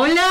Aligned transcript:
Hola, 0.00 0.30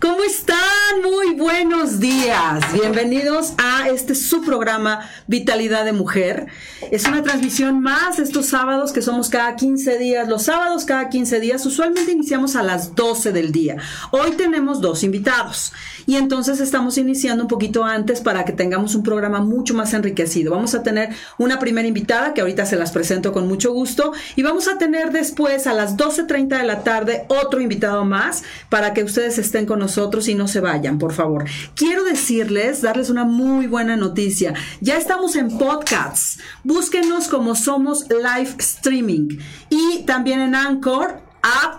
¿cómo 0.00 0.22
están? 0.22 1.02
Muy 1.02 1.34
buenos 1.34 1.98
días. 1.98 2.72
Bienvenidos 2.72 3.52
a 3.58 3.88
este 3.88 4.14
su 4.14 4.44
programa 4.44 5.10
Vitalidad 5.26 5.84
de 5.84 5.92
Mujer. 5.92 6.46
Es 6.92 7.04
una 7.04 7.24
transmisión 7.24 7.80
más 7.80 8.20
estos 8.20 8.46
sábados 8.46 8.92
que 8.92 9.02
somos 9.02 9.28
cada 9.28 9.56
15 9.56 9.98
días. 9.98 10.28
Los 10.28 10.44
sábados 10.44 10.84
cada 10.84 11.08
15 11.08 11.40
días 11.40 11.66
usualmente 11.66 12.12
iniciamos 12.12 12.54
a 12.54 12.62
las 12.62 12.94
12 12.94 13.32
del 13.32 13.50
día. 13.50 13.78
Hoy 14.12 14.36
tenemos 14.36 14.80
dos 14.80 15.02
invitados 15.02 15.72
y 16.08 16.16
entonces 16.16 16.58
estamos 16.60 16.96
iniciando 16.96 17.44
un 17.44 17.48
poquito 17.48 17.84
antes 17.84 18.22
para 18.22 18.46
que 18.46 18.54
tengamos 18.54 18.94
un 18.94 19.02
programa 19.02 19.40
mucho 19.40 19.74
más 19.74 19.92
enriquecido. 19.92 20.52
Vamos 20.52 20.74
a 20.74 20.82
tener 20.82 21.10
una 21.36 21.58
primera 21.58 21.86
invitada 21.86 22.32
que 22.32 22.40
ahorita 22.40 22.64
se 22.64 22.76
las 22.76 22.92
presento 22.92 23.30
con 23.30 23.46
mucho 23.46 23.74
gusto 23.74 24.14
y 24.34 24.42
vamos 24.42 24.68
a 24.68 24.78
tener 24.78 25.12
después 25.12 25.66
a 25.66 25.74
las 25.74 25.98
12.30 25.98 26.60
de 26.60 26.64
la 26.64 26.82
tarde 26.82 27.26
otro 27.28 27.60
invitado 27.60 28.06
más 28.06 28.42
para 28.70 28.94
que 28.94 29.04
ustedes 29.04 29.36
estén 29.36 29.66
con 29.66 29.80
nosotros 29.80 30.28
y 30.28 30.34
no 30.34 30.48
se 30.48 30.60
vayan, 30.60 30.98
por 30.98 31.12
favor. 31.12 31.44
Quiero 31.74 32.04
decirles, 32.04 32.80
darles 32.80 33.10
una 33.10 33.26
muy 33.26 33.66
buena 33.66 33.94
noticia. 33.98 34.54
Ya 34.80 34.96
estamos 34.96 35.36
en 35.36 35.58
podcasts. 35.58 36.38
Búsquenos 36.64 37.28
como 37.28 37.54
somos 37.54 38.06
live 38.08 38.54
streaming 38.56 39.40
y 39.68 40.04
también 40.06 40.40
en 40.40 40.54
Anchor 40.54 41.27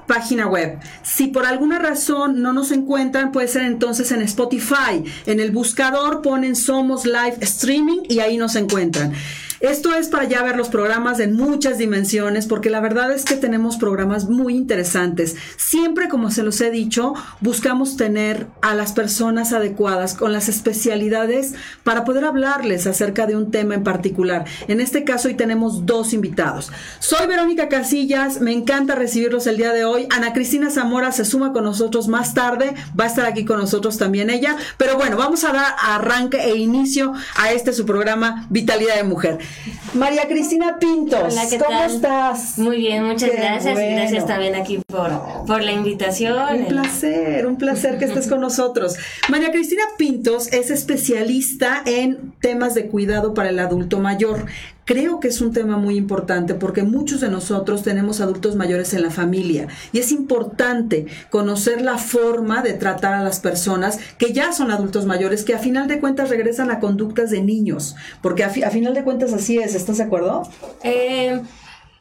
página 0.08 0.48
web. 0.48 0.80
Si 1.04 1.28
por 1.28 1.46
alguna 1.46 1.80
razón 1.80 2.42
no 2.42 2.54
nos 2.54 2.72
encuentran, 2.72 3.32
puede 3.32 3.48
ser 3.48 3.64
entonces 3.64 4.12
en 4.12 4.22
Spotify. 4.22 5.04
En 5.26 5.40
el 5.40 5.52
buscador 5.52 6.22
ponen 6.22 6.56
Somos 6.56 7.06
Live 7.06 7.38
Streaming 7.42 8.02
y 8.10 8.20
ahí 8.20 8.38
nos 8.38 8.56
encuentran. 8.56 9.14
Esto 9.62 9.94
es 9.94 10.08
para 10.08 10.24
ya 10.24 10.42
ver 10.42 10.56
los 10.56 10.70
programas 10.70 11.20
en 11.20 11.36
muchas 11.36 11.78
dimensiones, 11.78 12.48
porque 12.48 12.70
la 12.70 12.80
verdad 12.80 13.12
es 13.12 13.26
que 13.26 13.36
tenemos 13.36 13.76
programas 13.76 14.30
muy 14.30 14.56
interesantes. 14.56 15.36
Siempre, 15.58 16.08
como 16.08 16.32
se 16.32 16.44
los 16.44 16.62
he 16.62 16.72
dicho, 16.72 17.14
buscamos 17.42 17.98
tener 17.98 18.48
a 18.62 18.74
las 18.74 18.94
personas 18.94 19.52
adecuadas 19.52 20.14
con 20.14 20.32
las 20.32 20.48
especialidades 20.48 21.56
para 21.84 22.06
poder 22.06 22.24
hablarles 22.24 22.88
acerca 22.88 23.28
de 23.28 23.36
un 23.36 23.52
tema 23.52 23.76
en 23.76 23.84
particular. 23.84 24.46
En 24.70 24.80
este 24.80 25.04
caso, 25.04 25.28
hoy 25.28 25.34
tenemos 25.34 25.86
dos 25.86 26.14
invitados. 26.14 26.72
Soy 27.00 27.28
Verónica 27.28 27.68
Casillas, 27.68 28.40
me 28.40 28.54
encanta 28.54 28.96
recibirlos 28.96 29.46
el 29.46 29.58
día 29.58 29.74
de 29.74 29.84
hoy. 29.84 30.08
Ana 30.10 30.32
Cristina 30.32 30.70
Zamora 30.70 31.12
se 31.12 31.26
suma 31.26 31.52
con 31.52 31.66
nosotros 31.66 32.08
más 32.08 32.34
tarde, 32.34 32.76
va 32.98 33.04
a 33.04 33.08
estar 33.08 33.26
aquí 33.26 33.44
con 33.44 33.60
nosotros 33.60 33.98
también 33.98 34.30
ella. 34.30 34.56
Pero 34.78 34.96
bueno, 34.96 35.18
vamos 35.18 35.44
a 35.44 35.52
dar 35.52 35.76
arranque 35.84 36.42
e 36.42 36.56
inicio 36.56 37.12
a 37.36 37.52
este 37.52 37.74
su 37.74 37.86
programa 37.86 38.48
Vitalidad 38.50 38.96
de 38.96 39.04
Mujer. 39.04 39.49
María 39.94 40.28
Cristina 40.28 40.78
Pintos, 40.80 41.36
¿cómo 41.66 41.84
estás? 41.84 42.58
Muy 42.58 42.78
bien, 42.78 43.04
muchas 43.04 43.32
gracias 43.32 43.80
y 43.80 43.92
gracias 43.92 44.26
también 44.26 44.56
aquí 44.56 44.80
por, 44.88 45.12
por 45.48 45.64
la 45.64 45.72
invitación. 45.72 46.60
Un 46.60 46.66
placer, 46.66 47.48
un 47.48 47.58
placer 47.58 47.98
que 47.98 48.06
estés 48.06 48.28
con 48.28 48.42
nosotros. 48.42 48.98
María 49.30 49.52
Cristina 49.52 49.84
Pintos 49.98 50.52
es 50.54 50.70
especialista 50.70 51.82
en 51.86 52.34
temas 52.40 52.76
de 52.76 52.88
cuidado 52.88 53.34
para 53.34 53.50
el 53.50 53.60
adulto 53.60 54.00
mayor. 54.00 54.46
Creo 54.90 55.20
que 55.20 55.28
es 55.28 55.40
un 55.40 55.54
tema 55.54 55.78
muy 55.78 55.98
importante 55.98 56.56
porque 56.56 56.82
muchos 56.82 57.22
de 57.22 57.30
nosotros 57.30 57.84
tenemos 57.84 58.22
adultos 58.22 58.56
mayores 58.56 58.96
en 58.96 59.04
la 59.04 59.12
familia 59.12 59.68
y 59.92 60.00
es 60.00 60.12
importante 60.12 61.06
conocer 61.30 61.84
la 61.84 62.00
forma 62.00 62.64
de 62.64 62.74
tratar 62.74 63.14
a 63.14 63.22
las 63.22 63.40
personas 63.40 64.00
que 64.18 64.34
ya 64.34 64.52
son 64.52 64.72
adultos 64.72 65.06
mayores, 65.06 65.44
que 65.44 65.54
a 65.54 65.60
final 65.60 65.88
de 65.88 66.00
cuentas 66.00 66.32
regresan 66.32 66.72
a 66.72 66.80
conductas 66.80 67.30
de 67.30 67.44
niños, 67.44 67.96
porque 68.24 68.44
a, 68.44 68.50
final 68.50 68.96
de 68.96 69.04
cuentas 69.04 69.32
así 69.32 69.60
es, 69.60 69.76
¿estás 69.76 69.98
de 69.98 70.06
acuerdo? 70.06 70.50
Eh, 70.84 71.40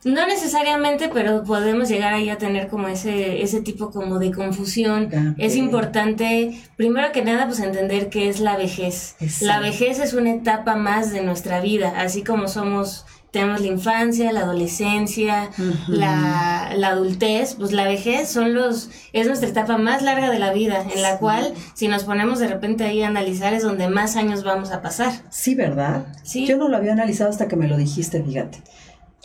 no 0.05 0.27
necesariamente, 0.27 1.11
pero 1.13 1.43
podemos 1.43 1.89
llegar 1.89 2.15
ahí 2.15 2.31
a 2.31 2.39
tener 2.39 2.69
como 2.69 2.89
ese, 2.89 3.43
ese 3.43 3.61
tipo 3.61 3.91
como 3.91 4.19
de 4.19 4.31
confusión. 4.31 5.35
Es 5.39 5.57
importante, 5.57 6.61
primero 6.77 7.11
que 7.13 7.23
nada, 7.23 7.47
pues 7.47 7.61
entender 7.61 8.09
qué 8.09 8.29
es 8.29 8.41
la 8.41 8.57
vejez. 8.57 9.17
La 9.41 9.59
vejez 9.59 9.99
es 9.99 10.15
una 10.15 10.33
etapa 10.33 10.77
más 10.77 11.11
de 11.13 11.23
nuestra 11.23 11.61
vida, 11.61 11.95
así 11.97 12.23
como 12.23 12.47
somos, 12.47 13.07
tenemos 13.33 13.61
la 13.61 13.67
infancia, 13.67 14.33
la 14.33 14.41
adolescencia, 14.41 15.51
la, 15.89 16.73
la, 16.77 16.89
adultez, 16.89 17.57
pues 17.57 17.73
la 17.73 17.85
vejez 17.85 18.29
son 18.29 18.55
los, 18.55 18.91
es 19.13 19.27
nuestra 19.27 19.49
etapa 19.49 19.79
más 19.79 20.03
larga 20.03 20.31
de 20.31 20.39
la 20.39 20.53
vida, 20.53 20.87
en 20.95 21.03
la 21.03 21.19
cual, 21.19 21.55
si 21.75 21.89
nos 21.89 22.05
ponemos 22.05 22.39
de 22.39 22.47
repente 22.47 22.85
ahí 22.85 23.03
a 23.03 23.09
analizar, 23.09 23.53
es 23.53 23.65
donde 23.65 23.89
más 23.89 24.15
años 24.15 24.45
vamos 24.45 24.71
a 24.71 24.81
pasar. 24.81 25.13
Sí, 25.31 25.57
¿verdad? 25.57 26.07
Sí. 26.23 26.47
Yo 26.47 26.57
no 26.57 26.69
lo 26.69 26.77
había 26.77 26.93
analizado 26.93 27.31
hasta 27.31 27.49
que 27.49 27.57
me 27.57 27.67
lo 27.67 27.77
dijiste, 27.77 28.23
fíjate. 28.23 28.63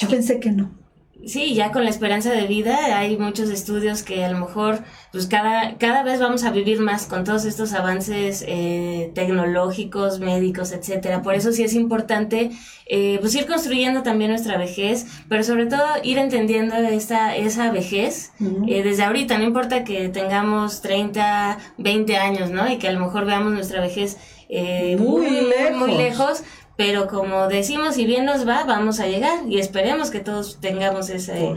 Yo 0.04 0.10
pensé 0.10 0.40
que 0.40 0.52
no. 0.52 0.84
Sí, 1.26 1.54
ya 1.54 1.72
con 1.72 1.86
la 1.86 1.90
esperanza 1.90 2.32
de 2.32 2.48
vida 2.48 2.98
hay 2.98 3.18
muchos 3.18 3.50
estudios 3.50 4.04
que 4.04 4.26
a 4.26 4.30
lo 4.30 4.40
mejor 4.40 4.80
pues 5.14 5.28
cada, 5.28 5.78
cada 5.78 6.04
vez 6.04 6.20
vamos 6.20 6.44
a 6.44 6.52
vivir 6.52 6.82
más 6.82 7.06
con 7.06 7.24
todos 7.24 7.46
estos 7.46 7.72
avances 7.72 8.44
eh, 8.46 9.10
tecnológicos, 9.16 10.20
médicos, 10.20 10.74
etcétera. 10.74 11.22
Por 11.22 11.36
eso 11.36 11.54
sí 11.54 11.64
es 11.64 11.76
importante 11.76 12.52
eh, 12.88 13.20
pues 13.22 13.34
ir 13.36 13.46
construyendo 13.46 14.04
también 14.04 14.32
nuestra 14.32 14.58
vejez, 14.58 15.06
pero 15.30 15.44
sobre 15.44 15.68
todo 15.68 15.84
ir 16.04 16.18
entendiendo 16.18 16.76
esta, 16.76 17.38
esa 17.38 17.72
vejez 17.72 18.34
eh, 18.68 18.84
desde 18.84 19.04
ahorita. 19.04 19.38
No 19.38 19.46
importa 19.46 19.86
que 19.86 20.10
tengamos 20.10 20.82
30, 20.82 21.58
20 21.78 22.18
años, 22.18 22.52
¿no? 22.52 22.70
Y 22.70 22.80
que 22.80 22.90
a 22.90 22.92
lo 22.92 23.00
mejor 23.00 23.26
veamos 23.26 23.54
nuestra 23.54 23.80
vejez 23.80 24.18
muy, 25.00 25.30
lejos. 25.30 25.78
muy 25.78 25.96
lejos, 25.96 26.44
pero 26.76 27.08
como 27.08 27.48
decimos, 27.48 27.96
si 27.96 28.06
bien 28.06 28.26
nos 28.26 28.48
va, 28.48 28.64
vamos 28.64 29.00
a 29.00 29.08
llegar 29.08 29.40
y 29.48 29.60
esperemos 29.60 30.10
que 30.10 30.20
todos 30.20 30.60
tengamos 30.60 31.10
ese, 31.10 31.54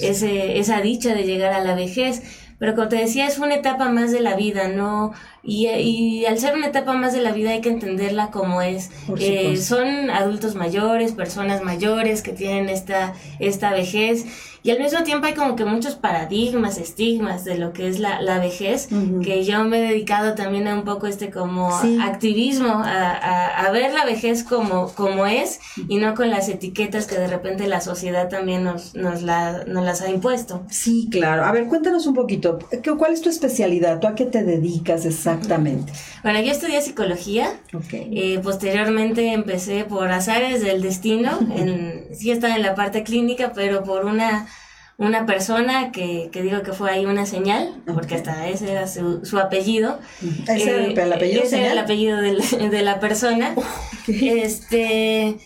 ese, 0.00 0.58
esa 0.58 0.80
dicha 0.80 1.14
de 1.14 1.24
llegar 1.24 1.52
a 1.52 1.64
la 1.64 1.74
vejez. 1.74 2.22
Pero 2.58 2.76
como 2.76 2.86
te 2.86 2.94
decía, 2.94 3.26
es 3.26 3.38
una 3.40 3.56
etapa 3.56 3.88
más 3.88 4.12
de 4.12 4.20
la 4.20 4.36
vida, 4.36 4.68
¿no? 4.68 5.12
Y, 5.42 5.66
y 5.68 6.26
al 6.26 6.38
ser 6.38 6.54
una 6.54 6.68
etapa 6.68 6.92
más 6.92 7.12
de 7.12 7.20
la 7.20 7.32
vida 7.32 7.50
hay 7.50 7.60
que 7.60 7.70
entenderla 7.70 8.30
como 8.30 8.62
es. 8.62 8.90
Eh, 9.18 9.56
son 9.56 10.10
adultos 10.10 10.54
mayores, 10.54 11.10
personas 11.10 11.62
mayores 11.62 12.22
que 12.22 12.32
tienen 12.32 12.68
esta, 12.68 13.14
esta 13.40 13.72
vejez 13.72 14.26
y 14.64 14.70
al 14.70 14.78
mismo 14.78 15.02
tiempo 15.02 15.26
hay 15.26 15.34
como 15.34 15.56
que 15.56 15.64
muchos 15.64 15.96
paradigmas, 15.96 16.78
estigmas 16.78 17.44
de 17.44 17.58
lo 17.58 17.72
que 17.72 17.88
es 17.88 17.98
la, 17.98 18.20
la 18.22 18.38
vejez, 18.38 18.88
que 19.22 19.44
yo 19.44 19.64
me 19.64 19.78
he 19.78 19.88
dedicado 19.88 20.34
también 20.34 20.68
a 20.68 20.74
un 20.74 20.84
poco 20.84 21.06
este 21.06 21.30
como 21.30 21.74
activismo, 22.02 22.68
a, 22.68 23.66
a, 23.66 23.70
ver 23.72 23.92
la 23.92 24.04
vejez 24.04 24.44
como, 24.44 24.88
como 24.94 25.26
es 25.26 25.60
y 25.88 25.96
no 25.96 26.14
con 26.14 26.30
las 26.30 26.48
etiquetas 26.48 27.06
que 27.06 27.16
de 27.16 27.26
repente 27.26 27.66
la 27.66 27.80
sociedad 27.80 28.28
también 28.28 28.64
nos, 28.64 28.94
nos, 28.94 29.22
la, 29.22 29.64
nos 29.66 29.84
las 29.84 30.00
ha 30.02 30.10
impuesto. 30.10 30.62
Sí, 30.70 31.08
claro. 31.10 31.44
A 31.44 31.52
ver, 31.52 31.66
cuéntanos 31.66 32.06
un 32.06 32.14
poquito, 32.14 32.58
¿cuál 32.98 33.12
es 33.12 33.20
tu 33.20 33.30
especialidad? 33.30 33.98
¿Tú 33.98 34.06
a 34.06 34.14
qué 34.14 34.26
te 34.26 34.44
dedicas 34.44 35.04
exactamente? 35.06 35.92
Bueno, 36.22 36.40
yo 36.40 36.52
estudié 36.52 36.80
psicología. 36.82 37.60
Eh, 37.92 38.38
posteriormente 38.42 39.32
empecé 39.32 39.84
por 39.84 40.10
azares 40.10 40.62
del 40.62 40.82
destino. 40.82 41.38
En, 41.52 42.06
sí 42.14 42.30
estaba 42.30 42.56
en 42.56 42.62
la 42.62 42.74
parte 42.74 43.02
clínica, 43.02 43.52
pero 43.54 43.84
por 43.84 44.06
una 44.06 44.46
una 44.98 45.26
persona 45.26 45.90
que, 45.92 46.28
que, 46.32 46.42
digo 46.42 46.62
que 46.62 46.72
fue 46.72 46.90
ahí 46.90 47.06
una 47.06 47.26
señal, 47.26 47.82
porque 47.86 48.14
hasta 48.14 48.48
ese 48.48 48.70
era 48.70 48.86
su, 48.86 49.24
su 49.24 49.38
apellido. 49.38 49.98
¿Ese 50.48 50.70
era 50.70 50.84
el 50.84 51.12
eh, 51.12 51.14
apellido? 51.14 51.42
Ese 51.42 51.60
era 51.60 51.72
el 51.72 51.78
apellido 51.78 52.18
de 52.20 52.82
la 52.82 53.00
persona. 53.00 53.54
Este 54.06 55.36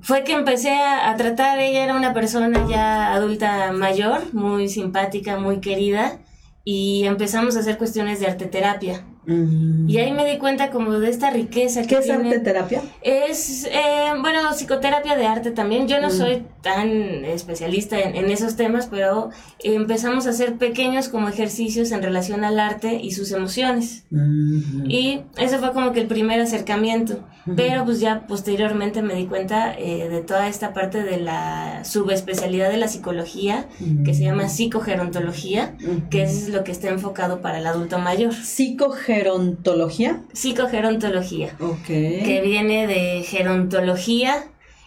fue 0.00 0.22
que 0.22 0.32
empecé 0.32 0.70
a, 0.70 1.10
a, 1.10 1.16
tratar, 1.16 1.58
ella 1.60 1.82
era 1.82 1.96
una 1.96 2.12
persona 2.12 2.66
ya 2.68 3.14
adulta 3.14 3.72
mayor, 3.72 4.34
muy 4.34 4.68
simpática, 4.68 5.38
muy 5.38 5.60
querida, 5.60 6.18
y 6.62 7.04
empezamos 7.04 7.56
a 7.56 7.60
hacer 7.60 7.78
cuestiones 7.78 8.20
de 8.20 8.26
arte 8.26 8.44
terapia. 8.46 9.02
Mm. 9.26 9.88
Y 9.88 9.98
ahí 9.98 10.12
me 10.12 10.30
di 10.30 10.38
cuenta 10.38 10.70
como 10.70 10.92
de 10.98 11.08
esta 11.08 11.30
riqueza 11.30 11.82
que 11.82 11.88
¿Qué 11.88 11.98
es 11.98 12.10
arte 12.10 12.40
terapia? 12.40 12.82
Es, 13.02 13.64
eh, 13.64 14.12
bueno, 14.20 14.52
psicoterapia 14.52 15.16
de 15.16 15.26
arte 15.26 15.50
también. 15.50 15.88
Yo 15.88 16.00
no 16.00 16.08
mm. 16.08 16.12
soy 16.12 16.42
tan 16.62 17.24
especialista 17.24 17.98
en, 18.00 18.30
esos 18.30 18.56
temas, 18.56 18.86
pero 18.86 19.30
empezamos 19.62 20.26
a 20.26 20.30
hacer 20.30 20.56
pequeños 20.56 21.08
como 21.08 21.28
ejercicios 21.28 21.92
en 21.92 22.02
relación 22.02 22.44
al 22.44 22.58
arte 22.58 23.00
y 23.02 23.12
sus 23.12 23.32
emociones. 23.32 24.04
Mm-hmm. 24.10 24.90
Y 24.90 25.22
ese 25.36 25.58
fue 25.58 25.72
como 25.72 25.92
que 25.92 26.00
el 26.00 26.06
primer 26.06 26.40
acercamiento. 26.40 27.20
Mm-hmm. 27.46 27.54
Pero 27.56 27.84
pues 27.84 28.00
ya 28.00 28.26
posteriormente 28.26 29.02
me 29.02 29.14
di 29.14 29.26
cuenta 29.26 29.74
eh, 29.78 30.08
de 30.08 30.22
toda 30.22 30.48
esta 30.48 30.72
parte 30.72 31.02
de 31.02 31.18
la 31.18 31.84
subespecialidad 31.84 32.70
de 32.70 32.78
la 32.78 32.88
psicología, 32.88 33.66
que 34.04 34.14
se 34.14 34.24
llama 34.24 34.44
mm. 34.44 34.48
psicogerontología, 34.48 35.76
que 36.10 36.22
es 36.22 36.48
lo 36.48 36.64
que 36.64 36.72
está 36.72 36.88
enfocado 36.88 37.40
para 37.40 37.58
el 37.58 37.66
adulto 37.66 37.98
mayor. 37.98 38.34
Psicogerontología 38.34 39.13
gerontología? 39.14 40.22
Psicogerontología. 40.32 41.56
Ok. 41.60 41.86
Que 41.86 42.40
viene 42.44 42.86
de 42.86 43.22
gerontología, 43.22 44.44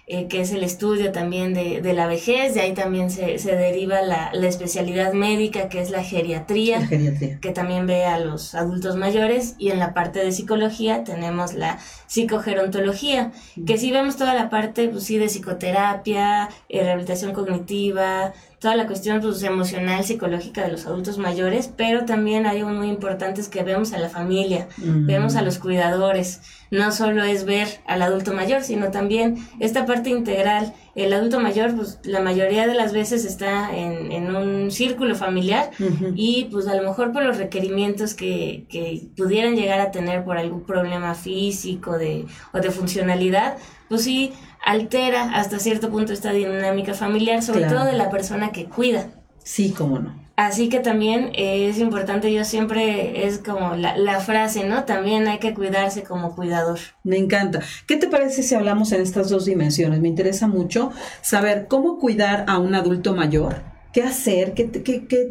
eh, 0.09 0.27
que 0.29 0.39
es 0.39 0.51
el 0.53 0.63
estudio 0.63 1.11
también 1.11 1.53
de, 1.53 1.81
de, 1.81 1.93
la 1.93 2.07
vejez, 2.07 2.53
de 2.53 2.61
ahí 2.61 2.73
también 2.73 3.11
se, 3.11 3.39
se 3.39 3.57
deriva 3.57 4.01
la, 4.01 4.31
la, 4.33 4.47
especialidad 4.47 5.11
médica, 5.11 5.67
que 5.67 5.81
es 5.81 5.89
la 5.89 6.01
geriatría, 6.01 6.79
la 6.79 6.87
geriatría, 6.87 7.39
que 7.41 7.51
también 7.51 7.87
ve 7.87 8.05
a 8.05 8.17
los 8.17 8.55
adultos 8.55 8.95
mayores, 8.95 9.55
y 9.57 9.69
en 9.69 9.79
la 9.79 9.93
parte 9.93 10.19
de 10.19 10.31
psicología 10.31 11.03
tenemos 11.03 11.53
la 11.55 11.77
psicogerontología, 12.07 13.33
que 13.65 13.77
sí 13.77 13.91
vemos 13.91 14.15
toda 14.15 14.33
la 14.33 14.49
parte, 14.49 14.87
pues 14.87 15.03
sí, 15.03 15.17
de 15.17 15.27
psicoterapia, 15.27 16.47
eh, 16.69 16.83
rehabilitación 16.83 17.33
cognitiva, 17.33 18.33
toda 18.59 18.75
la 18.75 18.87
cuestión 18.87 19.21
pues, 19.21 19.43
emocional, 19.43 20.03
psicológica 20.03 20.63
de 20.63 20.71
los 20.71 20.85
adultos 20.87 21.17
mayores, 21.17 21.71
pero 21.75 22.05
también 22.05 22.45
hay 22.47 22.59
algo 22.59 22.71
muy 22.71 22.87
importante 22.87 23.39
es 23.41 23.49
que 23.49 23.63
vemos 23.63 23.93
a 23.93 23.99
la 23.99 24.09
familia, 24.09 24.67
vemos 24.77 25.35
a 25.35 25.43
los 25.43 25.59
cuidadores. 25.59 26.41
No 26.69 26.91
solo 26.91 27.23
es 27.23 27.45
ver 27.45 27.67
al 27.85 28.01
adulto 28.01 28.33
mayor, 28.33 28.63
sino 28.63 28.91
también 28.91 29.37
esta 29.59 29.85
parte 29.85 30.09
integral. 30.09 30.73
El 30.95 31.13
adulto 31.13 31.39
mayor, 31.39 31.75
pues 31.75 31.99
la 32.03 32.19
mayoría 32.19 32.67
de 32.67 32.73
las 32.73 32.91
veces 32.91 33.23
está 33.25 33.75
en, 33.75 34.11
en 34.11 34.35
un 34.35 34.71
círculo 34.71 35.15
familiar 35.15 35.69
y 36.15 36.45
pues 36.51 36.67
a 36.67 36.75
lo 36.75 36.83
mejor 36.83 37.13
por 37.13 37.23
los 37.23 37.37
requerimientos 37.37 38.15
que, 38.15 38.65
que 38.69 39.07
pudieran 39.15 39.55
llegar 39.55 39.79
a 39.79 39.91
tener 39.91 40.25
por 40.25 40.37
algún 40.37 40.65
problema 40.65 41.13
físico 41.13 41.97
de, 41.97 42.25
o 42.51 42.59
de 42.59 42.71
funcionalidad, 42.71 43.57
pues 43.89 44.03
sí 44.03 44.33
altera 44.65 45.31
hasta 45.33 45.59
cierto 45.59 45.89
punto 45.89 46.13
esta 46.13 46.31
dinámica 46.31 46.93
familiar, 46.93 47.41
sobre 47.41 47.65
todo 47.65 47.85
de 47.85 47.93
la 47.93 48.09
persona 48.09 48.51
que 48.51 48.65
cuida. 48.65 49.07
Sí, 49.43 49.73
cómo 49.75 49.99
no. 49.99 50.27
Así 50.35 50.69
que 50.69 50.79
también 50.79 51.31
es 51.33 51.79
importante, 51.79 52.31
yo 52.31 52.45
siempre 52.45 53.25
es 53.25 53.39
como 53.39 53.75
la, 53.75 53.97
la, 53.97 54.19
frase, 54.19 54.65
¿no? 54.65 54.83
También 54.83 55.27
hay 55.27 55.39
que 55.39 55.55
cuidarse 55.55 56.03
como 56.03 56.35
cuidador. 56.35 56.77
Me 57.03 57.17
encanta. 57.17 57.61
¿Qué 57.87 57.97
te 57.97 58.07
parece 58.07 58.43
si 58.43 58.53
hablamos 58.53 58.91
en 58.91 59.01
estas 59.01 59.29
dos 59.29 59.45
dimensiones? 59.45 59.99
Me 59.99 60.09
interesa 60.09 60.47
mucho 60.47 60.91
saber 61.21 61.65
cómo 61.67 61.97
cuidar 61.97 62.45
a 62.47 62.59
un 62.59 62.75
adulto 62.75 63.15
mayor 63.15 63.76
qué 63.93 64.03
hacer, 64.03 64.53
qué, 64.53 64.67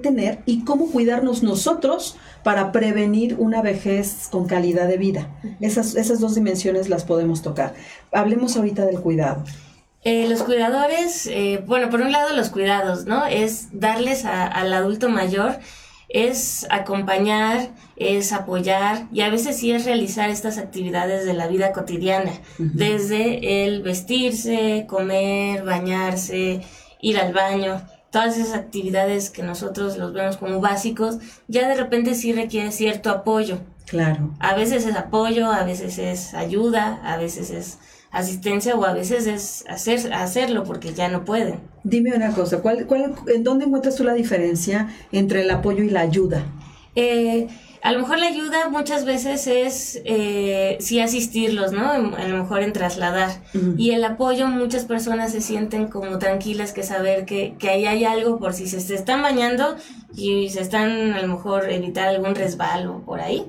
tener 0.03 0.41
y 0.47 0.65
cómo 0.65 0.91
cuidarnos 0.91 1.43
nosotros 1.43 2.17
para 2.43 2.73
prevenir 2.73 3.37
una 3.39 3.63
vejez 3.63 4.29
con 4.31 4.47
calidad 4.47 4.89
de 4.89 4.97
vida. 4.97 5.31
Esas, 5.61 5.95
esas 5.95 6.21
dos 6.21 6.35
dimensiones 6.35 6.89
las 6.89 7.05
podemos 7.05 7.43
tocar. 7.43 7.75
Hablemos 8.13 8.57
ahorita 8.57 8.85
del 8.87 9.01
cuidado. 9.01 9.45
Eh, 10.05 10.29
los 10.29 10.43
cuidadores, 10.43 11.27
eh, 11.27 11.63
bueno, 11.67 11.91
por 11.91 12.01
un 12.01 12.13
lado 12.13 12.35
los 12.35 12.51
cuidados, 12.51 13.07
¿no? 13.07 13.27
Es 13.27 13.69
darles 13.73 14.25
al 14.25 14.73
adulto 14.73 15.09
mayor, 15.09 15.59
es 16.09 16.67
acompañar, 16.71 17.71
es 17.97 18.33
apoyar 18.33 19.09
y 19.13 19.23
a 19.23 19.31
veces 19.31 19.57
sí 19.57 19.73
es 19.73 19.85
realizar 19.85 20.31
estas 20.31 20.59
actividades 20.59 21.25
de 21.25 21.35
la 21.35 21.49
vida 21.49 21.73
cotidiana, 21.73 22.31
desde 22.59 23.65
el 23.65 23.83
vestirse, 23.83 24.87
comer, 24.89 25.65
bañarse, 25.65 26.63
ir 27.01 27.19
al 27.19 27.33
baño 27.33 27.83
todas 28.11 28.39
esas 28.39 28.55
actividades 28.55 29.31
que 29.31 29.43
nosotros 29.43 29.97
los 29.99 30.13
vemos 30.13 30.37
como 30.37 30.61
básicos, 30.61 31.19
ya 31.49 31.69
de 31.69 31.75
repente 31.75 32.15
sí 32.15 32.33
requiere 32.33 32.73
cierto 32.73 33.11
apoyo. 33.11 33.59
Claro. 33.87 34.35
A 34.41 34.55
veces 34.55 34.87
es 34.87 34.97
apoyo, 34.97 35.51
a 35.51 35.65
veces 35.65 35.99
es 35.99 36.35
ayuda, 36.35 37.01
a 37.05 37.17
veces 37.17 37.51
es 37.51 37.79
asistencia 38.11 38.75
o 38.75 38.85
a 38.85 38.93
veces 38.93 39.27
es 39.27 39.65
hacer, 39.69 40.13
hacerlo 40.13 40.65
porque 40.65 40.95
ya 40.95 41.09
no 41.09 41.25
pueden. 41.25 41.61
Dime 41.85 42.15
una 42.15 42.33
cosa, 42.33 42.63
¿cuál, 42.63 42.87
cuál, 42.87 43.15
¿en 43.29 43.45
dónde 43.45 43.67
encuentras 43.67 43.97
tú 43.97 44.05
la 44.05 44.15
diferencia 44.15 44.89
entre 45.13 45.43
el 45.43 45.51
apoyo 45.51 45.85
y 45.85 45.91
la 45.91 46.01
ayuda? 46.01 46.45
Eh, 46.95 47.49
a 47.87 47.93
lo 47.93 48.01
mejor 48.01 48.19
la 48.19 48.27
ayuda 48.27 48.69
muchas 48.69 49.05
veces 49.05 49.47
es 49.47 50.03
eh, 50.05 50.77
sí 50.81 50.99
asistirlos, 50.99 51.71
¿no? 51.71 51.89
A 51.89 52.27
lo 52.27 52.37
mejor 52.37 52.63
en 52.63 52.73
trasladar. 52.73 53.31
Y 53.77 53.93
el 53.93 54.05
apoyo, 54.05 54.49
muchas 54.49 54.87
personas 54.87 55.31
se 55.31 55.41
sienten 55.41 55.87
como 55.87 56.19
tranquilas 56.19 56.73
que 56.73 56.83
saber 56.83 57.27
que, 57.27 57.55
que 57.61 57.69
ahí 57.69 57.87
hay 57.87 58.05
algo 58.05 58.41
por 58.41 58.55
si 58.55 58.67
se, 58.67 58.93
están 58.93 59.23
bañando 59.23 59.77
y 60.17 60.49
se 60.51 60.63
están 60.63 61.13
a 61.13 61.23
lo 61.23 61.29
mejor 61.29 61.71
evitar 61.71 62.09
algún 62.09 62.35
resbalo 62.35 63.05
por 63.07 63.21
ahí. 63.21 63.47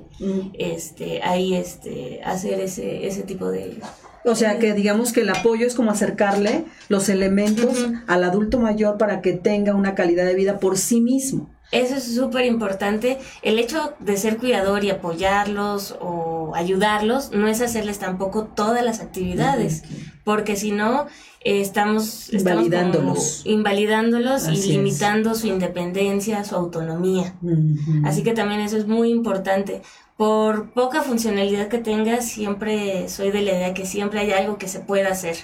Este, 0.56 1.20
ahí 1.24 1.54
este, 1.54 2.20
hacer 2.24 2.60
ese, 2.60 3.08
ese 3.08 3.24
tipo 3.24 3.50
de, 3.50 3.80
o 4.24 4.36
sea 4.36 4.60
que 4.60 4.72
digamos 4.72 5.12
que 5.12 5.22
el 5.22 5.30
apoyo 5.30 5.66
es 5.66 5.74
como 5.74 5.90
acercarle 5.90 6.64
los 6.88 7.08
elementos 7.08 7.88
al 8.06 8.22
adulto 8.22 8.60
mayor 8.60 8.98
para 8.98 9.20
que 9.20 9.32
tenga 9.32 9.74
una 9.74 9.96
calidad 9.96 10.26
de 10.26 10.34
vida 10.34 10.60
por 10.60 10.78
sí 10.78 11.00
mismo. 11.00 11.50
Eso 11.70 11.96
es 11.96 12.14
súper 12.14 12.46
importante. 12.46 13.18
El 13.42 13.58
hecho 13.58 13.94
de 13.98 14.16
ser 14.16 14.38
cuidador 14.38 14.84
y 14.84 14.90
apoyarlos 14.90 15.96
o 16.00 16.52
ayudarlos 16.54 17.30
no 17.32 17.46
es 17.46 17.60
hacerles 17.60 17.98
tampoco 17.98 18.44
todas 18.44 18.82
las 18.82 19.00
actividades, 19.00 19.82
porque 20.24 20.56
si 20.56 20.72
no, 20.72 21.06
estamos, 21.40 22.32
invalidándolos, 22.32 23.42
invalidándolos 23.44 24.48
y 24.48 24.72
limitando 24.72 25.34
su 25.34 25.46
independencia, 25.46 26.42
su 26.44 26.56
autonomía. 26.56 27.34
Así 28.04 28.22
que 28.22 28.32
también 28.32 28.60
eso 28.60 28.78
es 28.78 28.86
muy 28.86 29.10
importante. 29.10 29.82
Por 30.18 30.72
poca 30.72 31.02
funcionalidad 31.02 31.68
que 31.68 31.78
tenga, 31.78 32.20
siempre 32.22 33.08
soy 33.08 33.30
de 33.30 33.40
la 33.40 33.52
idea 33.52 33.72
que 33.72 33.86
siempre 33.86 34.18
hay 34.18 34.32
algo 34.32 34.58
que 34.58 34.66
se 34.66 34.80
pueda 34.80 35.10
hacer. 35.10 35.36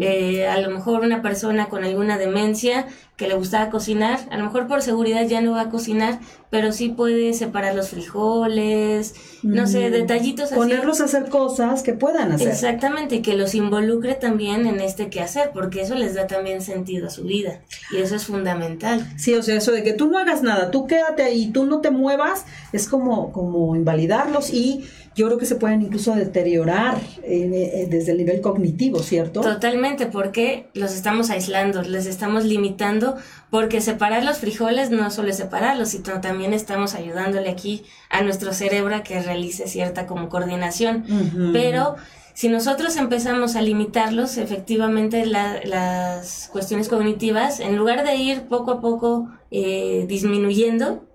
Eh, 0.00 0.46
a 0.46 0.60
lo 0.60 0.70
mejor 0.70 1.02
una 1.02 1.22
persona 1.22 1.68
con 1.68 1.84
alguna 1.84 2.18
demencia 2.18 2.86
que 3.16 3.26
le 3.26 3.34
gustaba 3.34 3.70
cocinar, 3.70 4.20
a 4.30 4.36
lo 4.36 4.44
mejor 4.44 4.66
por 4.66 4.82
seguridad 4.82 5.26
ya 5.26 5.40
no 5.40 5.52
va 5.52 5.62
a 5.62 5.70
cocinar, 5.70 6.20
pero 6.50 6.70
sí 6.70 6.90
puede 6.90 7.32
separar 7.32 7.74
los 7.74 7.88
frijoles, 7.88 9.14
no 9.42 9.66
sé, 9.66 9.90
detallitos 9.90 10.46
así. 10.46 10.54
Ponerlos 10.54 11.00
a 11.00 11.04
hacer 11.04 11.30
cosas 11.30 11.82
que 11.82 11.94
puedan 11.94 12.30
hacer. 12.32 12.48
Exactamente, 12.48 13.16
y 13.16 13.22
que 13.22 13.34
los 13.34 13.54
involucre 13.54 14.14
también 14.14 14.66
en 14.66 14.80
este 14.80 15.08
quehacer, 15.08 15.50
porque 15.54 15.80
eso 15.80 15.94
les 15.94 16.14
da 16.14 16.26
también 16.26 16.60
sentido 16.60 17.06
a 17.06 17.10
su 17.10 17.24
vida, 17.24 17.62
y 17.90 17.96
eso 17.96 18.16
es 18.16 18.26
fundamental. 18.26 19.06
Sí, 19.16 19.34
o 19.34 19.42
sea, 19.42 19.56
eso 19.56 19.72
de 19.72 19.82
que 19.82 19.94
tú 19.94 20.08
no 20.10 20.18
hagas 20.18 20.42
nada, 20.42 20.70
tú 20.70 20.86
quédate 20.86 21.22
ahí, 21.22 21.50
tú 21.50 21.64
no 21.64 21.80
te 21.80 21.90
muevas, 21.90 22.44
es 22.74 22.86
como, 22.86 23.32
como 23.32 23.74
invalidarlos 24.06 24.52
y 24.52 24.84
yo 25.14 25.26
creo 25.26 25.38
que 25.38 25.46
se 25.46 25.54
pueden 25.56 25.80
incluso 25.80 26.14
deteriorar 26.14 26.98
eh, 27.22 27.70
eh, 27.74 27.86
desde 27.88 28.12
el 28.12 28.18
nivel 28.18 28.42
cognitivo, 28.42 28.98
¿cierto? 28.98 29.40
Totalmente, 29.40 30.06
porque 30.06 30.68
los 30.74 30.94
estamos 30.94 31.30
aislando, 31.30 31.82
les 31.82 32.04
estamos 32.04 32.44
limitando, 32.44 33.16
porque 33.48 33.80
separar 33.80 34.24
los 34.24 34.38
frijoles 34.38 34.90
no 34.90 35.10
solo 35.10 35.30
es 35.30 35.38
separarlos, 35.38 35.88
sino 35.88 36.20
también 36.20 36.52
estamos 36.52 36.94
ayudándole 36.94 37.48
aquí 37.48 37.82
a 38.10 38.20
nuestro 38.22 38.52
cerebro 38.52 38.94
a 38.94 39.02
que 39.02 39.22
realice 39.22 39.66
cierta 39.68 40.06
como 40.06 40.28
coordinación. 40.28 41.04
Pero 41.54 41.96
si 42.36 42.50
nosotros 42.50 42.98
empezamos 42.98 43.56
a 43.56 43.62
limitarlos, 43.62 44.36
efectivamente 44.36 45.24
las 45.24 46.50
cuestiones 46.52 46.90
cognitivas, 46.90 47.60
en 47.60 47.78
lugar 47.78 48.04
de 48.04 48.16
ir 48.16 48.42
poco 48.42 48.72
a 48.72 48.80
poco 48.82 49.30
eh, 49.50 50.04
disminuyendo, 50.06 51.06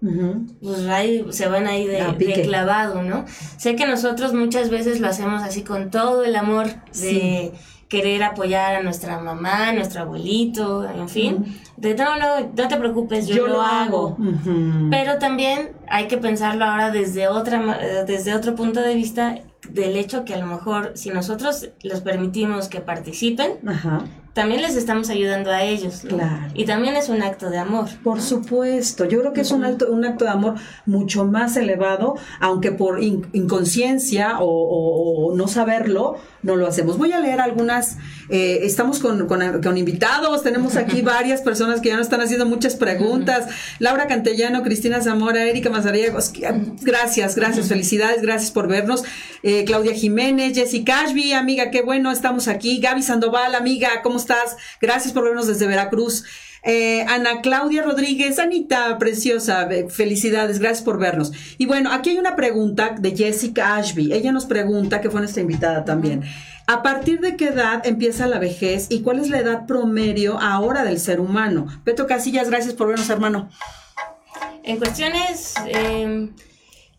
pues 0.64 1.36
se 1.36 1.48
van 1.48 1.68
ahí 1.68 1.86
de, 1.86 2.02
de, 2.18 2.42
clavado, 2.42 3.04
¿no? 3.04 3.26
Sé 3.58 3.76
que 3.76 3.86
nosotros 3.86 4.34
muchas 4.34 4.72
veces 4.72 5.00
lo 5.00 5.10
hacemos 5.10 5.44
así 5.44 5.62
con 5.62 5.92
todo 5.92 6.24
el 6.24 6.36
amor 6.36 6.70
de 7.00 7.52
querer 7.92 8.24
apoyar 8.24 8.76
a 8.76 8.82
nuestra 8.82 9.20
mamá, 9.20 9.68
a 9.68 9.74
nuestro 9.74 10.04
abuelito, 10.04 10.90
en 10.90 11.10
fin. 11.10 11.62
De 11.76 11.94
no, 11.94 12.18
no, 12.18 12.40
no 12.56 12.68
te 12.70 12.78
preocupes, 12.78 13.28
yo, 13.28 13.48
lo, 13.48 13.62
hago. 13.62 14.16
Pero 14.90 15.18
también 15.20 15.72
hay 15.90 16.08
que 16.08 16.18
pensarlo 16.18 16.64
ahora 16.64 16.90
desde 16.90 17.28
otra, 17.28 18.06
desde 18.08 18.34
otro 18.34 18.56
punto 18.56 18.80
de 18.80 18.96
vista 18.96 19.40
del 19.70 19.98
hecho 19.98 20.24
que 20.24 20.34
a 20.34 20.38
lo 20.38 20.46
mejor 20.46 20.94
si 20.96 21.10
nosotros 21.10 21.70
les 21.82 22.00
permitimos 22.00 22.70
que 22.70 22.80
participen, 22.80 23.60
también 24.34 24.62
les 24.62 24.78
estamos 24.78 25.10
ayudando 25.10 25.52
a 25.52 25.64
ellos. 25.64 26.04
Y 26.54 26.66
también 26.66 26.96
es 26.96 27.10
un 27.10 27.22
acto 27.22 27.50
de 27.50 27.58
amor. 27.58 27.90
Por 28.02 28.22
supuesto, 28.22 29.04
yo 29.06 29.20
creo 29.20 29.34
que 29.34 29.42
es 29.42 29.52
un 29.52 29.66
acto, 29.66 29.92
un 29.92 30.06
acto 30.06 30.24
de 30.24 30.32
amor 30.32 30.56
mucho 30.86 31.26
más 31.26 31.58
elevado, 31.58 32.16
aunque 32.40 32.72
por 32.72 33.04
inconsciencia 33.04 34.38
o, 34.40 35.34
no 35.36 35.48
saberlo, 35.48 36.16
no 36.44 36.56
lo 36.56 36.66
hacemos. 36.66 36.98
Voy 36.98 37.12
a 37.12 37.20
leer 37.20 37.42
algunas, 37.42 37.98
eh, 38.30 38.60
estamos 38.64 39.00
con, 39.00 39.28
con, 39.28 39.78
invitados, 39.78 40.44
tenemos 40.44 40.78
aquí 40.78 41.02
varias 41.02 41.42
personas 41.42 41.82
que 41.82 41.90
ya 41.90 41.98
nos 41.98 42.08
están 42.08 42.22
haciendo 42.22 42.46
muchas 42.46 42.76
preguntas. 42.76 43.48
Laura 43.80 44.08
Cantellano, 44.08 44.64
Cristina 44.64 45.02
Zamora, 45.02 45.44
Erika 45.44 45.70
Mazariegos, 45.70 46.32
gracias, 46.82 47.36
gracias, 47.36 47.68
felicidades, 47.68 48.22
gracias 48.22 48.52
por 48.52 48.70
vernos. 48.70 49.04
Eh, 49.44 49.66
Claudia 49.66 49.94
Jiménez, 49.94 50.54
Jessica 50.56 51.02
Ashby, 51.02 51.34
amiga, 51.34 51.70
qué 51.70 51.82
bueno, 51.82 52.12
estamos 52.12 52.48
aquí. 52.48 52.80
Gaby 52.80 53.04
Sandoval, 53.04 53.56
amiga, 53.56 53.90
¿cómo 54.04 54.21
estás? 54.22 54.58
Gracias 54.80 55.14
por 55.14 55.24
vernos 55.24 55.48
desde 55.48 55.68
Veracruz. 55.68 56.24
Eh, 56.64 57.04
Ana 57.08 57.42
Claudia 57.42 57.82
Rodríguez, 57.82 58.38
Anita, 58.38 58.98
preciosa, 59.00 59.68
felicidades, 59.90 60.60
gracias 60.60 60.84
por 60.84 61.00
vernos. 61.00 61.32
Y 61.58 61.66
bueno, 61.66 61.92
aquí 61.92 62.12
hay 62.12 62.20
una 62.20 62.36
pregunta 62.36 62.96
de 63.00 63.16
Jessica 63.16 63.76
Ashby. 63.76 64.14
Ella 64.14 64.32
nos 64.32 64.46
pregunta, 64.46 65.02
que 65.02 65.10
fue 65.10 65.22
nuestra 65.22 65.42
invitada 65.42 65.86
también, 65.86 66.24
¿a 66.68 66.84
partir 66.84 67.20
de 67.20 67.36
qué 67.36 67.48
edad 67.48 67.86
empieza 67.86 68.28
la 68.28 68.38
vejez 68.38 68.88
y 68.90 69.02
cuál 69.02 69.20
es 69.20 69.30
la 69.30 69.40
edad 69.40 69.66
promedio 69.66 70.40
ahora 70.40 70.84
del 70.84 71.00
ser 71.00 71.20
humano? 71.20 71.68
Beto 71.84 72.06
Casillas, 72.06 72.50
gracias 72.50 72.76
por 72.76 72.88
vernos, 72.88 73.10
hermano. 73.10 73.50
En 74.64 74.78
cuestiones... 74.78 75.56
Em, 75.66 76.32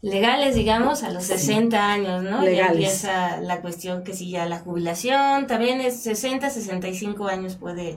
legales, 0.03 0.55
digamos, 0.55 1.03
a 1.05 1.11
los 1.11 1.25
60 1.25 1.93
años, 1.93 2.23
¿no? 2.23 2.43
Legales. 2.43 2.57
Ya 2.57 2.67
empieza 2.67 3.41
la 3.41 3.63
cuestión 3.63 4.05
que 4.05 4.13
si 4.13 4.31
ya 4.31 4.45
la 4.47 4.59
jubilación, 4.59 5.47
también 5.47 5.81
es 5.81 6.03
60, 6.03 6.51
65 6.51 7.29
años 7.29 7.57
puede 7.57 7.97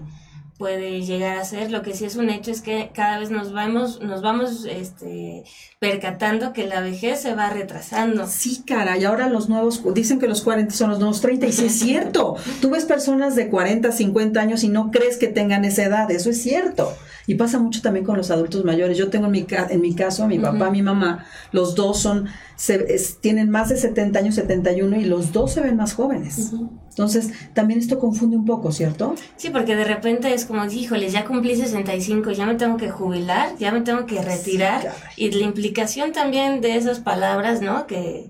puede 0.57 1.01
llegar 1.01 1.37
a 1.37 1.45
ser. 1.45 1.71
Lo 1.71 1.81
que 1.81 1.93
sí 1.93 2.05
es 2.05 2.15
un 2.15 2.29
hecho 2.29 2.51
es 2.51 2.61
que 2.61 2.91
cada 2.93 3.19
vez 3.19 3.29
nos 3.29 3.51
vamos, 3.51 4.01
nos 4.01 4.21
vamos 4.21 4.65
este, 4.65 5.43
percatando 5.79 6.53
que 6.53 6.65
la 6.65 6.81
vejez 6.81 7.21
se 7.21 7.35
va 7.35 7.49
retrasando. 7.49 8.27
Sí, 8.27 8.63
cara, 8.65 8.97
y 8.97 9.03
ahora 9.03 9.29
los 9.29 9.49
nuevos, 9.49 9.81
dicen 9.93 10.19
que 10.19 10.27
los 10.27 10.41
40 10.41 10.73
son 10.73 10.89
los 10.89 10.99
nuevos 10.99 11.21
30, 11.21 11.47
y 11.47 11.51
sí 11.51 11.65
es 11.65 11.79
cierto. 11.79 12.35
Tú 12.61 12.69
ves 12.69 12.85
personas 12.85 13.35
de 13.35 13.49
40, 13.49 13.91
50 13.91 14.39
años 14.39 14.63
y 14.63 14.69
no 14.69 14.91
crees 14.91 15.17
que 15.17 15.27
tengan 15.27 15.65
esa 15.65 15.83
edad, 15.83 16.09
eso 16.11 16.29
es 16.29 16.41
cierto. 16.41 16.93
Y 17.27 17.35
pasa 17.35 17.59
mucho 17.59 17.81
también 17.81 18.05
con 18.05 18.17
los 18.17 18.31
adultos 18.31 18.63
mayores. 18.65 18.97
Yo 18.97 19.09
tengo 19.09 19.25
en 19.25 19.31
mi, 19.31 19.47
en 19.69 19.81
mi 19.81 19.95
caso, 19.95 20.27
mi 20.27 20.39
papá, 20.39 20.69
mi 20.69 20.81
mamá, 20.81 21.25
los 21.51 21.75
dos 21.75 21.99
son, 21.99 22.27
se, 22.55 22.79
tienen 23.19 23.49
más 23.49 23.69
de 23.69 23.77
70 23.77 24.19
años, 24.19 24.35
71, 24.35 24.97
y 24.97 25.05
los 25.05 25.31
dos 25.31 25.53
se 25.53 25.61
ven 25.61 25.75
más 25.75 25.93
jóvenes. 25.93 26.53
Entonces, 26.95 27.31
también 27.53 27.81
esto 27.81 27.99
confunde 27.99 28.37
un 28.37 28.45
poco, 28.45 28.71
¿cierto? 28.71 29.15
Sí, 29.35 29.49
porque 29.49 29.75
de 29.75 29.83
repente 29.83 30.33
es 30.33 30.45
como, 30.45 30.63
híjole, 30.63 31.09
ya 31.09 31.25
cumplí 31.25 31.53
65, 31.53 32.31
ya 32.31 32.45
me 32.45 32.55
tengo 32.55 32.77
que 32.77 32.89
jubilar, 32.89 33.49
ya 33.59 33.73
me 33.73 33.81
tengo 33.81 34.05
que 34.05 34.21
retirar. 34.21 34.93
y 35.17 35.29
la 35.29 35.43
implicación 35.43 36.13
también 36.13 36.61
de 36.61 36.77
esas 36.77 37.01
palabras, 37.01 37.61
¿no? 37.61 37.85
Que, 37.85 38.27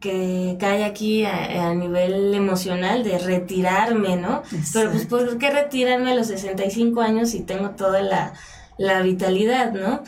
que 0.00 0.56
cae 0.58 0.84
aquí 0.84 1.26
a, 1.26 1.74
nivel 1.74 2.32
emocional 2.34 3.04
de 3.04 3.18
retirarme, 3.18 4.16
¿no? 4.16 4.42
Pero 4.72 4.90
pues, 4.90 5.04
¿por 5.04 5.36
qué 5.36 5.50
retirarme 5.50 6.12
a 6.12 6.14
los 6.14 6.28
65 6.28 7.02
años 7.02 7.28
si 7.30 7.40
tengo 7.40 7.70
toda 7.70 8.00
la 8.00 8.32
la 8.78 9.02
vitalidad, 9.02 9.72
¿no? 9.72 10.02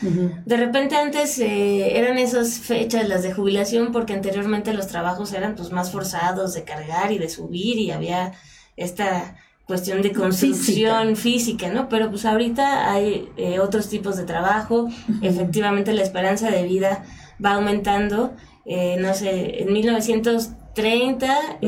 De 0.47 0.57
repente 0.57 0.95
antes 0.97 1.39
eh, 1.39 1.99
eran 1.99 2.19
esas 2.19 2.59
fechas 2.61 3.09
las 3.09 3.25
de 3.25 3.33
jubilación 3.33 3.91
porque 3.91 4.15
anteriormente 4.15 4.73
los 4.73 4.87
trabajos 4.87 5.33
eran 5.33 5.57
pues 5.57 5.73
más 5.73 5.91
forzados 5.91 6.55
de 6.55 6.63
cargar 6.63 7.11
y 7.11 7.19
de 7.19 7.29
subir 7.29 7.79
y 7.79 7.91
había 7.91 8.33
esta 8.77 9.37
cuestión 9.67 10.03
de 10.03 10.13
construcción 10.13 11.17
física, 11.17 11.69
¿no? 11.69 11.89
Pero 11.89 12.11
pues 12.11 12.25
ahorita 12.25 12.93
hay 12.93 13.29
eh, 13.37 13.59
otros 13.61 13.89
tipos 13.89 14.17
de 14.17 14.25
trabajo, 14.25 14.89
efectivamente 15.21 15.93
la 15.93 16.03
esperanza 16.03 16.51
de 16.51 16.63
vida 16.63 17.05
va 17.45 17.55
aumentando, 17.55 18.33
eh, 18.67 18.97
no 19.01 19.15
sé, 19.15 19.63
en 19.63 19.73
1930, 19.73 21.59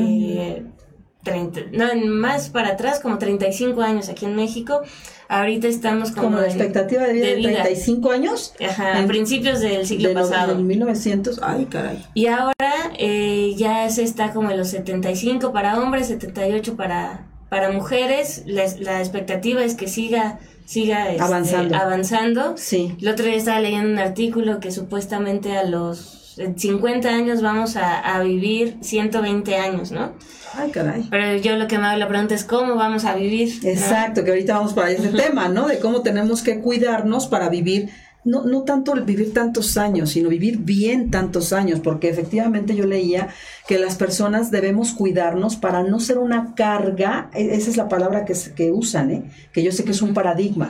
30, 1.23 1.61
no, 1.71 1.95
más 2.07 2.49
para 2.49 2.69
atrás, 2.69 2.99
como 2.99 3.17
35 3.17 3.81
años 3.81 4.09
aquí 4.09 4.25
en 4.25 4.35
México, 4.35 4.81
Ahorita 5.27 5.67
estamos 5.67 6.11
como... 6.11 6.23
Como 6.23 6.37
la 6.39 6.47
expectativa 6.47 7.03
de 7.03 7.13
vida 7.13 7.27
de, 7.27 7.41
35 7.41 8.11
años. 8.11 8.53
Ajá, 8.67 8.99
en 8.99 9.07
principios 9.07 9.59
del 9.59 9.85
siglo 9.85 10.13
pasado. 10.13 10.53
En 10.53 10.67
1900, 10.67 11.39
ay 11.41 11.65
caray. 11.65 12.05
Y 12.13 12.27
ahora 12.27 12.73
eh, 12.97 13.53
ya 13.57 13.89
se 13.89 14.03
está 14.03 14.33
como 14.33 14.51
en 14.51 14.57
los 14.57 14.69
75 14.69 15.51
para 15.53 15.79
hombres, 15.81 16.07
78 16.07 16.75
para, 16.75 17.27
para 17.49 17.71
mujeres. 17.71 18.43
La, 18.45 18.63
la 18.79 18.99
expectativa 18.99 19.63
es 19.63 19.75
que 19.75 19.87
siga 19.87 20.39
siga 20.65 21.11
este, 21.11 21.21
avanzando. 21.21 21.75
avanzando. 21.75 22.53
Sí. 22.57 22.95
El 23.01 23.09
otro 23.09 23.25
día 23.25 23.35
estaba 23.35 23.59
leyendo 23.59 23.89
un 23.89 23.99
artículo 23.99 24.59
que 24.59 24.71
supuestamente 24.71 25.57
a 25.57 25.63
los 25.63 26.22
50 26.55 27.09
años 27.09 27.41
vamos 27.41 27.75
a, 27.75 27.99
a 27.99 28.21
vivir 28.21 28.77
120 28.81 29.55
años, 29.55 29.91
¿no? 29.91 30.13
Ay, 30.55 30.71
caray. 30.71 31.07
Pero 31.09 31.37
yo 31.37 31.55
lo 31.55 31.67
que 31.67 31.77
me 31.77 31.87
hago 31.87 31.97
la 31.97 32.07
pregunta 32.07 32.35
es 32.35 32.43
cómo 32.43 32.75
vamos 32.75 33.05
a 33.05 33.15
vivir. 33.15 33.59
Exacto, 33.63 34.23
que 34.23 34.31
ahorita 34.31 34.55
vamos 34.55 34.73
para 34.73 34.91
ese 34.91 35.09
tema, 35.23 35.49
¿no? 35.49 35.67
De 35.67 35.79
cómo 35.79 36.01
tenemos 36.01 36.43
que 36.43 36.59
cuidarnos 36.59 37.27
para 37.27 37.49
vivir 37.49 37.89
no, 38.25 38.45
no 38.45 38.63
tanto 38.63 38.93
vivir 38.93 39.33
tantos 39.33 39.77
años, 39.77 40.11
sino 40.11 40.29
vivir 40.29 40.59
bien 40.59 41.11
tantos 41.11 41.53
años, 41.53 41.79
porque 41.79 42.09
efectivamente 42.09 42.75
yo 42.75 42.85
leía 42.85 43.29
que 43.67 43.77
las 43.77 43.95
personas 43.95 44.51
debemos 44.51 44.93
cuidarnos 44.93 45.55
para 45.55 45.83
no 45.83 45.99
ser 45.99 46.17
una 46.17 46.53
carga, 46.55 47.29
e, 47.33 47.55
esa 47.55 47.69
es 47.69 47.77
la 47.77 47.89
palabra 47.89 48.25
que, 48.25 48.33
que 48.55 48.71
usan, 48.71 49.11
¿eh? 49.11 49.23
que 49.51 49.63
yo 49.63 49.71
sé 49.71 49.83
que 49.83 49.91
es 49.91 50.01
un 50.01 50.13
paradigma, 50.13 50.69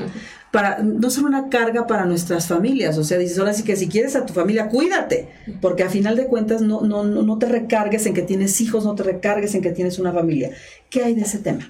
para 0.52 0.80
no 0.80 1.10
ser 1.10 1.24
una 1.24 1.50
carga 1.50 1.88
para 1.88 2.06
nuestras 2.06 2.48
familias, 2.48 2.98
o 2.98 3.04
sea, 3.04 3.18
dices, 3.18 3.40
ahora 3.40 3.54
sí 3.54 3.64
que 3.64 3.76
si 3.76 3.88
quieres 3.88 4.16
a 4.16 4.26
tu 4.26 4.34
familia, 4.34 4.70
cuídate, 4.70 5.30
porque 5.62 5.84
a 5.84 5.90
final 5.90 6.16
de 6.16 6.28
cuentas 6.28 6.62
no, 6.62 6.82
no, 6.82 7.04
no 7.04 7.38
te 7.38 7.48
recargues 7.48 8.06
en 8.06 8.14
que 8.14 8.22
tienes 8.22 8.60
hijos, 8.62 8.86
no 8.86 8.96
te 8.96 9.04
recargues 9.04 9.56
en 9.56 9.62
que 9.62 9.72
tienes 9.72 10.00
una 10.00 10.12
familia. 10.12 10.52
¿Qué 10.90 11.04
hay 11.04 11.16
de 11.16 11.22
ese 11.22 11.40
tema? 11.40 11.66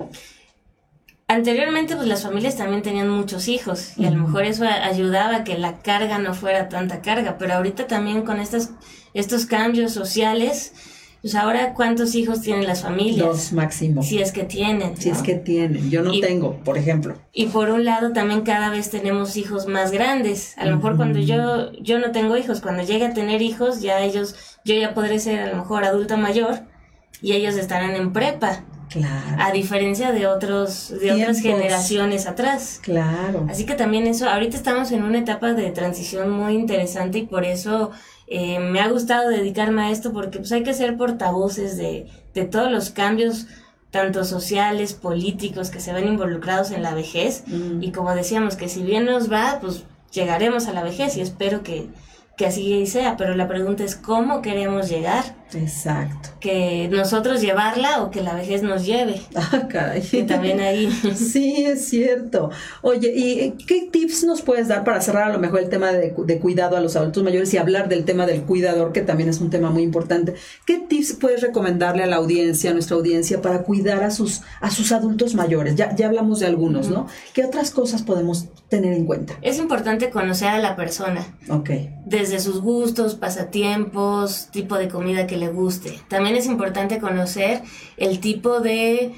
Anteriormente, 1.27 1.95
pues 1.95 2.07
las 2.07 2.23
familias 2.23 2.57
también 2.57 2.81
tenían 2.81 3.09
muchos 3.09 3.47
hijos 3.47 3.97
y 3.97 4.05
a 4.05 4.11
lo 4.11 4.17
mejor 4.17 4.43
eso 4.43 4.65
ayudaba 4.65 5.37
a 5.37 5.43
que 5.43 5.57
la 5.57 5.79
carga 5.79 6.19
no 6.19 6.33
fuera 6.33 6.69
tanta 6.69 7.01
carga, 7.01 7.37
pero 7.37 7.53
ahorita 7.53 7.87
también 7.87 8.23
con 8.23 8.39
estos, 8.39 8.69
estos 9.13 9.45
cambios 9.45 9.93
sociales, 9.93 10.73
pues 11.21 11.35
ahora 11.35 11.73
cuántos 11.73 12.15
hijos 12.15 12.41
tienen 12.41 12.67
las 12.67 12.81
familias. 12.81 13.25
Dos 13.25 13.53
máximo. 13.53 14.03
Si 14.03 14.21
es 14.21 14.33
que 14.33 14.43
tienen. 14.43 14.97
Si 14.97 15.09
es 15.09 15.21
que 15.21 15.35
tienen. 15.35 15.89
Yo 15.89 16.03
no 16.03 16.11
tengo, 16.19 16.57
por 16.65 16.77
ejemplo. 16.77 17.15
Y 17.31 17.45
por 17.45 17.69
un 17.69 17.85
lado 17.85 18.11
también 18.11 18.41
cada 18.41 18.69
vez 18.69 18.89
tenemos 18.89 19.37
hijos 19.37 19.65
más 19.65 19.91
grandes. 19.91 20.57
A 20.57 20.65
lo 20.65 20.75
mejor 20.75 20.97
cuando 20.97 21.19
yo, 21.19 21.71
yo 21.81 21.99
no 21.99 22.11
tengo 22.11 22.35
hijos, 22.35 22.59
cuando 22.59 22.83
llegue 22.83 23.05
a 23.05 23.13
tener 23.13 23.41
hijos, 23.41 23.81
ya 23.81 24.01
ellos, 24.01 24.35
yo 24.65 24.75
ya 24.75 24.93
podré 24.93 25.19
ser 25.19 25.39
a 25.39 25.47
lo 25.47 25.55
mejor 25.55 25.85
adulta 25.85 26.17
mayor 26.17 26.59
y 27.21 27.31
ellos 27.31 27.55
estarán 27.55 27.95
en 27.95 28.11
prepa. 28.11 28.65
A 29.37 29.51
diferencia 29.51 30.11
de 30.11 30.27
otros, 30.27 30.89
de 30.89 31.11
otras 31.11 31.41
generaciones 31.41 32.27
atrás. 32.27 32.79
Claro. 32.81 33.47
Así 33.49 33.65
que 33.65 33.75
también 33.75 34.07
eso, 34.07 34.29
ahorita 34.29 34.57
estamos 34.57 34.91
en 34.91 35.03
una 35.03 35.19
etapa 35.19 35.53
de 35.53 35.71
transición 35.71 36.29
muy 36.29 36.53
interesante 36.53 37.19
y 37.19 37.25
por 37.25 37.45
eso 37.45 37.91
eh, 38.27 38.59
me 38.59 38.79
ha 38.79 38.87
gustado 38.87 39.29
dedicarme 39.29 39.83
a 39.83 39.91
esto 39.91 40.13
porque 40.13 40.39
pues 40.39 40.51
hay 40.51 40.63
que 40.63 40.73
ser 40.73 40.97
portavoces 40.97 41.77
de, 41.77 42.07
de 42.33 42.45
todos 42.45 42.71
los 42.71 42.89
cambios 42.89 43.47
tanto 43.91 44.25
sociales, 44.25 44.93
políticos 44.93 45.69
que 45.69 45.79
se 45.79 45.93
ven 45.93 46.07
involucrados 46.07 46.71
en 46.71 46.81
la 46.81 46.95
vejez 46.95 47.43
mm. 47.45 47.83
y 47.83 47.91
como 47.91 48.15
decíamos 48.15 48.55
que 48.55 48.67
si 48.67 48.81
bien 48.81 49.05
nos 49.05 49.31
va, 49.31 49.59
pues 49.61 49.83
llegaremos 50.11 50.67
a 50.67 50.73
la 50.73 50.81
vejez 50.81 51.15
y 51.15 51.21
espero 51.21 51.61
que, 51.61 51.89
que 52.35 52.47
así 52.47 52.87
sea, 52.87 53.17
pero 53.17 53.35
la 53.35 53.47
pregunta 53.47 53.83
es 53.83 53.95
cómo 53.95 54.41
queremos 54.41 54.89
llegar. 54.89 55.23
Exacto. 55.53 56.29
Que 56.39 56.87
nosotros 56.91 57.41
llevarla 57.41 58.03
o 58.03 58.11
que 58.11 58.21
la 58.21 58.33
vejez 58.35 58.63
nos 58.63 58.85
lleve. 58.85 59.21
Ah, 59.35 59.67
caray. 59.67 60.01
Que 60.01 60.23
también 60.23 60.59
ahí. 60.59 60.89
Sí, 61.15 61.65
es 61.65 61.85
cierto. 61.85 62.49
Oye, 62.81 63.13
¿y 63.15 63.51
qué 63.65 63.89
tips 63.91 64.23
nos 64.23 64.41
puedes 64.41 64.67
dar 64.67 64.83
para 64.83 65.01
cerrar 65.01 65.29
a 65.29 65.33
lo 65.33 65.39
mejor 65.39 65.59
el 65.59 65.69
tema 65.69 65.91
de, 65.91 66.13
de, 66.15 66.39
cuidado 66.39 66.77
a 66.77 66.79
los 66.79 66.95
adultos 66.95 67.23
mayores 67.23 67.53
y 67.53 67.57
hablar 67.57 67.89
del 67.89 68.05
tema 68.05 68.25
del 68.25 68.43
cuidador, 68.43 68.93
que 68.93 69.01
también 69.01 69.29
es 69.29 69.41
un 69.41 69.49
tema 69.49 69.69
muy 69.69 69.83
importante? 69.83 70.35
¿Qué 70.65 70.79
tips 70.79 71.13
puedes 71.13 71.41
recomendarle 71.41 72.03
a 72.03 72.07
la 72.07 72.15
audiencia, 72.15 72.71
a 72.71 72.73
nuestra 72.73 72.95
audiencia, 72.95 73.41
para 73.41 73.63
cuidar 73.63 74.03
a 74.03 74.11
sus, 74.11 74.41
a 74.61 74.71
sus 74.71 74.91
adultos 74.91 75.35
mayores? 75.35 75.75
Ya, 75.75 75.95
ya 75.95 76.07
hablamos 76.07 76.39
de 76.39 76.47
algunos, 76.47 76.89
¿no? 76.89 77.07
¿Qué 77.33 77.43
otras 77.43 77.71
cosas 77.71 78.01
podemos 78.01 78.47
tener 78.69 78.93
en 78.93 79.05
cuenta? 79.05 79.33
Es 79.41 79.59
importante 79.59 80.09
conocer 80.09 80.49
a 80.49 80.59
la 80.59 80.75
persona. 80.75 81.25
Ok. 81.49 81.69
Desde 82.05 82.39
sus 82.39 82.61
gustos, 82.61 83.15
pasatiempos, 83.15 84.47
tipo 84.51 84.77
de 84.77 84.87
comida 84.87 85.27
que 85.27 85.37
le 85.37 85.42
guste. 85.49 85.99
También 86.07 86.35
es 86.35 86.45
importante 86.45 86.99
conocer 86.99 87.61
el 87.97 88.19
tipo 88.19 88.59
de 88.59 89.13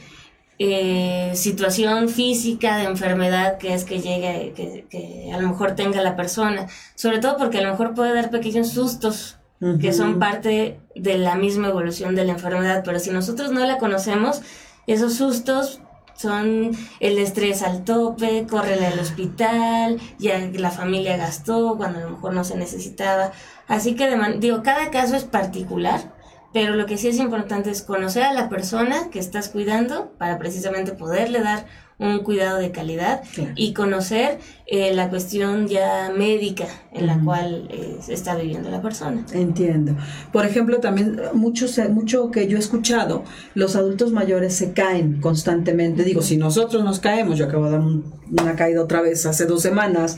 eh, 0.57 1.31
situación 1.35 2.07
física, 2.07 2.77
de 2.77 2.85
enfermedad 2.85 3.57
que 3.57 3.73
es 3.73 3.83
que 3.83 3.99
llegue, 3.99 4.85
que, 4.89 5.31
a 5.33 5.37
lo 5.39 5.49
mejor 5.49 5.75
tenga 5.75 6.01
la 6.01 6.15
persona. 6.15 6.67
Sobre 6.95 7.19
todo 7.19 7.37
porque 7.37 7.57
a 7.57 7.61
lo 7.61 7.71
mejor 7.71 7.93
puede 7.93 8.13
dar 8.13 8.29
pequeños 8.29 8.69
sustos 8.69 9.37
que 9.81 9.93
son 9.93 10.19
parte 10.19 10.79
de 10.95 11.17
la 11.17 11.35
misma 11.35 11.69
evolución 11.69 12.13
de 12.13 12.25
la 12.25 12.33
enfermedad, 12.33 12.83
pero 12.85 12.99
si 12.99 13.09
nosotros 13.09 13.51
no 13.51 13.65
la 13.65 13.77
conocemos, 13.77 14.41
esos 14.85 15.15
sustos 15.15 15.79
son 16.15 16.71
el 16.99 17.17
estrés 17.17 17.61
al 17.61 17.83
tope, 17.83 18.45
corren 18.49 18.83
al 18.83 18.99
hospital, 18.99 19.99
ya 20.17 20.39
la 20.53 20.71
familia 20.71 21.17
gastó 21.17 21.75
cuando 21.77 21.99
a 21.99 22.03
lo 22.03 22.11
mejor 22.11 22.33
no 22.33 22.43
se 22.43 22.57
necesitaba. 22.57 23.31
Así 23.67 23.95
que, 23.95 24.09
digo, 24.39 24.61
cada 24.63 24.91
caso 24.91 25.15
es 25.15 25.23
particular 25.23 26.14
pero 26.55 26.77
lo 26.77 26.85
que 26.85 26.97
sí 26.97 27.09
es 27.09 27.19
importante 27.19 27.69
es 27.69 27.81
conocer 27.81 28.23
a 28.23 28.31
la 28.31 28.47
persona 28.47 29.09
que 29.11 29.19
estás 29.19 29.49
cuidando 29.49 30.13
para 30.17 30.37
precisamente 30.37 30.93
poderle 30.93 31.41
dar 31.41 31.65
un 31.99 32.19
cuidado 32.19 32.59
de 32.59 32.71
calidad 32.71 33.23
y 33.57 33.73
conocer 33.73 34.39
eh, 34.65 34.93
la 34.93 35.09
cuestión 35.09 35.67
ya 35.67 36.13
médica 36.17 36.67
en 36.93 37.07
la 37.07 37.19
cual 37.19 37.67
eh, 37.69 37.97
está 38.07 38.35
viviendo 38.35 38.69
la 38.69 38.81
persona. 38.81 39.25
Entiendo. 39.33 39.97
Por 40.31 40.45
ejemplo, 40.45 40.79
también 40.79 41.19
mucho, 41.33 41.65
mucho 41.89 42.31
que 42.31 42.47
yo 42.47 42.55
he 42.55 42.61
escuchado, 42.61 43.25
los 43.53 43.75
adultos 43.75 44.13
mayores 44.13 44.55
se 44.55 44.71
caen 44.71 45.19
constantemente. 45.19 46.05
Digo, 46.05 46.21
si 46.21 46.37
nosotros 46.37 46.85
nos 46.85 47.01
caemos, 47.01 47.37
yo 47.37 47.47
acabo 47.47 47.65
de 47.65 47.71
dar 47.71 47.81
una 47.81 48.55
caída 48.55 48.81
otra 48.81 49.01
vez 49.01 49.25
hace 49.25 49.45
dos 49.45 49.61
semanas, 49.61 50.17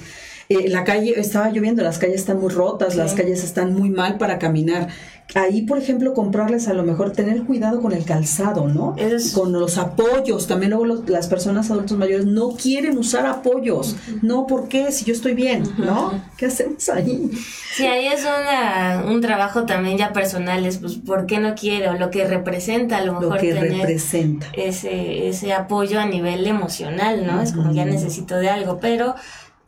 Eh, 0.49 0.69
la 0.69 0.85
calle, 0.85 1.19
estaba 1.19 1.49
lloviendo, 1.49 1.83
las 1.83 1.97
calles 1.97 2.21
están 2.21 2.39
muy 2.39 2.49
rotas, 2.49 2.95
las 2.95 3.15
calles 3.15 3.43
están 3.43 3.73
muy 3.73 3.89
mal 3.89 4.17
para 4.17 4.39
caminar. 4.39 4.87
Ahí, 5.35 5.63
por 5.63 5.77
ejemplo, 5.77 6.13
comprarles 6.13 6.69
a 6.69 6.73
lo 6.73 6.83
mejor, 6.83 7.11
tener 7.11 7.43
cuidado 7.43 7.81
con 7.81 7.91
el 7.91 8.05
calzado, 8.05 8.67
¿no? 8.69 8.95
Con 9.33 9.51
los 9.51 9.77
apoyos. 9.77 10.47
También 10.47 10.69
luego 10.71 10.85
los- 10.85 11.09
las 11.09 11.27
personas 11.27 11.69
adultos 11.69 11.97
mayores 11.97 12.25
no 12.25 12.51
quieren 12.51 12.97
usar 12.97 13.25
apoyos. 13.27 13.97
No, 14.21 14.47
¿por 14.47 14.69
qué? 14.69 14.91
Si 14.91 15.03
yo 15.03 15.13
estoy 15.13 15.33
bien, 15.33 15.63
¿no? 15.77 16.13
¿Qué 16.37 16.45
hacemos 16.45 16.87
ahí? 16.89 17.29
Sí, 17.75 17.85
ahí 17.85 18.07
es 18.07 18.21
una, 18.21 19.03
un 19.05 19.19
trabajo 19.19 19.65
también 19.65 19.97
ya 19.97 20.13
personal, 20.13 20.65
es 20.65 20.77
pues 20.77 20.95
por 20.95 21.25
qué 21.25 21.39
no 21.39 21.55
quiere 21.55 21.89
o 21.89 21.93
lo 21.95 22.09
que 22.09 22.25
representa 22.25 22.97
a 22.97 23.01
lo 23.01 23.13
Lo 23.13 23.19
mejor 23.19 23.39
que 23.39 23.53
tener 23.53 23.71
representa. 23.73 24.47
ese, 24.53 25.27
ese 25.27 25.51
apoyo 25.53 25.99
a 25.99 26.05
nivel 26.05 26.47
emocional, 26.47 27.27
¿no? 27.27 27.41
Es 27.41 27.51
como 27.51 27.73
ya 27.73 27.83
necesito 27.85 28.35
de 28.37 28.49
algo, 28.49 28.79
pero 28.79 29.13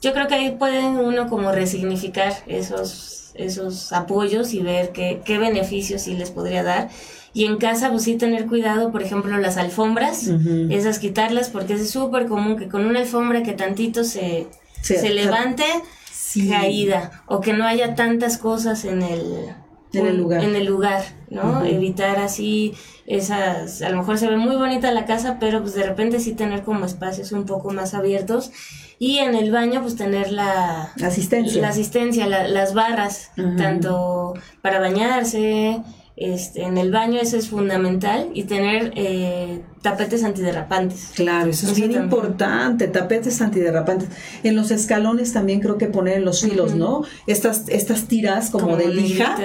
yo 0.01 0.13
creo 0.13 0.27
que 0.27 0.35
ahí 0.35 0.55
puede 0.57 0.87
uno 0.87 1.27
como 1.27 1.51
resignificar 1.51 2.33
esos, 2.47 3.18
esos 3.39 3.91
apoyos 3.93 4.53
y 4.53 4.61
ver 4.61 4.91
qué, 4.91 5.21
qué 5.25 5.37
beneficios 5.37 6.03
sí 6.03 6.13
les 6.13 6.31
podría 6.31 6.63
dar. 6.63 6.89
Y 7.33 7.45
en 7.45 7.57
casa, 7.57 7.91
pues 7.91 8.03
sí 8.03 8.15
tener 8.15 8.47
cuidado, 8.47 8.91
por 8.91 9.03
ejemplo, 9.03 9.37
las 9.37 9.57
alfombras, 9.57 10.27
esas 10.69 10.97
quitarlas, 10.99 11.49
porque 11.49 11.73
es 11.73 11.89
súper 11.89 12.25
común 12.27 12.57
que 12.57 12.67
con 12.67 12.85
una 12.85 12.99
alfombra 12.99 13.43
que 13.43 13.53
tantito 13.53 14.03
se, 14.03 14.47
Se- 14.81 14.97
se 14.99 15.09
levante, 15.11 15.63
Sí. 16.11 16.49
caída, 16.49 17.23
o 17.27 17.39
que 17.41 17.53
no 17.53 17.65
haya 17.65 17.95
tantas 17.95 18.37
cosas 18.37 18.85
en 18.85 19.01
el, 19.03 19.53
En 19.93 20.05
el 20.07 20.17
lugar. 20.17 20.43
En 20.43 20.55
el 20.55 20.65
lugar, 20.65 21.03
¿no? 21.29 21.63
Evitar 21.65 22.17
así 22.19 22.73
esas, 23.07 23.81
a 23.81 23.89
lo 23.89 23.97
mejor 23.97 24.17
se 24.19 24.27
ve 24.27 24.37
muy 24.37 24.55
bonita 24.55 24.91
la 24.91 25.05
casa, 25.05 25.37
pero 25.39 25.61
pues 25.61 25.73
de 25.73 25.83
repente 25.83 26.19
sí 26.19 26.33
tener 26.33 26.63
como 26.63 26.85
espacios 26.85 27.31
un 27.31 27.45
poco 27.45 27.71
más 27.71 27.93
abiertos. 27.95 28.51
Y 28.99 29.17
en 29.19 29.33
el 29.33 29.49
baño, 29.51 29.81
pues 29.81 29.95
tener 29.95 30.31
la 30.31 30.91
Asistencia. 31.03 31.61
la 31.61 31.69
asistencia, 31.69 32.27
la- 32.27 32.47
las 32.47 32.73
barras, 32.73 33.31
tanto 33.57 34.33
para 34.61 34.79
bañarse, 34.79 35.81
este, 36.17 36.63
en 36.63 36.77
el 36.77 36.91
baño 36.91 37.17
eso 37.21 37.37
es 37.37 37.47
fundamental, 37.49 38.29
y 38.33 38.43
tener 38.43 38.91
eh, 38.97 39.61
tapetes 39.81 40.23
antiderrapantes. 40.25 41.11
Claro, 41.15 41.49
eso 41.49 41.67
es 41.67 41.75
bien 41.77 41.93
también. 41.93 42.03
importante, 42.03 42.87
tapetes 42.89 43.41
antiderrapantes. 43.41 44.09
En 44.43 44.57
los 44.57 44.69
escalones 44.69 45.31
también 45.31 45.61
creo 45.61 45.77
que 45.77 45.87
poner 45.87 46.17
en 46.17 46.25
los 46.25 46.41
filos, 46.41 46.71
Ujú. 46.71 46.77
¿no? 46.79 47.01
Estas, 47.25 47.69
estas 47.69 48.09
tiras 48.09 48.49
como, 48.49 48.65
Como 48.65 48.75
de 48.77 48.89
lija. 48.89 49.37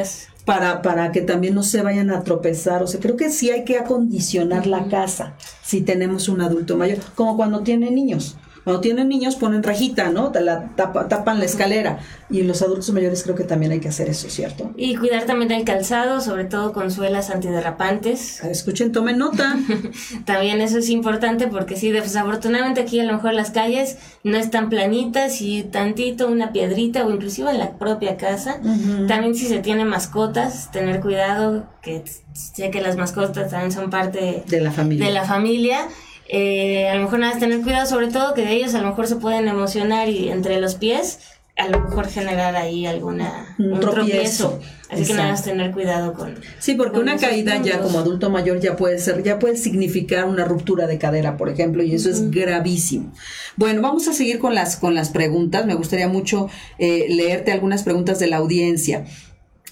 Para, 0.45 0.83
para 0.83 1.13
que 1.13 1.21
también 1.21 1.55
no 1.55 1.63
se 1.63 1.83
vayan 1.83 2.11
a 2.11 2.23
tropezar. 2.23 2.83
O 2.83 2.87
sea, 2.87 3.01
creo 3.01 3.17
que 3.17 3.31
sí 3.31 3.51
hay 3.51 3.65
que 3.65 3.79
acondicionar 3.79 4.67
la 4.67 4.89
casa 4.89 5.35
si 5.63 5.81
tenemos 5.81 6.29
un 6.29 6.41
adulto 6.41 6.77
mayor, 6.77 6.99
como 7.15 7.37
cuando 7.37 7.61
tienen 7.61 7.95
niños. 7.95 8.37
Cuando 8.65 8.81
tienen 8.81 9.09
niños 9.09 9.37
ponen 9.37 9.63
rajita, 9.63 10.09
¿no? 10.11 10.33
La 10.41 10.71
tapa- 10.75 11.07
tapan 11.09 11.39
la 11.39 11.45
escalera. 11.45 11.99
Y 12.31 12.43
los 12.43 12.63
adultos 12.63 12.91
mayores 12.93 13.23
creo 13.23 13.35
que 13.37 13.45
también 13.45 13.71
hay 13.73 13.81
que 13.81 13.89
hacer 13.89 14.09
eso, 14.09 14.29
¿cierto? 14.31 14.73
Y 14.77 14.97
cuidar 14.97 15.25
también 15.25 15.53
el 15.53 15.65
calzado, 15.65 16.21
sobre 16.21 16.45
todo 16.47 16.73
con 16.73 16.91
suelas 16.91 17.31
antiderrapantes. 17.31 18.43
Escuchen, 18.45 18.93
tomen 18.93 19.19
nota. 19.19 19.57
También 20.25 20.61
eso 20.61 20.79
es 20.79 20.89
importante 20.91 21.47
porque 21.49 21.77
sí, 21.77 21.91
desafortunadamente 21.91 22.81
aquí 22.81 22.99
a 23.01 23.05
lo 23.05 23.13
mejor 23.13 23.35
las 23.35 23.51
calles 23.51 23.99
no 24.23 24.37
están 24.37 24.69
planitas 24.71 25.41
y 25.43 25.63
tantito 25.65 26.29
una 26.29 26.53
piedrita 26.53 27.07
o 27.07 27.11
inclusive 27.11 27.51
en 27.51 27.59
la 27.59 27.73
propia 27.79 28.17
casa. 28.17 28.61
También 29.07 29.35
si 29.35 29.47
se 29.47 29.59
tiene 29.61 29.85
mascotas, 29.85 30.71
tener 30.73 31.01
cuidado, 31.01 31.67
que 31.83 32.03
sé 32.33 32.71
que 32.71 32.81
las 32.81 32.97
mascotas 32.97 33.51
también 33.51 33.73
son 33.73 33.91
parte 33.91 34.43
De 34.49 34.61
la 34.61 34.73
familia. 34.73 35.07
de 35.07 35.13
la 35.13 35.25
familia. 35.25 35.79
Eh, 36.29 36.89
a 36.89 36.95
lo 36.95 37.03
mejor 37.03 37.19
nada 37.19 37.33
más 37.33 37.41
tener 37.41 37.61
cuidado, 37.61 37.87
sobre 37.87 38.09
todo 38.09 38.35
que 38.35 38.43
de 38.43 38.53
ellos 38.53 38.75
a 38.75 38.81
lo 38.81 38.89
mejor 38.89 39.07
se 39.07 39.17
pueden 39.17 39.47
emocionar 39.49 40.09
y 40.09 40.31
entre 40.31 40.61
los 40.61 40.75
pies 40.75 41.19
a 41.57 41.69
lo 41.69 41.81
mejor 41.81 42.09
generar 42.09 42.57
ahí 42.57 42.85
alguna 42.85 43.55
Un 43.59 43.75
un, 43.75 43.81
tropiezo. 43.81 44.51
tropiezo. 44.51 44.61
Así 44.91 45.05
que 45.07 45.15
nada 45.15 45.31
más 45.31 45.45
tener 45.45 45.71
cuidado 45.73 46.13
con 46.13 46.35
Sí, 46.59 46.75
porque 46.75 46.95
con 46.95 47.03
una 47.03 47.17
caída 47.17 47.61
ya 47.63 47.81
como 47.81 47.99
adulto 47.99 48.29
mayor 48.29 48.61
ya 48.61 48.77
puede 48.77 48.99
ser, 48.99 49.23
ya 49.23 49.39
puede 49.39 49.57
significar 49.57 50.25
una 50.25 50.45
ruptura 50.45 50.87
de 50.87 50.99
cadera, 50.99 51.37
por 51.37 51.49
ejemplo, 51.49 51.83
y 51.83 51.95
eso 51.95 52.11
es 52.11 52.31
gravísimo. 52.31 53.13
Bueno, 53.57 53.83
vamos 53.83 54.09
a 54.09 54.13
seguir 54.13 54.39
con 54.41 54.55
las, 54.55 54.77
con 54.77 54.95
las 54.95 55.11
preguntas. 55.11 55.65
Me 55.67 55.75
gustaría 55.75 56.09
mucho 56.09 56.49
eh, 56.79 57.07
leerte 57.09 57.53
algunas 57.53 57.83
preguntas 57.85 58.19
de 58.19 58.27
la 58.27 58.39
audiencia. 58.39 59.05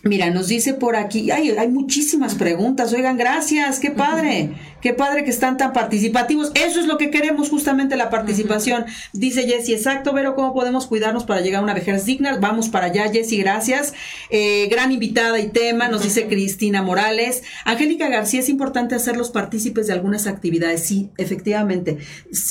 Mira, 0.05 0.31
nos 0.31 0.49
dice 0.49 0.75
por 0.75 0.97
aquí, 0.97 1.31
ay, 1.31 1.51
hay 1.51 1.69
muchísimas 1.69 2.35
preguntas, 2.35 2.93
oigan, 2.93 3.17
gracias, 3.17 3.79
qué 3.79 3.93
padre, 3.93 4.51
qué 4.83 4.92
padre 4.92 5.25
que 5.25 5.31
están 5.31 5.57
tan 5.57 5.73
participativos, 5.73 6.53
eso 6.55 6.81
es 6.81 6.87
lo 6.87 6.99
que 6.99 7.11
queremos 7.11 7.49
justamente 7.49 7.97
la 7.97 8.11
participación, 8.11 8.85
dice 9.12 9.45
Jessy, 9.45 9.73
exacto, 9.73 10.12
Vero, 10.12 10.35
¿cómo 10.35 10.53
podemos 10.53 10.87
cuidarnos 10.87 11.25
para 11.25 11.40
llegar 11.40 11.61
a 11.61 11.64
una 11.64 11.75
vejez 11.75 12.05
digna? 12.05 12.37
Vamos 12.38 12.68
para 12.68 12.87
allá, 12.87 13.11
Jessy, 13.11 13.38
gracias, 13.38 13.95
Eh, 14.31 14.68
gran 14.71 14.92
invitada 14.92 15.38
y 15.38 15.49
tema, 15.49 15.88
nos 15.88 16.03
dice 16.03 16.27
Cristina 16.27 16.83
Morales, 16.83 17.42
Angélica 17.64 18.09
García, 18.09 18.40
es 18.40 18.49
importante 18.49 18.95
hacerlos 18.95 19.31
partícipes 19.31 19.87
de 19.87 19.92
algunas 19.92 20.27
actividades, 20.27 20.85
sí, 20.85 21.11
efectivamente, 21.16 21.99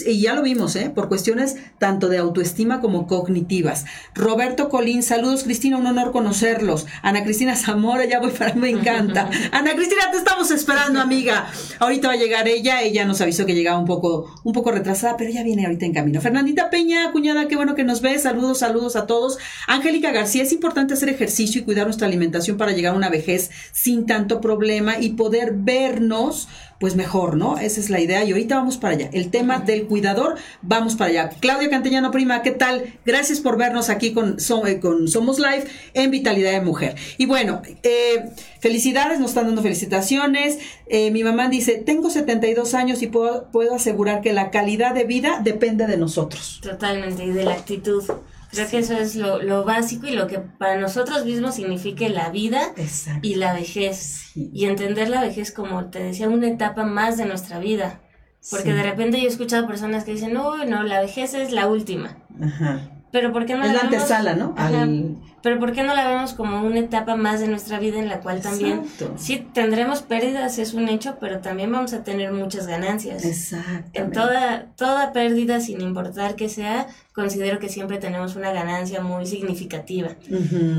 y 0.05 0.21
ya 0.21 0.33
lo 0.33 0.43
vimos, 0.43 0.75
¿eh? 0.75 0.91
por 0.93 1.09
cuestiones 1.09 1.57
tanto 1.79 2.07
de 2.07 2.17
autoestima 2.17 2.79
como 2.79 3.07
cognitivas. 3.07 3.85
Roberto 4.15 4.69
Colín, 4.69 5.03
saludos 5.03 5.43
Cristina, 5.43 5.77
un 5.77 5.87
honor 5.87 6.11
conocerlos. 6.11 6.85
Ana 7.01 7.23
Cristina 7.23 7.55
Zamora, 7.55 8.05
ya 8.05 8.19
voy 8.19 8.31
para, 8.31 8.53
me 8.53 8.69
encanta. 8.69 9.29
Ana 9.51 9.73
Cristina, 9.75 10.11
te 10.11 10.17
estamos 10.17 10.51
esperando, 10.51 11.01
amiga. 11.01 11.47
Ahorita 11.79 12.07
va 12.07 12.13
a 12.13 12.17
llegar 12.21 12.47
ella, 12.47 12.81
ella 12.81 13.05
nos 13.05 13.19
avisó 13.19 13.45
que 13.45 13.53
llegaba 13.53 13.79
un 13.79 13.85
poco, 13.85 14.33
un 14.43 14.53
poco 14.53 14.71
retrasada, 14.71 15.17
pero 15.17 15.31
ya 15.31 15.43
viene 15.43 15.65
ahorita 15.65 15.85
en 15.85 15.93
camino. 15.93 16.21
Fernandita 16.21 16.69
Peña, 16.69 17.11
cuñada, 17.11 17.47
qué 17.47 17.55
bueno 17.55 17.75
que 17.75 17.83
nos 17.83 18.01
ves. 18.01 18.23
Saludos, 18.23 18.59
saludos 18.59 18.95
a 18.95 19.07
todos. 19.07 19.37
Angélica 19.67 20.11
García, 20.11 20.43
es 20.43 20.53
importante 20.53 20.93
hacer 20.93 21.09
ejercicio 21.09 21.61
y 21.61 21.65
cuidar 21.65 21.85
nuestra 21.85 22.07
alimentación 22.07 22.57
para 22.57 22.71
llegar 22.71 22.93
a 22.93 22.97
una 22.97 23.09
vejez 23.09 23.51
sin 23.73 24.05
tanto 24.05 24.39
problema 24.39 24.99
y 24.99 25.09
poder 25.09 25.53
vernos 25.55 26.47
pues 26.81 26.95
mejor, 26.95 27.37
¿no? 27.37 27.59
Esa 27.59 27.79
es 27.79 27.91
la 27.91 27.99
idea 27.99 28.23
y 28.23 28.31
ahorita 28.31 28.55
vamos 28.55 28.77
para 28.77 28.95
allá. 28.95 29.09
El 29.13 29.29
tema 29.29 29.59
del 29.59 29.85
cuidador, 29.85 30.35
vamos 30.63 30.95
para 30.95 31.11
allá. 31.11 31.29
Claudia 31.39 31.69
Cantellano, 31.69 32.09
prima, 32.09 32.41
¿qué 32.41 32.49
tal? 32.49 32.95
Gracias 33.05 33.39
por 33.39 33.55
vernos 33.55 33.91
aquí 33.91 34.13
con, 34.13 34.37
eh, 34.65 34.79
con 34.79 35.07
Somos 35.07 35.37
Live 35.37 35.65
en 35.93 36.09
Vitalidad 36.09 36.53
de 36.53 36.61
Mujer. 36.61 36.95
Y 37.19 37.27
bueno, 37.27 37.61
eh, 37.83 38.31
felicidades, 38.59 39.19
nos 39.19 39.29
están 39.29 39.45
dando 39.45 39.61
felicitaciones. 39.61 40.57
Eh, 40.87 41.11
mi 41.11 41.23
mamá 41.23 41.49
dice, 41.49 41.75
tengo 41.75 42.09
72 42.09 42.73
años 42.73 43.03
y 43.03 43.07
puedo, 43.07 43.51
puedo 43.51 43.75
asegurar 43.75 44.21
que 44.21 44.33
la 44.33 44.49
calidad 44.49 44.95
de 44.95 45.03
vida 45.03 45.39
depende 45.43 45.85
de 45.85 45.97
nosotros. 45.97 46.61
Totalmente, 46.63 47.23
y 47.23 47.29
de 47.29 47.43
la 47.43 47.53
actitud. 47.53 48.03
Creo 48.51 48.69
que 48.69 48.77
eso 48.79 48.93
es 48.93 49.15
lo, 49.15 49.41
lo 49.41 49.63
básico 49.63 50.07
y 50.07 50.11
lo 50.11 50.27
que 50.27 50.39
para 50.39 50.77
nosotros 50.77 51.25
mismos 51.25 51.55
signifique 51.55 52.09
la 52.09 52.29
vida 52.29 52.61
Exacto. 52.77 53.19
y 53.27 53.35
la 53.35 53.53
vejez. 53.53 53.97
Sí. 54.33 54.49
Y 54.53 54.65
entender 54.65 55.09
la 55.09 55.21
vejez 55.21 55.51
como 55.51 55.85
te 55.89 55.99
decía, 56.03 56.27
una 56.29 56.47
etapa 56.47 56.83
más 56.83 57.17
de 57.17 57.25
nuestra 57.25 57.59
vida. 57.59 58.01
Porque 58.49 58.71
Sí. 58.71 58.75
de 58.75 58.83
repente 58.83 59.19
yo 59.19 59.25
he 59.25 59.31
escuchado 59.31 59.67
personas 59.67 60.03
que 60.03 60.13
dicen, 60.13 60.33
no, 60.33 60.65
no, 60.65 60.83
la 60.83 60.99
vejez 61.01 61.33
es 61.33 61.51
la 61.51 61.67
última. 61.67 62.17
Ajá. 62.41 62.89
Pero 63.11 63.31
¿por 63.33 63.45
qué 63.45 63.55
no 63.55 63.63
Es 63.65 63.73
la 63.73 63.79
vemos- 63.81 63.93
antesala, 63.93 64.33
¿no? 64.35 64.53
Ajá. 64.57 64.83
Al- 64.83 65.15
Pero 65.43 65.59
¿por 65.59 65.71
qué 65.71 65.81
no 65.81 65.95
la 65.95 66.07
vemos 66.07 66.33
como 66.33 66.61
una 66.61 66.77
etapa 66.79 67.15
más 67.15 67.39
de 67.39 67.47
nuestra 67.47 67.79
vida 67.79 67.97
en 67.97 68.07
la 68.07 68.19
cual 68.19 68.41
también 68.41 68.83
sí 69.17 69.43
tendremos 69.53 70.03
pérdidas, 70.03 70.59
es 70.59 70.75
un 70.75 70.87
hecho, 70.87 71.17
pero 71.19 71.39
también 71.39 71.71
vamos 71.71 71.93
a 71.93 72.03
tener 72.03 72.31
muchas 72.31 72.67
ganancias. 72.67 73.25
Exacto. 73.25 73.89
En 73.99 74.11
toda, 74.11 74.67
toda 74.75 75.11
pérdida, 75.13 75.59
sin 75.59 75.81
importar 75.81 76.35
que 76.35 76.47
sea, 76.47 76.85
considero 77.13 77.57
que 77.57 77.69
siempre 77.69 77.97
tenemos 77.97 78.35
una 78.35 78.51
ganancia 78.51 79.01
muy 79.01 79.25
significativa. 79.25 80.09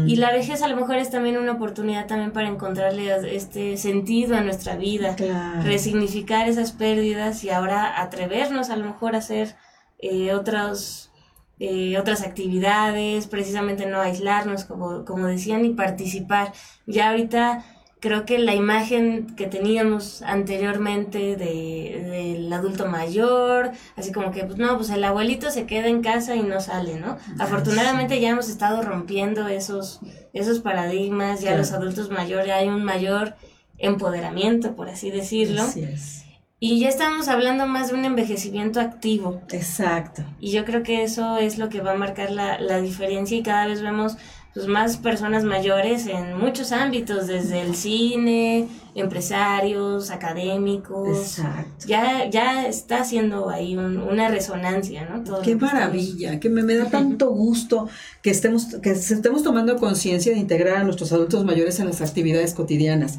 Y 0.06 0.14
la 0.14 0.30
vejez 0.30 0.62
a 0.62 0.68
lo 0.68 0.76
mejor 0.76 0.94
es 0.96 1.10
también 1.10 1.38
una 1.38 1.52
oportunidad 1.52 2.06
también 2.06 2.30
para 2.30 2.46
encontrarle 2.46 3.34
este 3.34 3.76
sentido 3.76 4.36
a 4.36 4.42
nuestra 4.42 4.76
vida, 4.76 5.16
Claro. 5.16 5.62
resignificar 5.64 6.48
esas 6.48 6.70
pérdidas 6.70 7.42
y 7.42 7.50
ahora 7.50 8.00
atrevernos 8.00 8.70
a 8.70 8.76
lo 8.76 8.84
mejor 8.84 9.16
a 9.16 9.18
hacer 9.18 9.56
eh, 9.98 10.32
otros, 10.34 11.12
eh, 11.58 11.98
otras 11.98 12.22
actividades, 12.22 13.26
precisamente 13.26 13.86
no 13.86 14.00
aislarnos, 14.00 14.64
como, 14.64 15.04
como 15.04 15.26
decían, 15.26 15.64
y 15.64 15.70
participar. 15.70 16.52
Ya 16.86 17.10
ahorita 17.10 17.64
creo 18.02 18.26
que 18.26 18.38
la 18.38 18.54
imagen 18.56 19.28
que 19.36 19.46
teníamos 19.46 20.22
anteriormente 20.22 21.36
de, 21.36 22.04
del 22.10 22.52
adulto 22.52 22.86
mayor, 22.86 23.70
así 23.96 24.10
como 24.10 24.32
que, 24.32 24.44
pues 24.44 24.58
no, 24.58 24.76
pues 24.76 24.90
el 24.90 25.04
abuelito 25.04 25.52
se 25.52 25.66
queda 25.66 25.86
en 25.86 26.02
casa 26.02 26.34
y 26.34 26.42
no 26.42 26.60
sale, 26.60 26.98
¿no? 26.98 27.16
Afortunadamente 27.38 28.20
ya 28.20 28.30
hemos 28.30 28.48
estado 28.48 28.82
rompiendo 28.82 29.46
esos, 29.46 30.00
esos 30.32 30.58
paradigmas, 30.58 31.42
ya 31.42 31.56
los 31.56 31.70
adultos 31.70 32.10
mayores 32.10 32.52
hay 32.52 32.66
un 32.66 32.82
mayor 32.82 33.36
empoderamiento, 33.78 34.74
por 34.74 34.88
así 34.88 35.12
decirlo, 35.12 35.62
Así 35.62 35.84
es. 35.84 36.21
Y 36.64 36.79
ya 36.79 36.88
estamos 36.88 37.27
hablando 37.27 37.66
más 37.66 37.88
de 37.88 37.94
un 37.94 38.05
envejecimiento 38.05 38.79
activo. 38.81 39.42
Exacto. 39.51 40.22
Y 40.38 40.53
yo 40.53 40.64
creo 40.64 40.85
que 40.85 41.03
eso 41.03 41.37
es 41.38 41.59
lo 41.59 41.68
que 41.68 41.81
va 41.81 41.90
a 41.90 41.96
marcar 41.96 42.31
la, 42.31 42.61
la 42.61 42.81
diferencia 42.81 43.37
y 43.37 43.42
cada 43.42 43.66
vez 43.66 43.83
vemos 43.83 44.16
pues, 44.54 44.66
más 44.66 44.96
personas 44.98 45.44
mayores 45.44 46.06
en 46.06 46.36
muchos 46.36 46.72
ámbitos, 46.72 47.26
desde 47.26 47.60
el 47.62 47.74
cine, 47.74 48.68
empresarios, 48.94 50.10
académicos. 50.10 51.08
Exacto. 51.18 51.86
Ya, 51.86 52.28
ya 52.28 52.66
está 52.66 53.00
haciendo 53.00 53.48
ahí 53.50 53.76
un- 53.76 53.98
una 53.98 54.28
resonancia, 54.28 55.04
¿no? 55.08 55.22
Todo 55.24 55.42
Qué 55.42 55.56
maravilla, 55.56 56.40
que 56.40 56.48
me, 56.48 56.62
me 56.62 56.74
da 56.74 56.86
tanto 56.86 57.30
gusto 57.34 57.88
que 58.22 58.30
estemos, 58.30 58.66
que 58.82 58.90
estemos 58.90 59.42
tomando 59.42 59.76
conciencia 59.76 60.32
de 60.32 60.38
integrar 60.38 60.76
a 60.78 60.84
nuestros 60.84 61.12
adultos 61.12 61.44
mayores 61.44 61.78
en 61.80 61.86
las 61.86 62.00
actividades 62.00 62.54
cotidianas. 62.54 63.18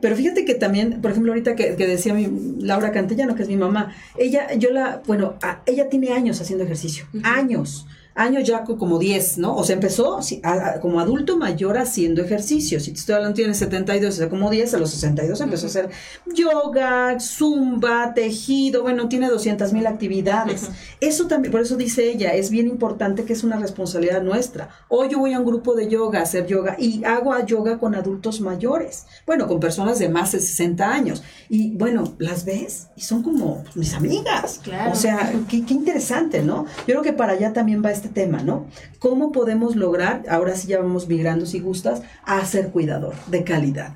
Pero 0.00 0.14
fíjate 0.14 0.44
que 0.44 0.54
también, 0.54 1.00
por 1.00 1.10
ejemplo, 1.10 1.32
ahorita 1.32 1.56
que, 1.56 1.74
que 1.74 1.86
decía 1.86 2.14
mi, 2.14 2.28
Laura 2.60 2.92
Cantellano, 2.92 3.34
que 3.34 3.42
es 3.42 3.48
mi 3.48 3.56
mamá, 3.56 3.92
ella, 4.16 4.52
yo 4.54 4.70
la, 4.70 5.02
bueno, 5.06 5.34
a- 5.42 5.62
ella 5.66 5.88
tiene 5.88 6.12
años 6.12 6.40
haciendo 6.40 6.64
ejercicio, 6.64 7.06
años, 7.24 7.86
años 8.18 8.44
ya 8.44 8.64
co- 8.64 8.76
como 8.76 8.98
10, 8.98 9.38
¿no? 9.38 9.54
O 9.56 9.64
sea, 9.64 9.74
empezó 9.74 10.20
sí, 10.22 10.40
a- 10.42 10.70
a- 10.70 10.80
como 10.80 11.00
adulto 11.00 11.36
mayor 11.38 11.78
haciendo 11.78 12.20
ejercicio. 12.22 12.80
Si 12.80 12.92
te 12.92 12.98
estoy 12.98 13.14
hablando, 13.14 13.34
tiene 13.34 13.54
72, 13.54 14.14
o 14.14 14.16
sea, 14.18 14.28
como 14.28 14.50
10, 14.50 14.74
a 14.74 14.78
los 14.78 14.90
62 14.90 15.40
empezó 15.40 15.66
a 15.66 15.68
hacer 15.70 15.88
yoga, 16.34 17.18
zumba, 17.20 18.14
tejido, 18.14 18.82
bueno, 18.82 19.08
tiene 19.08 19.28
200 19.28 19.72
mil 19.72 19.86
actividades. 19.86 20.68
Eso 21.00 21.26
también, 21.26 21.52
por 21.52 21.60
eso 21.60 21.76
dice 21.76 22.10
ella, 22.10 22.34
es 22.34 22.50
bien 22.50 22.66
importante 22.66 23.24
que 23.24 23.32
es 23.32 23.44
una 23.44 23.56
responsabilidad 23.58 24.22
nuestra. 24.22 24.68
Hoy 24.88 25.08
yo 25.10 25.18
voy 25.18 25.32
a 25.32 25.38
un 25.38 25.44
grupo 25.46 25.74
de 25.74 25.88
yoga 25.88 26.20
a 26.20 26.22
hacer 26.22 26.46
yoga 26.46 26.76
y 26.78 27.04
hago 27.04 27.32
a 27.32 27.44
yoga 27.44 27.78
con 27.78 27.94
adultos 27.94 28.40
mayores, 28.40 29.06
bueno, 29.26 29.46
con 29.46 29.60
personas 29.60 29.98
de 29.98 30.08
más 30.08 30.32
de 30.32 30.40
60 30.40 30.90
años. 30.92 31.22
Y 31.48 31.76
bueno, 31.76 32.14
las 32.18 32.44
ves 32.44 32.88
y 32.96 33.02
son 33.02 33.22
como 33.22 33.64
mis 33.74 33.94
amigas. 33.94 34.60
Claro. 34.62 34.92
O 34.92 34.94
sea, 34.94 35.32
qué, 35.48 35.64
qué 35.64 35.74
interesante, 35.74 36.42
¿no? 36.42 36.66
Yo 36.80 36.84
creo 36.86 37.02
que 37.02 37.12
para 37.12 37.32
allá 37.32 37.52
también 37.52 37.82
va 37.84 37.90
este 37.90 38.07
tema, 38.08 38.42
¿no? 38.42 38.66
¿Cómo 38.98 39.32
podemos 39.32 39.76
lograr, 39.76 40.22
ahora 40.28 40.54
sí 40.56 40.68
ya 40.68 40.78
vamos 40.80 41.08
migrando 41.08 41.46
si 41.46 41.60
gustas, 41.60 42.02
a 42.24 42.44
ser 42.44 42.70
cuidador 42.70 43.14
de 43.26 43.44
calidad? 43.44 43.92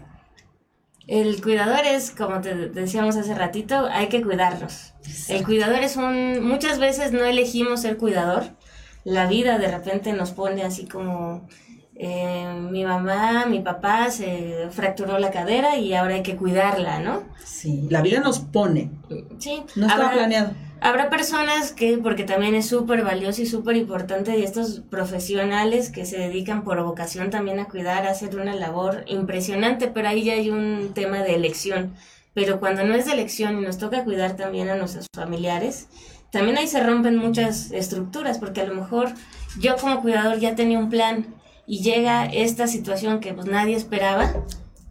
El 1.08 1.42
cuidador 1.42 1.84
es, 1.84 2.10
como 2.12 2.40
te 2.40 2.54
decíamos 2.68 3.16
hace 3.16 3.34
ratito, 3.34 3.86
hay 3.90 4.08
que 4.08 4.22
cuidarnos. 4.22 4.94
El 5.28 5.44
cuidador 5.44 5.80
es 5.80 5.96
un... 5.96 6.46
Muchas 6.46 6.78
veces 6.78 7.12
no 7.12 7.24
elegimos 7.24 7.82
ser 7.82 7.96
cuidador. 7.96 8.44
La 9.04 9.26
vida 9.26 9.58
de 9.58 9.68
repente 9.68 10.12
nos 10.12 10.30
pone 10.30 10.62
así 10.62 10.86
como... 10.86 11.48
eh, 11.96 12.54
mi 12.70 12.84
mamá, 12.84 13.46
mi 13.46 13.60
papá 13.60 14.10
se 14.10 14.68
fracturó 14.70 15.18
la 15.18 15.30
cadera 15.30 15.76
y 15.76 15.92
ahora 15.94 16.14
hay 16.14 16.22
que 16.22 16.36
cuidarla, 16.36 17.00
¿no? 17.00 17.24
Sí, 17.44 17.86
la 17.90 18.00
vida 18.00 18.20
nos 18.20 18.38
pone, 18.38 18.90
Sí. 19.38 19.64
no 19.74 19.86
estaba 19.88 20.12
planeado. 20.12 20.52
Habrá 20.84 21.10
personas 21.10 21.70
que, 21.70 21.96
porque 21.98 22.24
también 22.24 22.56
es 22.56 22.66
súper 22.66 23.04
valioso 23.04 23.40
y 23.40 23.46
súper 23.46 23.76
importante, 23.76 24.36
y 24.36 24.42
estos 24.42 24.80
profesionales 24.80 25.90
que 25.90 26.04
se 26.04 26.18
dedican 26.18 26.64
por 26.64 26.82
vocación 26.82 27.30
también 27.30 27.60
a 27.60 27.66
cuidar, 27.66 28.04
a 28.04 28.10
hacer 28.10 28.34
una 28.34 28.52
labor 28.56 29.04
impresionante, 29.06 29.86
pero 29.86 30.08
ahí 30.08 30.24
ya 30.24 30.32
hay 30.32 30.50
un 30.50 30.90
tema 30.92 31.18
de 31.18 31.36
elección. 31.36 31.94
Pero 32.34 32.58
cuando 32.58 32.82
no 32.82 32.96
es 32.96 33.06
de 33.06 33.12
elección 33.12 33.60
y 33.60 33.62
nos 33.62 33.78
toca 33.78 34.02
cuidar 34.02 34.34
también 34.34 34.70
a 34.70 34.74
nuestros 34.74 35.06
familiares, 35.14 35.86
también 36.32 36.58
ahí 36.58 36.66
se 36.66 36.82
rompen 36.82 37.16
muchas 37.16 37.70
estructuras, 37.70 38.40
porque 38.40 38.62
a 38.62 38.66
lo 38.66 38.74
mejor 38.74 39.10
yo 39.60 39.76
como 39.76 40.02
cuidador 40.02 40.40
ya 40.40 40.56
tenía 40.56 40.80
un 40.80 40.90
plan 40.90 41.26
y 41.64 41.84
llega 41.84 42.24
esta 42.24 42.66
situación 42.66 43.20
que 43.20 43.34
pues 43.34 43.46
nadie 43.46 43.76
esperaba 43.76 44.32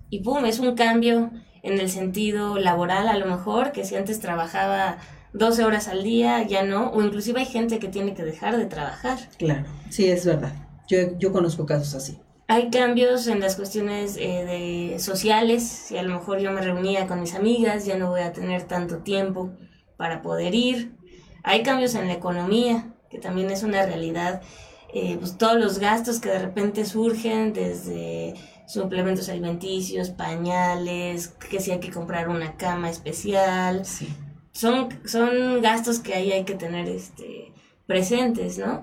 y 0.10 0.23
pum, 0.23 0.45
es 0.45 0.60
un 0.60 0.73
cambio 0.75 1.32
en 1.63 1.82
el 1.82 1.89
sentido 1.89 2.58
laboral 2.58 3.10
a 3.10 3.17
lo 3.17 3.25
mejor, 3.25 3.73
que 3.73 3.84
si 3.84 3.97
antes 3.97 4.21
trabajaba 4.21 4.97
12 5.34 5.63
horas 5.63 5.88
al 5.88 6.04
día, 6.04 6.44
ya 6.44 6.63
no, 6.63 6.91
o 6.91 7.02
inclusive 7.02 7.39
hay 7.39 7.46
gente 7.46 7.80
que 7.80 7.88
tiene 7.88 8.13
que 8.13 8.24
dejar 8.24 8.58
de 8.58 8.65
trabajar. 8.65 9.17
Claro, 9.38 9.65
sí, 9.89 10.10
es 10.10 10.26
verdad. 10.26 10.54
Yo, 10.88 11.17
yo 11.17 11.32
conozco 11.32 11.65
casos 11.65 11.96
así. 11.96 12.20
Hay 12.48 12.70
cambios 12.70 13.28
en 13.28 13.39
las 13.39 13.56
cuestiones 13.56 14.17
eh, 14.17 14.91
de 14.91 15.00
sociales, 15.00 15.63
si 15.63 15.98
a 15.98 16.04
lo 16.04 16.13
mejor 16.13 16.39
yo 16.39 16.52
me 16.52 16.62
reunía 16.62 17.08
con 17.08 17.22
mis 17.22 17.34
amigas, 17.34 17.86
ya 17.86 17.98
no 17.98 18.10
voy 18.10 18.22
a 18.22 18.34
tener 18.34 18.63
tanto 18.63 18.98
tiempo 18.98 19.52
para 19.96 20.22
poder 20.22 20.54
ir. 20.54 20.98
Hay 21.44 21.63
cambios 21.63 21.96
en 21.96 22.08
la 22.08 22.13
economía, 22.13 22.94
que 23.10 23.20
también 23.20 23.50
es 23.52 23.63
una 23.63 23.86
realidad. 23.86 24.41
Eh, 24.94 25.15
pues 25.17 25.38
todos 25.38 25.58
los 25.58 25.80
gastos 25.80 26.20
que 26.20 26.28
de 26.28 26.39
repente 26.39 26.84
surgen 26.84 27.54
desde 27.54 28.34
suplementos 28.67 29.30
alimenticios, 29.30 30.10
pañales, 30.10 31.30
que 31.30 31.62
si 31.62 31.72
hay 31.72 31.80
que 31.80 31.91
comprar 31.91 32.28
una 32.28 32.58
cama 32.58 32.89
especial, 32.89 33.86
Sí. 33.86 34.10
Son, 34.52 34.90
son 35.06 35.62
gastos 35.62 36.00
que 36.00 36.14
ahí 36.14 36.32
hay 36.32 36.44
que 36.44 36.56
tener 36.56 36.88
este, 36.90 37.52
presentes, 37.86 38.58
¿no? 38.58 38.82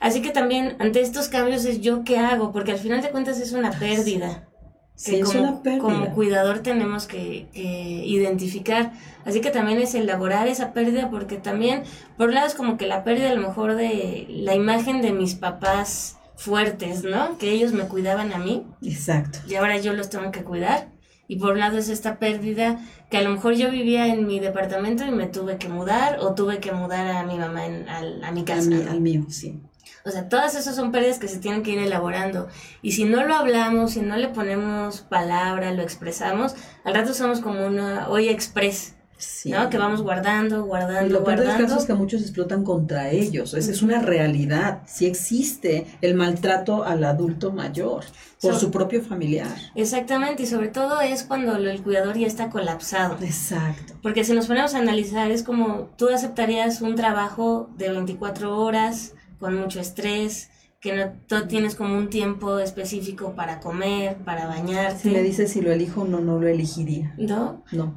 Así 0.00 0.22
que 0.22 0.30
también 0.30 0.76
ante 0.78 1.00
estos 1.00 1.28
cambios 1.28 1.64
es 1.64 1.80
yo 1.80 2.04
qué 2.04 2.18
hago, 2.18 2.52
porque 2.52 2.72
al 2.72 2.78
final 2.78 3.02
de 3.02 3.10
cuentas 3.10 3.38
es 3.38 3.52
una 3.52 3.70
pérdida. 3.70 4.46
Sí, 4.94 5.12
que 5.12 5.20
es 5.20 5.28
como, 5.28 5.42
una 5.42 5.62
pérdida. 5.62 5.82
como 5.82 6.14
cuidador 6.14 6.60
tenemos 6.60 7.06
que, 7.06 7.48
que 7.52 7.60
identificar. 7.60 8.92
Así 9.24 9.40
que 9.40 9.50
también 9.50 9.78
es 9.78 9.94
elaborar 9.94 10.48
esa 10.48 10.72
pérdida, 10.72 11.10
porque 11.10 11.36
también, 11.36 11.84
por 12.16 12.28
un 12.28 12.34
lado, 12.34 12.46
es 12.46 12.54
como 12.54 12.76
que 12.76 12.86
la 12.86 13.04
pérdida 13.04 13.30
a 13.30 13.34
lo 13.34 13.46
mejor 13.46 13.76
de 13.76 14.26
la 14.28 14.54
imagen 14.54 15.02
de 15.02 15.12
mis 15.12 15.34
papás 15.34 16.16
fuertes, 16.40 17.04
¿no? 17.04 17.36
Que 17.36 17.50
ellos 17.50 17.72
me 17.72 17.84
cuidaban 17.84 18.32
a 18.32 18.38
mí 18.38 18.66
Exacto. 18.82 19.40
y 19.46 19.56
ahora 19.56 19.76
yo 19.76 19.92
los 19.92 20.08
tengo 20.08 20.30
que 20.30 20.42
cuidar. 20.42 20.88
Y 21.30 21.36
por 21.38 21.52
un 21.52 21.60
lado 21.60 21.78
es 21.78 21.88
esta 21.88 22.18
pérdida 22.18 22.80
que 23.08 23.16
a 23.16 23.22
lo 23.22 23.30
mejor 23.30 23.54
yo 23.54 23.70
vivía 23.70 24.08
en 24.08 24.26
mi 24.26 24.40
departamento 24.40 25.04
y 25.06 25.12
me 25.12 25.26
tuve 25.28 25.58
que 25.58 25.68
mudar 25.68 26.18
o 26.18 26.34
tuve 26.34 26.58
que 26.58 26.72
mudar 26.72 27.06
a 27.06 27.22
mi 27.22 27.38
mamá 27.38 27.66
en, 27.66 27.88
al- 27.88 28.24
a 28.24 28.32
mi 28.32 28.42
casa. 28.44 28.68
al 28.90 29.00
mío, 29.00 29.24
sí. 29.28 29.60
O 30.04 30.10
sea, 30.10 30.28
todas 30.28 30.56
esas 30.56 30.74
son 30.74 30.90
pérdidas 30.90 31.18
que 31.20 31.28
se 31.28 31.38
tienen 31.38 31.62
que 31.62 31.70
ir 31.70 31.78
elaborando. 31.78 32.48
Y 32.82 32.92
si 32.92 33.04
no 33.04 33.24
lo 33.24 33.34
hablamos, 33.36 33.92
si 33.92 34.00
no 34.00 34.16
le 34.16 34.26
ponemos 34.28 35.02
palabra, 35.02 35.72
lo 35.72 35.82
expresamos, 35.82 36.56
al 36.84 36.94
rato 36.94 37.14
somos 37.14 37.40
como 37.40 37.64
una 37.64 38.08
olla 38.08 38.32
express, 38.32 38.96
Sí. 39.20 39.50
¿no? 39.50 39.70
Que 39.70 39.78
vamos 39.78 40.02
guardando, 40.02 40.58
Y 40.64 40.68
guardando, 40.68 41.12
lo 41.12 41.24
peor 41.24 41.38
del 41.38 41.46
guardando. 41.46 41.68
caso 41.68 41.80
es 41.80 41.86
que 41.86 41.94
muchos 41.94 42.22
explotan 42.22 42.64
contra 42.64 43.10
ellos. 43.10 43.54
Esa 43.54 43.70
es 43.70 43.82
una 43.82 44.00
realidad. 44.00 44.80
Sí 44.86 45.06
existe 45.06 45.86
el 46.00 46.14
maltrato 46.14 46.82
al 46.84 47.04
adulto 47.04 47.52
mayor 47.52 48.04
por 48.40 48.54
So- 48.54 48.58
su 48.60 48.70
propio 48.70 49.02
familiar. 49.02 49.54
Exactamente, 49.74 50.42
y 50.42 50.46
sobre 50.46 50.68
todo 50.68 51.00
es 51.00 51.22
cuando 51.24 51.54
el 51.56 51.82
cuidador 51.82 52.16
ya 52.18 52.26
está 52.26 52.50
colapsado. 52.50 53.16
Exacto. 53.22 53.94
Porque 54.02 54.24
si 54.24 54.32
nos 54.32 54.46
ponemos 54.46 54.74
a 54.74 54.78
analizar, 54.78 55.30
es 55.30 55.42
como 55.42 55.90
tú 55.96 56.08
aceptarías 56.08 56.80
un 56.80 56.94
trabajo 56.96 57.70
de 57.76 57.90
24 57.90 58.56
horas 58.58 59.14
con 59.38 59.54
mucho 59.56 59.80
estrés, 59.80 60.48
que 60.80 60.96
no 60.96 61.12
tú 61.26 61.46
tienes 61.46 61.74
como 61.74 61.94
un 61.98 62.08
tiempo 62.08 62.58
específico 62.58 63.34
para 63.34 63.60
comer, 63.60 64.16
para 64.24 64.46
bañarte. 64.46 65.02
Si 65.02 65.10
me 65.10 65.22
dices 65.22 65.52
si 65.52 65.60
lo 65.60 65.70
elijo, 65.72 66.04
no, 66.04 66.20
no 66.20 66.38
lo 66.40 66.48
elegiría. 66.48 67.14
¿No? 67.18 67.62
No. 67.72 67.94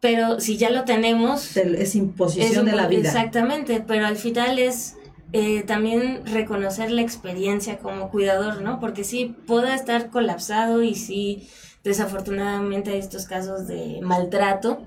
Pero 0.00 0.38
si 0.40 0.56
ya 0.56 0.70
lo 0.70 0.84
tenemos, 0.84 1.48
Te- 1.54 1.82
Es 1.82 1.94
imposición 1.94 2.66
es 2.66 2.72
de 2.72 2.76
la 2.76 2.86
vida. 2.86 3.08
Exactamente, 3.08 3.82
pero 3.86 4.06
al 4.06 4.16
final 4.16 4.58
es 4.58 4.94
eh, 5.32 5.62
también 5.64 6.24
reconocer 6.26 6.90
la 6.90 7.02
experiencia 7.02 7.78
como 7.78 8.10
cuidador, 8.10 8.62
¿no? 8.62 8.78
Porque 8.80 9.02
sí, 9.04 9.34
puede 9.46 9.74
estar 9.74 10.10
colapsado 10.10 10.82
y 10.82 10.94
sí, 10.94 11.48
desafortunadamente 11.84 12.92
hay 12.92 12.98
estos 12.98 13.26
casos 13.26 13.66
de 13.66 13.98
maltrato, 14.02 14.82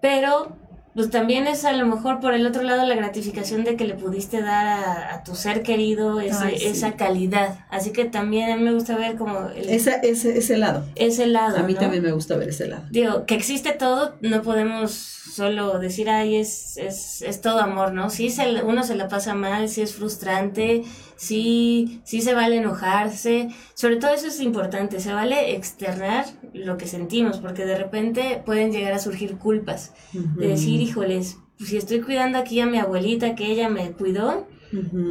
pero 0.00 0.56
pues 0.96 1.10
también 1.10 1.46
es 1.46 1.64
a 1.64 1.72
lo 1.72 1.86
mejor 1.86 2.18
por 2.20 2.34
el 2.34 2.44
otro 2.46 2.62
lado 2.62 2.84
la 2.86 2.96
gratificación 2.96 3.62
de 3.62 3.76
que 3.76 3.84
le 3.84 3.94
pudiste 3.94 4.40
dar 4.42 4.66
a, 4.66 5.14
a 5.14 5.22
tu 5.24 5.36
ser 5.36 5.62
querido 5.62 6.20
ese- 6.20 6.44
Ay, 6.44 6.58
sí. 6.58 6.66
esa 6.66 6.92
calidad. 6.96 7.60
Así 7.70 7.92
que 7.92 8.06
también 8.06 8.50
a 8.50 8.56
mí 8.56 8.64
me 8.64 8.72
gusta 8.72 8.96
ver 8.96 9.16
como 9.16 9.48
el- 9.54 9.68
Esa, 9.68 9.92
ese, 9.96 10.36
ese 10.38 10.56
lado. 10.56 10.84
ese 10.96 11.26
lado. 11.26 11.58
A 11.58 11.62
mí 11.62 11.74
¿no? 11.74 11.78
también 11.80 12.02
me 12.02 12.10
gusta 12.12 12.36
ver 12.36 12.48
ese 12.48 12.66
lado. 12.66 12.82
Digo, 12.90 13.26
que 13.26 13.34
existe 13.36 13.70
todo, 13.72 14.16
no 14.22 14.42
podemos 14.42 14.90
solo 14.92 15.78
decir, 15.78 16.08
ay, 16.08 16.36
es, 16.36 16.78
es, 16.78 17.20
es 17.20 17.40
todo 17.42 17.60
amor, 17.60 17.92
¿no? 17.92 18.08
Sí, 18.08 18.30
se, 18.30 18.62
uno 18.62 18.82
se 18.82 18.94
la 18.96 19.06
pasa 19.08 19.34
mal, 19.34 19.68
sí 19.68 19.82
es 19.82 19.94
frustrante, 19.94 20.82
sí, 21.16 22.00
sí 22.04 22.20
se 22.20 22.34
vale 22.34 22.56
enojarse, 22.56 23.48
sobre 23.74 23.96
todo 23.96 24.12
eso 24.12 24.26
es 24.28 24.40
importante, 24.40 25.00
se 25.00 25.12
vale 25.12 25.54
externar 25.54 26.26
lo 26.52 26.76
que 26.76 26.86
sentimos, 26.86 27.38
porque 27.38 27.64
de 27.64 27.76
repente 27.76 28.42
pueden 28.44 28.72
llegar 28.72 28.92
a 28.92 28.98
surgir 28.98 29.36
culpas, 29.38 29.92
de 30.12 30.48
decir, 30.48 30.80
híjoles, 30.80 31.38
pues 31.58 31.70
si 31.70 31.76
estoy 31.76 32.00
cuidando 32.00 32.38
aquí 32.38 32.60
a 32.60 32.66
mi 32.66 32.78
abuelita, 32.78 33.34
que 33.34 33.46
ella 33.46 33.68
me 33.68 33.92
cuidó, 33.92 34.46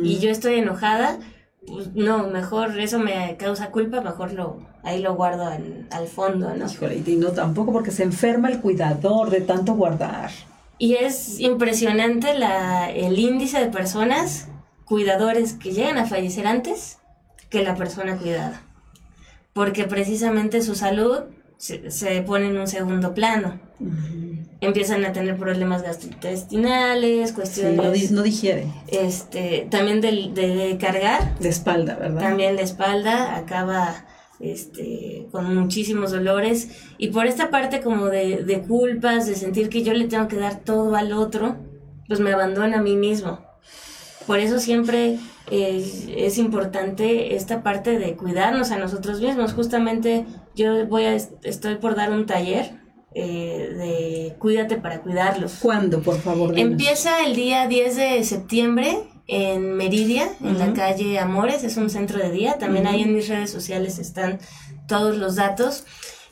y 0.04 0.20
yo 0.20 0.30
estoy 0.30 0.56
enojada, 0.56 1.20
pues 1.66 1.96
no, 1.96 2.28
mejor 2.28 2.80
eso 2.80 3.00
me 3.00 3.36
causa 3.38 3.72
culpa, 3.72 4.02
mejor 4.02 4.34
lo, 4.34 4.60
ahí 4.84 5.02
lo 5.02 5.16
guardo 5.16 5.46
al, 5.46 5.88
al 5.90 6.08
fondo, 6.08 6.54
¿no? 6.56 6.68
Híjole, 6.68 7.02
y 7.06 7.16
no 7.16 7.30
tampoco 7.30 7.74
porque 7.74 7.92
se 7.92 8.04
enferma 8.04 8.50
el 8.50 8.62
cuidador 8.62 9.32
de 9.32 9.42
tanto 9.42 9.74
guardar. 9.74 10.30
Y 10.78 10.96
es 10.96 11.40
impresionante 11.40 12.38
la, 12.38 12.92
el 12.92 13.18
índice 13.18 13.60
de 13.60 13.68
personas 13.68 14.50
cuidadores 14.86 15.54
que 15.54 15.72
llegan 15.72 15.98
a 15.98 16.06
fallecer 16.06 16.48
antes 16.48 16.98
que 17.50 17.64
la 17.64 17.76
persona 17.76 18.18
cuidada. 18.18 18.62
Porque 19.54 19.86
precisamente 19.86 20.62
su 20.62 20.76
salud 20.76 21.20
se, 21.58 21.90
se 21.92 22.22
pone 22.22 22.48
en 22.48 22.58
un 22.58 22.68
segundo 22.68 23.14
plano. 23.14 23.60
empiezan 24.62 25.04
a 25.06 25.12
tener 25.14 25.38
problemas 25.38 25.84
gastrointestinales, 25.84 27.30
Sí, 27.30 27.36
cuestiones 27.36 27.76
no, 27.76 27.92
di- 27.92 28.08
no 28.10 28.22
digiere. 28.24 28.68
este 28.88 29.68
también 29.70 30.02
del- 30.02 30.34
de, 30.34 30.48
de 30.56 30.78
cargar, 30.78 31.38
De 31.40 31.50
espalda, 31.50 31.96
¿verdad? 31.96 32.22
también 32.22 32.56
la 32.56 32.62
espalda 32.62 33.36
acaba 33.36 34.06
este 34.40 35.28
con 35.32 35.54
muchísimos 35.56 36.12
dolores 36.12 36.70
y 36.98 37.10
por 37.10 37.26
esta 37.28 37.50
parte 37.50 37.82
como 37.82 38.06
de, 38.08 38.44
de 38.44 38.62
culpas, 38.62 39.28
de 39.28 39.36
sentir 39.36 39.70
que 39.70 39.84
yo 39.84 39.94
le 39.94 40.08
tengo 40.08 40.28
que 40.28 40.38
dar 40.38 40.60
todo 40.62 40.96
al 40.96 41.12
otro, 41.14 41.58
pues 42.08 42.20
me 42.20 42.32
abandona 42.34 42.80
a 42.80 42.82
mí 42.82 42.96
mismo. 42.96 43.40
Por 44.28 44.40
eso 44.40 44.60
siempre 44.60 45.20
eh, 45.52 46.16
es 46.18 46.38
importante 46.38 47.36
esta 47.36 47.62
parte 47.62 48.00
de 48.00 48.16
cuidarnos 48.16 48.72
a 48.72 48.78
nosotros 48.78 49.22
mismos. 49.22 49.54
Justamente 49.54 50.26
yo 50.56 50.88
voy 50.88 51.06
a 51.06 51.16
estoy 51.16 51.76
por 51.76 51.96
dar 51.96 52.12
un 52.12 52.26
taller 52.26 52.80
eh, 53.14 53.70
de 53.78 54.36
cuídate 54.40 54.78
para 54.78 55.02
cuidarlos. 55.02 55.54
¿Cuándo, 55.62 56.02
por 56.02 56.20
favor? 56.20 56.54
dinos? 56.54 56.72
Empieza 56.72 57.26
el 57.26 57.36
día 57.36 57.68
10 57.68 57.96
de 57.96 58.24
septiembre 58.24 59.04
en 59.28 59.74
Meridia, 59.76 60.30
en 60.42 60.60
la 60.60 60.74
calle 60.74 61.18
Amores, 61.18 61.64
es 61.64 61.78
un 61.78 61.90
centro 61.90 62.20
de 62.20 62.32
día. 62.32 62.58
También 62.58 62.88
ahí 62.88 63.02
en 63.04 63.14
mis 63.14 63.28
redes 63.28 63.52
sociales 63.52 64.00
están 64.00 64.40
todos 64.88 65.18
los 65.18 65.36
datos. 65.36 65.86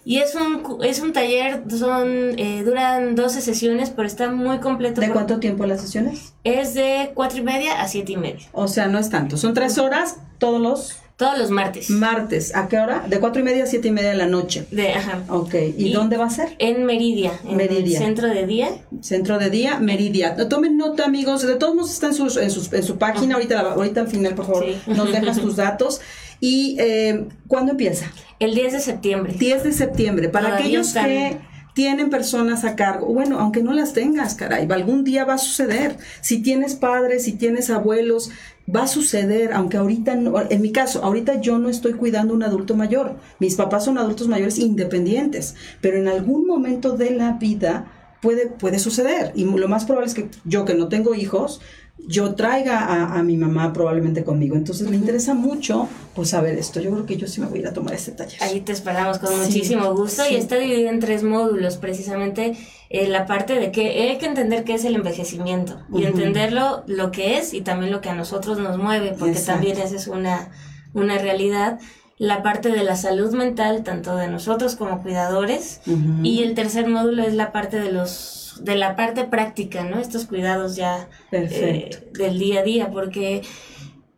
Y 0.06 0.18
es 0.20 0.36
un, 0.36 0.84
es 0.84 1.00
un 1.00 1.14
taller, 1.14 1.64
son, 1.70 2.38
eh, 2.38 2.64
duran 2.66 3.16
12 3.16 3.40
sesiones, 3.42 3.90
pero 3.90 4.08
está 4.08 4.30
muy 4.32 4.60
completo. 4.60 5.00
¿De 5.02 5.08
por- 5.08 5.14
cuánto 5.16 5.40
tiempo 5.40 5.66
las 5.66 5.82
sesiones? 5.82 6.34
Es 6.44 6.74
de 6.74 7.12
4 7.14 7.40
y 7.40 7.42
media 7.44 7.82
a 7.82 7.88
7 7.88 8.12
y 8.12 8.18
media, 8.18 8.46
O 8.52 8.68
sea, 8.68 8.88
no 8.88 9.00
es 9.00 9.10
tanto. 9.10 9.38
Son 9.38 9.54
tres 9.54 9.78
horas 9.78 10.18
todos 10.40 10.60
los 10.60 10.96
todos 11.16 11.38
los 11.38 11.52
martes. 11.52 11.90
martes. 11.92 12.54
¿A 12.56 12.68
qué 12.68 12.78
hora? 12.80 13.06
De 13.08 13.20
cuatro 13.20 13.40
y 13.40 13.46
media 13.46 13.64
a 13.64 13.68
siete 13.68 13.88
y 13.90 13.92
media 13.92 14.10
de 14.10 14.16
la 14.18 14.26
noche. 14.26 14.66
De, 14.72 14.94
ajá. 14.94 15.22
Ok. 15.30 15.54
¿Y, 15.78 15.86
Y- 15.90 15.94
dónde 15.94 16.18
va 16.18 16.26
a 16.26 16.30
ser? 16.32 16.56
En 16.58 16.86
Meridia, 16.86 17.32
en 17.48 17.56
Meridia. 17.56 18.00
el 18.00 18.04
centro 18.06 18.28
de 18.28 18.46
día. 18.48 18.70
Centro 19.02 19.38
de 19.38 19.50
día, 19.52 19.78
Meridia. 19.80 20.36
Tomen 20.50 20.76
nota, 20.76 21.06
amigos. 21.06 21.44
De 21.46 21.56
todos 21.56 21.76
modos 21.76 21.92
está 21.94 22.08
en, 22.08 22.14
sus- 22.16 22.36
en, 22.38 22.50
sus- 22.50 22.74
en 22.74 22.84
su 22.84 22.98
página. 22.98 23.36
Ahorita, 23.36 23.62
la- 23.62 23.74
ahorita 23.74 24.02
al 24.02 24.08
final, 24.08 24.34
por 24.34 24.48
favor, 24.48 24.66
Sí. 24.66 24.92
nos 24.92 25.12
dejas 25.12 25.40
tus 25.40 25.56
datos. 25.56 26.02
¿Y 26.42 26.76
eh, 26.80 27.26
cuándo 27.48 27.72
empieza? 27.72 28.12
El 28.44 28.56
10 28.56 28.74
de 28.74 28.80
septiembre. 28.82 29.36
10 29.40 29.64
de 29.64 29.72
septiembre. 29.72 30.28
Para 30.28 30.48
Todavía 30.48 30.66
aquellos 30.66 30.88
están. 30.88 31.06
que 31.06 31.38
tienen 31.74 32.10
personas 32.10 32.66
a 32.66 32.76
cargo, 32.76 33.08
bueno, 33.08 33.40
aunque 33.40 33.64
no 33.64 33.74
las 33.74 33.94
tengas, 33.94 34.36
caray, 34.36 34.68
algún 34.70 35.04
día 35.04 35.26
va 35.26 35.36
a 35.36 35.38
suceder. 35.38 35.98
Si 36.22 36.42
tienes 36.42 36.76
padres, 36.76 37.24
si 37.24 37.32
tienes 37.32 37.70
abuelos, 37.70 38.32
va 38.74 38.84
a 38.84 38.88
suceder, 38.88 39.54
aunque 39.54 39.78
ahorita, 39.78 40.16
no, 40.16 40.34
en 40.50 40.62
mi 40.62 40.72
caso, 40.72 41.04
ahorita 41.04 41.42
yo 41.42 41.58
no 41.58 41.70
estoy 41.70 41.94
cuidando 41.94 42.34
a 42.34 42.36
un 42.36 42.44
adulto 42.44 42.76
mayor. 42.76 43.16
Mis 43.40 43.56
papás 43.56 43.86
son 43.86 43.98
adultos 43.98 44.28
mayores 44.28 44.60
independientes, 44.60 45.56
pero 45.82 45.98
en 45.98 46.08
algún 46.08 46.46
momento 46.46 46.96
de 46.96 47.12
la 47.12 47.32
vida 47.34 47.92
puede, 48.22 48.48
puede 48.48 48.78
suceder. 48.78 49.32
Y 49.36 49.46
lo 49.46 49.68
más 49.68 49.86
probable 49.86 50.10
es 50.10 50.14
que 50.14 50.30
yo, 50.46 50.66
que 50.66 50.76
no 50.76 50.90
tengo 50.90 51.16
hijos, 51.16 51.60
yo 51.98 52.36
traiga 52.36 52.80
a, 52.80 53.18
a 53.20 53.24
mi 53.24 53.38
mamá 53.38 53.72
probablemente 53.72 54.24
conmigo. 54.24 54.56
Entonces 54.56 54.90
me 54.90 54.96
interesa 54.96 55.34
mucho, 55.34 55.88
pues, 56.16 56.30
saber 56.30 56.58
esto. 56.58 56.82
Yo 56.82 56.92
creo 56.92 57.06
que 57.06 57.16
yo 57.18 57.28
sí 57.28 57.40
me 57.40 57.48
voy 57.48 57.60
a 57.60 57.62
ir 57.62 57.68
a 57.68 57.74
tomar 57.74 57.94
este 57.94 58.12
taller. 58.12 58.42
Ahí 58.44 58.60
te 58.62 58.72
esperamos 58.74 59.20
con 59.20 59.30
Sí, 59.30 59.36
muchísimo 59.46 59.94
gusto 59.96 60.24
sí. 60.24 60.34
y 60.34 60.38
está 60.38 60.58
dividido 60.58 60.90
en 60.90 61.00
tres 61.00 61.24
módulos, 61.24 61.78
precisamente 61.78 62.58
eh, 62.90 63.08
la 63.08 63.26
parte 63.26 63.54
de 63.60 63.72
que 63.72 64.10
hay 64.10 64.18
que 64.18 64.26
entender 64.26 64.64
qué 64.66 64.74
es 64.74 64.84
el 64.86 64.96
envejecimiento 64.96 65.80
y 65.94 66.04
entenderlo 66.04 66.84
lo 66.88 67.12
que 67.12 67.38
es 67.38 67.54
y 67.54 67.62
también 67.62 67.92
lo 67.92 68.02
que 68.02 68.10
a 68.10 68.16
nosotros 68.16 68.60
nos 68.60 68.78
mueve, 68.78 69.16
porque 69.18 69.32
Exacto. 69.38 69.62
también 69.62 69.78
esa 69.78 69.96
es 69.96 70.08
una, 70.08 70.52
una 70.94 71.18
realidad. 71.20 71.80
La 72.18 72.44
parte 72.44 72.70
de 72.70 72.84
la 72.84 72.96
salud 72.96 73.34
mental, 73.34 73.84
tanto 73.84 74.16
de 74.16 74.28
nosotros 74.28 74.76
como 74.76 75.02
cuidadores, 75.02 75.82
y 76.22 76.44
el 76.44 76.54
tercer 76.54 76.88
módulo 76.88 77.24
es 77.24 77.34
la 77.34 77.52
parte 77.52 77.80
de 77.80 77.92
los 77.92 78.43
de 78.62 78.76
la 78.76 78.96
parte 78.96 79.24
práctica, 79.26 79.84
¿no? 79.84 80.00
Estos 80.00 80.26
cuidados 80.26 80.76
ya 80.76 81.10
eh, 81.32 81.90
del 82.14 82.40
día 82.40 82.60
a 82.62 82.64
día, 82.64 82.92
porque 82.92 83.42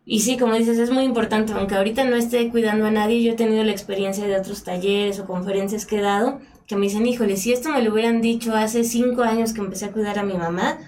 y 0.08 0.20
sí, 0.20 0.36
como 0.36 0.54
dices, 0.54 0.78
es 0.78 0.90
muy 0.90 1.02
importante, 1.02 1.52
aunque 1.52 1.74
ahorita 1.74 2.04
no 2.04 2.14
esté 2.14 2.48
cuidando 2.48 2.86
a 2.86 2.92
nadie, 2.92 3.24
yo 3.24 3.32
he 3.32 3.34
tenido 3.34 3.64
la 3.64 3.72
experiencia 3.72 4.24
de 4.24 4.36
otros 4.36 4.62
talleres 4.62 5.18
o 5.18 5.26
conferencias 5.26 5.84
que 5.84 5.98
he 5.98 6.00
dado, 6.00 6.40
que 6.68 6.76
me 6.76 6.82
dicen, 6.82 7.04
híjole, 7.06 7.36
si 7.36 7.52
esto 7.52 7.70
me 7.70 7.82
lo 7.82 7.92
hubieran 7.92 8.20
dicho 8.20 8.54
hace 8.54 8.84
cinco 8.84 9.22
años 9.22 9.52
que 9.52 9.60
empecé 9.60 9.86
a 9.86 9.92
cuidar 9.92 10.20
a 10.20 10.22
mi 10.22 10.34
mamá, 10.34 10.78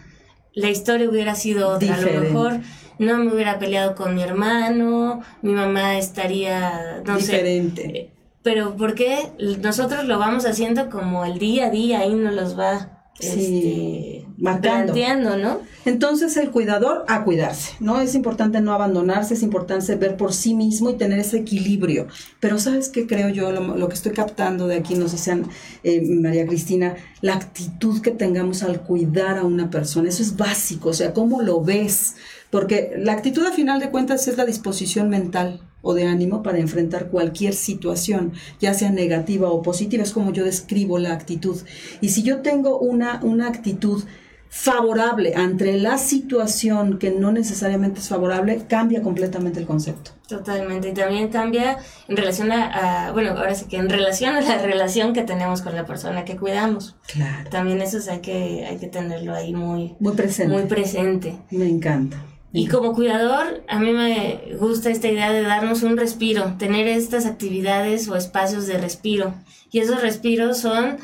la 0.54 0.70
historia 0.70 1.10
hubiera 1.10 1.34
sido 1.34 1.68
otra. 1.68 1.94
A 1.94 1.96
Diferente. 1.98 2.14
lo 2.14 2.20
mejor 2.20 2.60
no 3.00 3.18
me 3.18 3.32
hubiera 3.32 3.58
peleado 3.58 3.96
con 3.96 4.14
mi 4.14 4.22
hermano, 4.22 5.20
mi 5.42 5.52
mamá 5.52 5.98
estaría, 5.98 7.02
no 7.04 7.18
sé, 7.18 7.32
Diferente. 7.32 8.10
pero 8.44 8.76
porque 8.76 9.32
nosotros 9.60 10.04
lo 10.04 10.20
vamos 10.20 10.46
haciendo 10.46 10.90
como 10.90 11.24
el 11.24 11.40
día 11.40 11.66
a 11.66 11.70
día, 11.70 12.00
ahí 12.00 12.14
nos 12.14 12.34
los 12.34 12.56
va 12.56 12.97
Sí, 13.20 14.24
este, 14.24 14.26
marcando. 14.38 14.92
planteando, 14.92 15.36
¿no? 15.36 15.60
Entonces 15.84 16.36
el 16.36 16.50
cuidador 16.50 17.04
a 17.08 17.24
cuidarse, 17.24 17.72
¿no? 17.80 18.00
Es 18.00 18.14
importante 18.14 18.60
no 18.60 18.72
abandonarse, 18.72 19.34
es 19.34 19.42
importante 19.42 19.94
ver 19.96 20.16
por 20.16 20.32
sí 20.32 20.54
mismo 20.54 20.90
y 20.90 20.94
tener 20.96 21.18
ese 21.18 21.38
equilibrio. 21.38 22.06
Pero 22.38 22.58
¿sabes 22.58 22.88
qué 22.88 23.06
creo 23.06 23.28
yo? 23.28 23.50
Lo, 23.50 23.76
lo 23.76 23.88
que 23.88 23.94
estoy 23.94 24.12
captando 24.12 24.68
de 24.68 24.76
aquí, 24.76 24.94
nos 24.94 25.12
decían 25.12 25.46
eh, 25.82 26.00
María 26.02 26.46
Cristina, 26.46 26.94
la 27.20 27.34
actitud 27.34 28.00
que 28.00 28.12
tengamos 28.12 28.62
al 28.62 28.82
cuidar 28.82 29.38
a 29.38 29.44
una 29.44 29.70
persona, 29.70 30.08
eso 30.08 30.22
es 30.22 30.36
básico, 30.36 30.90
o 30.90 30.94
sea, 30.94 31.12
¿cómo 31.12 31.42
lo 31.42 31.62
ves? 31.62 32.14
Porque 32.50 32.92
la 32.98 33.12
actitud 33.12 33.44
a 33.46 33.52
final 33.52 33.80
de 33.80 33.90
cuentas 33.90 34.28
es 34.28 34.36
la 34.36 34.44
disposición 34.44 35.08
mental 35.08 35.67
o 35.88 35.94
de 35.94 36.04
ánimo 36.06 36.42
para 36.42 36.58
enfrentar 36.58 37.08
cualquier 37.08 37.54
situación, 37.54 38.32
ya 38.60 38.74
sea 38.74 38.90
negativa 38.90 39.48
o 39.50 39.62
positiva, 39.62 40.02
es 40.02 40.12
como 40.12 40.32
yo 40.32 40.44
describo 40.44 40.98
la 40.98 41.12
actitud. 41.14 41.56
Y 42.02 42.10
si 42.10 42.22
yo 42.22 42.40
tengo 42.42 42.78
una, 42.78 43.20
una 43.22 43.48
actitud 43.48 44.04
favorable 44.50 45.34
ante 45.34 45.76
la 45.78 45.98
situación 45.98 46.98
que 46.98 47.10
no 47.10 47.32
necesariamente 47.32 48.00
es 48.00 48.08
favorable, 48.08 48.62
cambia 48.68 49.02
completamente 49.02 49.60
el 49.60 49.66
concepto. 49.66 50.10
Totalmente, 50.26 50.88
y 50.90 50.94
también 50.94 51.28
cambia 51.28 51.78
en 52.08 52.16
relación 52.16 52.52
a, 52.52 53.06
a- 53.08 53.12
bueno, 53.12 53.30
ahora 53.30 53.54
sí 53.54 53.66
que 53.66 53.76
en 53.76 53.88
relación 53.88 54.34
a 54.36 54.40
la 54.40 54.58
relación 54.58 55.12
que 55.14 55.22
tenemos 55.22 55.62
con 55.62 55.74
la 55.74 55.86
persona 55.86 56.24
que 56.24 56.36
cuidamos. 56.36 56.96
Claro. 57.12 57.48
También 57.50 57.80
eso 57.80 57.98
hay 58.10 58.20
que, 58.20 58.66
hay 58.66 58.76
que 58.78 58.88
tenerlo 58.88 59.34
ahí 59.34 59.54
muy, 59.54 59.96
Muy 60.00 60.12
presente. 60.14 60.52
muy 60.54 60.64
presente. 60.64 61.38
Me 61.50 61.66
encanta. 61.68 62.18
Y 62.52 62.66
como 62.68 62.94
cuidador, 62.94 63.62
a 63.68 63.78
mí 63.78 63.92
me 63.92 64.56
gusta 64.58 64.90
esta 64.90 65.08
idea 65.08 65.30
de 65.30 65.42
darnos 65.42 65.82
un 65.82 65.96
respiro, 65.98 66.54
tener 66.58 66.88
estas 66.88 67.26
actividades 67.26 68.08
o 68.08 68.16
espacios 68.16 68.66
de 68.66 68.78
respiro. 68.78 69.34
Y 69.70 69.80
esos 69.80 70.00
respiros 70.00 70.58
son 70.58 70.98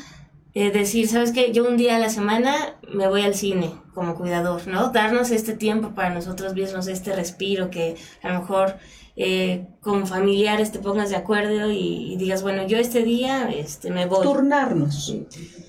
eh, 0.55 0.71
decir, 0.71 1.07
¿sabes 1.07 1.31
qué? 1.31 1.51
Yo 1.53 1.67
un 1.67 1.77
día 1.77 1.97
a 1.97 1.99
la 1.99 2.09
semana 2.09 2.75
me 2.91 3.07
voy 3.07 3.21
al 3.21 3.35
cine 3.35 3.73
como 3.93 4.15
cuidador, 4.15 4.67
¿no? 4.67 4.89
Darnos 4.89 5.29
este 5.29 5.53
tiempo 5.53 5.93
para 5.93 6.09
nosotros 6.09 6.55
mismos, 6.55 6.87
este 6.87 7.15
respiro 7.15 7.69
que 7.69 7.95
a 8.23 8.29
lo 8.29 8.39
mejor 8.39 8.77
eh, 9.17 9.67
como 9.81 10.05
familiares 10.05 10.71
te 10.71 10.79
pongas 10.79 11.09
de 11.09 11.15
acuerdo 11.15 11.71
y, 11.71 12.13
y 12.13 12.17
digas, 12.17 12.43
bueno, 12.43 12.67
yo 12.67 12.77
este 12.77 13.03
día 13.03 13.49
este, 13.49 13.91
me 13.91 14.05
voy. 14.05 14.23
Turnarnos. 14.23 15.15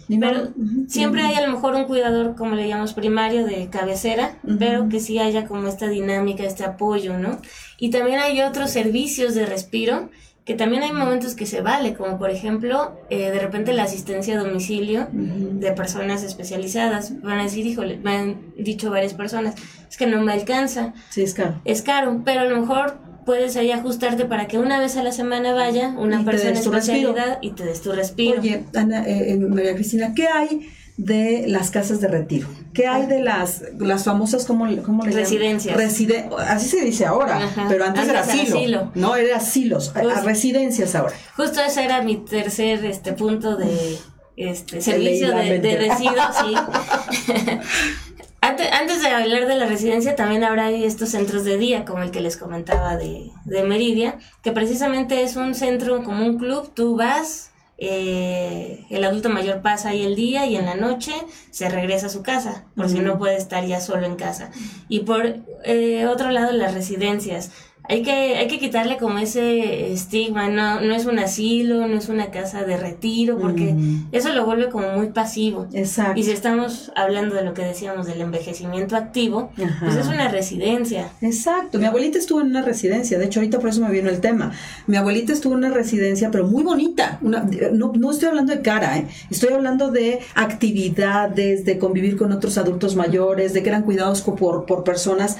Ni 0.08 0.18
Pero 0.18 0.52
siempre 0.88 1.22
hay 1.22 1.34
a 1.34 1.46
lo 1.46 1.52
mejor 1.52 1.74
un 1.74 1.84
cuidador, 1.84 2.36
como 2.36 2.54
le 2.54 2.68
llamamos 2.68 2.92
primario, 2.94 3.44
de 3.44 3.68
cabecera, 3.70 4.38
pero 4.58 4.88
que 4.88 5.00
sí 5.00 5.18
haya 5.18 5.46
como 5.46 5.66
esta 5.66 5.88
dinámica, 5.88 6.44
este 6.44 6.64
apoyo, 6.64 7.18
¿no? 7.18 7.40
Y 7.78 7.90
también 7.90 8.20
hay 8.20 8.40
otros 8.40 8.70
servicios 8.70 9.34
de 9.34 9.46
respiro 9.46 10.10
que 10.44 10.54
también 10.54 10.84
hay 10.84 10.92
momentos 10.92 11.34
que 11.34 11.44
se 11.44 11.60
vale, 11.60 11.94
como 11.94 12.18
por 12.18 12.30
ejemplo, 12.30 12.96
eh, 13.10 13.32
de 13.32 13.38
repente 13.40 13.72
la 13.72 13.82
asistencia 13.82 14.38
a 14.38 14.44
domicilio 14.44 15.08
de 15.12 15.72
personas 15.72 16.22
especializadas. 16.22 17.20
Van 17.20 17.40
a 17.40 17.42
decir, 17.42 17.66
híjole, 17.66 17.96
me 17.98 18.16
han 18.16 18.54
dicho 18.56 18.88
varias 18.88 19.14
personas, 19.14 19.56
es 19.90 19.96
que 19.96 20.06
no 20.06 20.20
me 20.22 20.32
alcanza, 20.32 20.94
Sí, 21.10 21.22
es 21.22 21.34
caro. 21.34 21.60
es 21.64 21.82
caro, 21.82 22.22
pero 22.24 22.42
a 22.42 22.44
lo 22.44 22.60
mejor 22.60 22.96
puedes 23.26 23.56
ahí 23.56 23.70
ajustarte 23.72 24.24
para 24.24 24.46
que 24.48 24.58
una 24.58 24.78
vez 24.80 24.96
a 24.96 25.02
la 25.02 25.12
semana 25.12 25.52
vaya 25.52 25.88
una 25.98 26.22
Y 26.22 26.24
persona 26.24 26.52
especialidad 26.52 27.38
y 27.42 27.50
te 27.50 27.64
des 27.64 27.82
tu 27.82 27.92
respiro. 27.92 28.40
Oye, 28.40 28.64
Ana, 28.74 29.04
eh, 29.06 29.32
eh, 29.32 29.36
María 29.36 29.74
Cristina, 29.74 30.14
¿qué 30.14 30.28
hay 30.28 30.70
de 30.96 31.44
las 31.46 31.70
casas 31.70 32.00
de 32.00 32.08
retiro? 32.08 32.48
¿Qué 32.72 32.86
hay 32.86 33.04
de 33.06 33.20
las, 33.20 33.62
las 33.78 34.04
famosas, 34.04 34.46
¿cómo, 34.46 34.64
cómo 34.82 35.02
le 35.04 35.10
llaman? 35.10 35.24
Residencias. 35.24 35.76
Residen- 35.76 36.30
así 36.48 36.68
se 36.68 36.82
dice 36.84 37.04
ahora, 37.04 37.36
Ajá. 37.36 37.66
pero 37.68 37.84
antes, 37.84 38.08
era 38.08 38.20
Antes 38.20 38.34
era 38.34 38.42
asilo. 38.42 38.56
asilo. 38.58 38.92
No, 38.94 39.16
era 39.16 39.36
asilos, 39.36 39.92
a- 39.94 40.00
a 40.00 40.22
residencias 40.22 40.94
ahora. 40.94 41.14
Justo 41.36 41.60
ese 41.60 41.84
era 41.84 42.00
mi 42.02 42.16
tercer 42.16 42.82
este 42.86 43.12
punto 43.12 43.56
de 43.56 43.98
este 44.36 44.80
servicio 44.80 45.34
de, 45.34 45.58
de 45.58 45.76
residuos, 45.76 46.36
sí. 46.40 46.54
antes, 48.46 48.72
antes 48.72 49.02
de 49.02 49.08
hablar 49.08 49.46
de 49.46 49.56
la 49.56 49.66
residencia, 49.66 50.16
también 50.16 50.44
habrá 50.44 50.70
estos 50.70 51.10
centros 51.10 51.44
de 51.44 51.58
día, 51.58 51.84
como 51.84 52.02
el 52.02 52.10
que 52.10 52.20
les 52.20 52.36
comentaba 52.36 52.96
de, 52.96 53.30
de 53.44 53.62
Meridia, 53.64 54.18
que 54.42 54.52
precisamente 54.52 55.22
es 55.22 55.36
un 55.36 55.54
centro 55.54 56.02
como 56.04 56.24
un 56.24 56.38
club, 56.38 56.72
tú 56.74 56.96
vas, 56.96 57.50
eh, 57.78 58.86
el 58.88 59.04
adulto 59.04 59.28
mayor 59.28 59.60
pasa 59.60 59.90
ahí 59.90 60.02
el 60.04 60.16
día 60.16 60.46
y 60.46 60.56
en 60.56 60.64
la 60.64 60.76
noche 60.76 61.12
se 61.50 61.68
regresa 61.68 62.06
a 62.06 62.10
su 62.10 62.22
casa, 62.22 62.64
por 62.74 62.88
si 62.88 62.96
Ujú. 62.96 63.04
no 63.04 63.18
puede 63.18 63.36
estar 63.36 63.64
ya 63.66 63.80
solo 63.80 64.06
en 64.06 64.16
casa. 64.16 64.50
Y 64.88 65.00
por 65.00 65.36
eh, 65.64 66.06
otro 66.06 66.30
lado, 66.30 66.52
las 66.52 66.72
residencias. 66.74 67.50
Hay 67.88 68.02
que, 68.02 68.36
hay 68.36 68.48
que 68.48 68.58
quitarle 68.58 68.96
como 68.96 69.18
ese 69.18 69.92
estigma, 69.92 70.48
no, 70.48 70.80
no 70.80 70.94
es 70.94 71.06
un 71.06 71.18
asilo, 71.18 71.86
no 71.86 71.96
es 71.98 72.08
una 72.08 72.30
casa 72.30 72.64
de 72.64 72.76
retiro, 72.76 73.38
porque 73.38 73.72
Mm. 73.74 74.08
eso 74.12 74.32
lo 74.32 74.44
vuelve 74.46 74.68
como 74.68 74.90
muy 74.92 75.08
pasivo. 75.08 75.66
Exacto. 75.72 76.18
Y 76.18 76.22
si 76.24 76.30
estamos 76.32 76.90
hablando 76.96 77.34
de 77.34 77.42
lo 77.44 77.54
que 77.54 77.62
decíamos 77.62 78.06
del 78.06 78.20
envejecimiento 78.20 78.96
activo, 78.96 79.50
Ajá. 79.62 79.86
pues 79.86 79.96
es 79.96 80.06
una 80.06 80.28
residencia. 80.28 81.10
Exacto, 81.20 81.78
mi 81.78 81.84
abuelita 81.86 82.18
estuvo 82.18 82.40
en 82.40 82.48
una 82.48 82.62
residencia, 82.62 83.18
de 83.18 83.26
hecho 83.26 83.40
ahorita 83.40 83.58
por 83.58 83.70
eso 83.70 83.80
me 83.80 83.90
vino 83.90 84.08
el 84.08 84.20
tema. 84.20 84.52
Mi 84.86 84.96
abuelita 84.96 85.32
estuvo 85.32 85.52
en 85.54 85.58
una 85.58 85.70
residencia, 85.70 86.30
pero 86.30 86.46
muy 86.46 86.62
bonita. 86.62 87.18
Una, 87.22 87.46
no, 87.72 87.92
no 87.96 88.10
estoy 88.10 88.28
hablando 88.28 88.52
de 88.54 88.62
cara, 88.62 88.98
¿eh? 88.98 89.06
estoy 89.30 89.52
hablando 89.52 89.90
de 89.90 90.20
actividades, 90.34 91.64
de 91.64 91.78
convivir 91.78 92.16
con 92.16 92.32
otros 92.32 92.58
adultos 92.58 92.96
mayores, 92.96 93.52
de 93.52 93.62
que 93.62 93.68
eran 93.68 93.82
cuidados 93.82 94.22
por, 94.22 94.66
por 94.66 94.84
personas 94.84 95.36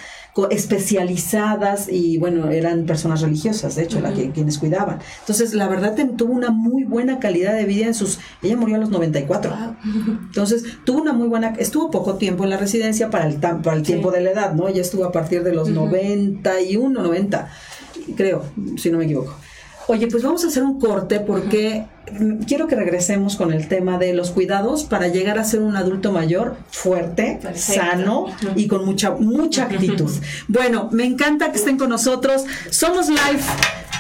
especializadas 0.51 1.89
y 1.91 2.19
bueno, 2.19 2.36
eran 2.51 2.85
personas 2.87 3.21
religiosas, 3.23 3.75
de 3.77 3.83
hecho, 3.85 4.01
la 4.01 4.13
que, 4.13 4.31
quienes 4.31 4.59
cuidaban. 4.59 4.99
Entonces, 5.21 5.55
la 5.55 5.69
verdad 5.69 5.95
tuvo 6.17 6.33
una 6.33 6.51
muy 6.51 6.85
buena 6.85 7.19
calidad 7.19 7.55
de 7.55 7.65
vida 7.65 7.87
en 7.87 7.95
sus... 7.95 8.19
Ella 8.43 8.57
murió 8.57 8.77
a 8.77 8.79
los 8.79 8.91
94. 8.91 9.53
Entonces, 10.27 10.65
tuvo 10.85 11.01
una 11.03 11.13
muy 11.13 11.29
buena, 11.29 11.55
estuvo 11.59 11.91
poco 11.91 12.15
tiempo 12.17 12.45
en 12.45 12.51
la 12.51 12.57
residencia 12.57 13.11
para 13.11 13.27
el, 13.27 13.41
tam- 13.41 13.63
para 13.63 13.77
el 13.77 13.83
tiempo 13.83 14.11
de 14.11 14.21
la 14.21 14.31
edad, 14.31 14.53
¿no? 14.55 14.69
Ella 14.69 14.81
estuvo 14.83 15.05
a 15.05 15.13
partir 15.13 15.43
de 15.43 15.53
los 15.55 15.69
91, 15.71 17.03
90, 17.03 17.49
creo, 18.17 18.45
si 18.77 18.91
no 18.91 18.99
me 18.99 19.05
equivoco. 19.05 19.35
Oye, 19.89 20.09
pues 20.09 20.23
vamos 20.23 20.45
a 20.45 20.49
hacer 20.49 20.65
un 20.65 20.81
corte 20.81 21.21
porque 21.21 21.87
mm, 22.13 22.39
quiero 22.45 22.67
que 22.67 22.75
regresemos 22.75 23.37
con 23.37 23.53
el 23.53 23.69
tema 23.69 23.99
de 23.99 24.13
los 24.15 24.31
cuidados 24.31 24.85
para 24.85 25.09
llegar 25.09 25.39
a 25.39 25.45
ser 25.45 25.61
un 25.61 25.77
adulto 25.77 26.11
mayor 26.11 26.57
fuerte, 26.71 27.39
Perfecto. 27.41 27.83
sano 27.83 28.27
y 28.57 28.67
con 28.67 28.85
mucha, 28.85 29.13
mucha 29.13 29.65
actitud. 29.65 30.11
Bueno, 30.49 30.89
me 30.93 31.05
encanta 31.05 31.51
que 31.53 31.59
estén 31.59 31.79
con 31.79 31.89
nosotros. 31.91 32.45
Somos 32.71 33.09
Live. 33.09 33.43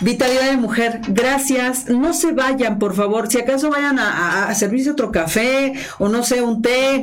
Vitalidad 0.00 0.50
de 0.50 0.56
Mujer, 0.56 1.00
gracias. 1.08 1.88
No 1.88 2.12
se 2.12 2.32
vayan, 2.32 2.78
por 2.78 2.94
favor. 2.94 3.28
Si 3.30 3.38
acaso 3.38 3.70
vayan 3.70 3.98
a, 3.98 4.48
a- 4.48 4.54
servirse 4.54 4.90
otro 4.90 5.10
café 5.12 5.72
o 5.98 6.08
no 6.08 6.22
sé, 6.22 6.40
un 6.42 6.62
té, 6.62 7.02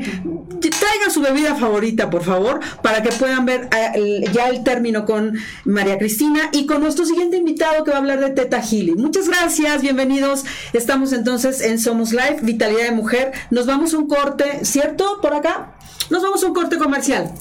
traigan 0.59 1.11
su 1.11 1.21
bebida 1.21 1.55
favorita, 1.55 2.09
por 2.09 2.23
favor, 2.23 2.59
para 2.81 3.01
que 3.03 3.09
puedan 3.09 3.45
ver 3.45 3.69
eh, 3.95 4.23
ya 4.31 4.47
el 4.49 4.63
término 4.63 5.05
con 5.05 5.37
María 5.65 5.97
Cristina 5.97 6.49
y 6.51 6.65
con 6.65 6.81
nuestro 6.81 7.05
siguiente 7.05 7.37
invitado 7.37 7.83
que 7.83 7.91
va 7.91 7.97
a 7.97 7.99
hablar 7.99 8.19
de 8.19 8.29
Teta 8.31 8.61
Healing. 8.61 8.97
Muchas 8.97 9.27
gracias, 9.27 9.81
bienvenidos. 9.81 10.45
Estamos 10.73 11.13
entonces 11.13 11.61
en 11.61 11.79
Somos 11.79 12.11
Live, 12.11 12.39
Vitalidad 12.41 12.83
de 12.85 12.91
Mujer. 12.91 13.31
Nos 13.51 13.65
vamos 13.65 13.93
a 13.93 13.97
un 13.97 14.07
corte, 14.07 14.63
¿cierto? 14.65 15.19
Por 15.21 15.33
acá. 15.33 15.73
Nos 16.09 16.21
vamos 16.23 16.43
a 16.43 16.47
un 16.47 16.53
corte 16.53 16.77
comercial. 16.77 17.31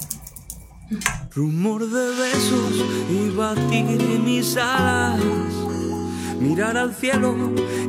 Rumor 1.35 1.89
de 1.89 2.09
besos 2.11 2.85
y 3.09 3.35
batir 3.35 4.19
mis 4.23 4.55
alas, 4.55 5.19
mirar 6.39 6.77
al 6.77 6.93
cielo 6.93 7.35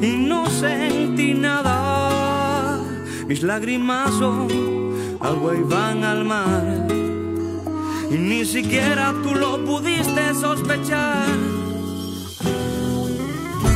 y 0.00 0.16
no 0.16 0.46
sentí 0.46 1.34
nada. 1.34 2.80
Mis 3.28 3.42
lágrimas 3.42 4.14
son 4.14 4.48
agua 5.20 5.56
y 5.58 5.62
van 5.62 6.04
al 6.04 6.24
mar, 6.24 6.86
y 8.10 8.14
ni 8.16 8.46
siquiera 8.46 9.12
tú 9.22 9.34
lo 9.34 9.62
pudiste 9.62 10.32
sospechar. 10.40 11.28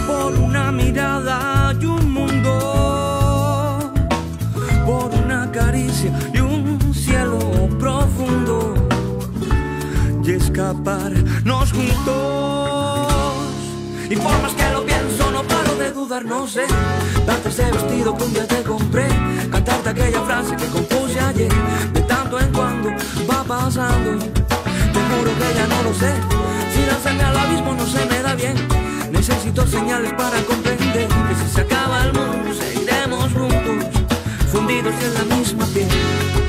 Por 0.07 0.33
una 0.33 0.73
mirada 0.73 1.77
y 1.79 1.85
un 1.85 2.11
mundo, 2.11 3.93
por 4.87 5.11
una 5.27 5.53
caricia 5.53 6.19
y 6.33 6.41
un 6.41 6.95
cielo 6.95 7.39
profundo 7.79 8.78
y 10.59 10.61
escaparnos 10.61 11.73
juntos. 11.73 13.13
Y 14.11 14.17
por 14.17 14.43
más 14.43 14.53
que 14.55 14.69
lo 14.73 14.85
pienso, 14.85 15.31
no 15.31 15.43
paro 15.45 15.77
de 15.77 15.93
dudar, 15.93 16.25
no 16.25 16.49
sé. 16.49 16.67
Darte 17.27 17.49
ese 17.49 17.71
vestido 17.71 18.17
que 18.17 18.25
un 18.25 18.33
día 18.33 18.47
te 18.47 18.63
compré. 18.63 19.07
Cantarte 19.51 19.91
aquella 19.91 20.21
frase 20.23 20.57
que 20.57 20.67
compuse 20.67 21.21
ayer. 21.21 21.53
De 21.93 22.01
tanto 22.03 22.41
en 22.41 22.53
cuando 22.53 22.91
va 23.31 23.45
pasando. 23.45 24.19
Te 24.19 25.01
juro 25.11 25.31
que 25.39 25.55
ya 25.55 25.67
no 25.69 25.83
lo 25.85 25.95
sé. 25.95 26.13
Si 26.73 26.87
lanzarme 26.87 27.23
al 27.23 27.37
abismo 27.37 27.75
no 27.75 27.87
se 27.87 28.05
me 28.07 28.23
da 28.23 28.35
bien. 28.35 28.57
Necesito 29.13 29.67
señales 29.67 30.13
para 30.15 30.41
comprender 30.43 31.09
que 31.09 31.35
si 31.41 31.55
se 31.55 31.61
acaba 31.61 32.05
el 32.05 32.13
mundo 32.13 32.53
seguiremos 32.55 33.33
juntos, 33.33 33.87
fundidos 34.51 34.95
en 35.03 35.15
la 35.15 35.37
misma 35.37 35.67
piel. 35.67 36.48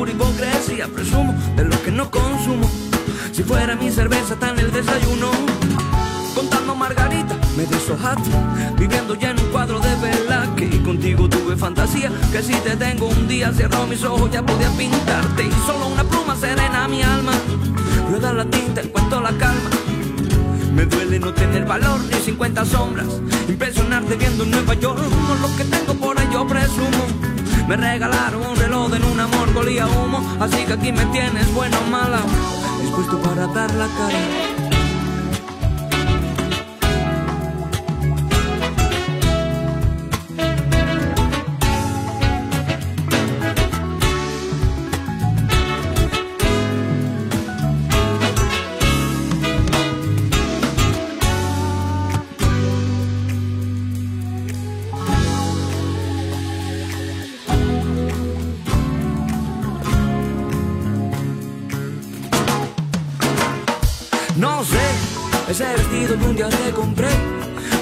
Por 0.00 0.08
hipocresía, 0.08 0.88
presumo 0.88 1.34
de 1.56 1.64
lo 1.64 1.82
que 1.82 1.90
no 1.90 2.10
consumo. 2.10 2.66
Si 3.32 3.42
fuera 3.42 3.76
mi 3.76 3.90
cerveza 3.90 4.32
está 4.32 4.48
en 4.48 4.60
el 4.60 4.72
desayuno. 4.72 5.30
Contando 6.34 6.74
margarita, 6.74 7.36
me 7.54 7.66
deshojaste. 7.66 8.30
Viviendo 8.78 9.14
ya 9.14 9.32
en 9.32 9.40
un 9.40 9.50
cuadro 9.50 9.78
de 9.78 9.94
vela 9.96 10.54
que 10.56 10.82
contigo 10.82 11.28
tuve 11.28 11.54
fantasía. 11.54 12.10
Que 12.32 12.42
si 12.42 12.54
te 12.54 12.76
tengo 12.76 13.08
un 13.08 13.28
día, 13.28 13.52
cierro 13.52 13.86
mis 13.86 14.02
ojos, 14.02 14.30
ya 14.30 14.42
podía 14.42 14.70
pintarte. 14.70 15.44
Y 15.44 15.52
solo 15.66 15.88
una 15.88 16.04
pluma 16.04 16.34
serena 16.34 16.88
mi 16.88 17.02
alma. 17.02 17.32
Rueda 18.08 18.32
la 18.32 18.46
tinta, 18.46 18.80
encuentro 18.80 19.20
la 19.20 19.36
calma. 19.36 19.68
Me 20.74 20.86
duele 20.86 21.18
no 21.18 21.34
tener 21.34 21.66
valor 21.66 22.00
ni 22.04 22.14
50 22.14 22.64
sombras. 22.64 23.06
Impresionarte 23.50 24.14
viendo 24.14 24.44
en 24.44 24.50
Nueva 24.50 24.72
York. 24.72 24.98
No 24.98 25.34
lo 25.46 25.56
que 25.58 25.64
tengo 25.64 25.92
por 25.92 26.16
yo 26.32 26.46
presumo. 26.46 27.29
Me 27.70 27.76
regalaron 27.76 28.44
un 28.44 28.56
reloj 28.56 28.92
en 28.96 29.04
un 29.04 29.20
amor 29.20 29.52
que 29.52 29.58
olía 29.58 29.84
a 29.84 29.88
humo. 29.88 30.20
Así 30.40 30.64
que 30.64 30.72
aquí 30.72 30.90
me 30.90 31.06
tienes, 31.06 31.54
buena 31.54 31.78
o 31.78 31.86
mala. 31.88 32.20
Dispuesto 32.82 33.22
para 33.22 33.46
dar 33.46 33.72
la 33.74 33.86
cara. 33.86 34.69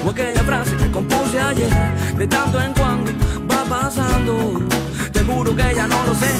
O 0.05 0.09
aquella 0.09 0.43
frase 0.43 0.75
que 0.77 0.89
compuse 0.91 1.39
ayer, 1.39 1.69
de 2.17 2.27
tanto 2.27 2.61
en 2.61 2.73
cuando 2.73 3.11
va 3.49 3.63
pasando. 3.65 4.61
Te 5.11 5.23
juro 5.23 5.55
que 5.55 5.75
ya 5.75 5.87
no 5.87 6.03
lo 6.05 6.15
sé. 6.15 6.31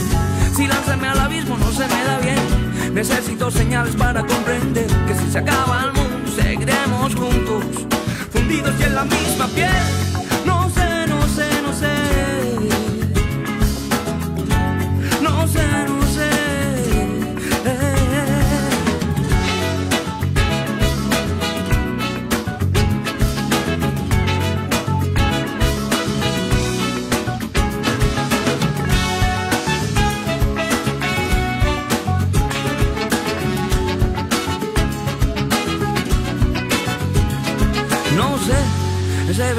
Si 0.55 0.67
lanzarme 0.67 1.07
al 1.07 1.19
abismo 1.19 1.57
no 1.57 1.71
se 1.71 1.87
me 1.87 2.03
da 2.03 2.19
bien. 2.19 2.93
Necesito 2.93 3.51
señales 3.51 3.95
para 3.95 4.23
comprender 4.25 4.87
que 5.07 5.15
si 5.15 5.31
se 5.31 5.39
acaba 5.39 5.83
el 5.85 5.93
mundo 5.93 6.31
seguiremos 6.31 7.15
juntos, 7.15 7.63
fundidos 8.31 8.73
y 8.79 8.83
en 8.83 8.95
la 8.95 9.05
misma 9.05 9.47
piel. 9.47 9.69
No 10.45 10.69
sé, 10.69 11.07
no 11.07 11.21
sé, 11.27 11.61
no 11.61 11.73
sé. 11.73 11.95
No 15.21 15.47
sé, 15.47 15.88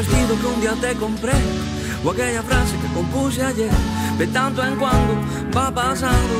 vestido 0.00 0.40
que 0.40 0.46
un 0.46 0.60
día 0.62 0.74
te 0.80 0.94
compré 0.94 1.34
o 2.02 2.10
aquella 2.10 2.42
frase 2.42 2.74
que 2.80 2.88
compuse 2.94 3.42
ayer, 3.42 3.70
de 4.16 4.26
tanto 4.28 4.64
en 4.64 4.76
cuando 4.76 5.12
va 5.54 5.70
pasando. 5.74 6.36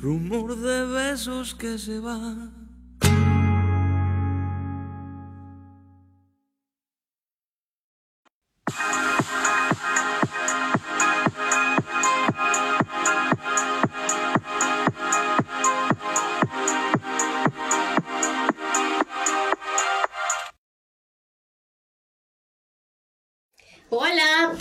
Rumor 0.00 0.56
de 0.56 0.84
besos 0.86 1.54
que 1.54 1.78
se 1.78 2.00
van. 2.00 2.61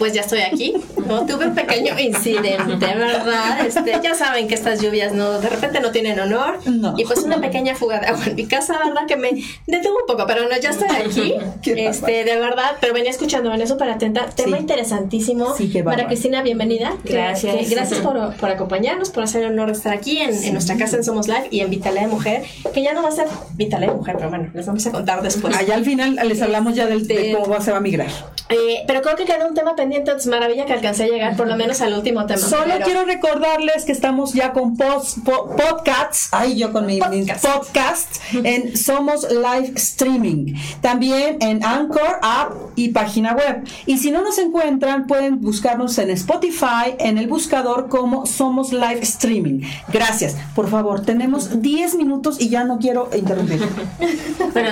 Pues 0.02 0.14
ya 0.14 0.22
estoy 0.22 0.40
aquí. 0.42 0.74
¿no? 1.08 1.28
Tuve 1.28 1.46
un 1.46 1.54
pequeño 1.54 1.98
incidente, 2.00 2.76
¿verdad? 2.96 3.64
Este, 3.68 3.94
ya 4.02 4.16
saben 4.16 4.48
que 4.48 4.56
estas 4.56 4.82
lluvias 4.82 5.14
no, 5.14 5.40
de 5.40 5.48
repente 5.48 5.80
no 5.80 5.92
tienen 5.92 6.20
honor. 6.20 6.58
No. 6.66 6.96
Y 6.98 7.06
pues 7.06 7.20
una 7.20 7.40
pequeña 7.40 7.76
fuga 7.76 8.00
de 8.00 8.08
agua 8.08 8.26
en 8.26 8.36
mi 8.36 8.48
casa, 8.48 8.80
¿verdad? 8.84 9.06
Que 9.08 9.16
me 9.18 9.30
detuvo 9.68 9.98
un 10.00 10.08
poco, 10.08 10.26
pero 10.26 10.42
no, 10.50 10.58
ya 10.60 10.72
estoy 10.72 10.88
aquí. 10.90 11.34
Este, 11.92 12.24
de 12.24 12.40
verdad, 12.40 12.72
pero 12.82 12.94
venía 12.96 13.12
escuchando, 13.12 13.52
venía 13.52 13.68
súper 13.68 13.90
atenta. 13.90 14.26
Tema 14.36 14.58
Sí. 14.58 14.62
interesantísimo. 14.64 15.56
Sí, 15.56 15.70
qué. 15.72 15.84
Cristina, 16.08 16.42
bienvenida. 16.42 16.94
Gracias. 17.04 17.56
que 17.56 17.66
gracias 17.76 18.00
por, 18.00 18.36
por 18.38 18.50
acompañarnos, 18.50 19.12
por 19.12 19.24
hacer 19.24 19.44
el 19.44 19.52
honor 19.52 19.68
de 19.68 19.74
estar 19.74 19.94
aquí 19.94 20.18
en, 20.18 20.34
en 20.44 20.54
nuestra 20.54 20.78
casa 20.78 20.96
en 20.98 21.04
Somos 21.04 21.28
Live 21.28 21.48
y 21.52 21.60
en 21.60 21.70
Vitalidad 21.70 22.02
de 22.04 22.08
Mujer, 22.08 22.44
que 22.74 22.82
ya 22.82 22.94
no 22.94 23.04
va 23.04 23.10
a 23.10 23.12
ser 23.12 23.28
Vitalidad 23.54 23.92
de 23.92 23.98
Mujer, 23.98 24.16
pero 24.18 24.30
bueno, 24.30 24.50
les 24.54 24.66
vamos 24.66 24.86
a 24.88 24.92
contar 24.92 25.22
después. 25.22 25.56
Allá 25.56 25.76
al 25.76 25.86
final 25.86 26.16
les 26.26 26.42
hablamos 26.42 26.76
ya 26.76 26.88
del, 26.88 27.06
de 27.08 27.32
Este- 27.32 27.38
cómo 27.44 27.62
se 27.62 27.72
va 27.72 27.78
a 27.78 27.82
migrar. 27.82 28.08
Eh, 28.50 28.84
pero 28.88 29.02
creo 29.02 29.16
que 29.16 29.26
queda 29.26 29.48
un 29.48 29.54
tema 29.54 29.76
pendiente, 29.76 29.91
es 29.96 30.28
maravilla 30.28 30.66
que 30.66 30.74
alcancé 30.74 31.04
a 31.04 31.08
llegar 31.08 31.36
por 31.36 31.48
lo 31.48 31.56
menos 31.56 31.82
al 31.82 31.94
último 31.94 32.26
tema. 32.26 32.40
Solo 32.40 32.64
Pero- 32.66 32.86
quiero 32.86 33.06
recordarles 33.06 33.86
que 33.86 33.92
estamos 33.92 34.34
ya 34.34 34.54
con 34.54 34.78
post, 34.78 35.20
po- 35.24 35.50
podcasts, 35.56 36.30
ay 36.32 36.58
yo 36.58 36.72
con 36.72 36.86
mi 36.86 36.92
mi 36.96 37.00
Podcast. 37.00 37.46
podcast 37.46 38.16
en 38.44 38.76
Somos 38.78 39.28
Live 39.32 39.74
Streaming, 39.76 40.56
también 40.82 41.38
en 41.42 41.64
Anchor 41.66 42.20
App 42.22 42.54
y 42.76 42.90
página 42.90 43.34
web. 43.34 43.64
Y 43.86 43.98
si 43.98 44.12
no 44.12 44.22
nos 44.22 44.38
encuentran, 44.38 45.08
pueden 45.08 45.42
buscarnos 45.42 45.98
en 45.98 46.10
Spotify, 46.12 46.96
en 47.00 47.18
el 47.18 47.28
buscador 47.28 47.90
como 47.90 48.26
Somos 48.26 48.72
Live 48.74 49.00
Streaming. 49.02 49.62
Gracias. 49.92 50.36
Por 50.56 50.70
favor, 50.70 51.02
tenemos 51.06 51.62
10 51.62 51.96
minutos 51.96 52.40
y 52.40 52.50
ya 52.50 52.64
no 52.64 52.80
quiero 52.80 53.10
interrumpir. 53.16 53.62
Pero 54.54 54.70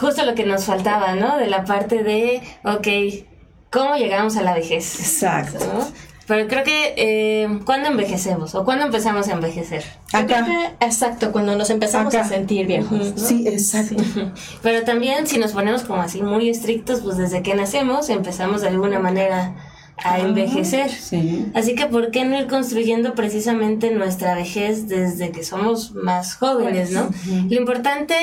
justo 0.00 0.24
lo 0.24 0.34
que 0.34 0.44
nos 0.44 0.64
faltaba, 0.64 1.14
¿no? 1.14 1.36
De 1.38 1.46
la 1.46 1.64
parte 1.64 2.02
de, 2.02 2.42
ok, 2.64 3.24
¿cómo 3.74 3.96
llegamos 3.96 4.36
a 4.36 4.42
la 4.42 4.54
vejez? 4.54 4.98
Exacto. 5.00 5.58
¿No? 5.66 5.86
Pero 6.26 6.48
creo 6.48 6.64
que, 6.64 6.94
eh, 6.96 7.60
¿cuándo 7.66 7.90
envejecemos? 7.90 8.54
¿O 8.54 8.64
cuándo 8.64 8.86
empezamos 8.86 9.28
a 9.28 9.32
envejecer? 9.32 9.84
Acá. 10.14 10.46
que- 10.46 10.86
exacto, 10.86 11.32
cuando 11.32 11.54
nos 11.54 11.68
empezamos 11.68 12.14
Acá. 12.14 12.24
a 12.24 12.28
sentir 12.28 12.66
viejos. 12.66 13.12
¿no? 13.12 13.18
Sí, 13.18 13.46
exacto. 13.46 14.02
Pero 14.62 14.84
también 14.84 15.26
si 15.26 15.36
nos 15.38 15.52
ponemos 15.52 15.82
como 15.82 16.00
así 16.00 16.22
muy 16.22 16.48
estrictos, 16.48 17.00
pues 17.02 17.18
desde 17.18 17.42
que 17.42 17.54
nacemos 17.54 18.08
empezamos 18.08 18.62
de 18.62 18.68
alguna 18.68 19.00
manera 19.00 19.54
a 20.02 20.18
envejecer. 20.18 20.90
Sí. 20.90 21.46
Así 21.54 21.74
que, 21.74 21.86
¿por 21.86 22.10
qué 22.10 22.24
no 22.24 22.38
ir 22.40 22.46
construyendo 22.46 23.14
precisamente 23.14 23.90
nuestra 23.90 24.34
vejez 24.34 24.88
desde 24.88 25.30
que 25.30 25.44
somos 25.44 25.92
más 25.94 26.36
jóvenes, 26.36 26.90
no? 26.90 27.10
Lo 27.50 27.54
importante, 27.56 28.14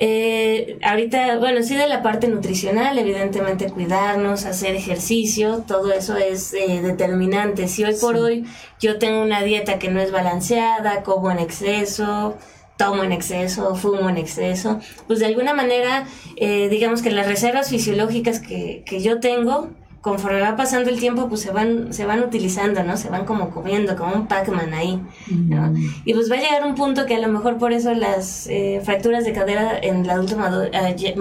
eh, 0.00 0.78
ahorita, 0.84 1.38
bueno, 1.38 1.64
sí 1.64 1.74
de 1.74 1.88
la 1.88 2.02
parte 2.02 2.28
nutricional, 2.28 2.96
evidentemente 2.98 3.68
cuidarnos, 3.68 4.44
hacer 4.44 4.76
ejercicio, 4.76 5.64
todo 5.66 5.92
eso 5.92 6.16
es 6.16 6.54
eh, 6.54 6.80
determinante. 6.80 7.66
Si 7.66 7.82
hoy 7.82 7.96
por 8.00 8.16
hoy 8.16 8.44
yo 8.78 8.98
tengo 8.98 9.20
una 9.20 9.42
dieta 9.42 9.80
que 9.80 9.90
no 9.90 10.00
es 10.00 10.12
balanceada, 10.12 11.02
como 11.02 11.32
en 11.32 11.40
exceso, 11.40 12.38
tomo 12.76 13.02
en 13.02 13.10
exceso, 13.10 13.74
fumo 13.74 14.08
en 14.08 14.18
exceso, 14.18 14.78
pues 15.08 15.18
de 15.18 15.26
alguna 15.26 15.52
manera, 15.52 16.06
eh, 16.36 16.68
digamos 16.68 17.02
que 17.02 17.10
las 17.10 17.26
reservas 17.26 17.68
fisiológicas 17.68 18.38
que, 18.38 18.84
que 18.86 19.02
yo 19.02 19.18
tengo, 19.18 19.70
conforme 20.00 20.40
va 20.40 20.56
pasando 20.56 20.90
el 20.90 20.98
tiempo, 21.00 21.28
pues 21.28 21.40
se 21.42 21.50
van, 21.50 21.92
se 21.92 22.06
van 22.06 22.22
utilizando, 22.22 22.82
¿no? 22.84 22.96
Se 22.96 23.08
van 23.10 23.24
como 23.24 23.50
comiendo, 23.50 23.96
como 23.96 24.14
un 24.14 24.26
Pac-Man 24.28 24.72
ahí, 24.72 25.00
¿no? 25.28 25.74
Y 26.04 26.14
pues 26.14 26.30
va 26.30 26.36
a 26.36 26.40
llegar 26.40 26.64
un 26.64 26.76
punto 26.76 27.04
que 27.04 27.16
a 27.16 27.18
lo 27.18 27.28
mejor 27.28 27.58
por 27.58 27.72
eso 27.72 27.92
las 27.94 28.46
eh, 28.46 28.80
fracturas 28.84 29.24
de 29.24 29.32
cadera 29.32 29.76
en 29.82 30.04
el 30.04 30.10
adulto, 30.10 30.36
madu- 30.36 30.70
eh, 30.72 30.96
eh, 30.98 31.14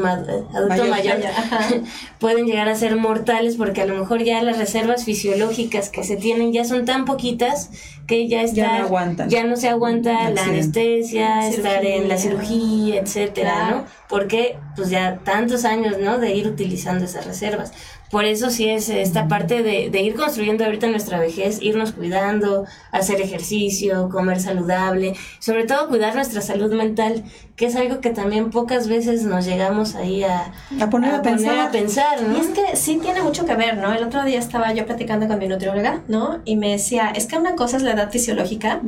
adulto 0.55 0.85
Mayor. 0.85 1.17
pueden 2.19 2.45
llegar 2.45 2.67
a 2.69 2.75
ser 2.75 2.95
mortales 2.95 3.55
porque 3.57 3.81
a 3.81 3.85
lo 3.85 3.95
mejor 3.95 4.23
ya 4.23 4.41
las 4.43 4.57
reservas 4.57 5.05
fisiológicas 5.05 5.89
que 5.89 6.03
se 6.03 6.15
tienen 6.15 6.53
ya 6.53 6.63
son 6.63 6.85
tan 6.85 7.05
poquitas 7.05 7.69
que 8.07 8.27
ya 8.27 8.41
está 8.41 8.55
Ya 8.61 8.77
no 8.79 8.85
aguantan. 8.85 9.29
ya 9.29 9.43
no 9.43 9.55
se 9.57 9.67
aguanta 9.69 10.29
la 10.29 10.43
anestesia, 10.43 11.47
estar 11.49 11.83
en 11.85 12.07
la 12.07 12.17
Cirugía. 12.17 12.47
cirugía, 12.47 13.01
etcétera, 13.01 13.53
Claro. 13.55 13.75
¿no? 13.77 13.85
Porque 14.07 14.57
pues 14.77 14.89
ya 14.89 15.19
tantos 15.25 15.65
años, 15.65 15.97
¿no? 16.01 16.17
De 16.17 16.33
ir 16.33 16.47
utilizando 16.47 17.03
esas 17.03 17.25
reservas. 17.25 17.73
Por 18.11 18.25
eso 18.25 18.49
sí 18.49 18.69
es 18.69 18.89
esta 18.89 19.27
parte 19.27 19.63
de, 19.63 19.89
de 19.89 20.01
ir 20.01 20.15
construyendo 20.15 20.63
ahorita 20.65 20.87
nuestra 20.87 21.19
vejez, 21.19 21.61
irnos 21.61 21.91
cuidando, 21.91 22.65
hacer 22.91 23.19
ejercicio, 23.21 24.09
comer 24.09 24.39
saludable, 24.39 25.13
sobre 25.39 25.65
todo 25.65 25.87
cuidar 25.87 26.15
nuestra 26.15 26.41
salud 26.41 26.73
mental, 26.73 27.23
que 27.55 27.65
es 27.65 27.75
algo 27.75 27.99
que 28.01 28.11
también 28.11 28.51
pocas 28.51 28.87
veces 28.87 29.23
nos 29.23 29.45
llegamos 29.45 29.95
ahí 29.95 30.23
a, 30.23 30.53
A 30.79 30.89
poner 30.89 31.15
a 31.15 31.21
pensar. 31.21 31.59
a 31.59 31.71
pensar, 31.71 32.21
¿no? 32.21 32.37
Y 32.37 32.41
es 32.41 32.47
que 32.47 32.75
sí 32.75 32.99
tiene 33.01 33.21
mucho 33.21 33.45
que 33.45 33.55
ver, 33.55 33.77
¿no? 33.77 33.93
El 33.93 34.03
otro 34.03 34.23
día 34.23 34.39
estaba 34.39 34.73
yo 34.73 34.85
platicando 34.85 35.27
con 35.27 35.39
mi 35.39 35.47
nutrióloga, 35.47 36.01
¿no? 36.07 36.39
Y 36.45 36.55
me 36.55 36.71
decía, 36.71 37.11
es 37.15 37.25
que 37.25 37.37
una 37.37 37.55
cosa 37.55 37.77
es 37.77 37.83
la 37.83 37.93
edad 37.93 38.11
fisiológica 38.11 38.81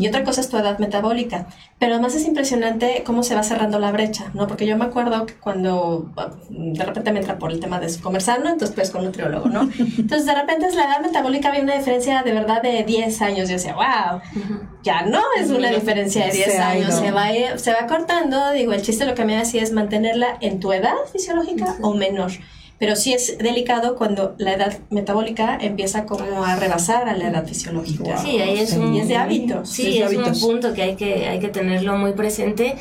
y 0.00 0.08
otra 0.08 0.24
cosa 0.24 0.40
es 0.40 0.48
tu 0.48 0.56
edad 0.56 0.78
metabólica. 0.78 1.46
Pero 1.84 1.96
además 1.96 2.14
es 2.14 2.24
impresionante 2.24 3.02
cómo 3.04 3.22
se 3.22 3.34
va 3.34 3.42
cerrando 3.42 3.78
la 3.78 3.92
brecha, 3.92 4.30
¿no? 4.32 4.46
Porque 4.46 4.64
yo 4.64 4.74
me 4.78 4.86
acuerdo 4.86 5.26
que 5.26 5.34
cuando 5.34 6.10
de 6.48 6.82
repente 6.82 7.12
me 7.12 7.20
entra 7.20 7.38
por 7.38 7.52
el 7.52 7.60
tema 7.60 7.78
de 7.78 7.94
comer 8.00 8.22
sano, 8.22 8.48
entonces 8.48 8.74
pues 8.74 8.90
con 8.90 9.04
nutriólogo, 9.04 9.50
¿no? 9.50 9.68
Entonces 9.78 10.24
de 10.24 10.34
repente 10.34 10.64
es 10.64 10.76
la 10.76 10.84
edad 10.84 11.02
metabólica 11.02 11.50
había 11.50 11.60
una 11.60 11.76
diferencia 11.76 12.22
de 12.22 12.32
verdad 12.32 12.62
de 12.62 12.84
10 12.84 13.20
años. 13.20 13.50
Yo 13.50 13.56
decía, 13.56 13.74
wow, 13.74 14.18
ya 14.82 15.02
no 15.02 15.20
es 15.38 15.50
una 15.50 15.68
diferencia 15.68 16.24
de 16.24 16.32
10 16.32 16.52
Se 16.52 16.58
ha 16.58 16.68
años, 16.70 16.94
se 16.94 17.10
va, 17.10 17.28
se 17.58 17.74
va 17.74 17.86
cortando. 17.86 18.52
Digo, 18.52 18.72
el 18.72 18.80
chiste 18.80 19.04
lo 19.04 19.14
que 19.14 19.26
me 19.26 19.36
decía 19.36 19.62
es 19.62 19.72
mantenerla 19.72 20.38
en 20.40 20.60
tu 20.60 20.72
edad 20.72 20.94
fisiológica 21.12 21.76
o 21.82 21.92
menor. 21.92 22.32
Pero 22.78 22.96
sí 22.96 23.12
es 23.12 23.38
delicado 23.38 23.94
cuando 23.96 24.34
la 24.38 24.54
edad 24.54 24.78
metabólica 24.90 25.56
empieza 25.60 26.06
como 26.06 26.44
a 26.44 26.56
rebasar 26.56 27.08
a 27.08 27.16
la 27.16 27.28
edad 27.28 27.46
fisiológica. 27.46 28.18
Sí, 28.18 28.38
ahí 28.40 28.58
es 28.58 28.70
Sí. 28.70 28.76
un... 28.78 28.94
Y 28.94 29.00
es 29.00 29.08
de 29.08 29.16
hábitos. 29.16 29.68
Sí, 29.68 29.82
Es 29.86 29.94
de 29.94 29.98
es 30.00 30.06
hábitos. 30.06 30.42
un 30.42 30.50
punto 30.50 30.74
que 30.74 30.82
hay 30.82 30.96
que, 30.96 31.28
hay 31.28 31.38
que 31.38 31.48
tenerlo 31.48 31.96
muy 31.96 32.12
presente. 32.12 32.74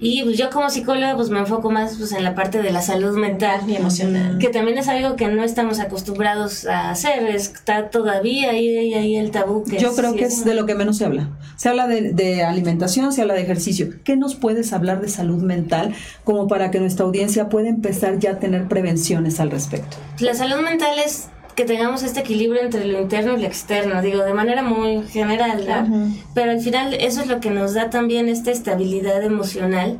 Y 0.00 0.22
pues 0.22 0.38
yo 0.38 0.50
como 0.50 0.70
psicóloga 0.70 1.16
pues 1.16 1.30
me 1.30 1.40
enfoco 1.40 1.70
más 1.70 1.96
pues 1.96 2.12
en 2.12 2.22
la 2.24 2.34
parte 2.34 2.62
de 2.62 2.70
la 2.70 2.82
salud 2.82 3.16
mental. 3.16 3.62
Y 3.68 3.76
emocional. 3.76 4.38
Que 4.38 4.48
también 4.48 4.78
es 4.78 4.88
algo 4.88 5.16
que 5.16 5.28
no 5.28 5.42
estamos 5.42 5.80
acostumbrados 5.80 6.66
a 6.66 6.90
hacer, 6.90 7.26
está 7.28 7.90
todavía 7.90 8.50
ahí, 8.50 8.94
ahí 8.94 9.16
el 9.16 9.30
tabú. 9.30 9.64
Que 9.64 9.78
Yo 9.78 9.94
creo 9.94 10.14
que 10.14 10.24
es 10.24 10.44
de 10.44 10.54
lo 10.54 10.66
que 10.66 10.74
menos 10.74 10.98
se 10.98 11.04
habla. 11.04 11.30
Se 11.56 11.68
habla 11.68 11.88
de, 11.88 12.12
de 12.12 12.44
alimentación, 12.44 13.12
se 13.12 13.22
habla 13.22 13.34
de 13.34 13.42
ejercicio. 13.42 13.88
¿Qué 14.04 14.16
nos 14.16 14.34
puedes 14.34 14.72
hablar 14.72 15.00
de 15.00 15.08
salud 15.08 15.42
mental 15.42 15.94
como 16.24 16.46
para 16.46 16.70
que 16.70 16.78
nuestra 16.78 17.04
audiencia 17.04 17.48
pueda 17.48 17.68
empezar 17.68 18.18
ya 18.18 18.32
a 18.32 18.38
tener 18.38 18.68
prevenciones 18.68 19.40
al 19.40 19.50
respecto? 19.50 19.96
La 20.20 20.34
salud 20.34 20.60
mental 20.62 20.96
es 21.04 21.28
que 21.58 21.64
tengamos 21.64 22.04
este 22.04 22.20
equilibrio 22.20 22.62
entre 22.62 22.84
lo 22.84 23.00
interno 23.00 23.36
y 23.36 23.40
lo 23.40 23.46
externo, 23.48 24.00
digo, 24.00 24.22
de 24.22 24.32
manera 24.32 24.62
muy 24.62 25.02
general, 25.08 25.66
¿no? 25.66 26.12
Pero 26.32 26.52
al 26.52 26.60
final 26.60 26.94
eso 26.94 27.20
es 27.20 27.26
lo 27.26 27.40
que 27.40 27.50
nos 27.50 27.74
da 27.74 27.90
también 27.90 28.28
esta 28.28 28.52
estabilidad 28.52 29.24
emocional 29.24 29.98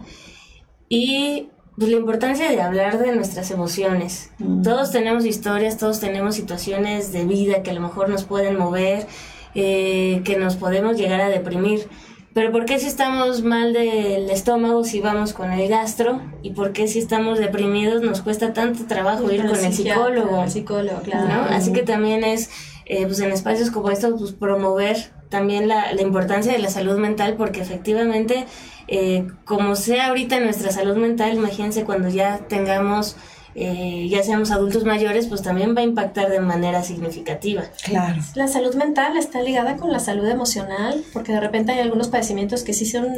y 0.89 1.49
pues, 1.77 1.91
la 1.91 1.97
importancia 1.97 2.49
de 2.49 2.63
hablar 2.63 3.01
de 3.01 3.11
nuestras 3.11 3.51
emociones. 3.51 4.31
Todos 4.63 4.93
tenemos 4.93 5.25
historias, 5.25 5.79
todos 5.79 5.99
tenemos 5.99 6.37
situaciones 6.37 7.11
de 7.11 7.25
vida 7.25 7.65
que 7.65 7.73
a 7.73 7.75
lo 7.75 7.81
mejor 7.81 8.09
nos 8.09 8.23
pueden 8.23 8.57
mover, 8.57 9.09
eh, 9.57 10.23
que 10.25 10.39
nos 10.39 10.55
podemos 10.55 10.97
llegar 10.97 11.21
a 11.21 11.29
deprimir. 11.29 11.89
Pero 12.35 12.53
¿por 12.53 12.67
qué 12.67 12.79
si 12.79 12.87
estamos 12.87 13.43
mal 13.43 13.73
del 13.73 14.31
estómago 14.31 14.85
si 14.85 15.01
vamos 15.01 15.33
con 15.33 15.51
el 15.53 15.69
gastro? 15.69 16.21
¿Y 16.43 16.51
por 16.51 16.73
qué 16.73 16.87
si 16.87 16.99
estamos 16.99 17.39
deprimidos 17.39 18.03
nos 18.03 18.23
cuesta 18.23 18.53
tanto 18.53 18.87
trabajo 18.87 19.31
ir 19.31 19.47
con 19.47 19.57
el 19.57 19.73
psicólogo? 19.73 20.45
El 20.45 20.51
psicólogo, 20.51 21.01
claro. 21.01 21.27
¿no? 21.27 21.43
Así 21.45 21.73
que 21.73 21.83
también 21.83 22.25
es, 22.25 22.51
eh, 22.85 23.07
pues 23.07 23.21
en 23.21 23.33
espacios 23.33 23.71
como 23.71 23.91
estos, 23.91 24.21
pues 24.21 24.33
promover 24.33 25.11
también 25.29 25.69
la, 25.69 25.93
la 25.93 26.03
importancia 26.03 26.53
de 26.53 26.59
la 26.59 26.71
salud 26.71 26.99
mental, 26.99 27.35
porque 27.37 27.61
efectivamente, 27.61 28.47
eh, 28.89 29.27
como 29.45 29.75
sea 29.75 30.09
ahorita 30.09 30.41
nuestra 30.41 30.71
salud 30.71 30.97
mental, 30.97 31.35
imagínense 31.35 31.85
cuando 31.85 32.09
ya 32.09 32.39
tengamos, 32.49 33.17
eh, 33.61 34.09
ya 34.09 34.23
seamos 34.23 34.51
adultos 34.51 34.85
mayores, 34.85 35.27
pues 35.27 35.43
también 35.43 35.77
va 35.77 35.81
a 35.81 35.85
impactar 35.85 36.31
de 36.31 36.41
manera 36.41 36.83
significativa. 36.83 37.65
Claro. 37.85 38.21
La 38.35 38.49
salud 38.49 38.75
mental 38.75 39.17
está 39.17 39.43
ligada 39.43 39.77
con 39.77 39.93
la 39.93 39.99
salud 39.99 40.27
emocional, 40.27 41.03
porque 41.13 41.33
de 41.33 41.41
repente 41.41 41.73
hay 41.73 41.81
algunos 41.81 42.09
padecimientos 42.09 42.63
que 42.63 42.73
sí 42.73 42.87
son 42.87 43.09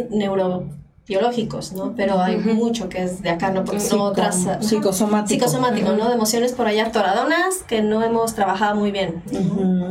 neurobiológicos, 1.08 1.72
¿no? 1.72 1.94
Pero 1.96 2.20
hay 2.20 2.36
mucho 2.38 2.88
que 2.88 3.02
es 3.02 3.22
de 3.22 3.30
acá, 3.30 3.50
¿no? 3.50 3.64
Porque 3.64 3.80
Psico- 3.80 3.90
son 3.90 4.00
otras... 4.00 4.46
ajá, 4.46 4.62
psicosomático. 4.62 5.28
Psicosomático, 5.46 5.92
¿no? 5.92 6.08
De 6.08 6.14
emociones 6.14 6.52
por 6.52 6.66
allá 6.66 6.86
atoradonas 6.86 7.62
que 7.66 7.82
no 7.82 8.02
hemos 8.02 8.34
trabajado 8.34 8.76
muy 8.76 8.92
bien. 8.92 9.22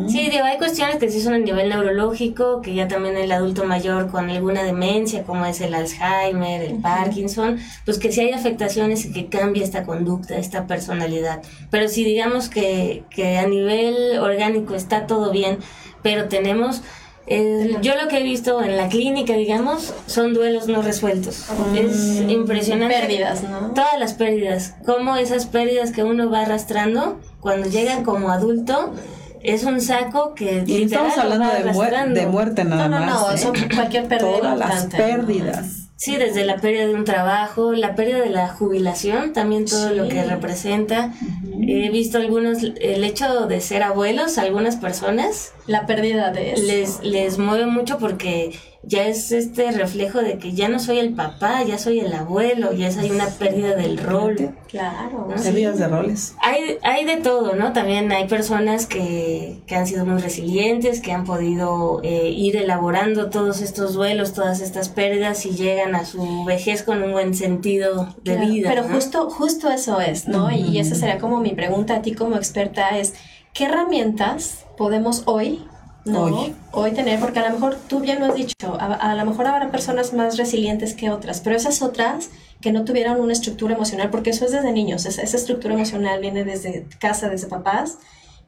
Sí, 0.07 0.29
digo, 0.29 0.43
hay 0.45 0.57
cuestiones 0.57 0.97
que 0.97 1.09
sí 1.09 1.21
son 1.21 1.33
a 1.33 1.37
nivel 1.39 1.69
neurológico, 1.69 2.61
que 2.61 2.73
ya 2.73 2.87
también 2.87 3.17
el 3.17 3.31
adulto 3.31 3.65
mayor 3.65 4.09
con 4.09 4.29
alguna 4.29 4.63
demencia, 4.63 5.23
como 5.23 5.45
es 5.45 5.59
el 5.61 5.73
Alzheimer, 5.73 6.61
el 6.63 6.75
Parkinson, 6.77 7.57
pues 7.85 7.99
que 7.99 8.11
sí 8.11 8.21
hay 8.21 8.31
afectaciones 8.31 9.05
y 9.05 9.11
que 9.11 9.27
cambia 9.27 9.63
esta 9.63 9.83
conducta, 9.83 10.37
esta 10.37 10.67
personalidad. 10.67 11.41
Pero 11.69 11.87
si 11.89 12.03
digamos 12.03 12.49
que, 12.49 13.03
que 13.09 13.37
a 13.37 13.47
nivel 13.47 14.19
orgánico 14.19 14.73
está 14.75 15.05
todo 15.07 15.31
bien, 15.31 15.59
pero 16.01 16.27
tenemos... 16.29 16.81
eh, 17.29 17.77
yo 17.81 17.93
lo 17.95 18.07
que 18.07 18.17
he 18.19 18.23
visto 18.23 18.61
en 18.63 18.75
la 18.75 18.89
clínica, 18.89 19.33
digamos, 19.33 19.93
son 20.07 20.33
duelos 20.33 20.67
no 20.67 20.81
resueltos. 20.81 21.45
Es 21.75 22.21
impresionante. 22.27 22.95
Pérdidas, 22.95 23.43
¿no? 23.43 23.71
Todas 23.73 23.99
las 23.99 24.13
pérdidas, 24.13 24.75
como 24.85 25.15
esas 25.15 25.45
pérdidas 25.45 25.91
que 25.91 26.03
uno 26.03 26.29
va 26.29 26.41
arrastrando 26.41 27.19
cuando 27.39 27.69
llegan 27.69 28.03
como 28.03 28.31
adulto, 28.31 28.93
es 29.41 29.63
un 29.63 29.79
saco 29.79 30.33
que 30.33 30.63
Y 30.67 30.79
literal 30.79 31.07
estamos 31.07 31.17
hablando 31.17 31.45
de, 31.47 31.71
muer- 31.71 32.13
de 32.13 32.27
muerte 32.27 32.65
nada 32.65 32.87
No, 32.89 32.99
no, 32.99 33.05
más. 33.05 33.21
no, 33.21 33.31
¿eh? 33.31 33.37
son 33.37 33.53
cualquier 33.73 34.07
pérdida 34.07 34.37
Todas 34.39 34.57
las 34.57 34.83
¿no? 34.85 34.89
pérdidas. 34.97 35.88
Sí, 35.99 36.15
desde 36.15 36.45
la 36.45 36.55
pérdida 36.55 36.87
de 36.87 36.93
un 36.95 37.03
trabajo, 37.03 37.73
la 37.73 37.93
pérdida 37.93 38.21
de 38.21 38.29
la 38.29 38.47
jubilación, 38.47 39.33
también 39.33 39.65
todo 39.65 39.93
lo 39.93 40.07
que 40.07 40.23
representa. 40.23 41.13
He 41.61 41.89
visto 41.89 42.17
algunos, 42.17 42.63
el 42.63 43.03
hecho 43.03 43.47
de 43.47 43.59
ser 43.59 43.83
abuelos, 43.83 44.37
algunas 44.37 44.77
personas 44.77 45.51
La 45.67 45.85
pérdida 45.85 46.31
de 46.31 46.53
eso. 46.53 46.63
les, 46.63 47.03
les 47.03 47.37
mueve 47.37 47.65
mucho 47.65 47.97
porque 47.97 48.57
ya 48.83 49.05
es 49.07 49.31
este 49.31 49.71
reflejo 49.71 50.19
de 50.19 50.37
que 50.37 50.53
ya 50.53 50.69
no 50.69 50.79
soy 50.79 50.99
el 50.99 51.13
papá, 51.13 51.63
ya 51.63 51.77
soy 51.77 51.99
el 51.99 52.13
abuelo, 52.13 52.71
ya 52.73 52.87
es 52.87 52.97
hay 52.97 53.11
una 53.11 53.27
pérdida 53.27 53.75
del 53.75 53.97
rol. 53.97 54.55
Claro. 54.67 55.27
Pérdidas 55.27 55.79
de 55.79 55.87
roles. 55.87 56.35
Hay, 56.41 56.77
hay 56.83 57.03
de 57.03 57.17
todo, 57.17 57.55
¿no? 57.55 57.73
También 57.73 58.11
hay 58.11 58.27
personas 58.27 58.85
que, 58.85 59.61
que 59.67 59.75
han 59.75 59.85
sido 59.87 60.05
muy 60.05 60.21
resilientes, 60.21 61.01
que 61.01 61.11
han 61.11 61.25
podido 61.25 61.99
eh, 62.03 62.29
ir 62.29 62.55
elaborando 62.55 63.29
todos 63.29 63.61
estos 63.61 63.93
duelos, 63.93 64.33
todas 64.33 64.61
estas 64.61 64.89
pérdidas 64.89 65.45
y 65.45 65.51
llegan 65.51 65.95
a 65.95 66.05
su 66.05 66.45
vejez 66.45 66.83
con 66.83 67.03
un 67.03 67.11
buen 67.11 67.33
sentido 67.33 68.15
de 68.23 68.35
Claro, 68.35 68.47
vida. 68.47 68.69
Pero 68.69 68.87
¿no? 68.87 68.95
justo, 68.95 69.29
justo 69.29 69.69
eso 69.69 69.99
es, 69.99 70.27
¿no? 70.27 70.51
Y 70.51 70.79
esa 70.79 70.95
sería 70.95 71.17
como 71.17 71.39
mi 71.39 71.51
pregunta 71.53 71.95
a 71.95 72.01
ti 72.01 72.13
como 72.13 72.35
experta 72.35 72.97
es, 72.97 73.13
¿qué 73.53 73.65
herramientas 73.65 74.65
podemos 74.77 75.23
hoy, 75.25 75.65
¿no? 76.05 76.23
Hoy. 76.23 76.55
Hoy 76.71 76.91
tener, 76.91 77.19
porque 77.19 77.39
a 77.39 77.49
lo 77.49 77.55
mejor 77.55 77.77
tú 77.87 77.99
bien 77.99 78.19
lo 78.19 78.27
has 78.27 78.35
dicho, 78.35 78.77
a, 78.79 78.93
a 78.93 79.15
lo 79.15 79.25
mejor 79.25 79.47
habrá 79.47 79.71
personas 79.71 80.13
más 80.13 80.37
resilientes 80.37 80.93
que 80.93 81.09
otras, 81.09 81.41
pero 81.41 81.55
esas 81.55 81.81
otras 81.81 82.29
que 82.61 82.71
no 82.71 82.85
tuvieron 82.85 83.19
una 83.19 83.33
estructura 83.33 83.75
emocional, 83.75 84.09
porque 84.09 84.31
eso 84.31 84.45
es 84.45 84.51
desde 84.51 84.71
niños, 84.71 85.05
esa, 85.05 85.21
esa 85.21 85.37
estructura 85.37 85.73
emocional 85.73 86.19
viene 86.21 86.43
desde 86.43 86.85
casa, 86.99 87.29
desde 87.29 87.47
papás, 87.47 87.97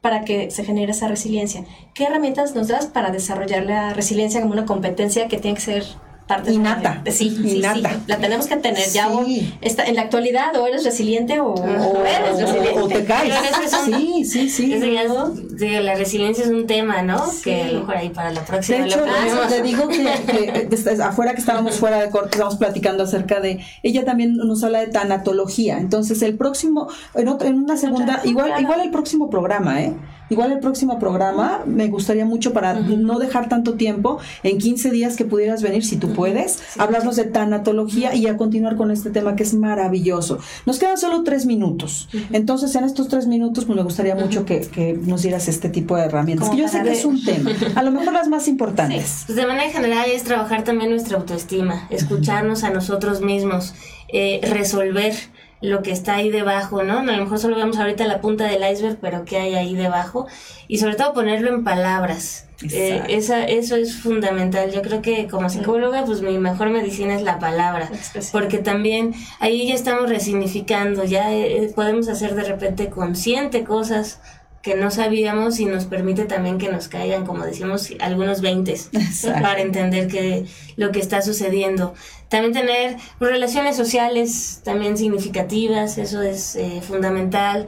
para 0.02 0.26
que 0.26 0.50
se 0.50 0.64
genere 0.64 0.92
esa 0.92 1.08
resiliencia. 1.08 1.64
¿Qué 1.94 2.06
herramientas 2.06 2.56
nos 2.56 2.68
das 2.68 2.88
para 2.88 3.12
desarrollar 3.12 3.64
la 3.66 3.94
resiliencia 3.94 4.42
como 4.42 4.54
una 4.54 4.66
competencia 4.66 5.28
que 5.28 5.38
tiene 5.38 5.56
que 5.56 5.62
ser 5.62 5.86
parte 6.36 6.52
Innata. 6.54 7.02
de- 7.04 7.12
sí, 7.12 7.30
sí, 7.30 7.58
Innata. 7.58 7.90
sí, 7.90 7.96
la 8.08 8.18
tenemos 8.18 8.48
que 8.48 8.56
tener 8.58 8.88
ya 8.90 9.08
Sí. 9.26 9.52
o- 9.62 9.66
está, 9.66 9.86
en 9.86 9.96
la 9.96 10.04
actualidad 10.04 10.56
o 10.58 10.68
eres 10.68 10.84
resiliente 10.84 11.40
o, 11.40 11.54
o 11.54 12.06
eres 12.06 12.40
resiliente. 12.40 12.80
O 12.80 12.88
te 12.88 13.04
caes. 13.06 13.34
Sí, 13.86 14.24
sí, 14.26 14.50
sí. 14.50 14.74
Es- 14.74 15.82
la 15.84 15.96
resiliencia 15.96 16.44
es 16.44 16.50
un 16.50 16.68
tema, 16.68 17.02
¿no? 17.02 17.24
Que 17.44 17.64
a 17.64 17.72
lo 17.72 17.80
mejor 17.82 17.96
ahí 17.98 18.10
para 18.10 18.32
la 18.32 18.42
próxima 18.46 18.80
De 18.80 18.86
hecho, 18.86 19.00
lo 19.06 19.48
te 19.48 19.62
digo 19.62 19.88
que, 19.88 20.68
que 20.70 21.02
afuera 21.04 21.34
que 21.34 21.40
estábamos 21.40 21.76
fuera 21.76 22.00
de 22.02 22.10
corte, 22.10 22.30
estábamos 22.32 22.58
platicando 22.58 23.04
acerca 23.04 23.40
de, 23.40 23.60
ella 23.84 24.06
también 24.06 24.36
nos 24.38 24.64
habla 24.64 24.80
de 24.80 24.88
tanatología. 24.88 25.78
Entonces, 25.80 26.22
el 26.22 26.36
próximo, 26.38 26.88
en, 27.16 27.28
otra, 27.28 27.50
en 27.50 27.56
una 27.56 27.78
segunda, 27.78 28.22
igual, 28.24 28.54
igual 28.60 28.82
el 28.82 28.92
próximo 28.92 29.30
programa, 29.30 29.82
¿eh? 29.82 29.94
Igual 30.32 30.54
el 30.54 30.60
próximo 30.60 30.98
programa 30.98 31.62
me 31.66 31.90
gustaría 31.90 32.26
mucho 32.26 32.54
para 32.54 32.74
no 32.74 33.20
dejar 33.20 33.50
tanto 33.50 33.74
tiempo, 33.74 34.20
en 34.44 34.60
15 34.60 34.90
días 34.90 35.18
que 35.18 35.26
pudieras 35.26 35.62
venir, 35.62 35.84
si 35.84 35.98
tú 35.98 36.14
puedes, 36.14 36.60
hablarnos 36.78 37.18
de 37.18 37.26
tanatología 37.26 38.16
y 38.16 38.28
a 38.28 38.38
continuar 38.38 38.78
con 38.78 38.92
este 38.92 39.10
tema 39.10 39.36
que 39.36 39.44
es 39.44 39.54
maravilloso. 39.54 40.40
Nos 40.66 40.80
quedan 40.80 40.98
solo 40.98 41.24
tres 41.24 41.46
minutos. 41.46 42.08
Entonces, 42.32 42.74
en 42.76 42.86
estos 42.86 43.10
tres 43.10 43.28
minutos, 43.28 43.66
pues 43.66 43.76
me 43.76 43.84
gustaría 43.84 44.16
mucho 44.16 44.46
que, 44.46 44.62
que 44.62 44.94
nos 44.94 45.22
dieras 45.22 45.50
este 45.50 45.68
tipo 45.68 45.98
de 45.98 46.04
herramientas. 46.04 46.48
Como 46.48 46.56
Que 46.58 46.64
yo 46.64 46.70
sé 46.70 46.78
que 46.78 46.84
ver. 46.86 46.94
es 46.94 47.04
un 47.04 47.22
tema, 47.24 47.52
a 47.76 47.84
lo 47.84 47.92
mejor 47.92 48.14
las 48.14 48.30
más 48.30 48.48
importantes. 48.48 49.24
Pues 49.26 49.36
de 49.36 49.46
manera 49.46 49.70
general 49.70 50.10
es 50.10 50.24
trabajar 50.24 50.64
también 50.64 50.92
nuestra 50.92 51.18
autoestima, 51.18 51.88
escucharnos 51.90 52.64
a 52.64 52.70
nosotros 52.70 53.20
mismos, 53.20 53.74
eh, 54.08 54.40
resolver 54.44 55.14
lo 55.62 55.84
que 55.84 55.92
está 55.92 56.16
ahí 56.16 56.30
debajo, 56.30 56.84
¿no? 56.84 57.00
A 57.00 57.04
lo 57.04 57.24
mejor 57.24 57.40
solo 57.40 57.56
vemos 57.56 57.78
ahorita 57.78 58.06
la 58.06 58.20
punta 58.20 58.46
del 58.46 58.70
iceberg, 58.70 58.98
pero 59.00 59.26
qué 59.26 59.38
hay 59.38 59.56
ahí 59.56 59.76
debajo 59.76 60.28
y 60.68 60.80
sobre 60.80 60.96
todo 60.96 61.14
ponerlo 61.14 61.54
en 61.54 61.64
palabras. 61.64 62.48
Eh, 62.72 63.02
esa, 63.10 63.44
eso 63.46 63.76
es 63.76 63.96
fundamental. 63.96 64.72
Yo 64.72 64.82
creo 64.82 65.02
que 65.02 65.28
como 65.28 65.50
psicóloga, 65.50 66.06
pues 66.06 66.22
mi 66.22 66.38
mejor 66.38 66.70
medicina 66.70 67.16
es 67.16 67.24
la 67.24 67.40
palabra, 67.40 67.90
porque 68.32 68.60
también 68.60 69.14
ahí 69.40 69.68
ya 69.68 69.74
estamos 69.74 70.10
resignificando, 70.10 71.04
ya 71.04 71.34
eh, 71.34 71.72
podemos 71.76 72.08
hacer 72.08 72.36
de 72.36 72.44
repente 72.44 72.90
consciente 72.90 73.64
cosas 73.64 74.20
que 74.62 74.76
no 74.76 74.92
sabíamos 74.92 75.60
y 75.60 75.66
nos 75.66 75.86
permite 75.86 76.26
también 76.26 76.58
que 76.58 76.70
nos 76.70 76.88
caigan, 76.88 77.26
como 77.26 77.46
decimos, 77.46 77.90
algunos 78.00 78.42
veintes 78.42 78.90
para 79.24 79.62
entender 79.62 80.08
que 80.08 80.46
lo 80.76 80.92
que 80.92 81.00
está 81.00 81.22
sucediendo. 81.22 81.94
También 82.30 82.54
tener 82.54 82.98
relaciones 83.20 83.76
sociales 83.76 84.62
también 84.64 84.98
significativas, 84.98 85.98
eso 85.98 86.22
es 86.22 86.56
eh, 86.56 86.82
fundamental 86.82 87.68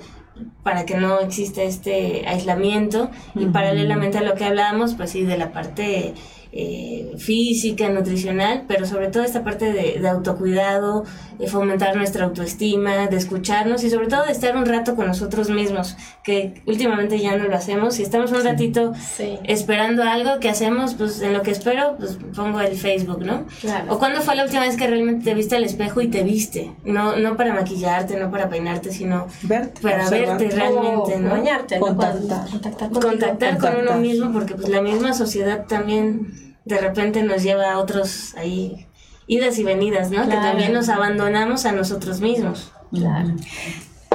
para 0.64 0.86
que 0.86 0.96
no 0.96 1.20
exista 1.20 1.64
este 1.64 2.28
aislamiento. 2.28 3.10
Y 3.36 3.46
paralelamente 3.46 4.20
a 4.20 4.22
lo 4.22 4.36
que 4.36 4.46
hablábamos, 4.46 4.94
pues 4.96 5.12
sí, 5.12 5.24
de 5.24 5.38
la 5.38 5.52
parte 5.52 6.14
eh, 6.56 7.14
física, 7.18 7.89
nutricional, 7.89 8.66
pero 8.68 8.86
sobre 8.86 9.08
todo 9.08 9.24
esta 9.24 9.43
parte 9.43 9.74
de, 9.74 9.99
de 9.99 10.08
autocuidado, 10.08 11.04
de 11.39 11.47
fomentar 11.47 11.95
nuestra 11.95 12.26
autoestima, 12.26 13.08
de 13.08 13.18
escucharnos 13.18 13.84
y 13.84 13.89
sobre 13.89 14.08
todo 14.08 14.24
de 14.26 14.32
estar 14.32 14.56
un 14.56 14.68
rato 14.68 14.95
con 14.95 15.08
nosotros 15.08 15.49
mismos, 15.49 15.97
que 16.24 16.62
últimamente 16.68 17.18
ya 17.20 17.36
no 17.38 17.45
lo 17.45 17.56
hacemos. 17.56 17.95
Si 17.95 18.04
estamos 18.04 18.32
un 18.32 18.43
ratito 18.43 18.93
Sí. 19.18 19.39
esperando 19.45 20.04
algo 20.04 20.39
que 20.39 20.47
hacemos, 20.49 20.93
pues 20.93 21.22
en 21.22 21.34
lo 21.34 21.41
que 21.41 21.49
espero, 21.49 21.95
pues 21.97 22.20
pongo 22.36 22.62
el 22.62 22.76
Facebook, 22.76 23.24
¿no? 23.26 23.45
Claro. 23.62 23.91
O 23.95 23.97
cuándo 23.97 24.22
fue 24.22 24.36
la 24.36 24.43
última 24.43 24.62
vez 24.62 24.78
que 24.78 24.86
realmente 24.86 25.26
te 25.26 25.34
viste 25.34 25.56
al 25.56 25.64
espejo 25.64 26.01
y 26.01 26.08
te 26.10 26.22
viste, 26.24 26.72
no, 26.86 27.16
no 27.18 27.36
para 27.36 27.54
maquillarte, 27.56 28.16
no 28.20 28.30
para 28.30 28.47
peinarte, 28.49 28.91
sino 28.91 29.26
Verte, 29.41 29.82
para 29.82 30.04
observar. 30.04 30.38
verte 30.38 30.56
realmente, 30.56 31.18
¿no? 31.18 31.30
bañarte, 31.32 31.80
¿no? 31.80 31.86
Contactar. 31.88 32.47
Contactar 32.91 33.58
con 33.58 33.76
uno 33.82 33.97
mismo, 33.97 34.32
porque 34.32 34.54
pues 34.54 34.70
la 34.70 34.82
misma 34.82 35.14
sociedad 35.14 35.66
también 35.68 36.43
de 36.66 36.78
repente 36.80 37.24
nos 37.24 37.43
lleva 37.43 37.72
a 37.72 37.80
otros 37.80 38.34
ahí 38.36 38.88
idas 39.28 39.57
y 39.59 39.64
venidas, 39.64 40.11
¿no? 40.11 40.24
Que 40.28 40.36
también 40.36 40.74
nos 40.74 40.89
abandonamos 40.89 41.66
a 41.66 41.72
nosotros 41.72 42.20
mismos. 42.22 42.72
Claro. 42.91 43.34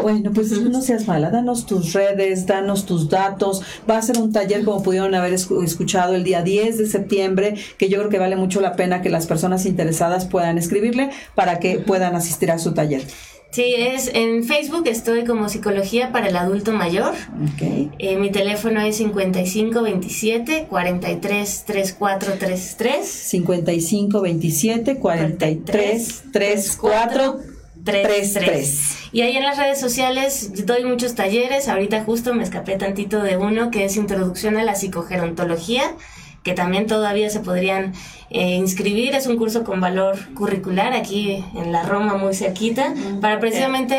Bueno, 0.01 0.30
pues 0.32 0.53
no 0.62 0.80
seas 0.80 1.09
mala, 1.09 1.30
danos 1.30 1.66
tus 1.66 1.92
redes, 1.92 2.46
danos 2.46 2.86
tus 2.86 3.09
datos. 3.09 3.62
Va 3.90 3.99
a 3.99 4.03
ser 4.03 4.18
un 4.18 4.32
taller, 4.32 4.64
como 4.64 4.80
pudieron 4.82 5.12
haber 5.16 5.32
escu- 5.32 5.64
escuchado, 5.64 6.14
el 6.14 6.22
día 6.22 6.42
10 6.42 6.78
de 6.78 6.86
septiembre, 6.86 7.57
que 7.78 7.88
yo 7.88 7.99
creo 7.99 8.09
que 8.09 8.20
vale 8.20 8.36
mucho 8.36 8.61
la 8.61 8.76
pena 8.76 9.03
que 9.03 9.11
las 9.11 9.26
personas 9.26 9.66
interesadas 9.66 10.26
puedan 10.26 10.57
escribirle 10.57 11.11
para 11.34 11.59
que 11.59 11.80
puedan 11.80 12.14
asistir 12.14 12.53
a 12.53 12.59
su 12.61 12.74
taller. 12.74 13.03
Sí, 13.51 13.74
es 13.76 14.11
en 14.12 14.44
Facebook 14.44 14.86
estoy 14.86 15.24
como 15.24 15.49
Psicología 15.49 16.12
para 16.12 16.28
el 16.28 16.36
Adulto 16.36 16.72
Mayor. 16.72 17.14
Ok. 17.14 17.90
Eh, 17.99 18.16
mi 18.18 18.30
teléfono 18.30 18.80
es 18.80 18.96
5527 18.99 20.66
43 20.68 21.64
3433 21.64 23.07
55 23.07 24.20
27 24.20 24.96
43 24.99 26.22
34 26.32 27.40
33. 27.84 28.96
Y 29.12 29.22
ahí 29.22 29.36
en 29.36 29.44
las 29.44 29.57
redes 29.57 29.80
sociales 29.80 30.66
doy 30.66 30.84
muchos 30.84 31.14
talleres. 31.14 31.68
Ahorita 31.68 32.05
justo 32.05 32.34
me 32.34 32.42
escapé 32.42 32.76
tantito 32.76 33.22
de 33.22 33.38
uno 33.38 33.70
que 33.70 33.86
es 33.86 33.96
Introducción 33.96 34.59
a 34.59 34.62
la 34.62 34.74
Psicogerontología, 34.74 35.94
que 36.43 36.55
también 36.55 36.86
todavía 36.86 37.30
se 37.30 37.41
podrían 37.41 37.93
eh, 38.30 38.57
inscribir. 38.57 39.14
Es 39.14 39.26
un 39.26 39.36
curso 39.36 39.64
con 39.64 39.80
valor 39.80 40.18
curricular 40.34 40.93
aquí 40.93 41.45
en 41.55 41.72
la 41.72 41.82
Roma, 41.82 42.16
muy 42.16 42.34
cerquita, 42.34 42.95
para 43.20 43.41
precisamente 43.41 43.97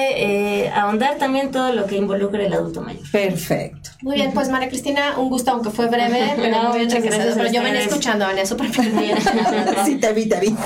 eh, 0.66 0.70
ahondar 0.70 1.18
también 1.18 1.52
todo 1.52 1.74
lo 1.74 1.86
que 1.86 1.98
involucra 1.98 2.44
el 2.44 2.54
adulto 2.54 2.82
mayor. 2.82 3.02
Perfecto. 3.12 3.90
Muy 4.02 4.16
bien, 4.16 4.32
pues 4.34 4.50
María 4.50 4.70
Cristina, 4.70 5.18
un 5.18 5.30
gusto, 5.30 5.52
aunque 5.52 5.72
fue 5.72 5.88
breve, 5.88 6.34
pero 6.36 6.58
No, 6.58 6.70
muy 6.70 6.80
bien 6.80 6.88
muchas 6.90 7.04
gracias 7.04 7.36
Pero 7.36 7.52
yo 7.52 7.64
venía 7.64 7.82
escuchando, 7.82 8.28
venía 8.28 8.46
súper 8.46 8.70
bien. 8.70 9.18
Sí, 9.86 9.96
te 9.96 10.14
vi, 10.14 10.28
te 10.28 10.40
vi. 10.40 10.50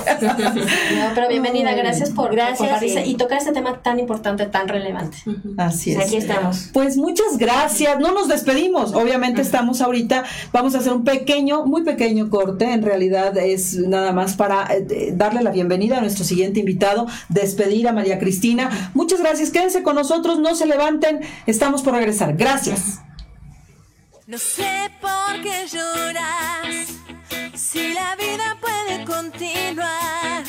No, 0.93 1.09
pero 1.15 1.27
bienvenida, 1.29 1.73
gracias 1.73 2.09
por, 2.09 2.27
por 2.27 2.35
Gracias, 2.35 2.57
compartirse 2.59 3.03
sí. 3.03 3.11
y 3.11 3.15
tocar 3.15 3.37
este 3.37 3.51
tema 3.51 3.81
tan 3.81 3.99
importante, 3.99 4.45
tan 4.45 4.67
relevante. 4.67 5.17
Así 5.57 5.91
es. 5.91 5.99
Aquí 5.99 6.17
estamos. 6.17 6.69
Pues 6.73 6.97
muchas 6.97 7.37
gracias. 7.37 7.99
No 7.99 8.11
nos 8.11 8.27
despedimos. 8.27 8.93
Obviamente 8.93 9.41
estamos 9.41 9.81
ahorita, 9.81 10.23
vamos 10.51 10.75
a 10.75 10.79
hacer 10.79 10.93
un 10.93 11.03
pequeño, 11.03 11.65
muy 11.73 11.81
pequeño 11.81 12.29
corte. 12.29 12.71
En 12.71 12.83
realidad 12.83 13.35
es 13.35 13.73
nada 13.73 14.11
más 14.11 14.35
para 14.35 14.67
eh, 14.75 15.11
darle 15.15 15.41
la 15.41 15.49
bienvenida 15.49 15.97
a 15.97 16.01
nuestro 16.01 16.23
siguiente 16.23 16.59
invitado, 16.59 17.07
despedir 17.29 17.87
a 17.87 17.93
María 17.93 18.19
Cristina. 18.19 18.91
Muchas 18.93 19.21
gracias. 19.21 19.49
Quédense 19.49 19.81
con 19.81 19.95
nosotros, 19.95 20.37
no 20.37 20.53
se 20.53 20.67
levanten. 20.67 21.21
Estamos 21.47 21.81
por 21.81 21.95
regresar. 21.95 22.35
Gracias. 22.37 22.99
No 24.27 24.37
sé 24.37 24.91
por 25.01 25.41
qué 25.41 25.65
lloras, 25.67 26.89
si 27.55 27.93
la 27.93 28.15
vida 28.17 28.55
puede 28.61 29.03
continuar. 29.05 30.43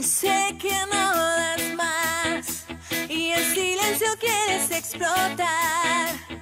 Sé 0.00 0.56
que 0.60 0.74
no 0.92 1.04
das 1.38 1.74
más 1.76 2.66
y 3.08 3.30
en 3.30 3.54
silencio 3.54 4.08
quieres 4.18 4.70
explotar. 4.72 6.37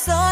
so 0.00 0.29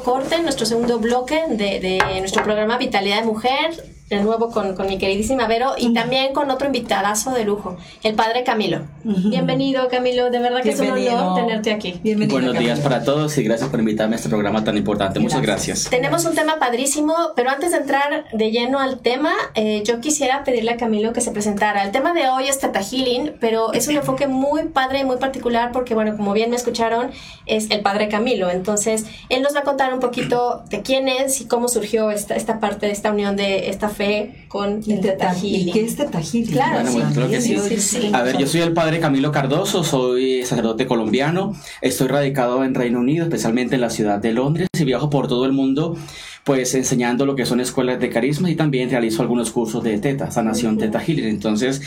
corte, 0.00 0.40
nuestro 0.42 0.66
segundo 0.66 0.98
bloque 0.98 1.42
de, 1.48 1.80
de 1.80 2.20
nuestro 2.20 2.42
programa 2.42 2.78
Vitalidad 2.78 3.20
de 3.20 3.26
Mujer, 3.26 3.84
de 4.12 4.22
nuevo 4.22 4.50
con, 4.50 4.74
con 4.74 4.86
mi 4.88 4.98
queridísima 4.98 5.46
Vero 5.46 5.72
y 5.78 5.94
también 5.94 6.34
con 6.34 6.50
otro 6.50 6.66
invitadazo 6.66 7.30
de 7.30 7.44
lujo, 7.44 7.78
el 8.02 8.14
padre 8.14 8.44
Camilo. 8.44 8.80
Bienvenido 9.04 9.88
Camilo, 9.88 10.30
de 10.30 10.38
verdad 10.38 10.62
que 10.62 10.70
es 10.70 10.80
un 10.80 10.86
Bienvenido. 10.86 11.14
honor 11.16 11.46
tenerte 11.46 11.72
aquí. 11.72 11.98
Bienvenido. 12.02 12.38
Buenos 12.38 12.58
días 12.58 12.78
Camilo. 12.78 12.90
para 12.90 13.04
todos 13.04 13.38
y 13.38 13.42
gracias 13.42 13.70
por 13.70 13.80
invitarme 13.80 14.16
a 14.16 14.18
este 14.18 14.28
programa 14.28 14.62
tan 14.64 14.76
importante. 14.76 15.18
Muchas 15.18 15.40
gracias. 15.40 15.88
Tenemos 15.88 16.26
un 16.26 16.34
tema 16.34 16.58
padrísimo, 16.58 17.14
pero 17.34 17.48
antes 17.48 17.72
de 17.72 17.78
entrar 17.78 18.24
de 18.30 18.50
lleno 18.50 18.80
al 18.80 18.98
tema, 19.00 19.32
eh, 19.54 19.82
yo 19.86 20.00
quisiera 20.00 20.44
pedirle 20.44 20.72
a 20.72 20.76
Camilo 20.76 21.14
que 21.14 21.22
se 21.22 21.30
presentara. 21.30 21.82
El 21.82 21.90
tema 21.90 22.12
de 22.12 22.28
hoy 22.28 22.48
es 22.48 22.58
Teta 22.58 22.82
Healing, 22.82 23.36
pero 23.40 23.72
es 23.72 23.88
un 23.88 23.96
enfoque 23.96 24.26
muy 24.26 24.64
padre 24.64 24.98
y 24.98 25.04
muy 25.04 25.16
particular 25.16 25.72
porque, 25.72 25.94
bueno, 25.94 26.14
como 26.18 26.34
bien 26.34 26.50
me 26.50 26.56
escucharon, 26.56 27.10
es 27.46 27.70
el 27.70 27.80
padre 27.80 28.08
Camilo. 28.08 28.50
Entonces, 28.50 29.06
él 29.30 29.40
nos 29.40 29.56
va 29.56 29.60
a 29.60 29.64
contar 29.64 29.94
un 29.94 30.00
poquito 30.00 30.64
de 30.68 30.82
quién 30.82 31.08
es 31.08 31.40
y 31.40 31.46
cómo 31.46 31.68
surgió 31.68 32.10
esta, 32.10 32.36
esta 32.36 32.60
parte 32.60 32.84
de 32.84 32.92
esta 32.92 33.10
unión 33.10 33.36
de 33.36 33.70
esta 33.70 33.88
fe 33.88 34.01
con 34.48 34.82
el 34.86 35.00
Teta 35.00 35.34
¿Y 35.42 35.70
qué 35.72 35.84
es 35.84 35.96
Teta 35.96 36.20
Healing? 36.20 36.52
Claro, 36.52 36.74
Bueno, 36.74 36.90
sí. 36.90 36.96
bueno, 36.96 37.12
claro 37.12 37.30
que 37.30 37.40
sí. 37.40 37.56
Sí, 37.58 37.80
sí. 37.80 38.10
A 38.12 38.22
ver, 38.22 38.36
yo 38.38 38.46
soy 38.46 38.60
el 38.60 38.72
padre 38.72 39.00
Camilo 39.00 39.32
Cardoso, 39.32 39.82
soy 39.84 40.44
sacerdote 40.44 40.86
colombiano, 40.86 41.54
estoy 41.80 42.08
radicado 42.08 42.64
en 42.64 42.74
Reino 42.74 43.00
Unido, 43.00 43.24
especialmente 43.24 43.76
en 43.76 43.80
la 43.80 43.90
ciudad 43.90 44.18
de 44.18 44.32
Londres, 44.32 44.68
y 44.78 44.84
viajo 44.84 45.08
por 45.10 45.28
todo 45.28 45.46
el 45.46 45.52
mundo, 45.52 45.96
pues 46.44 46.74
enseñando 46.74 47.24
lo 47.26 47.36
que 47.36 47.46
son 47.46 47.60
escuelas 47.60 48.00
de 48.00 48.10
carisma 48.10 48.50
y 48.50 48.56
también 48.56 48.90
realizo 48.90 49.22
algunos 49.22 49.50
cursos 49.50 49.82
de 49.82 49.98
teta, 49.98 50.30
sanación 50.30 50.76
teta 50.78 51.00
healing. 51.00 51.26
Entonces, 51.26 51.80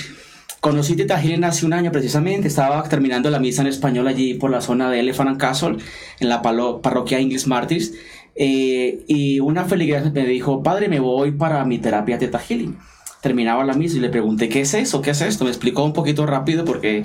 conocí 0.61 0.95
teta 0.95 1.21
healing 1.21 1.43
hace 1.43 1.65
un 1.65 1.73
año 1.73 1.91
precisamente, 1.91 2.47
estaba 2.47 2.81
terminando 2.89 3.29
la 3.29 3.39
misa 3.39 3.61
en 3.61 3.67
español 3.67 4.07
allí 4.07 4.33
por 4.33 4.49
la 4.49 4.61
zona 4.61 4.89
de 4.89 4.99
Elephant 5.01 5.29
and 5.29 5.39
Castle, 5.39 5.77
en 6.19 6.29
la 6.29 6.41
parroquia 6.41 7.19
English 7.19 7.45
Martyrs, 7.45 7.93
eh, 8.35 9.03
y 9.07 9.39
una 9.39 9.65
feligres 9.65 10.11
me 10.13 10.25
dijo, 10.25 10.61
padre, 10.61 10.89
me 10.89 10.99
voy 10.99 11.31
para 11.31 11.63
mi 11.65 11.79
terapia 11.79 12.17
teta 12.17 12.39
healing 12.39 12.77
terminaba 13.25 13.63
la 13.65 13.73
misa 13.73 13.97
y 13.97 14.01
le 14.01 14.09
pregunté, 14.09 14.49
¿qué 14.49 14.61
es 14.61 14.75
eso? 14.75 15.01
¿Qué 15.01 15.09
es 15.09 15.21
esto? 15.21 15.45
Me 15.45 15.49
explicó 15.49 15.83
un 15.83 15.93
poquito 15.93 16.27
rápido 16.27 16.63
porque 16.63 17.01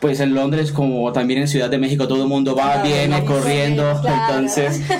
pues 0.00 0.20
en 0.20 0.32
Londres 0.32 0.70
como 0.70 1.12
también 1.12 1.40
en 1.40 1.48
Ciudad 1.48 1.68
de 1.68 1.78
México 1.78 2.06
todo 2.06 2.22
el 2.22 2.28
mundo 2.28 2.54
va, 2.54 2.74
Claro, 2.74 2.88
viene 2.88 3.24
corriendo, 3.24 3.82
claro. 4.00 4.34
entonces... 4.34 4.80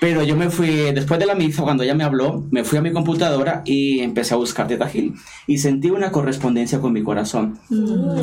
Pero 0.00 0.22
yo 0.22 0.36
me 0.36 0.48
fui, 0.48 0.68
después 0.92 1.18
de 1.18 1.26
la 1.26 1.34
misa, 1.34 1.62
cuando 1.62 1.82
ella 1.82 1.94
me 1.94 2.04
habló, 2.04 2.46
me 2.52 2.62
fui 2.62 2.78
a 2.78 2.82
mi 2.82 2.92
computadora 2.92 3.62
y 3.64 3.98
empecé 3.98 4.34
a 4.34 4.36
buscar 4.36 4.68
Teta 4.68 4.88
Healing 4.88 5.16
y 5.48 5.58
sentí 5.58 5.90
una 5.90 6.12
correspondencia 6.12 6.78
con 6.78 6.92
mi 6.92 7.02
corazón. 7.02 7.58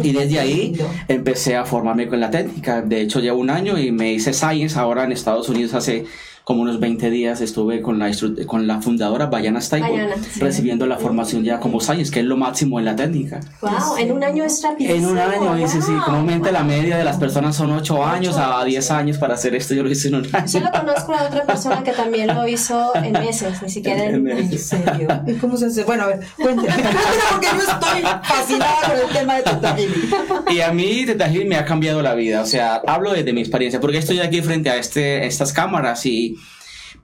Y 0.01 0.13
desde 0.13 0.39
ahí 0.39 0.73
empecé 1.09 1.57
a 1.57 1.65
formarme 1.65 2.07
con 2.07 2.21
la 2.21 2.31
técnica. 2.31 2.81
De 2.81 3.01
hecho, 3.01 3.19
llevo 3.19 3.39
un 3.39 3.49
año 3.49 3.77
y 3.77 3.91
me 3.91 4.13
hice 4.13 4.31
Science 4.31 4.79
ahora 4.79 5.03
en 5.03 5.11
Estados 5.11 5.49
Unidos 5.49 5.73
hace 5.73 6.05
como 6.45 6.61
unos 6.61 6.79
20 6.79 7.09
días 7.09 7.41
estuve 7.41 7.81
con 7.81 7.97
la, 7.97 8.07
instru- 8.07 8.45
con 8.45 8.67
la 8.67 8.79
fundadora 8.79 9.25
Bayana 9.25 9.59
Bayana, 9.71 10.13
sí. 10.31 10.39
recibiendo 10.39 10.85
la 10.85 10.97
formación 10.97 11.43
ya 11.43 11.59
como 11.59 11.79
Science, 11.81 12.11
que 12.11 12.19
es 12.19 12.25
lo 12.25 12.37
máximo 12.37 12.77
en 12.77 12.85
la 12.85 12.95
técnica. 12.95 13.39
Wow, 13.61 13.97
en 13.97 14.11
un 14.11 14.23
año 14.23 14.43
es 14.43 14.61
rapidísimo. 14.61 14.95
En 14.95 15.05
un 15.07 15.17
año, 15.17 15.55
dice, 15.55 15.81
sí, 15.81 15.91
wow. 15.91 16.03
comúnmente 16.05 16.51
la 16.51 16.63
media 16.63 16.97
de 16.97 17.03
las 17.03 17.17
personas 17.17 17.55
son 17.55 17.71
8 17.71 18.05
años 18.05 18.37
a 18.37 18.63
10 18.63 18.91
años 18.91 19.17
para 19.17 19.33
hacer 19.33 19.55
esto, 19.55 19.73
yo 19.73 19.81
lo 19.81 19.89
hice 19.89 20.09
en 20.09 20.15
un 20.15 20.35
año. 20.35 20.47
Solo 20.47 20.69
conozco 20.71 21.13
a 21.15 21.23
otra 21.23 21.43
persona 21.45 21.83
que 21.83 21.93
también 21.93 22.27
lo 22.27 22.47
hizo 22.47 22.95
en 22.95 23.13
meses, 23.13 23.63
ni 23.63 23.69
siquiera 23.69 24.03
en, 24.05 24.15
En 24.15 24.23
meses. 24.23 24.71
¿En 24.73 24.85
serio? 24.85 25.07
¿Y 25.25 25.33
cómo 25.33 25.57
se 25.57 25.65
hace? 25.65 25.83
Bueno, 25.83 26.03
a 26.03 26.07
ver, 26.07 26.19
cuénteme. 26.35 26.67
Porque 27.31 27.47
yo 27.47 27.61
estoy 27.73 28.01
fascinada 28.23 28.75
con 28.85 28.99
el 28.99 29.07
tema 29.17 29.35
de 29.37 29.41
Teta 29.41 29.75
Healing. 29.75 30.09
Y 30.51 30.61
a 30.61 30.71
mí 30.71 31.05
Teta 31.07 31.27
Healing 31.27 31.49
me 31.49 31.55
ha 31.55 31.65
cambiado 31.65 32.03
la 32.03 32.13
vida, 32.13 32.41
o 32.41 32.45
sea, 32.45 32.75
hablo 32.85 33.13
desde 33.13 33.33
mi 33.33 33.41
experiencia, 33.41 33.79
porque 33.81 33.97
estoy 33.97 34.19
aquí 34.19 34.43
frente 34.43 34.69
a 34.69 34.77
este, 34.77 35.25
estas 35.25 35.51
cámaras 35.51 36.05
y 36.05 36.34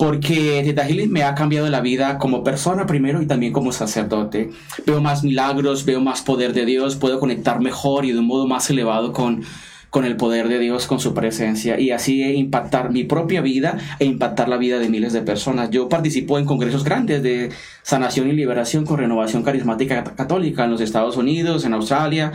porque 0.02 0.64
Teta 0.66 0.88
me 1.10 1.22
ha 1.22 1.36
cambiado 1.36 1.70
la 1.70 1.80
vida 1.80 2.18
como 2.18 2.43
persona 2.43 2.88
primero 2.88 3.22
y 3.22 3.28
también 3.28 3.54
como 3.54 3.72
sacerdote. 3.72 4.49
Veo 4.88 4.99
más 4.99 5.24
milagros, 5.24 5.86
veo 5.86 6.02
más 6.02 6.24
poder 6.24 6.54
de 6.54 6.66
Dios, 6.66 6.95
puedo 6.95 7.20
conectar 7.20 7.62
mejor 7.62 8.06
y 8.06 8.12
de 8.12 8.18
un 8.18 8.26
modo 8.26 8.47
más 8.47 8.68
elevado 8.72 9.14
con, 9.14 9.43
con 9.91 10.04
el 10.04 10.18
poder 10.18 10.47
de 10.47 10.58
Dios, 10.58 10.88
con 10.88 10.99
su 10.99 11.14
presencia 11.14 11.80
y 11.80 11.91
así 11.91 12.24
impactar 12.24 12.89
mi 12.89 13.04
propia 13.04 13.41
vida 13.41 13.78
e 13.99 14.06
impactar 14.06 14.49
la 14.49 14.58
vida 14.58 14.80
de 14.80 14.89
miles 14.89 15.14
de 15.14 15.22
personas. 15.22 15.70
Yo 15.70 15.88
participo 15.88 16.39
en 16.39 16.45
congresos 16.45 16.84
grandes 16.84 17.22
de 17.22 17.52
sanación 17.84 18.28
y 18.28 18.32
liberación 18.32 18.88
con 18.88 18.97
renovación 18.97 19.43
carismática 19.43 20.04
católica 20.04 20.64
en 20.64 20.72
los 20.72 20.82
Estados 20.82 21.16
Unidos, 21.16 21.64
en 21.64 21.76
Australia, 21.76 22.32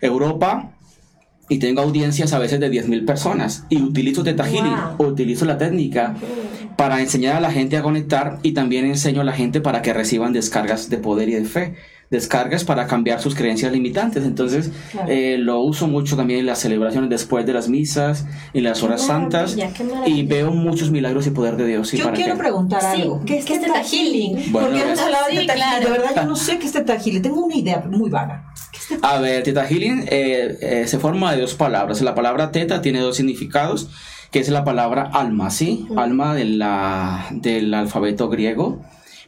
Europa 0.00 0.70
y 1.52 1.58
tengo 1.58 1.82
audiencias 1.82 2.32
a 2.32 2.38
veces 2.38 2.60
de 2.60 2.70
10.000 2.70 3.04
personas 3.04 3.64
y 3.68 3.82
utilizo 3.82 4.22
Teta 4.22 4.44
Healing, 4.44 4.72
Wow. 4.96 5.08
utilizo 5.08 5.44
la 5.44 5.58
técnica 5.58 6.14
para 6.76 7.00
enseñar 7.00 7.36
a 7.36 7.40
la 7.40 7.50
gente 7.52 7.76
a 7.76 7.82
conectar 7.82 8.38
y 8.42 8.52
también 8.52 8.86
enseño 8.86 9.20
a 9.20 9.24
la 9.24 9.32
gente 9.32 9.60
para 9.60 9.82
que 9.82 9.92
reciban 9.92 10.32
descargas 10.32 10.88
de 10.88 10.96
poder 10.96 11.28
y 11.28 11.34
de 11.34 11.44
fe, 11.44 11.74
descargas 12.12 12.62
para 12.62 12.86
cambiar 12.86 13.20
sus 13.20 13.34
creencias 13.34 13.72
limitantes. 13.72 14.24
Entonces 14.24 14.70
Claro. 14.92 15.08
eh, 15.10 15.36
lo 15.38 15.58
uso 15.60 15.88
mucho 15.88 16.14
también 16.16 16.38
en 16.40 16.46
las 16.46 16.60
celebraciones 16.60 17.10
después 17.10 17.44
de 17.46 17.54
las 17.54 17.68
misas, 17.68 18.26
en 18.54 18.62
las 18.62 18.82
horas 18.84 19.02
santas 19.02 19.56
y 20.06 20.22
veo 20.22 20.52
muchos 20.52 20.92
milagros 20.92 21.26
y 21.26 21.30
poder 21.30 21.56
de 21.56 21.66
Dios. 21.66 21.88
¿sí? 21.88 21.96
Yo 21.96 22.04
¿Para 22.04 22.16
quiero 22.16 22.34
qué? 22.34 22.38
preguntar 22.38 22.80
Sí, 22.94 23.02
algo. 23.02 23.20
¿qué 23.26 23.38
es 23.38 23.44
Teta 23.46 23.82
Healing? 23.82 24.52
Bueno, 24.52 24.68
Porque 24.68 24.82
hemos 24.84 25.00
hablado 25.00 25.24
de 25.26 25.32
Sí, 25.32 25.38
Teta 25.40 25.52
Healing. 25.54 25.68
claro. 25.80 25.84
De 25.84 25.98
verdad, 25.98 26.22
yo 26.22 26.28
no 26.28 26.36
sé 26.36 26.58
qué 26.58 26.66
es 26.66 26.72
Teta 26.72 26.96
Healing. 27.00 27.22
Tengo 27.22 27.44
una 27.44 27.56
idea 27.56 27.82
muy 27.90 28.10
vaga. 28.10 28.44
¿Qué 28.70 28.78
es 28.78 28.86
Teta 28.88 29.08
A 29.08 29.18
ver, 29.18 29.42
Teta 29.42 29.66
Healing 29.66 30.04
eh, 30.08 30.58
eh, 30.60 30.84
se 30.86 30.98
forma 30.98 31.34
de 31.34 31.40
dos 31.40 31.54
palabras. 31.54 32.00
La 32.02 32.14
palabra 32.14 32.52
teta 32.52 32.82
tiene 32.82 33.00
dos 33.00 33.16
significados, 33.16 33.88
que 34.30 34.38
es 34.38 34.48
la 34.50 34.64
palabra 34.64 35.10
alma, 35.12 35.50
¿sí? 35.50 35.86
Alma 35.96 36.34
de 36.34 36.44
la, 36.44 37.26
del 37.30 37.72
alfabeto 37.72 38.28
griego. 38.28 38.82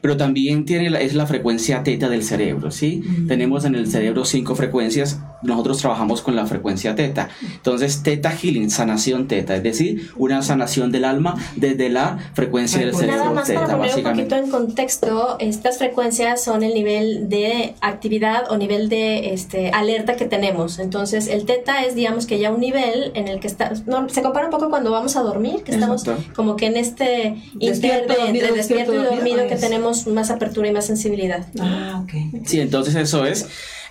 Pero 0.04 0.18
también 0.18 0.66
tiene 0.66 0.90
la- 0.90 1.00
es 1.00 1.14
la 1.14 1.24
frecuencia 1.26 1.82
teta 1.82 2.10
del 2.10 2.22
cerebro, 2.22 2.70
¿sí? 2.70 3.02
Tenemos 3.26 3.64
en 3.64 3.74
el 3.74 3.86
cerebro 3.90 4.26
cinco 4.26 4.54
frecuencias. 4.54 5.18
Nosotros 5.42 5.78
trabajamos 5.78 6.20
con 6.20 6.36
la 6.36 6.44
frecuencia 6.44 6.94
teta. 6.94 7.30
Entonces, 7.54 8.02
teta 8.02 8.30
healing, 8.30 8.70
sanación 8.70 9.28
teta, 9.28 9.56
es 9.56 9.62
decir, 9.62 10.10
una 10.18 10.42
sanación 10.42 10.92
del 10.92 11.06
alma 11.06 11.36
desde 11.56 11.88
la 11.88 12.18
frecuencia 12.34 12.80
del 12.80 12.94
cerebro 12.94 13.16
Nada 13.22 13.32
más 13.32 13.48
para 13.50 13.60
poner 13.62 13.76
un 13.76 13.80
básicamente. 13.80 14.24
poquito 14.36 14.44
en 14.44 14.50
contexto, 14.50 15.36
estas 15.38 15.78
frecuencias 15.78 16.44
son 16.44 16.62
el 16.62 16.74
nivel 16.74 17.30
de 17.30 17.72
actividad 17.80 18.50
o 18.50 18.58
nivel 18.58 18.90
de 18.90 19.32
este, 19.32 19.70
alerta 19.70 20.16
que 20.16 20.26
tenemos. 20.26 20.80
Entonces, 20.80 21.28
el 21.28 21.46
teta 21.46 21.82
es, 21.82 21.94
digamos 21.94 22.26
que 22.26 22.38
ya 22.38 22.52
un 22.52 22.60
nivel 22.60 23.10
en 23.14 23.26
el 23.28 23.40
que 23.40 23.46
está, 23.46 23.72
no, 23.86 24.06
se 24.10 24.20
compara 24.20 24.44
un 24.48 24.50
poco 24.52 24.68
cuando 24.68 24.90
vamos 24.90 25.16
a 25.16 25.22
dormir, 25.22 25.62
que 25.64 25.72
estamos 25.72 26.06
Exacto. 26.06 26.30
como 26.36 26.56
que 26.56 26.66
en 26.66 26.76
este 26.76 27.36
Despierto, 27.54 28.12
inter 28.12 28.18
de- 28.18 28.22
dormido, 28.24 28.44
entre 28.48 28.56
despierto 28.58 28.92
y 28.92 28.96
dormido, 28.96 29.14
dormido. 29.16 29.48
que 29.48 29.54
es. 29.54 29.60
Tenemos 30.02 30.14
más 30.14 30.30
apertura 30.30 30.68
y 30.68 30.72
más 30.72 30.86
sensibilidad. 30.86 31.46
Ah, 31.60 32.02
ok. 32.02 32.46
Sí, 32.46 32.60
entonces 32.60 32.94
eso 32.94 33.24
es. 33.26 33.46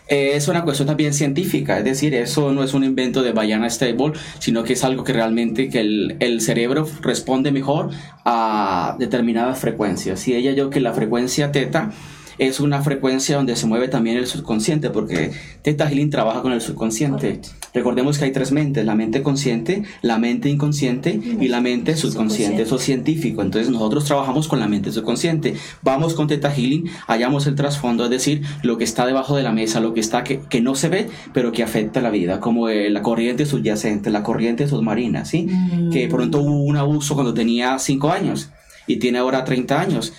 eh, 0.09 0.31
es 0.35 0.47
una 0.49 0.63
cuestión 0.63 0.87
también 0.87 1.13
científica, 1.13 1.77
es 1.77 1.85
decir, 1.85 2.13
eso 2.13 2.51
no 2.51 2.63
es 2.63 2.73
un 2.73 2.83
invento 2.83 3.23
de 3.23 3.31
Bayana 3.31 3.69
Stable, 3.69 4.13
sino 4.39 4.63
que 4.63 4.73
es 4.73 4.83
algo 4.83 5.03
que 5.03 5.13
realmente 5.13 5.69
que 5.69 5.79
el, 5.79 6.17
el 6.19 6.41
cerebro 6.41 6.85
responde 7.01 7.51
mejor 7.51 7.91
a 8.25 8.95
determinadas 8.99 9.59
frecuencias. 9.59 10.27
Y 10.27 10.35
ella 10.35 10.51
yo 10.51 10.69
que 10.69 10.81
la 10.81 10.91
frecuencia 10.93 11.51
teta 11.51 11.91
es 12.37 12.59
una 12.59 12.81
frecuencia 12.81 13.37
donde 13.37 13.55
se 13.55 13.65
mueve 13.67 13.87
también 13.87 14.17
el 14.17 14.27
subconsciente, 14.27 14.89
porque 14.89 15.31
Teta 15.61 15.87
Healing 15.87 16.09
trabaja 16.09 16.41
con 16.41 16.51
el 16.51 16.61
subconsciente. 16.61 17.41
Recordemos 17.73 18.17
que 18.17 18.25
hay 18.25 18.31
tres 18.31 18.51
mentes, 18.51 18.85
la 18.85 18.95
mente 18.95 19.23
consciente, 19.23 19.83
la 20.01 20.19
mente 20.19 20.49
inconsciente 20.49 21.19
y 21.39 21.47
la 21.47 21.61
mente 21.61 21.95
subconsciente. 21.95 22.61
Eso 22.61 22.75
es 22.75 22.83
científico. 22.83 23.41
Entonces 23.41 23.71
nosotros 23.71 24.05
trabajamos 24.05 24.47
con 24.47 24.59
la 24.59 24.67
mente 24.67 24.91
subconsciente. 24.91 25.55
Vamos 25.81 26.13
con 26.13 26.27
Teta 26.27 26.51
Healing, 26.51 26.89
hallamos 27.07 27.47
el 27.47 27.55
trasfondo, 27.55 28.03
es 28.05 28.09
decir, 28.09 28.43
lo 28.61 28.77
que 28.77 28.83
está 28.83 29.05
debajo 29.05 29.35
de 29.35 29.43
la 29.43 29.51
mesa, 29.51 29.79
lo 29.79 29.93
que 29.93 29.99
está 29.99 30.23
que, 30.23 30.39
que 30.49 30.61
no 30.61 30.75
se 30.75 30.89
ve, 30.89 31.07
pero 31.33 31.51
que 31.51 31.63
afecta 31.63 32.01
la 32.01 32.11
vida, 32.11 32.39
como 32.39 32.69
eh, 32.69 32.89
la 32.89 33.01
corriente 33.01 33.45
subyacente, 33.45 34.09
la 34.11 34.23
corriente 34.23 34.67
submarina, 34.67 35.25
¿sí? 35.25 35.47
Que 35.91 36.07
pronto 36.07 36.39
hubo 36.39 36.63
un 36.63 36.77
abuso 36.77 37.15
cuando 37.15 37.33
tenía 37.33 37.79
5 37.79 38.11
años 38.11 38.49
y 38.87 38.97
tiene 38.97 39.19
ahora 39.19 39.43
30 39.43 39.79
años. 39.79 40.13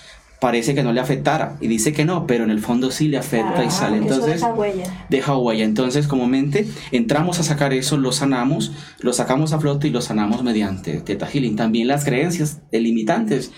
Parece 0.45 0.75
que 0.75 0.83
no 0.83 0.93
le 0.93 1.01
afectara 1.01 1.57
y 1.63 1.69
dice 1.69 1.95
que 1.95 2.05
no, 2.05 2.27
pero 2.27 2.45
en 2.45 2.51
el 2.51 2.61
fondo 2.61 2.91
sí 2.91 3.09
le 3.09 3.17
afecta 3.17 3.65
y 3.65 3.71
sale. 3.71 3.97
Eso 3.97 4.05
Entonces, 4.05 4.35
deja 4.43 4.53
huella. 4.53 5.07
deja 5.09 5.37
huella. 5.39 5.65
Entonces, 5.65 6.07
comúnmente 6.07 6.69
entramos 6.93 7.41
a 7.41 7.45
sacar 7.45 7.73
eso, 7.73 7.97
lo 7.97 8.13
sanamos, 8.13 8.73
lo 9.01 9.15
sacamos 9.15 9.55
a 9.55 9.59
flote 9.59 9.89
y 9.89 9.91
lo 9.91 10.03
sanamos 10.03 10.43
mediante 10.43 11.01
Teta 11.01 11.27
Healing. 11.27 11.57
También 11.57 11.89
las 11.89 12.05
creencias 12.05 12.61
limitantes. 12.73 13.53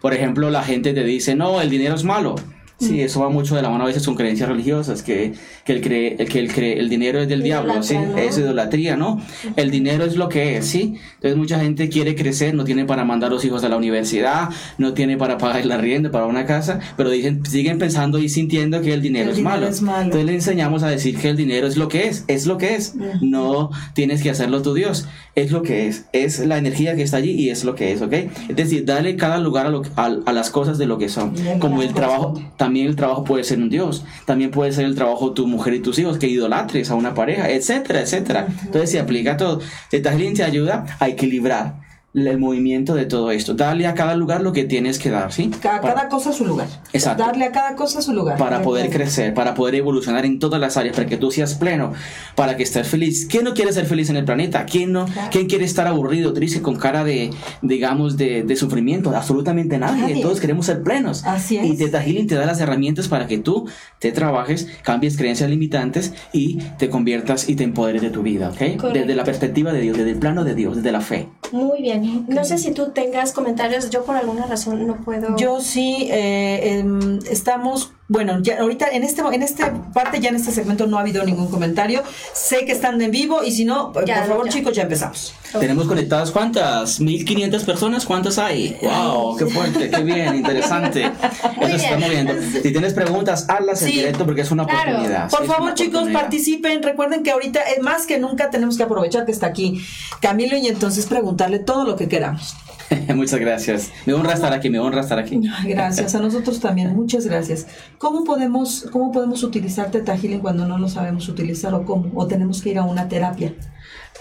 Por 0.00 0.14
ejemplo, 0.14 0.50
la 0.50 0.64
gente 0.64 0.92
te 0.92 1.04
dice, 1.04 1.36
no, 1.36 1.60
el 1.60 1.70
dinero 1.70 1.94
es 1.94 2.02
malo. 2.02 2.34
Sí, 2.82 3.00
eso 3.00 3.20
va 3.20 3.28
mucho 3.28 3.54
de 3.56 3.62
la 3.62 3.70
mano 3.70 3.84
a 3.84 3.86
veces 3.86 4.04
con 4.04 4.14
creencias 4.14 4.48
religiosas, 4.48 5.02
que, 5.02 5.32
que, 5.64 5.72
el, 5.72 5.80
cree, 5.80 6.16
que 6.16 6.38
el, 6.38 6.52
cree- 6.52 6.78
el 6.78 6.88
dinero 6.88 7.20
es 7.20 7.28
del 7.28 7.42
diablo, 7.42 7.82
¿sí? 7.82 7.94
¿no? 7.96 8.18
Es 8.18 8.38
idolatría, 8.38 8.96
¿no? 8.96 9.20
El 9.56 9.70
dinero 9.70 10.04
es 10.04 10.16
lo 10.16 10.28
que 10.28 10.56
es, 10.56 10.66
¿sí? 10.66 10.94
Entonces 11.16 11.36
mucha 11.36 11.60
gente 11.60 11.88
quiere 11.88 12.14
crecer, 12.14 12.54
no 12.54 12.64
tiene 12.64 12.84
para 12.84 13.04
mandar 13.04 13.30
a 13.30 13.34
los 13.34 13.44
hijos 13.44 13.62
a 13.64 13.68
la 13.68 13.76
universidad, 13.76 14.48
no 14.78 14.94
tiene 14.94 15.16
para 15.16 15.38
pagar 15.38 15.60
el 15.60 15.70
arriendo, 15.72 16.10
para 16.10 16.26
una 16.26 16.44
casa, 16.46 16.80
pero 16.96 17.10
dicen, 17.10 17.44
siguen 17.46 17.78
pensando 17.78 18.18
y 18.18 18.28
sintiendo 18.28 18.80
que 18.82 18.92
el 18.92 19.00
dinero, 19.02 19.26
El 19.26 19.30
es, 19.30 19.36
dinero 19.36 19.54
malo. 19.56 19.68
es 19.68 19.82
malo. 19.82 20.02
Entonces 20.04 20.26
le 20.26 20.34
enseñamos 20.34 20.82
a 20.82 20.88
decir 20.88 21.16
que 21.18 21.28
el 21.28 21.36
dinero 21.36 21.66
es 21.66 21.76
lo 21.76 21.88
que 21.88 22.08
es, 22.08 22.24
es 22.28 22.46
lo 22.46 22.58
que 22.58 22.74
es. 22.74 22.94
No 23.20 23.70
tienes 23.94 24.22
que 24.22 24.30
hacerlo 24.30 24.62
tu 24.62 24.74
Dios, 24.74 25.06
es 25.34 25.50
lo 25.52 25.62
que 25.62 25.86
es, 25.88 26.06
es 26.12 26.40
la 26.40 26.58
energía 26.58 26.96
que 26.96 27.02
está 27.02 27.18
allí 27.18 27.30
y 27.32 27.50
es 27.50 27.64
lo 27.64 27.74
que 27.74 27.92
es, 27.92 28.02
¿ok? 28.02 28.12
Es 28.48 28.56
decir, 28.56 28.84
dale 28.84 29.16
cada 29.16 29.38
lugar 29.38 29.66
a, 29.66 29.70
lo, 29.70 29.82
a, 29.96 30.06
a 30.26 30.32
las 30.32 30.50
cosas 30.50 30.78
de 30.78 30.86
lo 30.86 30.98
que 30.98 31.08
son. 31.08 31.34
Como 31.58 31.82
el 31.82 31.92
trabajo, 31.94 32.28
corresponde. 32.32 32.50
También 32.72 32.86
el 32.86 32.96
trabajo 32.96 33.22
puede 33.22 33.44
ser 33.44 33.58
un 33.58 33.68
Dios, 33.68 34.02
también 34.24 34.50
puede 34.50 34.72
ser 34.72 34.86
el 34.86 34.94
trabajo 34.94 35.28
de 35.28 35.34
tu 35.34 35.46
mujer 35.46 35.74
y 35.74 35.80
tus 35.80 35.98
hijos, 35.98 36.16
que 36.16 36.26
idolatres 36.26 36.90
a 36.90 36.94
una 36.94 37.12
pareja, 37.12 37.50
etcétera, 37.50 38.00
etcétera. 38.00 38.46
Entonces 38.64 38.90
se 38.90 38.98
aplica 38.98 39.36
todo. 39.36 39.60
Teta 39.90 40.10
Healing 40.10 40.32
te 40.32 40.42
ayuda 40.42 40.86
a 40.98 41.06
equilibrar 41.10 41.74
el 42.14 42.38
movimiento 42.38 42.94
de 42.94 43.06
todo 43.06 43.30
esto. 43.30 43.54
Dale 43.54 43.86
a 43.86 43.94
cada 43.94 44.14
lugar 44.16 44.42
lo 44.42 44.52
que 44.52 44.64
tienes 44.64 44.98
que 44.98 45.08
dar, 45.10 45.32
¿sí? 45.32 45.50
Ca- 45.60 45.80
Para- 45.80 45.94
cada 45.94 46.08
cosa 46.10 46.30
a 46.30 46.32
su 46.34 46.44
lugar. 46.44 46.66
Exacto. 46.92 47.22
Darle 47.22 47.46
a 47.46 47.52
cada 47.52 47.74
cosa 47.74 48.02
su 48.02 48.12
lugar. 48.12 48.36
para 48.36 48.60
poder 48.62 48.90
crecer, 48.90 49.32
para 49.34 49.54
poder 49.54 49.76
evolucionar 49.76 50.24
en 50.26 50.38
todas 50.38 50.60
las 50.60 50.76
áreas, 50.76 50.94
para 50.94 51.08
que 51.08 51.16
tú 51.16 51.30
seas 51.30 51.54
pleno, 51.54 51.92
para 52.36 52.56
que 52.56 52.62
estés 52.64 52.86
feliz. 52.88 53.26
¿Quién 53.30 53.44
no 53.44 53.54
quiere 53.54 53.72
ser 53.72 53.86
feliz 53.86 54.10
en 54.10 54.16
el 54.16 54.24
planeta? 54.26 54.66
¿Quién 54.66 54.92
no? 54.92 55.06
¿Quién 55.30 55.46
quiere 55.46 55.64
estar 55.64 55.86
aburrido, 55.86 56.32
triste, 56.34 56.60
con 56.60 56.76
cara 56.76 57.02
de, 57.04 57.30
digamos, 57.62 58.16
de, 58.16 58.42
de 58.42 58.56
sufrimiento? 58.56 59.14
Absolutamente 59.16 59.78
nadie. 59.78 60.02
Nadie. 60.02 60.22
Todos 60.22 60.38
queremos 60.40 60.66
ser 60.66 60.82
plenos. 60.82 61.24
Así 61.24 61.56
es. 61.56 61.64
Y 61.66 61.76
Teta 61.76 62.02
Healing 62.02 62.26
te 62.26 62.34
da 62.34 62.44
las 62.44 62.60
herramientas 62.60 63.08
para 63.08 63.26
que 63.26 63.38
tú 63.38 63.68
te 63.98 64.12
trabajes, 64.12 64.68
cambies 64.82 65.16
creencias 65.16 65.48
limitantes 65.48 66.12
y 66.32 66.58
te 66.78 66.90
conviertas 66.90 67.48
y 67.48 67.56
te 67.56 67.64
empoderes 67.64 68.02
de 68.02 68.10
tu 68.10 68.22
vida, 68.22 68.48
¿ok? 68.50 68.56
Correcto. 68.58 68.90
Desde 68.92 69.14
la 69.14 69.24
perspectiva 69.24 69.72
de 69.72 69.80
Dios, 69.80 69.96
desde 69.96 70.10
el 70.10 70.18
plano 70.18 70.44
de 70.44 70.54
Dios, 70.54 70.76
desde 70.76 70.92
la 70.92 71.00
fe. 71.00 71.28
Muy 71.52 71.80
bien. 71.82 72.01
No 72.28 72.44
sé 72.44 72.58
si 72.58 72.72
tú 72.72 72.90
tengas 72.90 73.32
comentarios. 73.32 73.90
Yo 73.90 74.04
por 74.04 74.16
alguna 74.16 74.46
razón 74.46 74.86
no 74.86 74.96
puedo. 74.96 75.36
Yo 75.36 75.60
sí, 75.60 76.08
eh, 76.10 76.78
em, 76.78 77.18
estamos, 77.30 77.92
bueno, 78.12 78.38
ya 78.42 78.60
ahorita 78.60 78.88
en 78.90 79.02
este 79.04 79.22
en 79.22 79.42
esta 79.42 79.72
parte, 79.94 80.20
ya 80.20 80.28
en 80.28 80.36
este 80.36 80.52
segmento 80.52 80.86
no 80.86 80.98
ha 80.98 81.00
habido 81.00 81.24
ningún 81.24 81.48
comentario. 81.50 82.02
Sé 82.34 82.64
que 82.66 82.72
están 82.72 83.00
en 83.00 83.10
vivo 83.10 83.42
y 83.42 83.50
si 83.52 83.64
no, 83.64 83.92
Ya, 84.06 84.18
por 84.20 84.28
favor 84.28 84.44
ya. 84.46 84.52
chicos, 84.52 84.74
ya 84.76 84.82
empezamos. 84.82 85.34
Tenemos 85.58 85.86
conectadas 85.86 86.30
cuántas? 86.30 87.00
1500 87.00 87.64
personas, 87.64 88.04
¿cuántas 88.06 88.38
hay? 88.38 88.76
Wow, 88.82 89.36
qué 89.36 89.46
fuerte, 89.46 89.90
qué 89.90 90.02
bien, 90.02 90.34
interesante. 90.36 91.10
Muy 91.56 91.66
Eso 91.66 91.78
se 91.78 91.84
está 91.84 91.96
bien. 91.96 92.26
moviendo. 92.26 92.34
Si 92.62 92.70
tienes 92.72 92.94
preguntas, 92.94 93.46
hazlas 93.48 93.82
en 93.82 93.90
directo 93.92 94.24
porque 94.26 94.42
es 94.42 94.50
una 94.50 94.64
Claro. 94.66 94.90
oportunidad. 94.92 95.30
Por 95.30 95.40
sí, 95.42 95.46
favor, 95.46 95.74
chicos, 95.74 95.94
oportunidad. 95.94 96.20
participen. 96.20 96.82
Recuerden 96.82 97.22
que 97.22 97.30
ahorita, 97.32 97.60
eh, 97.60 97.80
más 97.80 98.06
que 98.06 98.18
nunca, 98.18 98.50
tenemos 98.50 98.76
que 98.76 98.82
aprovechar 98.82 99.24
que 99.26 99.32
está 99.32 99.46
aquí 99.46 99.82
Camilo 100.20 100.56
y 100.56 100.66
entonces 100.68 101.06
preguntarle 101.06 101.58
todo 101.58 101.84
lo 101.84 101.96
que 101.96 102.08
queramos. 102.08 102.54
Muchas 103.14 103.40
gracias. 103.40 103.92
Me 104.06 104.12
honra 104.12 104.34
estar 104.34 104.52
aquí, 104.52 104.70
me 104.70 104.78
honra 104.78 105.00
estar 105.00 105.18
aquí. 105.18 105.40
Gracias, 105.64 106.14
a 106.14 106.20
nosotros 106.20 106.60
también, 106.60 106.94
muchas 106.94 107.26
gracias. 107.26 107.66
¿Cómo 107.98 108.24
podemos, 108.24 108.88
cómo 108.90 109.12
podemos 109.12 109.42
utilizar 109.42 109.90
Teta 109.90 110.16
Healing 110.16 110.40
cuando 110.40 110.66
no 110.66 110.78
lo 110.78 110.88
sabemos 110.88 111.28
utilizar 111.28 111.74
o 111.74 111.84
cómo? 111.84 112.10
¿O 112.14 112.26
tenemos 112.26 112.62
que 112.62 112.70
ir 112.70 112.78
a 112.78 112.84
una 112.84 113.08
terapia? 113.08 113.54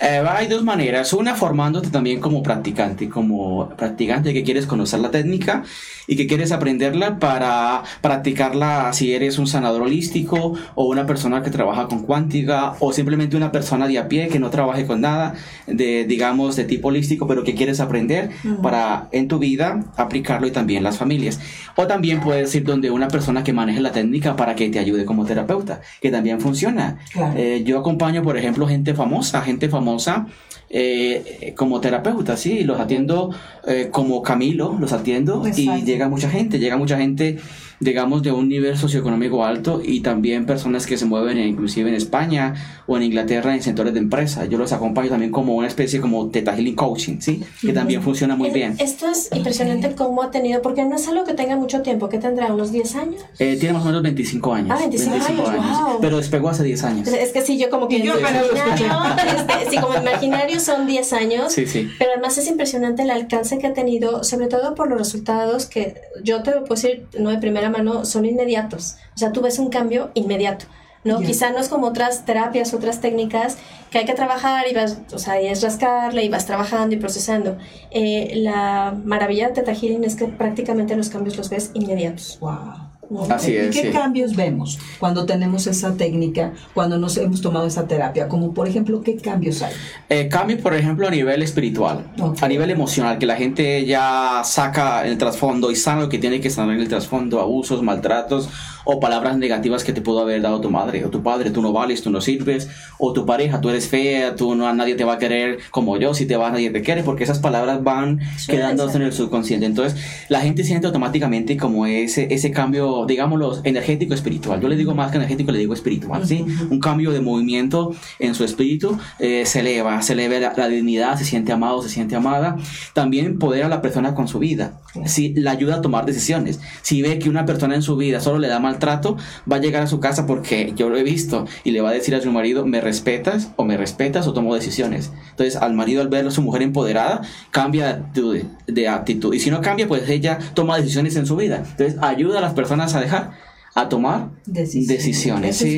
Eh, 0.02 0.24
hay 0.28 0.48
dos 0.48 0.64
maneras. 0.64 1.14
Una, 1.14 1.36
formándote 1.36 1.90
también 1.90 2.20
como 2.20 2.42
practicante, 2.42 3.10
como 3.10 3.70
practicante 3.70 4.34
que 4.34 4.44
quieres 4.44 4.66
conocer 4.66 5.00
la 5.00 5.12
técnica 5.12 5.64
y 6.12 6.18
que 6.18 6.28
quieres 6.28 6.52
aprenderla 6.52 7.20
para 7.20 7.84
practicarla 8.02 8.92
si 8.92 9.14
eres 9.14 9.40
un 9.40 9.48
sanador 9.48 9.84
holístico 9.84 10.56
o 10.76 10.90
una 10.90 11.06
persona 11.06 11.42
que 11.42 11.52
trabaja 11.52 11.88
con 11.88 12.04
cuántica 12.04 12.74
o 12.80 12.92
simplemente 12.92 13.38
una 13.38 13.54
persona 13.54 13.88
de 13.88 13.98
a 13.98 14.10
pie 14.10 14.28
que 14.28 14.38
no 14.38 14.50
trabaje 14.50 14.86
con 14.86 15.00
nada 15.00 15.36
de, 15.68 16.04
digamos, 16.04 16.58
de 16.58 16.66
tipo 16.66 16.90
holístico, 16.90 17.28
pero 17.28 17.46
que 17.46 17.56
quieres 17.56 17.80
aprender 17.80 18.30
para 18.62 19.08
en 19.14 19.30
tu 19.30 19.40
vida 19.40 19.86
aplicarlo 19.96 20.48
y 20.48 20.52
también 20.52 20.84
las 20.84 20.98
familias. 20.98 21.40
O 21.78 21.88
también 21.88 22.20
puedes 22.20 22.54
ir 22.56 22.66
donde 22.66 22.92
una 22.92 23.08
persona 23.08 23.46
que 23.46 23.54
maneje 23.54 23.80
la 23.80 23.94
técnica 23.94 24.36
para 24.36 24.54
que 24.56 24.68
te 24.68 24.80
ayude 24.80 25.06
como 25.06 25.26
terapeuta, 25.26 25.80
que 26.02 26.12
también 26.12 26.42
funciona. 26.42 26.98
Claro. 27.14 27.36
Eh, 27.38 27.64
yo 27.64 27.80
acompaño, 27.80 28.22
por 28.22 28.36
ejemplo, 28.36 28.68
gente 28.68 28.94
famosa, 28.94 29.42
gente 29.44 29.70
famosa 29.70 30.28
eh, 30.74 31.54
como 31.58 31.82
terapeuta, 31.82 32.38
sí, 32.38 32.64
los 32.64 32.80
atiendo 32.80 33.30
eh, 33.68 33.90
como 33.92 34.22
Camilo, 34.22 34.78
los 34.80 34.94
atiendo 34.94 35.46
Exacto. 35.46 35.78
y 35.78 35.84
llega 35.84 36.08
mucha 36.08 36.30
gente, 36.30 36.60
llega 36.60 36.78
mucha 36.78 36.98
gente, 36.98 37.40
digamos, 37.82 38.24
de 38.24 38.32
un 38.32 38.48
nivel 38.48 38.78
socioeconómico 38.78 39.44
alto 39.44 39.82
y 39.84 40.00
también 40.00 40.46
personas 40.46 40.88
que 40.88 40.98
se 40.98 41.06
mueven 41.06 41.38
eh, 41.38 41.48
inclusive 41.48 41.90
en 41.90 41.96
España 41.96 42.81
o 42.92 42.98
en 42.98 43.04
Inglaterra 43.04 43.56
en 43.56 43.64
sectores 43.64 43.94
de 43.94 44.00
empresa. 44.00 44.46
Yo 44.46 44.58
los 44.58 44.74
acompaño 44.74 45.10
también 45.10 45.32
como 45.32 45.56
una 45.56 45.68
especie 45.68 46.02
como 46.02 46.28
Teta 46.30 46.54
Healing 46.56 46.76
Coaching, 46.76 47.20
sí, 47.22 47.42
que 47.62 47.72
también 47.72 48.02
funciona 48.04 48.36
muy 48.36 48.50
bien. 48.50 48.76
Esto 48.80 49.08
es 49.08 49.30
impresionante 49.34 49.96
cómo 49.96 50.22
ha 50.22 50.32
tenido, 50.32 50.62
porque 50.62 50.84
no 50.84 50.96
es 50.96 51.08
algo 51.08 51.24
que 51.24 51.34
tenga 51.34 51.56
mucho 51.56 51.82
tiempo, 51.82 52.10
que 52.10 52.18
tendrá 52.18 52.54
unos 52.54 52.72
10 52.74 52.96
años. 52.96 53.22
Eh, 53.40 53.56
tiene 53.58 53.74
más 53.74 53.84
o 53.84 53.86
menos 53.86 54.04
25 54.04 54.54
años. 54.54 54.72
Ah, 54.72 54.78
25 54.80 55.16
años, 55.48 55.82
wow. 55.82 56.02
Pero 56.02 56.18
despegó 56.18 56.50
hace 56.50 56.64
10 56.64 56.84
años. 56.84 57.08
Es 57.08 57.32
que 57.32 57.42
sí, 57.42 57.58
yo 57.58 57.70
como 57.70 57.88
que 57.88 58.02
yo 58.02 58.14
este, 58.16 59.70
sí, 59.70 59.78
como 59.78 59.96
imaginario 59.96 60.60
son 60.60 60.86
10 60.86 61.14
años, 61.14 61.54
Sí, 61.54 61.66
sí. 61.66 61.90
pero 61.98 62.12
además 62.12 62.38
es 62.38 62.48
impresionante 62.48 63.04
el 63.04 63.12
alcance 63.12 63.58
que 63.58 63.68
ha 63.68 63.74
tenido, 63.74 64.24
sobre 64.24 64.48
todo 64.48 64.76
por 64.76 64.90
los 64.90 64.98
resultados 65.00 65.66
que 65.66 65.96
yo 66.24 66.44
te 66.44 66.52
lo 66.52 66.64
puedo 66.66 66.76
decir, 66.76 67.06
no 67.18 67.30
de 67.30 67.38
primera 67.38 67.70
mano, 67.70 68.06
son 68.06 68.26
inmediatos. 68.26 68.96
O 69.16 69.18
sea, 69.18 69.32
tú 69.32 69.42
ves 69.42 69.60
un 69.60 69.70
cambio 69.70 70.12
inmediato. 70.14 70.66
¿No? 71.04 71.22
Ya. 71.22 71.28
Quizá 71.28 71.52
no 71.52 71.60
es 71.60 71.70
como 71.70 71.88
otras 71.88 72.26
terapias, 72.26 72.74
otras 72.74 73.02
técnicas 73.02 73.58
que 73.90 73.98
hay 74.00 74.06
que 74.06 74.14
trabajar 74.14 74.66
y 74.70 74.74
vas, 74.74 75.00
o 75.14 75.20
sea, 75.20 75.42
y 75.42 75.48
es 75.48 75.62
rascarle 75.62 76.24
y 76.24 76.30
vas 76.30 76.46
trabajando 76.46 76.96
y 76.96 77.00
procesando. 77.00 77.58
Eh, 77.92 78.34
la 78.36 78.96
maravilla 79.04 79.48
de 79.48 79.54
Teta 79.54 79.74
Healing 79.74 80.04
es 80.04 80.16
que 80.16 80.26
prácticamente 80.26 80.96
los 80.96 81.10
cambios 81.10 81.38
los 81.38 81.50
ves 81.50 81.72
inmediatos. 81.74 82.38
Wow. 82.40 82.92
¿no? 83.12 83.24
Así 83.30 83.52
¿Y 83.52 83.58
es. 83.58 83.76
qué 83.76 83.82
sí. 83.88 83.90
cambios 83.90 84.36
vemos 84.38 84.80
cuando 84.98 85.26
tenemos 85.26 85.68
esa 85.68 85.96
técnica, 85.98 86.54
cuando 86.74 86.98
nos 86.98 87.18
hemos 87.18 87.42
tomado 87.42 87.68
esa 87.68 87.86
terapia? 87.86 88.30
Como 88.30 88.54
por 88.54 88.70
ejemplo, 88.70 89.02
¿qué 89.02 89.18
cambios 89.18 89.62
hay? 89.62 89.74
Eh, 90.08 90.30
cambio, 90.30 90.58
por 90.62 90.74
ejemplo, 90.74 91.08
a 91.08 91.12
nivel 91.12 91.44
espiritual, 91.44 92.10
Ok. 92.20 92.42
a 92.42 92.48
nivel 92.48 92.70
emocional, 92.70 93.18
que 93.18 93.26
la 93.26 93.36
gente 93.36 93.86
ya 93.86 94.42
saca 94.46 95.06
el 95.06 95.18
trasfondo 95.18 95.72
y 95.72 95.76
sana 95.76 96.02
lo 96.04 96.10
que 96.10 96.20
tiene 96.20 96.40
que 96.40 96.50
sanar 96.50 96.76
en 96.76 96.82
el 96.82 96.88
trasfondo, 96.88 97.42
abusos, 97.42 97.84
maltratos 97.84 98.48
o 98.86 99.00
palabras 99.00 99.38
negativas 99.38 99.84
que 99.84 99.94
te 99.94 100.02
pudo 100.02 100.22
haber 100.22 100.42
dado 100.42 100.62
tu 100.62 100.70
madre 100.70 101.06
o 101.06 101.10
tu 101.10 101.24
padre, 101.24 101.52
tú 101.52 101.62
no 101.62 101.72
vales, 101.74 102.02
tú 102.02 102.10
no 102.10 102.22
sirves, 102.22 102.70
o 102.98 103.14
tu 103.14 103.26
pareja, 103.26 103.62
tú 103.62 103.70
eres 103.70 103.88
fea, 103.88 104.36
tú 104.36 104.56
no, 104.56 104.72
nadie 104.74 104.96
te 104.96 105.04
va 105.04 105.14
a 105.14 105.18
querer 105.18 105.60
como 105.72 105.98
yo, 105.98 106.14
si 106.14 106.26
te 106.26 106.36
vas 106.38 106.52
nadie 106.52 106.70
te 106.70 106.82
quiere, 106.82 107.04
porque 107.04 107.24
esas 107.24 107.40
palabras 107.40 107.84
van 107.84 108.20
Suelen 108.38 108.62
quedándose 108.64 108.94
ser. 108.94 109.02
en 109.02 109.08
el 109.08 109.14
subconsciente. 109.14 109.66
Entonces, 109.66 110.00
la 110.30 110.42
gente 110.42 110.64
siente 110.64 110.88
automáticamente 110.88 111.58
como 111.58 111.86
ese, 111.86 112.34
ese 112.34 112.52
cambio, 112.52 113.06
digámoslo, 113.06 113.60
energético 113.64 114.14
espiritual. 114.14 114.62
Yo 114.62 114.68
le 114.68 114.76
digo 114.76 114.96
más 114.96 115.12
que 115.12 115.18
energético, 115.18 115.52
le 115.52 115.60
digo 115.60 115.74
espiritual, 115.74 116.26
¿sí? 116.28 116.46
Un 116.70 116.80
cambio 116.80 117.12
de 117.12 117.22
movimiento 117.22 117.94
en 118.20 118.36
su 118.36 118.44
espíritu 118.44 118.98
eh, 119.20 119.46
se 119.46 119.60
eleva, 119.60 120.02
se 120.02 120.14
eleva 120.14 120.40
la, 120.40 120.54
la 120.56 120.68
dignidad, 120.68 121.18
se 121.18 121.26
siente 121.26 121.52
amado, 121.52 121.82
se 121.82 121.90
siente 121.90 122.16
amada. 122.16 122.58
También 122.94 123.26
empodera 123.26 123.66
a 123.66 123.70
la 123.70 123.82
persona 123.82 124.16
con 124.16 124.28
su 124.28 124.40
vida, 124.40 124.80
¿sí? 125.06 125.34
La 125.36 125.52
ayuda 125.52 125.76
a 125.76 125.82
tomar 125.82 126.06
decisiones. 126.06 126.60
Si 126.82 127.02
ve 127.02 127.20
que 127.20 127.30
una 127.30 127.46
persona 127.46 127.76
en 127.76 127.82
su 127.82 127.98
vida 127.98 128.20
solo 128.20 128.40
le 128.40 128.48
da 128.48 128.60
maltrato, 128.72 129.18
va 129.52 129.58
a 129.58 129.60
llegar 129.60 129.84
a 129.84 129.88
su 129.88 130.00
casa 130.00 130.26
porque 130.26 130.74
yo 130.76 130.90
lo 130.90 130.98
he 130.98 131.04
visto 131.04 131.46
y 131.64 131.72
le 131.72 131.82
va 131.82 131.90
a 131.90 131.94
decir 131.94 132.16
a 132.16 132.22
su 132.22 132.32
marido, 132.32 132.66
me 132.66 132.82
respetas 132.82 133.52
o 133.56 133.64
me 133.64 133.78
respetas 133.78 134.28
o 134.28 134.34
tomo 134.34 134.56
decisiones. 134.56 135.12
Entonces, 135.32 135.56
al 135.56 135.74
marido 135.74 136.02
al 136.02 136.10
ver 136.10 136.28
a 136.28 136.32
su 136.32 136.42
mujer 136.42 136.62
empoderada, 136.62 137.22
cambia 137.52 137.88
de 137.88 137.94
actitud, 137.94 138.38
de 138.68 138.88
actitud. 138.88 139.34
Y 139.34 139.40
si 139.40 139.52
no 139.52 139.62
cambia, 139.62 139.88
pues 139.88 140.10
ella 140.10 140.40
toma 140.54 140.78
decisiones 140.78 141.16
en 141.16 141.26
su 141.26 141.36
vida. 141.36 141.58
Entonces, 141.58 141.98
ayuda 142.02 142.40
a 142.40 142.42
las 142.42 142.54
personas 142.54 142.96
a 142.96 143.02
dejar 143.02 143.32
a 143.74 143.88
tomar 143.88 144.30
Decisiones. 144.46 144.88
decisiones, 144.88 145.56
Eso 145.56 145.66
es 145.66 145.72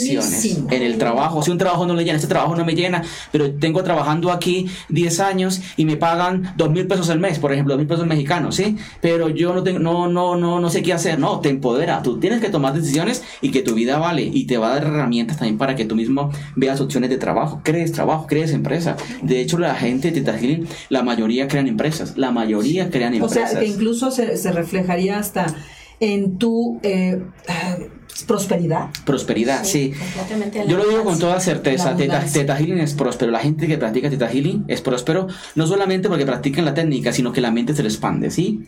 sí, 0.00 0.16
decisiones. 0.16 0.58
En 0.70 0.82
el 0.82 0.96
trabajo, 0.98 1.42
si 1.42 1.50
un 1.50 1.58
trabajo 1.58 1.86
no 1.86 1.94
le 1.94 2.04
llena, 2.04 2.16
este 2.16 2.28
trabajo 2.28 2.56
no 2.56 2.64
me 2.64 2.74
llena, 2.74 3.02
pero 3.30 3.52
tengo 3.54 3.82
trabajando 3.82 4.32
aquí 4.32 4.66
10 4.88 5.20
años 5.20 5.60
y 5.76 5.84
me 5.84 5.96
pagan 5.96 6.54
dos 6.56 6.70
mil 6.70 6.86
pesos 6.86 7.10
al 7.10 7.20
mes, 7.20 7.38
por 7.38 7.52
ejemplo, 7.52 7.74
dos 7.74 7.78
mil 7.80 7.88
pesos 7.88 8.06
mexicanos, 8.06 8.56
¿sí? 8.56 8.76
Pero 9.02 9.28
yo 9.28 9.52
no 9.54 9.62
tengo, 9.62 9.78
no, 9.78 10.08
no, 10.08 10.36
no, 10.36 10.60
no 10.60 10.70
sé 10.70 10.82
qué 10.82 10.92
hacer, 10.92 11.18
no, 11.18 11.40
te 11.40 11.50
empodera, 11.50 12.02
tú 12.02 12.18
tienes 12.18 12.40
que 12.40 12.48
tomar 12.48 12.72
decisiones 12.74 13.22
y 13.42 13.50
que 13.50 13.62
tu 13.62 13.74
vida 13.74 13.98
vale 13.98 14.22
y 14.22 14.46
te 14.46 14.56
va 14.56 14.68
a 14.68 14.74
dar 14.76 14.84
herramientas 14.84 15.36
también 15.36 15.58
para 15.58 15.76
que 15.76 15.84
tú 15.84 15.94
mismo 15.94 16.30
veas 16.54 16.80
opciones 16.80 17.10
de 17.10 17.18
trabajo, 17.18 17.60
crees 17.62 17.92
trabajo, 17.92 18.26
crees 18.26 18.52
empresa. 18.52 18.96
De 19.22 19.40
hecho, 19.40 19.58
la 19.58 19.74
gente 19.74 20.10
de 20.10 20.26
Healing, 20.26 20.66
la 20.88 21.02
mayoría 21.02 21.48
crean 21.48 21.68
empresas, 21.68 22.16
la 22.16 22.30
mayoría 22.30 22.90
crean 22.90 23.12
O 23.14 23.16
empresas. 23.26 23.50
sea, 23.52 23.60
que 23.60 23.66
incluso 23.66 24.10
se, 24.10 24.36
se 24.36 24.52
reflejaría 24.52 25.18
hasta 25.18 25.54
en 26.00 26.38
tu, 26.38 26.78
eh, 26.82 27.22
ah, 27.48 27.76
prosperidad. 28.26 28.88
prosperidad, 29.04 29.64
sí. 29.64 29.92
la 30.54 30.64
Yo 30.64 30.78
lo 30.78 30.88
digo 30.88 31.04
con 31.04 31.18
toda 31.18 31.38
certeza, 31.38 31.96
teta, 31.96 32.24
teta 32.24 32.56
healing 32.56 32.78
es 32.78 32.94
próspero. 32.94 33.30
La 33.30 33.40
gente 33.40 33.66
que 33.66 33.76
practica 33.76 34.08
teta 34.08 34.28
healing 34.28 34.64
es 34.68 34.80
próspero, 34.80 35.26
no 35.54 35.66
solamente 35.66 36.08
porque 36.08 36.24
practican 36.24 36.64
la 36.64 36.72
técnica, 36.72 37.12
sino 37.12 37.32
que 37.32 37.40
la 37.40 37.50
mente 37.50 37.74
se 37.74 37.82
le 37.82 37.88
expande, 37.88 38.30
¿sí? 38.30 38.66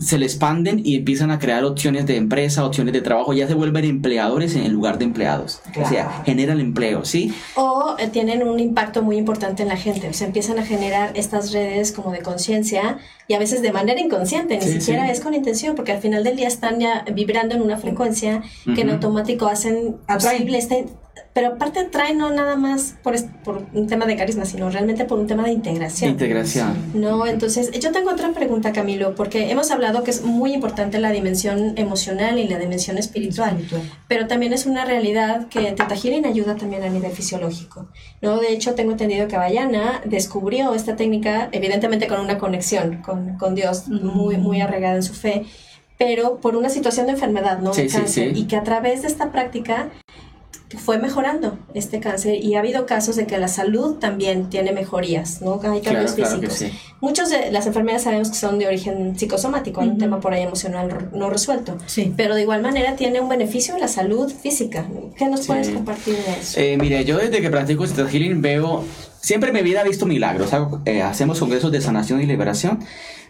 Se 0.00 0.18
le 0.18 0.26
expanden 0.26 0.80
y 0.84 0.96
empiezan 0.96 1.30
a 1.30 1.38
crear 1.38 1.64
opciones 1.64 2.06
de 2.06 2.16
empresa, 2.16 2.64
opciones 2.64 2.92
de 2.92 3.00
trabajo, 3.00 3.32
ya 3.32 3.46
se 3.46 3.54
vuelven 3.54 3.84
empleadores 3.84 4.56
en 4.56 4.72
lugar 4.72 4.98
de 4.98 5.04
empleados. 5.04 5.60
O 5.70 5.88
sea, 5.88 6.06
Claro. 6.08 6.24
generan 6.24 6.60
empleo, 6.60 7.04
¿sí? 7.04 7.32
O 7.54 7.94
eh, 7.98 8.08
tienen 8.08 8.46
un 8.46 8.58
impacto 8.58 9.02
muy 9.02 9.16
importante 9.16 9.62
en 9.62 9.68
la 9.68 9.76
gente, 9.76 10.08
o 10.08 10.12
sea, 10.12 10.26
empiezan 10.26 10.58
a 10.58 10.64
generar 10.66 11.12
estas 11.14 11.52
redes 11.52 11.92
como 11.92 12.10
de 12.10 12.20
conciencia 12.20 12.98
y 13.28 13.34
a 13.34 13.38
veces 13.38 13.60
de 13.62 13.70
manera 13.72 14.00
inconsciente, 14.00 14.56
ni 14.56 14.62
Sí, 14.62 14.80
siquiera 14.80 15.04
sí. 15.04 15.12
es 15.12 15.20
con 15.20 15.34
intención, 15.34 15.76
porque 15.76 15.92
al 15.92 16.00
final 16.00 16.24
del 16.24 16.34
día 16.36 16.48
están 16.48 16.80
ya 16.80 17.04
vibrando 17.12 17.54
en 17.54 17.62
una 17.62 17.76
frecuencia 17.76 18.42
que 18.74 18.80
en 18.80 18.90
automático 18.90 19.46
hacen 19.46 19.96
posible 20.08 20.58
este... 20.58 20.86
Pero 21.38 21.52
aparte 21.54 21.78
atraen 21.78 22.18
no 22.18 22.30
nada 22.32 22.56
más 22.56 22.96
por, 23.00 23.14
por 23.44 23.62
un 23.72 23.86
tema 23.86 24.06
de 24.06 24.16
carisma, 24.16 24.44
sino 24.44 24.68
realmente 24.70 25.04
por 25.04 25.20
un 25.20 25.28
tema 25.28 25.44
de 25.44 25.52
integración. 25.52 26.10
Integración. 26.10 26.74
No, 26.94 27.28
entonces 27.28 27.70
yo 27.78 27.92
tengo 27.92 28.10
otra 28.10 28.32
pregunta, 28.32 28.72
Camilo, 28.72 29.14
porque 29.14 29.48
hemos 29.52 29.70
hablado 29.70 30.02
que 30.02 30.10
es 30.10 30.24
muy 30.24 30.52
importante 30.52 30.98
la 30.98 31.12
dimensión 31.12 31.74
emocional 31.76 32.40
y 32.40 32.48
la 32.48 32.58
dimensión 32.58 32.98
espiritual, 32.98 33.50
Espiritual. 33.50 33.82
pero 34.08 34.26
también 34.26 34.52
es 34.52 34.66
una 34.66 34.84
realidad 34.84 35.46
que 35.46 35.60
Teta 35.60 35.94
Healing 35.94 36.26
ayuda 36.26 36.56
también 36.56 36.82
a 36.82 36.88
nivel 36.88 37.12
fisiológico. 37.12 37.86
¿no? 38.20 38.40
De 38.40 38.52
hecho, 38.52 38.74
tengo 38.74 38.90
entendido 38.90 39.28
que 39.28 39.36
Bayana 39.36 40.00
descubrió 40.06 40.74
esta 40.74 40.96
técnica, 40.96 41.50
evidentemente 41.52 42.08
con 42.08 42.18
una 42.18 42.36
conexión 42.38 43.00
con, 43.00 43.38
con 43.38 43.54
Dios 43.54 43.86
muy, 43.86 44.38
muy 44.38 44.60
arraigada 44.60 44.96
en 44.96 45.04
su 45.04 45.14
fe, 45.14 45.44
pero 45.98 46.38
por 46.38 46.56
una 46.56 46.68
situación 46.68 47.06
de 47.06 47.12
enfermedad, 47.12 47.60
¿no? 47.60 47.74
Sí, 47.74 47.82
De 47.82 47.88
sí, 47.90 47.96
cáncer, 47.96 48.34
sí. 48.34 48.40
y 48.40 48.44
que 48.46 48.56
a 48.56 48.62
través 48.64 49.02
de 49.02 49.08
esta 49.08 49.30
práctica 49.32 49.88
fue 50.76 50.98
mejorando 50.98 51.58
este 51.72 51.98
cáncer 52.00 52.34
y 52.44 52.54
ha 52.54 52.58
habido 52.58 52.84
casos 52.84 53.16
de 53.16 53.26
que 53.26 53.38
la 53.38 53.48
salud 53.48 53.94
también 53.94 54.50
tiene 54.50 54.72
mejorías, 54.72 55.40
¿no? 55.40 55.54
Hay 55.62 55.80
cambios 55.80 56.12
Claro, 56.12 56.30
claro 56.38 56.50
físicos. 56.50 56.54
sí. 56.58 56.70
Muchas 57.00 57.30
de 57.30 57.50
las 57.50 57.66
enfermedades 57.66 58.02
sabemos 58.02 58.28
que 58.28 58.34
son 58.36 58.58
de 58.58 58.66
origen 58.66 59.18
psicosomático, 59.18 59.80
hay 59.80 59.88
un 59.88 59.98
tema 59.98 60.20
por 60.20 60.34
ahí 60.34 60.42
emocional 60.42 61.08
no 61.14 61.30
resuelto, 61.30 61.78
Sí. 61.86 62.12
pero 62.16 62.34
de 62.34 62.42
igual 62.42 62.60
manera 62.60 62.96
tiene 62.96 63.20
un 63.20 63.28
beneficio 63.30 63.74
en 63.74 63.80
la 63.80 63.88
salud 63.88 64.30
física. 64.30 64.84
¿Qué 65.16 65.26
nos 65.26 65.40
Sí. 65.40 65.46
puedes 65.46 65.70
compartir 65.70 66.14
de 66.16 66.32
eso? 66.40 66.60
Eh, 66.60 66.76
mire, 66.78 67.04
yo 67.04 67.16
desde 67.16 67.40
que 67.40 67.48
practico 67.50 67.86
Theta 67.86 68.06
Healing 68.08 68.42
veo, 68.42 68.84
siempre 69.22 69.48
en 69.50 69.54
mi 69.54 69.62
vida 69.62 69.80
he 69.80 69.88
visto 69.88 70.04
milagros. 70.04 70.52
Hago- 70.52 70.82
eh, 70.84 71.00
hacemos 71.02 71.38
congresos 71.38 71.72
de 71.72 71.80
sanación 71.80 72.20
y 72.20 72.26
liberación, 72.26 72.80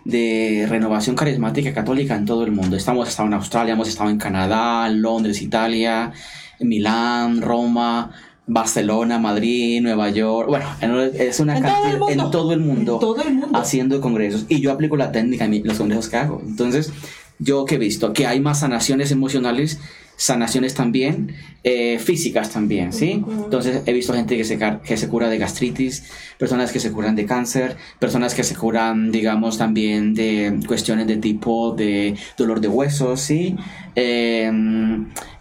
de 0.05 0.67
renovación 0.69 1.15
carismática 1.15 1.73
católica 1.75 2.17
en 2.17 2.25
todo 2.25 2.43
el 2.45 2.51
mundo. 2.53 2.77
Estamos 2.77 3.09
estado 3.09 3.29
en 3.29 3.35
Australia, 3.35 3.75
hemos 3.75 3.89
estado 3.89 4.11
en 4.11 4.19
Canadá, 4.19 4.89
Londres, 4.89 5.43
Italia, 5.43 6.13
Milán, 6.61 7.43
Roma. 7.43 8.11
Barcelona, 8.51 9.19
Madrid, 9.19 9.83
Nueva 9.83 10.09
York, 10.09 10.49
bueno, 10.49 10.65
en- 10.81 11.21
es 11.21 11.39
una 11.39 11.59
En 11.59 11.63
todo 11.65 11.71
el 11.71 11.81
cantidad 11.83 11.99
mundo. 11.99 12.25
en 12.25 12.31
todo 12.31 12.53
el 12.55 12.61
mundo, 12.61 12.95
En 12.95 12.99
todo 13.01 13.23
el 13.23 13.35
mundo. 13.35 13.59
haciendo 13.59 14.01
congresos 14.01 14.47
y 14.49 14.63
yo 14.63 14.73
aplico 14.73 14.97
la 14.97 15.13
técnica 15.13 15.45
en 15.45 15.61
los 15.67 15.77
congresos 15.77 16.09
que 16.09 16.17
hago. 16.17 16.41
Entonces, 16.47 16.91
yo 17.39 17.67
que 17.67 17.75
he 17.75 17.79
visto 17.79 18.15
que 18.15 18.27
hay 18.27 18.41
más 18.41 18.61
sanaciones 18.61 19.11
emocionales, 19.11 19.79
sanaciones 20.19 20.75
también 20.75 21.35
eh, 21.63 21.99
físicas 22.01 22.51
también, 22.51 22.93
¿sí? 22.93 23.23
Entonces, 23.45 23.83
he 23.87 23.93
visto 23.93 24.13
gente 24.15 24.37
que 24.37 24.45
se, 24.45 24.59
que 24.85 24.97
se 24.97 25.09
cura 25.09 25.29
de 25.29 25.39
gastritis, 25.39 26.05
personas 26.39 26.73
que 26.73 26.81
se 26.81 26.91
curan 26.91 27.15
de 27.15 27.25
cáncer, 27.25 27.77
personas 28.01 28.35
que 28.35 28.43
se 28.43 28.57
curan, 28.57 29.13
digamos, 29.13 29.59
también 29.59 30.15
de 30.15 30.59
cuestiones 30.67 31.07
de 31.07 31.19
tipo 31.19 31.73
de 31.73 32.17
dolor 32.37 32.61
de 32.61 32.67
huesos, 32.69 33.21
¿sí? 33.21 33.55
Eh, 33.95 34.51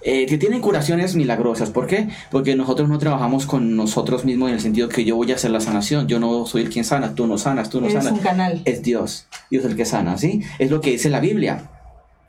eh, 0.03 0.25
que 0.27 0.37
tienen 0.37 0.61
curaciones 0.61 1.15
milagrosas. 1.15 1.71
¿Por 1.71 1.87
qué? 1.87 2.07
Porque 2.29 2.55
nosotros 2.55 2.87
no 2.87 2.99
trabajamos 2.99 3.47
con 3.47 3.75
nosotros 3.75 4.25
mismos 4.25 4.49
en 4.49 4.55
el 4.55 4.61
sentido 4.61 4.89
que 4.89 5.05
yo 5.05 5.15
voy 5.15 5.31
a 5.31 5.35
hacer 5.35 5.49
la 5.51 5.59
sanación. 5.59 6.07
Yo 6.07 6.19
no 6.19 6.45
soy 6.45 6.61
el 6.61 6.69
quien 6.69 6.85
sana, 6.85 7.15
tú 7.15 7.25
no 7.25 7.37
sanas, 7.39 7.69
tú 7.71 7.81
no 7.81 7.87
Eres 7.87 8.03
sanas. 8.03 8.19
un 8.19 8.23
canal. 8.23 8.61
Es 8.65 8.83
Dios. 8.83 9.25
Dios 9.49 9.65
el 9.65 9.75
que 9.75 9.85
sana, 9.85 10.17
¿sí? 10.17 10.41
Es 10.59 10.69
lo 10.69 10.81
que 10.81 10.91
dice 10.91 11.09
la 11.09 11.19
Biblia. 11.19 11.71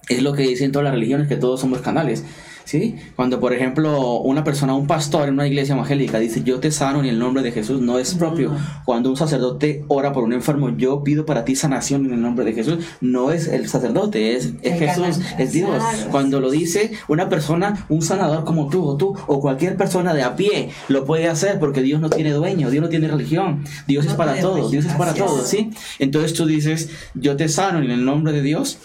Es 0.09 0.23
lo 0.23 0.33
que 0.33 0.43
dicen 0.43 0.73
todas 0.73 0.85
las 0.85 0.95
religiones, 0.95 1.29
que 1.29 1.37
todos 1.37 1.61
somos 1.61 1.81
canales. 1.81 2.25
¿Sí? 2.69 2.97
Cuando, 3.17 3.41
por 3.41 3.55
ejemplo, 3.55 4.21
una 4.21 4.45
persona, 4.45 4.75
un 4.75 4.87
pastor 4.87 5.29
en 5.29 5.35
una 5.35 5.47
iglesia 5.47 5.75
evangélica 5.75 6.19
dice, 6.19 6.43
yo 6.43 6.61
te 6.61 6.71
sano 6.71 7.01
en 7.01 7.07
el 7.07 7.19
nombre 7.19 7.43
de 7.43 7.51
Jesús, 7.51 7.81
no 7.81 7.99
es 7.99 8.15
propio. 8.15 8.55
Cuando 8.85 9.09
un 9.09 9.17
sacerdote 9.17 9.87
ora 9.89 10.13
por 10.13 10.23
un 10.23 10.35
enfermo, 10.35 10.77
yo 10.77 11.03
pido 11.03 11.25
para 11.25 11.47
ti 11.47 11.57
sanación 11.57 12.05
en 12.05 12.13
el 12.13 12.21
nombre 12.21 12.45
de 12.45 12.53
Jesús, 12.53 12.85
no 13.01 13.33
es 13.33 13.49
el 13.49 13.71
sacerdote, 13.71 14.37
es, 14.37 14.53
es 14.61 14.79
Jesús, 14.79 15.19
es 15.39 15.53
Dios. 15.55 15.83
Cuando 16.11 16.41
lo 16.41 16.51
dice 16.51 16.93
una 17.09 17.31
persona, 17.31 17.87
un 17.89 18.03
sanador 18.03 18.45
como 18.45 18.69
tú 18.69 18.85
o 18.85 18.99
tú, 18.99 19.17
o 19.27 19.41
cualquier 19.41 19.79
persona 19.79 20.13
de 20.13 20.25
a 20.25 20.37
pie, 20.37 20.69
lo 20.89 21.07
puede 21.07 21.27
hacer 21.27 21.59
porque 21.59 21.81
Dios 21.81 22.03
no 22.03 22.11
tiene 22.11 22.33
dueño, 22.33 22.69
Dios 22.69 22.83
no 22.83 22.91
tiene 22.91 23.09
religión, 23.09 23.65
Dios 23.87 24.05
es 24.05 24.13
para 24.13 24.39
todos, 24.43 24.71
Dios 24.71 24.85
es 24.85 24.93
para 24.93 25.15
todos, 25.15 25.49
¿sí? 25.49 25.71
Entonces 25.99 26.35
tú 26.35 26.45
dices, 26.45 26.91
yo 27.15 27.35
te 27.35 27.49
sano 27.49 27.79
en 27.79 27.91
el 27.91 28.05
nombre 28.05 28.33
de 28.33 28.43
Dios, 28.43 28.79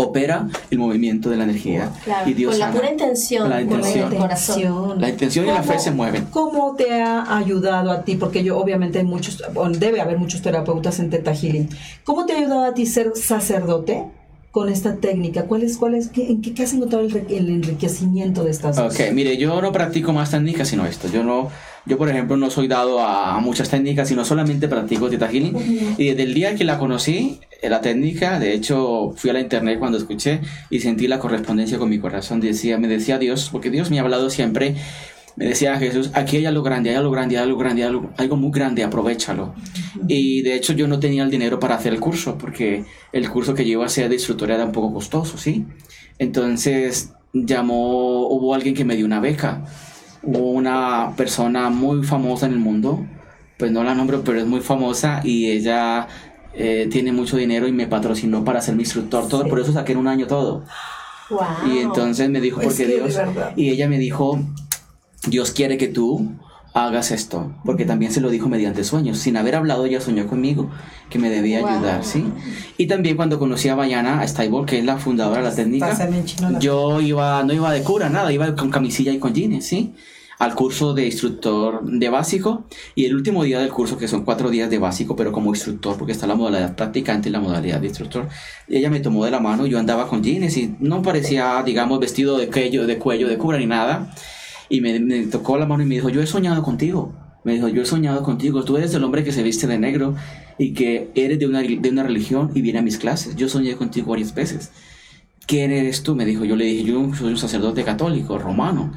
opera 0.00 0.46
el 0.70 0.78
movimiento 0.78 1.28
de 1.28 1.36
la 1.36 1.42
energía. 1.44 1.90
Claro, 2.04 2.30
y 2.30 2.32
Dios 2.34 2.52
con 2.52 2.60
la 2.60 2.66
sana. 2.66 2.78
pura 2.78 2.90
intención, 2.92 3.50
La 3.50 3.56
con 3.56 3.64
intención. 3.64 4.12
el 4.12 4.18
corazón. 4.18 5.00
La 5.00 5.08
intención 5.08 5.44
y 5.44 5.48
la 5.48 5.62
fe 5.62 5.68
¿Cómo- 5.70 5.80
se 5.80 5.90
mueven. 5.90 6.24
¿Cómo 6.30 6.74
te 6.76 7.02
ha 7.02 7.36
ayudado 7.36 7.90
a 7.90 8.02
ti? 8.04 8.14
Porque 8.14 8.44
yo 8.44 8.58
obviamente 8.58 8.98
hay 8.98 9.04
muchos, 9.04 9.42
debe 9.78 10.00
haber 10.00 10.16
muchos 10.18 10.40
terapeutas 10.40 11.00
en 11.00 11.10
Teta 11.10 11.34
Healing. 11.34 11.68
¿Cómo 12.04 12.26
te 12.26 12.32
ha 12.34 12.38
ayudado 12.38 12.64
a 12.64 12.74
ti 12.74 12.86
ser 12.86 13.10
sacerdote 13.16 14.04
con 14.58 14.68
esta 14.68 14.96
técnica? 14.96 15.44
¿Cuál 15.44 15.62
es, 15.62 15.76
cuál 15.76 15.94
es, 15.94 16.08
qué, 16.08 16.26
en 16.26 16.42
qué, 16.42 16.52
qué 16.52 16.64
has 16.64 16.72
encontrado 16.72 17.06
el, 17.06 17.14
el 17.30 17.48
enriquecimiento 17.48 18.42
de 18.42 18.50
estas 18.50 18.74
dos? 18.74 18.92
Ok, 18.92 19.12
mire, 19.12 19.36
yo 19.36 19.62
no 19.62 19.70
practico 19.70 20.12
más 20.12 20.32
técnicas 20.32 20.66
sino 20.66 20.84
esto. 20.84 21.06
Yo 21.06 21.22
no, 21.22 21.48
yo 21.86 21.96
por 21.96 22.08
ejemplo 22.08 22.36
no 22.36 22.50
soy 22.50 22.66
dado 22.66 22.98
a, 22.98 23.38
muchas 23.38 23.70
técnicas, 23.70 24.08
sino 24.08 24.24
solamente 24.24 24.66
practico 24.66 25.08
Theta 25.08 25.28
Healing. 25.28 25.94
Y 25.96 26.08
desde 26.08 26.24
el 26.24 26.34
día 26.34 26.56
que 26.56 26.64
la 26.64 26.76
conocí, 26.76 27.38
eh, 27.62 27.70
la 27.70 27.80
técnica, 27.80 28.40
de 28.40 28.52
hecho 28.52 29.12
fui 29.14 29.30
a 29.30 29.34
la 29.34 29.40
internet 29.40 29.78
cuando 29.78 29.96
escuché 29.96 30.40
y 30.70 30.80
sentí 30.80 31.06
la 31.06 31.20
correspondencia 31.20 31.78
con 31.78 31.88
mi 31.88 32.00
corazón. 32.00 32.40
Decía, 32.40 32.78
me 32.78 32.88
decía 32.88 33.16
Dios, 33.18 33.50
porque 33.52 33.70
Dios 33.70 33.92
me 33.92 34.00
ha 34.00 34.02
hablado 34.02 34.28
siempre. 34.28 34.74
Me 35.38 35.46
decía 35.46 35.78
Jesús, 35.78 36.10
aquí 36.14 36.38
hay 36.38 36.46
algo 36.46 36.64
grande, 36.64 36.90
hay 36.90 36.96
algo 36.96 37.12
grande, 37.12 37.38
hay 37.38 37.44
algo 37.44 37.56
grande, 37.56 37.82
hay 37.82 37.88
algo, 37.88 38.10
algo 38.16 38.36
muy 38.36 38.50
grande, 38.50 38.82
aprovechalo. 38.82 39.54
Y 40.08 40.42
de 40.42 40.56
hecho 40.56 40.72
yo 40.72 40.88
no 40.88 40.98
tenía 40.98 41.22
el 41.22 41.30
dinero 41.30 41.60
para 41.60 41.76
hacer 41.76 41.92
el 41.92 42.00
curso, 42.00 42.36
porque 42.36 42.84
el 43.12 43.30
curso 43.30 43.54
que 43.54 43.64
yo 43.64 43.74
iba 43.74 43.84
a 43.84 43.86
hacer 43.86 44.08
de 44.08 44.16
instructor 44.16 44.50
era 44.50 44.64
un 44.64 44.72
poco 44.72 44.92
costoso, 44.92 45.38
¿sí? 45.38 45.64
Entonces 46.18 47.12
llamó, 47.32 48.26
hubo 48.26 48.52
alguien 48.52 48.74
que 48.74 48.84
me 48.84 48.96
dio 48.96 49.06
una 49.06 49.20
beca. 49.20 49.64
Hubo 50.24 50.50
una 50.50 51.14
persona 51.16 51.70
muy 51.70 52.04
famosa 52.04 52.46
en 52.46 52.54
el 52.54 52.58
mundo, 52.58 53.06
pues 53.58 53.70
no 53.70 53.84
la 53.84 53.94
nombro, 53.94 54.24
pero 54.24 54.40
es 54.40 54.46
muy 54.46 54.60
famosa 54.60 55.20
y 55.22 55.52
ella 55.52 56.08
eh, 56.52 56.88
tiene 56.90 57.12
mucho 57.12 57.36
dinero 57.36 57.68
y 57.68 57.72
me 57.72 57.86
patrocinó 57.86 58.44
para 58.44 58.60
ser 58.60 58.74
mi 58.74 58.82
instructor, 58.82 59.28
todo, 59.28 59.46
por 59.46 59.60
eso 59.60 59.72
saqué 59.72 59.92
en 59.92 59.98
un 59.98 60.08
año 60.08 60.26
todo. 60.26 60.64
Wow. 61.30 61.40
Y 61.72 61.78
entonces 61.78 62.28
me 62.28 62.40
dijo, 62.40 62.60
Es 62.60 62.66
porque 62.66 62.86
Dios, 62.86 63.16
y 63.54 63.68
ella 63.68 63.88
me 63.88 63.98
dijo, 63.98 64.40
Dios 65.26 65.50
quiere 65.50 65.76
que 65.78 65.88
tú 65.88 66.32
hagas 66.74 67.10
esto, 67.10 67.52
porque 67.64 67.84
también 67.84 68.12
se 68.12 68.20
lo 68.20 68.30
dijo 68.30 68.48
mediante 68.48 68.84
sueños, 68.84 69.18
sin 69.18 69.36
haber 69.36 69.56
hablado 69.56 69.84
ella 69.86 70.00
soñó 70.00 70.26
conmigo 70.28 70.70
que 71.10 71.18
me 71.18 71.28
debía 71.28 71.60
Wow. 71.60 71.68
ayudar, 71.70 72.04
¿sí? 72.04 72.24
Y 72.76 72.86
también 72.86 73.16
cuando 73.16 73.38
conocí 73.38 73.68
a 73.68 73.74
Bayana 73.74 74.22
Stable, 74.28 74.64
que 74.66 74.78
es 74.78 74.84
la 74.84 74.98
fundadora 74.98 75.38
de 75.38 75.48
la 75.48 75.54
técnica, 75.54 75.86
yo 76.60 77.00
iba, 77.00 77.42
no 77.42 77.52
iba 77.52 77.72
de 77.72 77.82
cura, 77.82 78.08
nada, 78.10 78.32
iba 78.32 78.54
con 78.54 78.70
camisilla 78.70 79.12
y 79.12 79.18
con 79.18 79.34
jeans, 79.34 79.64
¿sí? 79.64 79.94
Al 80.38 80.54
curso 80.54 80.94
de 80.94 81.06
instructor 81.06 81.82
de 81.84 82.08
básico 82.10 82.66
y 82.94 83.06
el 83.06 83.16
último 83.16 83.42
día 83.42 83.58
del 83.58 83.70
curso, 83.70 83.98
que 83.98 84.06
son 84.06 84.24
cuatro 84.24 84.50
días 84.50 84.70
de 84.70 84.78
básico, 84.78 85.16
pero 85.16 85.32
como 85.32 85.50
instructor, 85.50 85.96
porque 85.96 86.12
está 86.12 86.28
la 86.28 86.36
modalidad 86.36 86.76
practicante 86.76 87.28
y 87.28 87.32
la 87.32 87.40
modalidad 87.40 87.80
de 87.80 87.88
instructor, 87.88 88.28
ella 88.68 88.88
me 88.88 89.00
tomó 89.00 89.24
de 89.24 89.32
la 89.32 89.40
mano, 89.40 89.66
yo 89.66 89.80
andaba 89.80 90.06
con 90.06 90.22
jeans 90.22 90.56
y 90.56 90.76
no 90.78 91.02
parecía, 91.02 91.60
digamos, 91.64 91.98
vestido 91.98 92.38
de 92.38 92.46
cuello, 92.48 92.86
de 92.86 92.98
cuello, 92.98 93.26
de 93.26 93.36
cura 93.36 93.58
ni 93.58 93.66
nada. 93.66 94.14
Y 94.68 94.80
me, 94.80 94.98
me 95.00 95.22
tocó 95.26 95.58
la 95.58 95.66
mano 95.66 95.82
y 95.82 95.86
me 95.86 95.94
dijo, 95.96 96.08
yo 96.08 96.22
he 96.22 96.26
soñado 96.26 96.62
contigo. 96.62 97.12
Me 97.44 97.54
dijo, 97.54 97.68
yo 97.68 97.82
he 97.82 97.86
soñado 97.86 98.22
contigo. 98.22 98.64
Tú 98.64 98.76
eres 98.76 98.92
el 98.94 99.04
hombre 99.04 99.24
que 99.24 99.32
se 99.32 99.42
viste 99.42 99.66
de 99.66 99.78
negro 99.78 100.14
y 100.58 100.74
que 100.74 101.10
eres 101.14 101.38
de 101.38 101.46
una, 101.46 101.62
de 101.62 101.88
una 101.90 102.02
religión 102.02 102.50
y 102.54 102.60
viene 102.60 102.80
a 102.80 102.82
mis 102.82 102.98
clases. 102.98 103.36
Yo 103.36 103.48
soñé 103.48 103.74
contigo 103.76 104.10
varias 104.10 104.34
veces. 104.34 104.70
¿Quién 105.46 105.70
eres 105.70 106.02
tú? 106.02 106.14
Me 106.14 106.26
dijo, 106.26 106.44
yo 106.44 106.56
le 106.56 106.66
dije, 106.66 106.84
yo 106.84 107.14
soy 107.14 107.30
un 107.30 107.38
sacerdote 107.38 107.84
católico, 107.84 108.36
romano. 108.36 108.92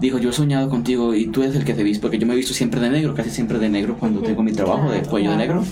Dijo, 0.00 0.18
yo 0.18 0.30
he 0.30 0.32
soñado 0.32 0.68
contigo 0.68 1.14
y 1.14 1.26
tú 1.26 1.42
eres 1.42 1.56
el 1.56 1.64
que 1.64 1.74
te 1.74 1.84
viste, 1.84 2.00
porque 2.00 2.18
yo 2.18 2.26
me 2.26 2.34
he 2.34 2.36
visto 2.36 2.54
siempre 2.54 2.80
de 2.80 2.90
negro, 2.90 3.14
casi 3.14 3.30
siempre 3.30 3.58
de 3.58 3.68
negro 3.68 3.96
cuando 3.96 4.20
tengo 4.22 4.42
mi 4.42 4.52
trabajo 4.52 4.90
de 4.90 5.02
cuello 5.02 5.30
de 5.32 5.36
negro. 5.36 5.64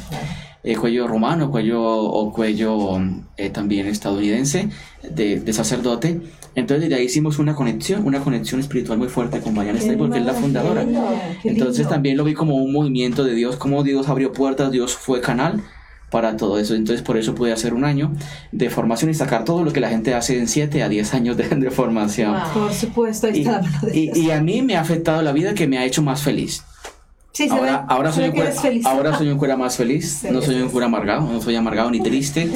Eh, 0.67 0.75
cuello 0.77 1.07
romano, 1.07 1.51
cuello 1.51 1.81
o 1.83 2.33
cuello 2.33 2.99
eh, 3.37 3.51
también 3.51 3.87
estadounidense 3.87 4.69
de, 5.09 5.39
de 5.41 5.53
sacerdote. 5.53 6.21
Entonces 6.57 6.89
de 6.89 6.97
ahí 6.97 7.05
hicimos 7.05 7.39
una 7.39 7.55
conexión, 7.55 8.05
una 8.05 8.19
conexión 8.21 8.61
espiritual 8.61 8.99
muy 8.99 9.09
fuerte 9.09 9.41
con 9.41 9.55
Mariana 9.55 9.79
Stay 9.79 9.95
porque 9.97 10.19
es 10.19 10.25
la 10.25 10.35
fundadora. 10.35 10.85
Entonces 11.45 11.89
también 11.89 12.17
lo 12.17 12.25
vi 12.25 12.35
como 12.35 12.57
un 12.57 12.73
movimiento 12.73 13.25
de 13.25 13.35
Dios, 13.35 13.57
como 13.57 13.83
Dios 13.85 14.09
abrió 14.09 14.33
puertas, 14.33 14.71
Dios 14.73 14.95
fue 14.97 15.21
canal 15.21 15.63
para 16.11 16.37
todo 16.37 16.59
eso. 16.59 16.75
Entonces 16.75 17.03
por 17.05 17.17
eso 17.17 17.35
pude 17.35 17.53
hacer 17.53 17.75
un 17.75 17.85
año 17.85 18.13
de 18.53 18.71
formación 18.71 19.11
y 19.11 19.15
sacar 19.15 19.45
todo 19.45 19.63
lo 19.65 19.73
que 19.73 19.81
la 19.81 19.89
gente 19.91 20.15
hace 20.15 20.39
en 20.39 20.49
7 20.49 20.83
a 20.83 20.89
10 20.89 21.15
años 21.15 21.37
de, 21.37 21.49
de 21.49 21.71
formación. 21.71 22.35
Por 22.55 22.73
supuesto, 22.73 23.27
ahí 23.27 23.35
Y, 23.37 23.41
está 23.41 23.53
la 23.53 23.63
mano 23.63 23.87
de 23.87 23.97
y- 23.99 24.11
y 24.15 24.31
a 24.31 24.41
mí 24.41 24.63
me 24.63 24.77
ha 24.77 24.81
afectado 24.81 25.21
la 25.23 25.33
vida 25.33 25.55
que 25.55 25.69
me 25.69 25.79
ha 25.79 25.85
hecho 25.85 26.03
más 26.03 26.23
feliz. 26.23 26.65
Sí, 27.37 27.51
se 27.51 27.55
ve, 27.55 27.61
Ahora, 27.61 27.85
ahora, 27.87 28.13
soy 28.13 28.31
cura, 28.31 28.51
ahora 28.87 29.19
soy 29.19 29.29
un 29.29 29.37
cura 29.37 29.59
más 29.59 29.77
feliz. 29.77 30.21
Sí, 30.23 30.29
no 30.31 30.41
soy 30.41 30.55
un 30.63 30.71
cura 30.71 30.87
amargado, 30.87 31.21
no 31.31 31.39
soy 31.43 31.55
amargado 31.55 31.91
ni 31.91 32.01
triste. 32.01 32.51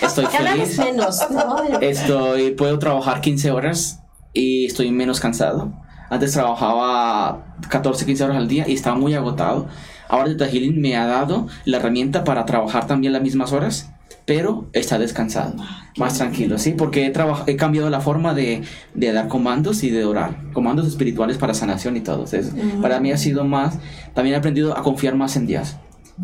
Estoy, 0.00 0.26
feliz. 0.26 0.78
menos, 0.78 1.20
¿no? 1.28 1.80
Estoy, 1.80 2.52
puedo 2.52 2.78
trabajar 2.78 3.20
15 3.20 3.50
horas 3.50 3.98
y 4.32 4.66
estoy 4.66 4.92
menos 4.92 5.18
cansado. 5.18 5.72
Antes 6.08 6.34
trabajaba 6.34 7.56
14, 7.68 8.06
15 8.06 8.24
horas 8.24 8.36
al 8.36 8.46
día 8.46 8.68
y 8.68 8.74
estaba 8.74 8.94
muy 8.94 9.14
agotado. 9.14 9.66
Ahora 10.08 10.26
Teta 10.26 10.46
Healing 10.46 10.80
me 10.80 10.96
ha 10.96 11.06
dado 11.06 11.48
la 11.64 11.78
herramienta 11.78 12.22
para 12.22 12.44
trabajar 12.44 12.86
también 12.86 13.12
las 13.12 13.22
mismas 13.22 13.52
horas, 13.52 13.89
pero 14.30 14.68
está 14.72 14.96
descansado, 14.96 15.56
más 15.96 16.18
tranquilo, 16.18 16.56
¿sí? 16.56 16.70
Porque 16.78 17.04
he, 17.04 17.12
he 17.48 17.56
cambiado 17.56 17.90
la 17.90 18.00
forma 18.00 18.32
de, 18.32 18.62
de 18.94 19.12
dar 19.12 19.26
comandos 19.26 19.82
y 19.82 19.90
de 19.90 20.04
orar, 20.04 20.52
comandos 20.52 20.86
espirituales 20.86 21.36
para 21.36 21.52
sanación 21.52 21.96
y 21.96 22.00
todo. 22.00 22.26
Entonces, 22.26 22.52
para 22.80 23.00
mí 23.00 23.10
ha 23.10 23.16
sido 23.16 23.42
más, 23.42 23.80
también 24.14 24.36
he 24.36 24.38
aprendido 24.38 24.78
a 24.78 24.84
confiar 24.84 25.16
más 25.16 25.34
en 25.34 25.48
Dios 25.48 25.74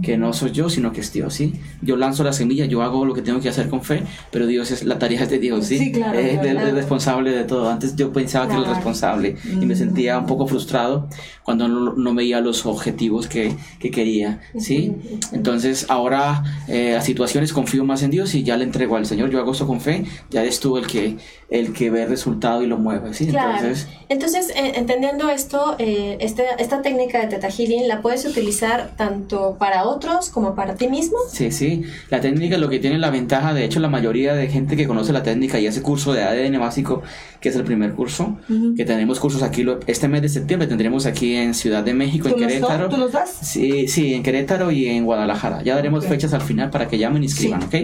que 0.02 0.16
no 0.18 0.32
soy 0.32 0.50
yo, 0.52 0.68
sino 0.68 0.92
que 0.92 1.00
es 1.00 1.12
Dios, 1.12 1.32
¿sí? 1.34 1.54
Yo 1.82 1.96
lanzo 1.96 2.22
la 2.24 2.32
semilla, 2.32 2.66
yo 2.66 2.82
hago 2.82 3.04
lo 3.06 3.14
que 3.14 3.22
tengo 3.22 3.40
que 3.40 3.48
hacer 3.48 3.68
con 3.68 3.82
fe, 3.82 4.02
pero 4.30 4.46
Dios 4.46 4.70
es, 4.70 4.84
la 4.84 4.98
tarea 4.98 5.22
es 5.22 5.30
de 5.30 5.38
Dios, 5.38 5.66
¿sí? 5.66 5.78
Sí, 5.78 5.92
claro, 5.92 6.18
Es 6.18 6.38
claro. 6.38 6.48
el- 6.60 6.68
el 6.68 6.74
responsable 6.74 7.30
de 7.32 7.44
todo. 7.44 7.70
Antes 7.70 7.96
yo 7.96 8.12
pensaba 8.12 8.46
que 8.46 8.52
era 8.52 8.58
el 8.60 8.64
Claro. 8.64 8.76
responsable 8.76 9.36
y 9.44 9.64
me 9.66 9.74
sentía 9.74 10.18
un 10.18 10.26
poco 10.26 10.46
frustrado 10.46 11.08
cuando 11.42 11.68
no, 11.68 11.94
no 11.94 12.14
veía 12.14 12.40
los 12.40 12.66
objetivos 12.66 13.26
que, 13.26 13.54
que 13.80 13.90
quería, 13.90 14.40
¿sí? 14.58 14.92
Entonces 15.32 15.86
ahora 15.88 16.42
eh, 16.68 16.92
las 16.94 17.04
situaciones 17.04 17.52
confío 17.52 17.84
más 17.84 18.02
en 18.02 18.10
Dios 18.10 18.34
y 18.34 18.42
ya 18.42 18.56
le 18.56 18.64
entrego 18.64 18.96
al 18.96 19.06
Señor, 19.06 19.30
yo 19.30 19.38
hago 19.38 19.52
esto 19.52 19.66
con 19.66 19.80
fe, 19.80 20.04
ya 20.30 20.42
eres 20.42 20.60
tú 20.60 20.76
el 20.76 20.86
que, 20.86 21.16
el 21.48 21.72
que 21.72 21.90
ve 21.90 22.02
el 22.02 22.08
resultado 22.08 22.62
y 22.62 22.66
lo 22.66 22.76
mueve, 22.78 23.14
¿sí? 23.14 23.26
Claro. 23.28 23.56
Entonces... 23.58 23.88
Entonces, 24.08 24.50
eh, 24.50 24.72
entendiendo 24.76 25.28
esto, 25.30 25.74
eh, 25.78 26.16
este- 26.20 26.44
esta 26.58 26.80
técnica 26.82 27.20
de 27.20 27.26
Teta 27.26 27.48
Healing 27.50 27.88
la 27.88 28.02
puedes 28.02 28.24
utilizar 28.24 28.92
tanto 28.96 29.56
para 29.58 29.85
otros 29.86 30.28
como 30.30 30.54
para 30.54 30.74
ti 30.74 30.88
mismo. 30.88 31.16
Sí, 31.30 31.50
sí. 31.50 31.82
La 32.10 32.20
técnica 32.20 32.58
lo 32.58 32.68
que 32.68 32.78
tiene 32.78 32.98
la 32.98 33.10
ventaja, 33.10 33.54
de 33.54 33.64
hecho, 33.64 33.80
la 33.80 33.88
mayoría 33.88 34.34
de 34.34 34.48
gente 34.48 34.76
que 34.76 34.86
conoce 34.86 35.12
la 35.12 35.22
técnica 35.22 35.58
y 35.60 35.66
hace 35.66 35.82
curso 35.82 36.12
de 36.12 36.22
ADN 36.24 36.58
básico, 36.58 37.02
que 37.40 37.48
es 37.48 37.56
el 37.56 37.64
primer 37.64 37.92
curso, 37.92 38.38
que 38.76 38.84
tenemos 38.84 39.20
cursos 39.20 39.42
aquí, 39.42 39.62
lo- 39.62 39.80
este 39.86 40.08
mes 40.08 40.22
de 40.22 40.28
septiembre 40.28 40.68
tendremos 40.68 41.06
aquí 41.06 41.34
en 41.34 41.54
Ciudad 41.54 41.82
de 41.84 41.94
México, 41.94 42.28
en 42.28 42.34
¿Tú 42.34 42.40
los, 42.40 42.48
Querétaro. 42.52 42.88
¿Tú 42.88 42.96
los 42.96 43.12
das? 43.12 43.30
Sí, 43.42 43.88
sí, 43.88 44.14
en 44.14 44.22
Querétaro 44.22 44.70
y 44.70 44.86
en 44.86 45.04
Guadalajara. 45.04 45.62
Ya 45.62 45.74
daremos 45.74 46.06
fechas 46.06 46.32
al 46.34 46.42
final 46.42 46.70
para 46.70 46.88
que 46.88 46.98
llamen 46.98 47.22
y 47.22 47.26
escriban, 47.26 47.62
¿ok? 47.62 47.74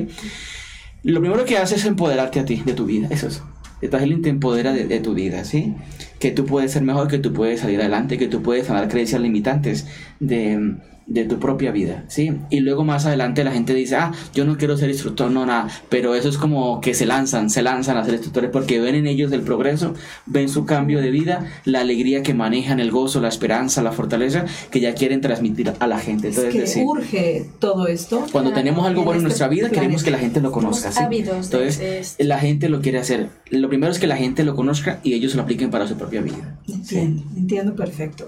Lo 1.05 1.21
primero 1.21 1.45
que 1.45 1.59
hace 1.59 1.75
es 1.77 1.85
empoderarte 1.85 2.39
a 2.41 2.45
ti, 2.45 2.63
de 2.65 2.75
tu 2.75 2.85
vida, 2.87 3.09
eso 3.11 3.27
es. 3.29 3.43
Healing 3.83 4.23
te 4.23 4.29
empodera 4.29 4.73
de, 4.73 4.87
de 4.87 5.01
tu 5.01 5.13
vida, 5.13 5.43
¿sí? 5.45 5.75
Que 6.21 6.31
tú 6.31 6.47
puedes 6.47 6.71
ser 6.71 6.83
mejor, 6.83 7.09
que 7.09 7.19
tú 7.19 7.33
puedes 7.33 7.59
salir 7.61 7.81
adelante, 7.81 8.17
que 8.17 8.29
tú 8.29 8.41
puedes 8.41 8.69
sanar 8.69 8.87
creencias 8.89 9.21
limitantes 9.21 9.89
de, 10.21 10.77
de 11.07 11.25
tu 11.25 11.39
propia 11.39 11.73
vida, 11.73 12.05
¿sí? 12.09 12.33
Y 12.51 12.61
luego 12.61 12.85
más 12.85 13.07
adelante 13.07 13.45
la 13.45 13.53
gente 13.53 13.75
dice, 13.75 13.97
ah, 13.97 14.13
yo 14.35 14.45
no 14.45 14.57
quiero 14.57 14.77
ser 14.77 14.91
instructor, 14.91 15.31
no 15.31 15.47
nada, 15.47 15.69
pero 15.89 16.15
eso 16.15 16.29
es 16.29 16.39
como 16.39 16.81
que 16.81 16.95
se 16.95 17.07
lanzan, 17.07 17.51
se 17.51 17.63
lanzan 17.63 17.97
a 17.97 18.05
ser 18.05 18.15
instructores 18.15 18.51
porque 18.51 18.81
ven 18.81 18.95
en 18.95 19.07
ellos 19.07 19.33
el 19.33 19.43
progreso, 19.43 19.95
ven 20.27 20.49
su 20.49 20.65
cambio 20.65 21.01
de 21.01 21.11
vida, 21.11 21.47
la 21.65 21.81
alegría 21.81 22.23
que 22.23 22.35
manejan, 22.35 22.81
el 22.81 22.91
gozo, 22.91 23.21
la 23.21 23.29
esperanza, 23.29 23.83
la 23.83 23.93
fortaleza 23.93 24.45
que 24.71 24.81
ya 24.81 24.95
quieren 24.95 25.21
transmitir 25.21 25.73
a 25.79 25.87
la 25.87 25.99
gente. 25.99 26.29
Es 26.29 26.37
Entonces, 26.37 26.55
que 26.55 26.61
decir, 26.61 26.85
urge 26.85 27.47
todo 27.59 27.87
esto. 27.87 28.27
cuando 28.33 28.53
tenemos 28.53 28.87
algo 28.87 29.01
en 29.01 29.05
bueno 29.05 29.21
en 29.21 29.27
este 29.27 29.29
nuestra 29.29 29.49
vida, 29.49 29.71
queremos 29.71 30.03
que 30.03 30.11
la 30.11 30.19
gente 30.19 30.41
lo 30.41 30.53
conozca. 30.53 30.93
¿sí? 30.93 31.01
Entonces, 31.01 32.17
la 32.19 32.39
gente 32.39 32.69
lo 32.69 32.81
quiere 32.81 32.99
hacer. 32.99 33.29
Lo 33.51 33.69
primero 33.69 33.93
es 33.93 33.99
que 33.99 34.07
la 34.07 34.17
gente 34.17 34.45
lo 34.45 34.55
conozca 34.55 35.01
y 35.03 35.15
ellos 35.15 35.35
lo 35.35 35.43
apliquen 35.43 35.71
para 35.71 35.87
su 35.87 35.97
propia 35.97 36.21
vida. 36.21 36.59
Entiendo, 36.69 37.23
entiendo 37.37 37.75
perfecto. 37.75 38.27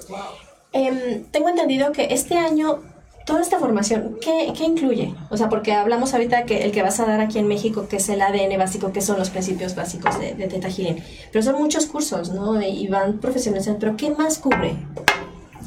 Em, 0.75 1.23
tengo 1.31 1.49
entendido 1.49 1.93
que 1.93 2.09
este 2.11 2.37
año, 2.37 2.81
toda 3.27 3.41
esta 3.41 3.61
formación, 3.61 4.17
¿qué, 4.21 4.53
qué 4.59 4.65
incluye? 4.65 5.15
O 5.31 5.37
sea, 5.37 5.49
porque 5.49 5.73
hablamos 5.73 6.13
ahorita 6.15 6.47
que 6.47 6.65
el 6.65 6.73
que 6.73 6.83
vas 6.83 6.99
a 6.99 7.07
dar 7.07 7.21
aquí 7.21 7.39
en 7.39 7.47
México, 7.47 7.87
que 7.89 7.99
es 7.99 8.09
el 8.09 8.21
ADN 8.21 8.59
básico, 8.59 8.93
que 8.93 9.01
son 9.01 9.17
los 9.17 9.31
principios 9.31 9.77
básicos 9.77 10.19
de, 10.19 10.35
de 10.35 10.49
Theta 10.49 10.69
Healing. 10.69 11.01
Pero 11.31 11.45
son 11.45 11.63
muchos 11.63 11.87
cursos, 11.87 12.33
¿no? 12.33 12.61
Y 12.61 12.89
van 12.89 13.19
profesionales. 13.21 13.71
¿Pero 13.79 13.97
qué 13.97 14.11
más 14.11 14.39
cubre? 14.39 14.75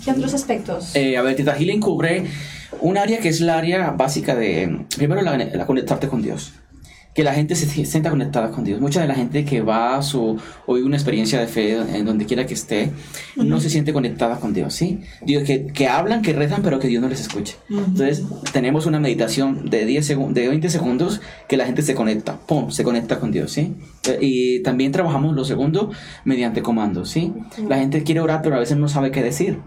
¿Qué 0.03 0.11
otros 0.11 0.34
aspectos? 0.34 0.93
Eh, 0.93 1.15
a 1.15 1.21
ver, 1.21 1.38
Teta 1.38 1.55
Healing 1.55 1.79
cubre 1.79 2.25
un 2.81 2.97
área 2.97 3.19
que 3.19 3.29
es 3.29 3.39
la 3.39 3.57
área 3.57 3.91
básica 3.91 4.35
de, 4.35 4.85
primero, 4.97 5.21
la, 5.21 5.38
la 5.38 5.65
conectarte 5.65 6.09
con 6.09 6.21
Dios. 6.21 6.51
Que 7.18 7.23
la 7.23 7.34
gente 7.34 7.56
se 7.56 7.65
sienta 7.84 8.11
conectada 8.11 8.52
con 8.52 8.64
Dios. 8.64 8.80
Mucha 8.80 9.02
de 9.02 9.07
la 9.07 9.15
gente 9.15 9.44
que 9.44 9.61
va 9.61 9.98
a 9.98 10.03
su, 10.03 10.38
o 10.68 10.73
vive 10.76 10.85
una 10.85 10.98
experiencia 10.98 11.39
de 11.39 11.48
fe 11.48 11.72
en 11.98 12.06
donde 12.06 12.26
quiera 12.27 12.45
que 12.45 12.53
esté, 12.53 12.91
no 13.35 13.60
se 13.60 13.72
siente 13.72 13.91
conectada 13.91 14.39
con 14.39 14.53
Dios, 14.53 14.76
¿sí? 14.76 14.99
Dios, 15.26 15.44
que, 15.44 15.65
que 15.65 15.88
hablan, 15.88 16.22
que 16.22 16.34
rezan, 16.34 16.61
pero 16.61 16.77
que 16.80 16.88
Dios 16.88 17.02
no 17.02 17.10
les 17.10 17.19
escucha. 17.22 17.56
Entonces, 17.72 18.23
tenemos 18.53 18.85
una 18.85 18.99
meditación 18.99 19.68
de, 19.68 19.85
10 19.88 20.06
segun- 20.11 20.34
de 20.34 20.48
20 20.48 20.69
segundos 20.69 21.19
que 21.49 21.57
la 21.57 21.65
gente 21.65 21.81
se 21.81 21.95
conecta, 21.95 22.38
¡pum!, 22.45 22.69
se 22.69 22.84
conecta 22.84 23.19
con 23.19 23.31
Dios, 23.31 23.52
¿sí? 23.52 23.73
Eh, 24.07 24.19
Y 24.22 24.60
también 24.61 24.91
trabajamos 24.91 25.34
lo 25.35 25.44
segundo 25.44 25.91
mediante 26.23 26.61
comandos, 26.61 27.10
¿sí? 27.10 27.34
La 27.68 27.80
gente 27.80 28.03
quiere 28.03 28.19
orar, 28.22 28.41
pero 28.44 28.57
a 28.57 28.60
veces 28.60 28.77
no 28.77 28.88
sabe 28.89 29.10
qué 29.10 29.23
decir 29.23 29.57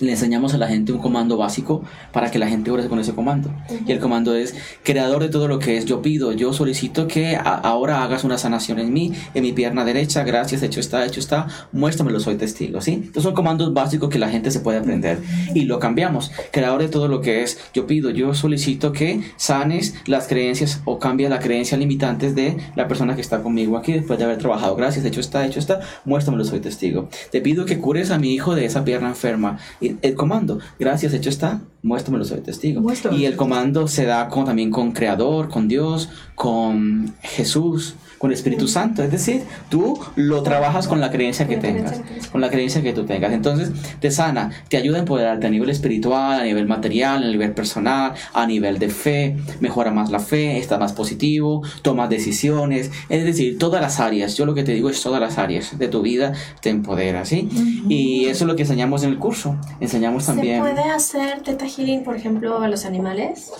le 0.00 0.12
enseñamos 0.12 0.54
a 0.54 0.58
la 0.58 0.68
gente 0.68 0.92
un 0.92 0.98
comando 0.98 1.36
básico 1.36 1.82
para 2.12 2.30
que 2.30 2.38
la 2.38 2.48
gente 2.48 2.70
ore 2.70 2.88
con 2.88 2.98
ese 2.98 3.14
comando. 3.14 3.50
Y 3.86 3.92
el 3.92 3.98
comando 3.98 4.34
es, 4.34 4.54
creador 4.82 5.22
de 5.22 5.28
todo 5.28 5.48
lo 5.48 5.58
que 5.58 5.76
es, 5.76 5.84
yo 5.84 6.02
pido, 6.02 6.32
yo 6.32 6.52
solicito 6.52 7.08
que 7.08 7.36
ahora 7.36 8.02
hagas 8.02 8.24
una 8.24 8.38
sanación 8.38 8.78
en 8.78 8.92
mí, 8.92 9.12
en 9.34 9.42
mi 9.42 9.52
pierna 9.52 9.84
derecha, 9.84 10.22
gracias, 10.22 10.62
hecho 10.62 10.80
está, 10.80 11.04
hecho 11.04 11.20
está, 11.20 11.48
muéstramelo, 11.72 12.20
soy 12.20 12.36
testigo, 12.36 12.80
¿sí? 12.80 12.92
Entonces 12.94 13.22
son 13.22 13.34
comandos 13.34 13.72
básicos 13.74 14.08
que 14.08 14.18
la 14.18 14.28
gente 14.28 14.50
se 14.50 14.60
puede 14.60 14.78
aprender. 14.78 15.18
Y 15.54 15.62
lo 15.62 15.78
cambiamos, 15.78 16.30
creador 16.52 16.82
de 16.82 16.88
todo 16.88 17.08
lo 17.08 17.20
que 17.20 17.42
es, 17.42 17.58
yo 17.74 17.86
pido, 17.86 18.10
yo 18.10 18.34
solicito 18.34 18.92
que 18.92 19.20
sanes 19.36 19.94
las 20.06 20.28
creencias 20.28 20.80
o 20.84 20.98
cambia 20.98 21.28
la 21.28 21.38
creencia 21.38 21.76
limitantes 21.76 22.34
de 22.34 22.56
la 22.76 22.88
persona 22.88 23.14
que 23.14 23.20
está 23.20 23.42
conmigo 23.42 23.76
aquí 23.76 23.92
después 23.92 24.18
de 24.18 24.24
haber 24.24 24.38
trabajado. 24.38 24.76
Gracias, 24.76 25.04
hecho 25.04 25.20
está, 25.20 25.44
hecho 25.46 25.58
está, 25.58 25.80
muéstramelo, 26.04 26.44
soy 26.44 26.60
testigo. 26.60 27.08
Te 27.30 27.40
pido 27.40 27.64
que 27.64 27.78
cures 27.78 28.10
a 28.10 28.18
mi 28.18 28.32
hijo 28.32 28.54
de 28.54 28.64
esa 28.64 28.84
pierna 28.84 29.08
enferma. 29.08 29.58
Y 29.80 29.87
el 30.02 30.14
comando, 30.14 30.58
gracias, 30.78 31.14
hecho 31.14 31.30
está, 31.30 31.60
muéstramelo, 31.82 32.24
soy 32.24 32.40
testigo. 32.40 32.80
Muéstramelo, 32.80 33.20
Y 33.20 33.26
el 33.26 33.36
comando 33.36 33.88
se 33.88 34.04
da 34.04 34.28
con, 34.28 34.44
también 34.44 34.70
con 34.70 34.92
Creador, 34.92 35.48
con 35.48 35.68
Dios, 35.68 36.08
con 36.34 37.14
Jesús, 37.22 37.94
con 38.18 38.30
el 38.30 38.36
Espíritu 38.36 38.68
Santo. 38.68 39.02
Es 39.02 39.10
decir, 39.10 39.42
tú 39.68 39.98
lo 40.16 40.42
trabajas 40.42 40.88
con 40.88 41.00
la 41.00 41.10
creencia 41.10 41.46
que 41.46 41.56
tengas, 41.56 42.00
con 42.30 42.40
la 42.40 42.50
creencia 42.50 42.82
que 42.82 42.92
tú 42.92 43.04
tengas. 43.04 43.32
Entonces, 43.32 43.70
te 44.00 44.10
sana, 44.10 44.50
te 44.68 44.76
ayuda 44.76 44.96
a 44.96 45.00
empoderarte 45.00 45.46
a 45.46 45.50
nivel 45.50 45.70
espiritual, 45.70 46.40
a 46.40 46.44
nivel 46.44 46.66
material, 46.66 47.22
a 47.22 47.26
nivel 47.26 47.52
personal, 47.52 48.14
a 48.32 48.46
nivel 48.46 48.78
de 48.78 48.88
fe, 48.88 49.36
mejora 49.60 49.90
más 49.90 50.10
la 50.10 50.18
fe, 50.18 50.58
estás 50.58 50.78
más 50.78 50.92
positivo, 50.92 51.62
tomas 51.82 52.10
decisiones. 52.10 52.90
Es 53.08 53.24
decir, 53.24 53.58
todas 53.58 53.80
las 53.80 54.00
áreas, 54.00 54.36
yo 54.36 54.46
lo 54.46 54.54
que 54.54 54.64
te 54.64 54.72
digo 54.72 54.90
es 54.90 55.02
todas 55.02 55.20
las 55.20 55.38
áreas 55.38 55.78
de 55.78 55.88
tu 55.88 56.02
vida 56.02 56.32
te 56.60 56.70
empodera, 56.70 57.24
¿sí? 57.24 57.48
Y 57.88 58.26
eso 58.26 58.44
es 58.44 58.48
lo 58.48 58.56
que 58.56 58.62
enseñamos 58.62 59.02
en 59.04 59.10
el 59.10 59.18
curso. 59.18 59.56
Enseñamos 59.80 60.26
también... 60.26 60.64
¿Se 60.64 60.72
puede 60.72 60.90
hacer 60.90 61.42
Theta 61.42 61.66
Healing, 61.66 62.02
por 62.02 62.16
ejemplo, 62.16 62.60
a 62.60 62.68
los 62.68 62.84
animales? 62.84 63.50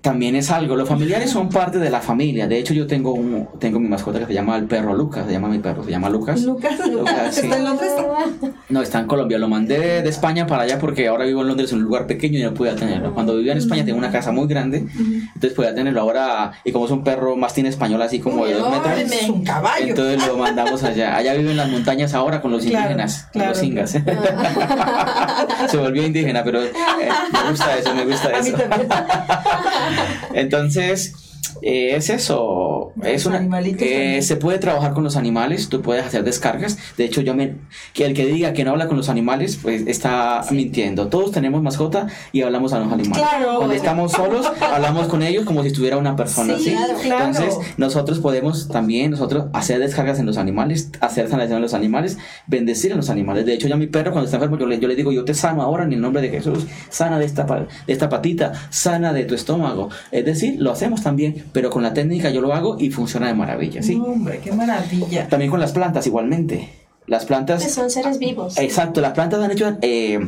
También 0.00 0.34
es 0.36 0.50
algo. 0.50 0.76
Los 0.76 0.88
familiares 0.88 1.30
son 1.30 1.48
parte 1.50 1.78
de 1.78 1.90
la 1.90 2.00
familia. 2.00 2.46
De 2.48 2.58
hecho, 2.58 2.72
yo 2.74 2.86
tengo 2.86 3.12
un, 3.12 3.48
tengo 3.58 3.78
mi 3.78 3.88
mascota 3.88 4.18
que 4.20 4.26
se 4.26 4.32
llama 4.34 4.56
el 4.56 4.64
perro 4.64 4.94
Lucas. 4.94 5.26
Se 5.26 5.32
llama 5.32 5.48
mi 5.48 5.58
perro, 5.58 5.84
se 5.84 5.90
llama 5.90 6.08
Lucas. 6.08 6.40
Lucas, 6.42 6.78
Lucas, 6.88 7.34
sí. 7.34 7.42
¿está 7.42 7.56
en 7.58 7.64
Londres? 7.64 7.92
No, 8.70 8.80
está 8.82 9.00
en 9.00 9.06
Colombia. 9.06 9.38
Lo 9.38 9.48
mandé 9.48 10.02
de 10.02 10.08
España 10.08 10.46
para 10.46 10.62
allá 10.62 10.78
porque 10.78 11.08
ahora 11.08 11.24
vivo 11.24 11.42
en 11.42 11.48
Londres, 11.48 11.72
en 11.72 11.78
un 11.78 11.84
lugar 11.84 12.06
pequeño 12.06 12.38
y 12.38 12.42
no 12.42 12.54
podía 12.54 12.74
tenerlo. 12.76 13.12
Cuando 13.14 13.36
vivía 13.36 13.52
en 13.52 13.58
España 13.58 13.82
tenía 13.84 13.96
una 13.98 14.10
casa 14.10 14.32
muy 14.32 14.46
grande, 14.48 14.86
entonces 15.34 15.52
podía 15.54 15.74
tenerlo. 15.74 16.00
Ahora, 16.00 16.52
y 16.64 16.72
como 16.72 16.86
es 16.86 16.90
un 16.92 17.04
perro 17.04 17.36
mastín 17.36 17.66
español, 17.66 18.00
así 18.02 18.20
como 18.20 18.46
de 18.46 18.54
dos 18.54 18.70
metros, 18.70 18.98
Es 19.12 19.28
un 19.28 19.44
caballo. 19.44 19.88
entonces 19.88 20.26
lo 20.26 20.36
mandamos 20.38 20.82
allá. 20.82 21.16
Allá 21.16 21.34
vive 21.34 21.50
en 21.50 21.56
las 21.58 21.68
montañas 21.68 22.14
ahora 22.14 22.40
con 22.40 22.50
los 22.52 22.64
Claro, 22.64 22.84
indígenas, 22.92 23.28
con 23.32 23.46
los 23.46 23.62
ingas. 23.62 23.90
Se 25.68 25.76
volvió 25.76 26.06
indígena, 26.06 26.42
pero 26.44 26.62
eh, 26.62 26.72
me 27.44 27.50
gusta 27.50 27.76
eso, 27.76 27.94
me 27.94 28.04
gusta 28.06 28.28
A 28.28 28.42
mí 28.42 28.48
eso. 28.48 28.56
también. 28.56 28.88
Entonces, 30.34 31.14
eh, 31.62 31.96
es 31.96 32.10
eso. 32.10 32.92
Es 33.02 33.26
una, 33.26 33.46
eh, 33.60 34.22
se 34.22 34.36
puede 34.36 34.58
trabajar 34.58 34.92
con 34.92 35.04
los 35.04 35.16
animales, 35.16 35.68
tú 35.68 35.82
puedes 35.82 36.04
hacer 36.04 36.24
descargas. 36.24 36.78
De 36.96 37.04
hecho, 37.04 37.20
yo 37.20 37.34
me 37.34 37.56
que 37.92 38.04
el 38.04 38.14
que 38.14 38.26
diga 38.26 38.52
que 38.52 38.64
no 38.64 38.72
habla 38.72 38.88
con 38.88 38.96
los 38.96 39.08
animales, 39.08 39.58
pues 39.60 39.82
está 39.86 40.44
mintiendo. 40.50 41.08
Todos 41.08 41.32
tenemos 41.32 41.62
mascota 41.62 42.06
y 42.32 42.42
hablamos 42.42 42.72
a 42.72 42.78
los 42.78 42.92
animales. 42.92 43.18
Claro, 43.18 43.44
Cuando 43.44 43.66
bueno. 43.66 43.72
estamos 43.72 44.12
solos, 44.12 44.46
hablamos 44.60 45.08
con 45.08 45.22
ellos 45.22 45.44
como 45.44 45.62
si 45.62 45.68
estuviera 45.68 45.96
una 45.96 46.16
persona. 46.16 46.56
Sí, 46.56 46.70
¿sí? 46.70 46.76
claro. 47.02 47.26
Entonces, 47.26 47.56
nosotros 47.76 48.20
podemos 48.20 48.68
también 48.68 49.10
nosotros 49.10 49.46
hacer 49.52 49.78
descargas 49.80 50.18
en 50.18 50.26
los 50.26 50.36
animales, 50.36 50.90
hacer 51.00 51.28
sanación 51.28 51.56
en 51.56 51.62
los 51.62 51.74
animales, 51.74 52.18
bendecir 52.46 52.92
a 52.92 52.96
los 52.96 53.10
animales. 53.10 53.46
De 53.46 53.54
hecho, 53.54 53.68
ya 53.68 53.76
mi 53.76 53.86
perro 53.86 54.12
cuando 54.12 54.26
está 54.26 54.36
enfermo, 54.36 54.58
yo 54.58 54.66
le, 54.66 54.78
yo 54.78 54.88
le 54.88 54.96
digo, 54.96 55.12
yo 55.12 55.24
te 55.24 55.34
sano 55.34 55.62
ahora 55.62 55.84
en 55.84 55.92
el 55.92 56.00
nombre 56.00 56.22
de 56.22 56.28
Jesús, 56.28 56.66
sana 56.88 57.18
de 57.18 57.24
esta, 57.24 57.44
de 57.44 57.92
esta 57.92 58.08
patita, 58.08 58.52
sana 58.70 59.12
de 59.12 59.24
tu 59.24 59.34
estómago. 59.34 59.90
Es 60.10 60.24
decir, 60.24 60.56
lo 60.58 60.70
hacemos 60.72 61.02
también, 61.02 61.29
pero 61.52 61.70
con 61.70 61.82
la 61.82 61.92
técnica 61.94 62.30
yo 62.30 62.40
lo 62.40 62.54
hago 62.54 62.76
y 62.78 62.90
funciona 62.90 63.26
de 63.26 63.34
maravilla, 63.34 63.82
¿sí? 63.82 63.96
No, 63.96 64.04
hombre, 64.04 64.40
qué 64.42 64.52
maravilla. 64.52 65.28
También 65.28 65.50
con 65.50 65.60
las 65.60 65.72
plantas 65.72 66.06
igualmente. 66.06 66.68
Las 67.06 67.24
plantas... 67.24 67.62
Que 67.62 67.70
son 67.70 67.90
seres 67.90 68.18
vivos. 68.18 68.56
Exacto, 68.58 69.00
las 69.00 69.12
plantas 69.12 69.42
han 69.42 69.50
hecho 69.50 69.76
eh, 69.82 70.20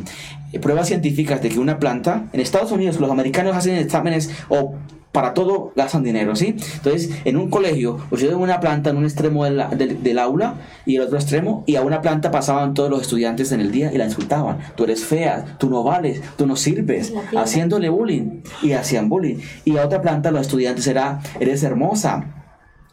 pruebas 0.61 0.87
científicas 0.87 1.41
de 1.41 1.49
que 1.49 1.59
una 1.59 1.79
planta, 1.79 2.25
en 2.33 2.39
Estados 2.39 2.71
Unidos 2.71 2.99
los 2.99 3.09
americanos 3.09 3.55
hacen 3.55 3.75
exámenes 3.75 4.31
o 4.49 4.75
para 5.13 5.33
todo 5.33 5.71
gastan 5.75 6.03
dinero, 6.03 6.35
¿sí? 6.35 6.55
Entonces, 6.75 7.11
en 7.23 7.37
un 7.37 7.49
colegio, 7.49 7.97
pusieron 8.09 8.41
una 8.41 8.59
planta 8.59 8.89
en 8.89 8.97
un 8.97 9.05
extremo 9.05 9.45
del, 9.45 9.63
del- 9.77 10.03
del 10.03 10.19
aula 10.19 10.55
y 10.85 10.97
el 10.97 11.03
otro 11.03 11.17
extremo, 11.17 11.63
y 11.65 11.77
a 11.77 11.81
una 11.83 12.01
planta 12.01 12.31
pasaban 12.31 12.73
todos 12.73 12.89
los 12.89 13.01
estudiantes 13.03 13.51
en 13.53 13.61
el 13.61 13.71
día 13.71 13.93
y 13.93 13.97
la 13.97 14.05
insultaban. 14.05 14.57
Tú 14.75 14.83
eres 14.83 15.05
fea, 15.05 15.55
tú 15.59 15.69
no 15.69 15.83
vales, 15.83 16.21
tú 16.35 16.45
no 16.47 16.55
sirves, 16.57 17.13
haciéndole 17.37 17.87
bullying. 17.89 18.41
Y 18.61 18.73
hacían 18.73 19.07
bullying. 19.07 19.37
Y 19.63 19.77
a 19.77 19.85
otra 19.85 20.01
planta 20.01 20.31
los 20.31 20.41
estudiantes 20.41 20.87
era, 20.87 21.21
eres 21.39 21.63
hermosa, 21.63 22.42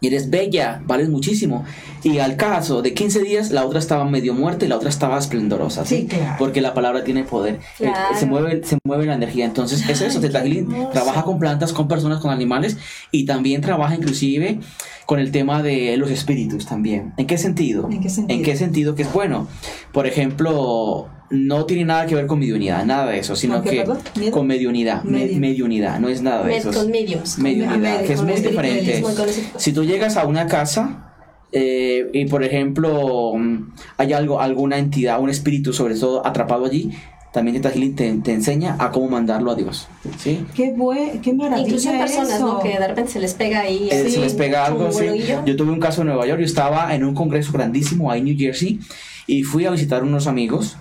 y 0.01 0.07
eres 0.07 0.31
bella, 0.31 0.83
vales 0.87 1.09
muchísimo. 1.11 1.65
Y 2.03 2.19
al 2.19 2.37
caso 2.37 2.81
de 2.83 2.95
15 2.95 3.21
días, 3.23 3.51
la 3.51 3.65
otra 3.67 3.79
estaba 3.79 4.05
medio 4.05 4.33
muerta 4.35 4.65
y 4.65 4.69
la 4.69 4.77
otra 4.77 4.89
estaba 4.89 5.19
esplendorosa. 5.19 5.85
Sí, 5.85 5.97
Sí, 6.01 6.07
claro. 6.07 6.37
Porque 6.39 6.61
la 6.63 6.73
palabra 6.73 7.05
tiene 7.05 7.25
poder. 7.25 7.57
Eh, 7.79 7.85
Claro. 7.91 8.17
se, 8.19 8.27
mueve, 8.27 8.63
se 8.65 8.79
mueve 8.85 9.05
la 9.07 9.15
energía. 9.15 9.45
Entonces, 9.45 9.87
es 9.89 10.01
eso. 10.01 10.21
Teta 10.21 10.41
Healing 10.41 10.69
trabaja 10.93 11.23
con 11.23 11.39
plantas, 11.39 11.73
con 11.73 11.89
personas, 11.89 12.21
con 12.21 12.31
animales 12.31 12.79
y 13.11 13.27
también 13.27 13.61
trabaja 13.61 13.95
inclusive 13.95 14.61
con 15.07 15.19
el 15.19 15.31
tema 15.33 15.63
de 15.63 15.97
los 15.97 16.11
espíritus 16.11 16.67
también. 16.67 17.13
¿En 17.17 17.27
qué 17.27 17.37
sentido? 17.37 17.89
¿En 17.91 18.01
qué 18.01 18.09
sentido? 18.09 18.39
¿En 18.39 18.45
qué 18.45 18.57
sentido 18.57 18.95
que 18.95 19.03
es 19.03 19.13
bueno? 19.13 19.49
Por 19.93 20.07
ejemplo, 20.07 21.09
no 21.31 21.65
tiene 21.65 21.85
nada 21.85 22.07
que 22.07 22.15
ver 22.17 22.27
con 22.27 22.39
mediunidad, 22.41 22.85
nada 22.85 23.07
de 23.07 23.19
eso, 23.21 23.37
sino 23.37 23.55
¿Con 23.63 23.65
qué, 23.65 23.85
que 24.21 24.31
con 24.33 24.47
mediunidad, 24.47 25.05
me- 25.05 25.21
Medium. 25.21 25.41
mediunidad, 25.41 26.01
no 26.01 26.09
es 26.09 26.23
nada 26.23 26.45
de 26.45 26.57
eso. 26.57 26.73
con 26.73 26.91
mediums. 26.91 27.39
Mediunidad, 27.39 27.77
Med- 27.79 28.07
que 28.07 28.13
es 28.15 28.19
con 28.21 28.29
muy 28.29 28.41
diferente. 28.41 29.01
con 29.03 29.15
Si 29.57 29.73
tú 29.73 29.85
llegas 29.85 30.17
a 30.17 30.27
una 30.27 30.47
casa 30.49 31.07
eh, 31.53 32.11
y, 32.13 32.27
por 32.27 32.43
ejemplo, 32.45 33.33
mm, 33.37 33.73
hay 33.97 34.13
algo, 34.13 34.41
alguna 34.41 34.79
entidad, 34.79 35.21
un 35.21 35.31
espíritu 35.31 35.73
sobre 35.73 35.95
todo 35.95 36.27
atrapado 36.27 36.65
allí, 36.67 36.91
también 37.33 37.61
te, 37.63 37.71
te 37.71 38.33
enseña 38.33 38.75
a 38.81 38.91
cómo 38.91 39.09
mandarlo 39.09 39.53
a 39.53 39.55
Dios. 39.55 39.87
¿sí? 40.19 40.45
Qué 40.55 40.73
buen, 40.73 41.21
qué 41.21 41.33
maravilla 41.33 41.65
Incluso 41.65 41.93
en 41.93 41.99
personas, 41.99 42.35
eso. 42.35 42.55
¿no? 42.55 42.59
Que 42.61 42.71
de 42.71 42.89
repente 42.89 43.13
se 43.13 43.21
les 43.21 43.35
pega 43.35 43.61
ahí. 43.61 43.89
Eh, 43.91 44.11
se 44.11 44.19
les 44.21 44.35
pega 44.35 44.67
algo 44.67 44.89
bologuillo. 44.89 45.45
Yo 45.47 45.55
tuve 45.55 45.71
un 45.71 45.79
caso 45.79 46.01
en 46.03 46.09
Nueva 46.09 46.27
York, 46.27 46.41
yo 46.41 46.45
estaba 46.47 46.93
en 46.93 47.05
un 47.05 47.15
congreso 47.15 47.53
grandísimo 47.53 48.11
ahí 48.11 48.19
en 48.19 48.25
New 48.25 48.37
Jersey 48.37 48.81
y 49.29 49.45
fui 49.45 49.65
a 49.65 49.71
visitar 49.71 50.03
unos 50.03 50.27
amigos 50.27 50.77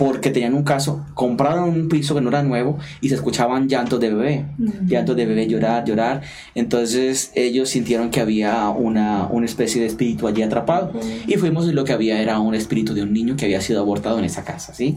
porque 0.00 0.30
tenían 0.30 0.54
un 0.54 0.62
caso, 0.62 1.04
compraron 1.12 1.68
un 1.68 1.90
piso 1.90 2.14
que 2.14 2.22
no 2.22 2.30
era 2.30 2.42
nuevo 2.42 2.78
y 3.02 3.10
se 3.10 3.16
escuchaban 3.16 3.68
llantos 3.68 4.00
de 4.00 4.08
bebé, 4.08 4.46
llantos 4.86 5.14
de 5.14 5.26
bebé 5.26 5.46
llorar, 5.46 5.84
llorar. 5.84 6.22
Entonces 6.54 7.32
ellos 7.34 7.68
sintieron 7.68 8.08
que 8.08 8.22
había 8.22 8.70
una, 8.70 9.26
una 9.26 9.44
especie 9.44 9.78
de 9.78 9.88
espíritu 9.88 10.26
allí 10.26 10.40
atrapado 10.40 10.90
y 11.26 11.34
fuimos 11.34 11.66
y 11.66 11.72
lo 11.72 11.84
que 11.84 11.92
había 11.92 12.18
era 12.18 12.38
un 12.38 12.54
espíritu 12.54 12.94
de 12.94 13.02
un 13.02 13.12
niño 13.12 13.36
que 13.36 13.44
había 13.44 13.60
sido 13.60 13.82
abortado 13.82 14.18
en 14.18 14.24
esa 14.24 14.42
casa, 14.42 14.72
¿sí? 14.72 14.96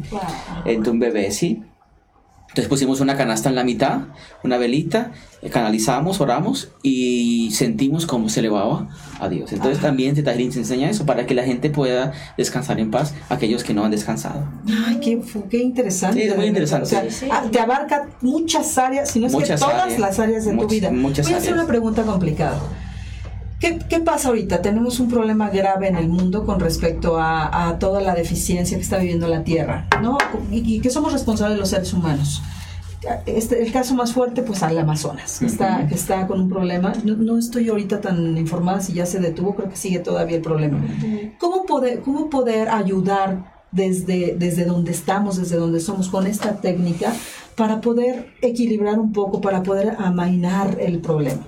Entonces 0.63 0.93
un 0.93 0.99
bebé, 0.99 1.31
¿sí? 1.31 1.61
Entonces 2.47 2.69
pusimos 2.69 3.01
una 3.01 3.17
canasta 3.17 3.49
en 3.49 3.55
la 3.55 3.65
mitad, 3.65 4.03
una 4.41 4.57
velita, 4.57 5.11
canalizamos, 5.51 6.21
oramos 6.21 6.69
y 6.81 7.51
sentimos 7.51 8.05
cómo 8.05 8.29
se 8.29 8.39
elevaba 8.39 8.87
a 9.19 9.29
Dios. 9.29 9.51
Entonces 9.51 9.81
también 9.81 10.15
Teta 10.15 10.31
Healing 10.33 10.51
se 10.51 10.59
enseña 10.59 10.89
eso 10.89 11.05
para 11.05 11.25
que 11.25 11.33
la 11.33 11.43
gente 11.43 11.69
pueda 11.69 12.13
descansar 12.37 12.79
en 12.79 12.91
paz, 12.91 13.13
aquellos 13.29 13.63
que 13.63 13.73
no 13.73 13.83
han 13.83 13.91
descansado. 13.91 14.45
Ay, 14.87 14.99
qué, 15.49 15.57
interesante. 15.61 16.21
Sí, 16.21 16.27
es 16.27 16.35
muy 16.37 16.45
interesante. 16.45 16.85
O 16.85 16.89
sea, 16.89 17.09
Sí. 17.11 17.27
ah, 17.31 17.43
te 17.51 17.59
abarca 17.59 18.07
muchas 18.21 18.77
áreas, 18.77 19.09
si 19.11 19.19
no 19.19 19.27
es 19.27 19.33
Muchas 19.33 19.59
que 19.59 19.65
todas 19.65 19.83
áreas. 19.83 19.99
las 19.99 20.19
áreas 20.19 20.45
de 20.45 20.55
tu 20.55 20.67
vida. 20.67 20.91
muchas 20.91 21.25
Voy 21.25 21.33
a 21.35 21.37
hacer 21.37 21.49
áreas. 21.51 21.63
una 21.63 21.67
pregunta 21.67 22.03
complicada. 22.03 22.59
¿Qué, 23.59 23.79
qué 23.89 23.99
pasa 24.01 24.27
ahorita? 24.27 24.61
Tenemos 24.61 24.99
un 24.99 25.07
problema 25.09 25.49
grave 25.49 25.87
en 25.87 25.95
el 25.95 26.09
mundo 26.09 26.45
con 26.45 26.59
respecto 26.59 27.17
a, 27.17 27.69
a 27.69 27.79
toda 27.79 28.01
la 28.01 28.13
deficiencia 28.13 28.75
que 28.77 28.83
está 28.83 28.97
viviendo 28.97 29.27
la 29.29 29.43
Tierra, 29.45 29.87
¿no? 30.01 30.17
Y, 30.51 30.75
y 30.75 30.79
que 30.81 30.89
somos 30.89 31.13
responsables 31.13 31.57
los 31.57 31.69
seres 31.69 31.93
humanos. 31.93 32.41
Este, 33.25 33.61
el 33.61 33.71
caso 33.71 33.95
más 33.95 34.13
fuerte, 34.13 34.43
pues 34.43 34.63
al 34.63 34.77
Amazonas, 34.77 35.39
que, 35.39 35.45
está, 35.45 35.85
que 35.87 35.95
está 35.95 36.27
con 36.27 36.39
un 36.39 36.49
problema. 36.49 36.93
No, 37.03 37.15
no 37.15 37.37
estoy 37.37 37.69
ahorita 37.69 38.01
tan 38.01 38.37
informada 38.37 38.81
si 38.81 38.93
ya 38.93 39.05
se 39.05 39.19
detuvo, 39.19 39.55
creo 39.55 39.69
que 39.69 39.75
sigue 39.75 39.99
todavía 39.99 40.37
el 40.37 40.41
problema. 40.41 40.79
¿Cómo 41.39 41.65
poder, 41.65 42.01
cómo 42.01 42.29
poder 42.29 42.69
ayudar 42.69 43.53
desde, 43.71 44.35
desde 44.37 44.65
donde 44.65 44.91
estamos, 44.91 45.37
desde 45.37 45.57
donde 45.57 45.79
somos, 45.79 46.09
con 46.09 46.27
esta 46.27 46.61
técnica, 46.61 47.13
para 47.55 47.81
poder 47.81 48.33
equilibrar 48.41 48.99
un 48.99 49.11
poco, 49.11 49.41
para 49.41 49.63
poder 49.63 49.95
amainar 49.99 50.77
el 50.79 50.99
problema? 50.99 51.47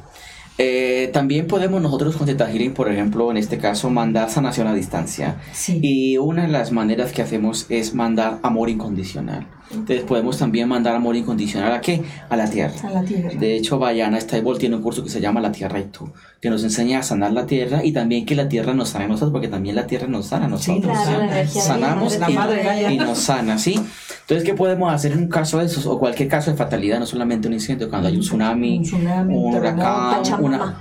Eh, 0.57 1.09
también 1.11 1.47
podemos 1.47 1.81
nosotros 1.81 2.15
con 2.15 2.25
Teta 2.25 2.49
Healing, 2.49 2.73
por 2.73 2.89
ejemplo, 2.89 3.29
en 3.29 3.37
este 3.37 3.57
caso, 3.57 3.89
mandar 3.89 4.29
sanación 4.29 4.67
a 4.67 4.73
distancia. 4.73 5.41
Sí. 5.51 5.79
Y 5.81 6.17
una 6.17 6.43
de 6.43 6.47
las 6.47 6.71
maneras 6.71 7.11
que 7.11 7.21
hacemos 7.21 7.65
es 7.69 7.93
mandar 7.93 8.39
amor 8.41 8.69
incondicional. 8.69 9.47
Entonces 9.71 10.01
podemos 10.01 10.37
también 10.37 10.67
mandar 10.69 10.95
amor 10.95 11.15
incondicional 11.15 11.73
a 11.73 11.81
qué? 11.81 12.03
A 12.29 12.35
la 12.37 12.49
tierra. 12.49 12.73
A 12.83 12.91
la 12.91 13.03
tierra. 13.03 13.29
De 13.37 13.55
hecho, 13.55 13.79
Bayana 13.79 14.19
Stable 14.19 14.57
tiene 14.57 14.75
un 14.75 14.81
curso 14.81 15.03
que 15.03 15.09
se 15.09 15.19
llama 15.21 15.41
La 15.41 15.51
Tierra 15.51 15.79
y 15.79 15.85
tú, 15.85 16.09
que 16.41 16.49
nos 16.49 16.63
enseña 16.63 16.99
a 16.99 17.03
sanar 17.03 17.33
la 17.33 17.45
tierra 17.45 17.83
y 17.83 17.91
también 17.91 18.25
que 18.25 18.35
la 18.35 18.47
tierra 18.47 18.73
nos 18.73 18.89
sana 18.89 19.05
a 19.05 19.07
nosotros, 19.07 19.31
porque 19.31 19.47
también 19.47 19.75
la 19.75 19.87
tierra 19.87 20.07
nos 20.07 20.27
sana 20.27 20.45
a 20.45 20.49
nosotros. 20.49 20.95
Claro, 20.97 21.47
sana. 21.47 21.47
Sanamos 21.47 22.19
la 22.19 22.29
madre 22.29 22.93
y 22.93 22.97
nos 22.97 23.17
sana, 23.17 23.57
¿sí? 23.57 23.79
Entonces, 24.21 24.43
¿qué 24.43 24.55
podemos 24.55 24.91
hacer 24.91 25.11
en 25.11 25.19
un 25.19 25.27
caso 25.27 25.59
de 25.59 25.65
esos? 25.65 25.85
O 25.85 25.99
cualquier 25.99 26.27
caso 26.27 26.49
de 26.49 26.57
fatalidad, 26.57 26.97
no 26.99 27.05
solamente 27.05 27.47
un 27.47 27.53
incendio, 27.53 27.89
cuando 27.89 28.07
hay 28.07 28.15
un 28.15 28.21
tsunami, 28.21 28.77
Un 28.79 28.83
tsunami, 28.83 29.35
un 29.35 29.45
un 29.45 29.55
huracán, 29.55 30.23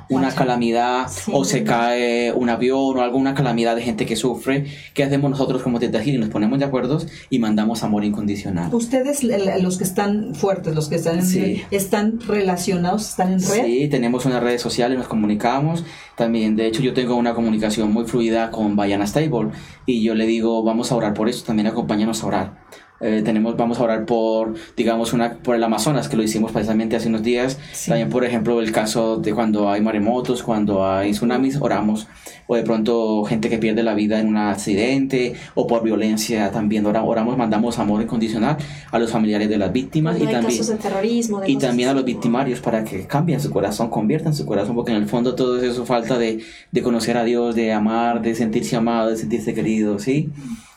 una, 0.08 0.30
calamidad, 0.34 1.08
Sí. 1.10 1.30
o 1.34 1.44
se 1.44 1.62
cae 1.62 2.32
un 2.32 2.48
avión, 2.48 2.96
o 2.96 3.02
alguna 3.02 3.34
calamidad 3.34 3.76
de 3.76 3.82
gente 3.82 4.06
que 4.06 4.16
sufre, 4.16 4.64
¿qué 4.94 5.04
hacemos 5.04 5.30
nosotros 5.30 5.62
como 5.62 5.78
Teta 5.78 6.02
Healing? 6.02 6.20
Nos 6.20 6.30
ponemos 6.30 6.58
de 6.58 6.64
acuerdo 6.64 6.98
y 7.28 7.38
mandamos 7.38 7.82
amor 7.82 8.04
incondicional. 8.04 8.70
Ustedes, 8.74 9.22
los 9.62 9.78
que 9.78 9.84
están 9.84 10.34
fuertes, 10.34 10.74
los 10.74 10.88
que 10.88 10.96
están 10.96 11.18
en 11.18 11.26
Sí. 11.26 11.62
están 11.70 12.20
relacionados, 12.20 13.08
están 13.10 13.32
en 13.32 13.38
red. 13.40 13.64
Sí, 13.64 13.88
tenemos 13.88 14.26
unas 14.26 14.42
redes 14.42 14.60
sociales, 14.60 14.98
nos 14.98 15.06
comunicamos. 15.08 15.84
También, 16.16 16.56
de 16.56 16.66
hecho, 16.66 16.82
yo 16.82 16.92
tengo 16.92 17.14
una 17.16 17.34
comunicación 17.34 17.92
muy 17.92 18.04
fluida 18.04 18.50
con 18.50 18.76
Bayana 18.76 19.06
Stable 19.06 19.50
y 19.86 20.02
yo 20.02 20.14
le 20.14 20.26
digo, 20.26 20.62
vamos 20.64 20.90
a 20.90 20.96
orar 20.96 21.14
por 21.14 21.28
esto, 21.28 21.44
también 21.46 21.68
acompáñanos 21.68 22.22
a 22.22 22.26
orar. 22.26 22.64
Eh, 23.06 23.20
tenemos, 23.22 23.54
vamos 23.56 23.78
a 23.78 23.82
orar 23.82 24.06
por, 24.06 24.54
digamos, 24.78 25.12
una, 25.12 25.34
por 25.34 25.54
el 25.54 25.62
Amazonas, 25.62 26.08
que 26.08 26.16
lo 26.16 26.22
hicimos 26.22 26.52
precisamente 26.52 26.96
hace 26.96 27.08
unos 27.08 27.22
días. 27.22 27.58
Sí. 27.72 27.90
También, 27.90 28.08
por 28.08 28.24
ejemplo, 28.24 28.60
el 28.60 28.72
caso 28.72 29.18
de 29.18 29.34
cuando 29.34 29.68
hay 29.70 29.82
maremotos, 29.82 30.42
cuando 30.42 30.86
hay 30.86 31.12
tsunamis, 31.12 31.58
oramos. 31.60 32.06
O 32.46 32.56
de 32.56 32.62
pronto 32.62 33.24
gente 33.24 33.48
que 33.50 33.58
pierde 33.58 33.82
la 33.82 33.94
vida 33.94 34.20
en 34.20 34.28
un 34.28 34.36
accidente 34.38 35.34
o 35.54 35.66
por 35.66 35.82
violencia, 35.82 36.50
también 36.50 36.86
ora- 36.86 37.02
oramos, 37.02 37.36
mandamos 37.36 37.78
amor 37.78 38.00
incondicional 38.02 38.56
a 38.90 38.98
los 38.98 39.10
familiares 39.10 39.48
de 39.50 39.58
las 39.58 39.72
víctimas 39.72 40.16
y 40.16 40.20
también 40.24 40.42
casos 40.44 40.68
de 40.68 40.76
terrorismo. 40.76 41.40
de 41.40 41.50
y 41.50 41.56
también 41.58 41.88
a 41.90 41.94
los 41.94 42.04
victimarios 42.04 42.60
para 42.60 42.84
que 42.84 43.06
cambien 43.06 43.40
su 43.40 43.50
corazón, 43.50 43.90
conviertan 43.90 44.34
su 44.34 44.46
corazón, 44.46 44.74
porque 44.76 44.92
en 44.92 44.98
el 44.98 45.06
fondo 45.08 45.34
todo 45.34 45.62
eso 45.62 45.84
falta 45.84 46.18
de, 46.18 46.40
de 46.70 46.82
conocer 46.82 47.16
a 47.18 47.24
Dios, 47.24 47.54
de 47.54 47.72
amar, 47.72 48.22
de 48.22 48.34
sentirse 48.34 48.76
amado, 48.76 49.10
de 49.10 49.16
sentirse 49.16 49.52
querido, 49.54 49.98
¿sí? 49.98 50.30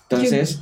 Entonces, 0.10 0.60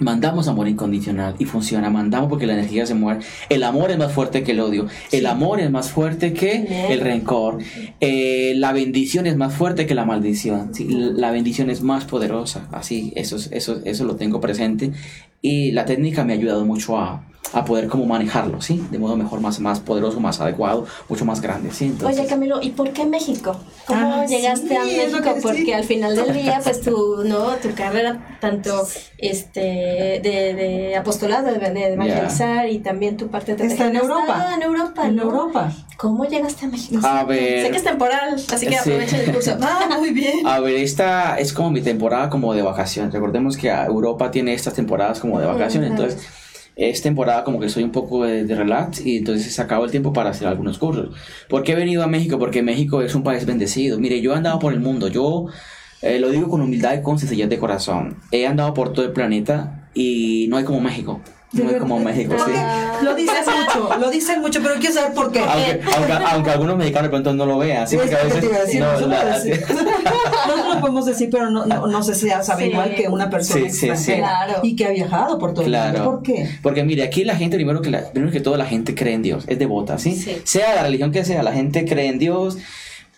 mandamos 0.00 0.48
amor 0.48 0.66
incondicional 0.68 1.36
y 1.38 1.44
funciona, 1.44 1.88
mandamos 1.90 2.28
porque 2.28 2.46
la 2.46 2.54
energía 2.54 2.84
se 2.86 2.94
mueve. 2.94 3.20
El 3.48 3.62
amor 3.62 3.90
es 3.90 3.98
más 3.98 4.12
fuerte 4.12 4.42
que 4.42 4.52
el 4.52 4.60
odio, 4.60 4.86
el 5.12 5.26
amor 5.26 5.60
es 5.60 5.70
más 5.70 5.90
fuerte 5.90 6.32
que 6.32 6.66
Bien. 6.68 6.90
el 6.90 7.00
rencor, 7.00 7.58
Eh, 8.00 8.54
la 8.56 8.72
bendición 8.72 9.26
es 9.26 9.36
más 9.36 9.54
fuerte 9.54 9.86
que 9.86 9.94
la 9.94 10.04
maldición, 10.04 10.74
¿sí? 10.74 10.86
la 10.88 11.30
bendición 11.30 11.70
es 11.70 11.82
más 11.82 12.04
poderosa, 12.06 12.66
así, 12.72 13.12
eso, 13.14 13.36
es- 13.36 13.50
eso, 13.52 13.80
eso 13.84 14.04
lo 14.04 14.16
tengo 14.16 14.40
presente. 14.40 14.90
Y 15.42 15.70
la 15.72 15.84
técnica 15.84 16.24
me 16.24 16.32
ha 16.32 16.36
ayudado 16.36 16.64
mucho 16.64 16.98
a, 16.98 17.24
a 17.52 17.64
poder 17.64 17.88
como 17.88 18.06
manejarlo, 18.06 18.60
¿sí? 18.60 18.84
De 18.92 18.98
modo 18.98 19.16
mejor, 19.16 19.40
más, 19.40 19.58
más 19.58 19.80
poderoso, 19.80 20.20
más 20.20 20.40
adecuado, 20.40 20.86
mucho 21.08 21.24
más 21.24 21.40
grande, 21.40 21.72
¿sí? 21.72 21.86
Entonces, 21.86 22.20
Oye, 22.20 22.28
Camilo, 22.28 22.60
¿y 22.62 22.70
por 22.70 22.90
qué 22.92 23.04
México? 23.06 23.56
¿Cómo 23.86 24.20
Ah, 24.20 24.24
llegaste 24.26 24.68
sí, 24.68 24.76
a 24.76 24.84
México? 24.84 25.18
que- 25.34 25.40
Porque 25.40 25.64
sí. 25.64 25.72
al 25.72 25.82
final 25.82 26.14
del 26.14 26.32
día, 26.32 26.60
pues 26.62 26.80
tu, 26.80 27.24
¿no? 27.24 27.48
tu 27.56 27.74
carrera, 27.74 28.38
tanto 28.40 28.86
este 29.18 29.60
de, 30.22 30.54
de 30.54 30.96
apostolado, 30.96 31.50
de, 31.52 31.58
de 31.58 31.92
evangelizar 31.94 32.68
y 32.68 32.78
también 32.78 33.16
tu 33.16 33.28
parte 33.28 33.56
de 33.56 33.66
Está 33.66 33.88
en 33.88 33.96
Europa. 33.96 34.52
en 34.54 34.62
Europa, 34.62 35.06
En 35.08 35.16
¿no? 35.16 35.22
Europa. 35.24 35.72
¿Cómo 35.96 36.24
llegaste 36.26 36.66
a 36.66 36.68
México? 36.68 37.04
A 37.04 37.24
ver. 37.24 37.64
Sé 37.66 37.70
que 37.72 37.76
es 37.78 37.84
temporal, 37.84 38.34
así 38.34 38.66
que 38.66 38.72
Sí. 38.74 38.78
aprovecha 38.78 39.16
el 39.20 39.32
curso. 39.32 39.56
Ah, 39.60 39.96
muy 39.98 40.10
bien. 40.10 40.46
A 40.46 40.60
ver, 40.60 40.76
esta 40.76 41.36
es 41.38 41.52
como 41.52 41.70
mi 41.70 41.80
temporada 41.80 42.30
como 42.30 42.54
de 42.54 42.62
vacaciones. 42.62 43.12
Recordemos 43.12 43.56
que 43.56 43.68
Europa 43.70 44.30
tiene 44.30 44.54
estas 44.54 44.74
temporadas 44.74 45.18
como 45.18 45.40
de 45.40 45.46
vacaciones, 45.46 45.90
entonces 45.90 46.22
es 46.80 47.02
temporada 47.02 47.44
como 47.44 47.60
que 47.60 47.68
soy 47.68 47.82
un 47.82 47.92
poco 47.92 48.24
de, 48.24 48.54
relax 48.54 49.04
y 49.04 49.18
entonces 49.18 49.54
se 49.54 49.60
acabó 49.60 49.84
el 49.84 49.90
tiempo 49.90 50.14
para 50.14 50.30
hacer 50.30 50.48
algunos 50.48 50.78
cursos. 50.78 51.14
¿Por 51.48 51.62
qué 51.62 51.72
he 51.72 51.76
venido 51.76 52.02
a 52.02 52.06
México? 52.06 52.38
Porque 52.38 52.62
México 52.62 53.02
es 53.02 53.14
un 53.14 53.22
país 53.22 53.44
bendecido. 53.44 53.98
Mire, 53.98 54.22
yo 54.22 54.32
he 54.32 54.36
andado 54.36 54.58
por 54.58 54.72
el 54.72 54.80
mundo, 54.80 55.08
yo 55.08 55.46
eh, 56.00 56.18
lo 56.18 56.30
digo 56.30 56.48
con 56.48 56.62
humildad 56.62 56.94
y 56.94 57.02
con 57.02 57.18
sencillez 57.18 57.50
de 57.50 57.58
corazón. 57.58 58.16
He 58.32 58.46
andado 58.46 58.72
por 58.72 58.94
todo 58.94 59.04
el 59.04 59.12
planeta 59.12 59.90
y 59.92 60.46
no 60.48 60.56
hay 60.56 60.64
como 60.64 60.80
México. 60.80 61.20
No 61.52 61.68
hay 61.68 61.76
como 61.78 61.98
México, 61.98 62.34
sí. 62.46 62.52
Lo 63.04 63.14
dicen 63.16 63.34
mucho, 63.44 63.98
lo 63.98 64.10
dicen 64.10 64.40
mucho, 64.40 64.60
pero 64.62 64.74
quiero 64.76 64.94
saber 64.94 65.14
por 65.14 65.32
qué. 65.32 65.40
Aunque, 65.40 65.80
aunque, 65.96 66.12
aunque 66.30 66.50
algunos 66.50 66.76
mexicanos 66.76 67.06
de 67.06 67.10
pronto 67.10 67.32
no 67.34 67.44
lo 67.44 67.58
vean, 67.58 67.88
sí, 67.88 67.96
Es 67.96 68.02
porque 68.02 68.16
a 68.16 68.22
veces... 68.24 68.40
te 68.40 68.46
iba 68.46 68.56
a 68.56 68.60
decir, 68.60 68.80
no, 68.80 68.92
nosotros 70.46 70.74
lo 70.74 70.80
podemos 70.80 71.06
decir, 71.06 71.28
pero 71.30 71.50
no, 71.50 71.66
no, 71.66 71.86
no 71.86 72.02
sé 72.02 72.14
si 72.14 72.26
ya 72.28 72.42
sabe 72.42 72.64
Sí. 72.64 72.70
igual 72.70 72.94
que 72.94 73.08
una 73.08 73.30
persona 73.30 73.64
Sí, 73.64 73.70
sí, 73.70 73.76
sí. 73.78 73.86
extranjera 73.88 74.28
Claro. 74.46 74.60
y 74.62 74.76
que 74.76 74.86
ha 74.86 74.90
viajado 74.90 75.38
por 75.38 75.54
todo 75.54 75.64
el 75.64 75.72
mundo. 75.72 76.04
¿Por 76.04 76.22
qué? 76.22 76.48
Porque 76.62 76.84
mire, 76.84 77.02
aquí 77.02 77.24
la 77.24 77.36
gente, 77.36 77.56
primero 77.56 77.80
que, 77.82 77.90
la- 77.90 78.10
primero 78.12 78.30
que 78.32 78.40
todo, 78.40 78.56
la 78.56 78.66
gente 78.66 78.94
cree 78.94 79.14
en 79.14 79.22
Dios, 79.22 79.44
es 79.46 79.58
devota, 79.58 79.98
¿sí? 79.98 80.14
Sí. 80.14 80.40
Sea 80.44 80.74
la 80.76 80.82
religión 80.82 81.10
que 81.12 81.24
sea, 81.24 81.42
la 81.42 81.52
gente 81.52 81.84
cree 81.84 82.06
en 82.08 82.18
Dios, 82.18 82.58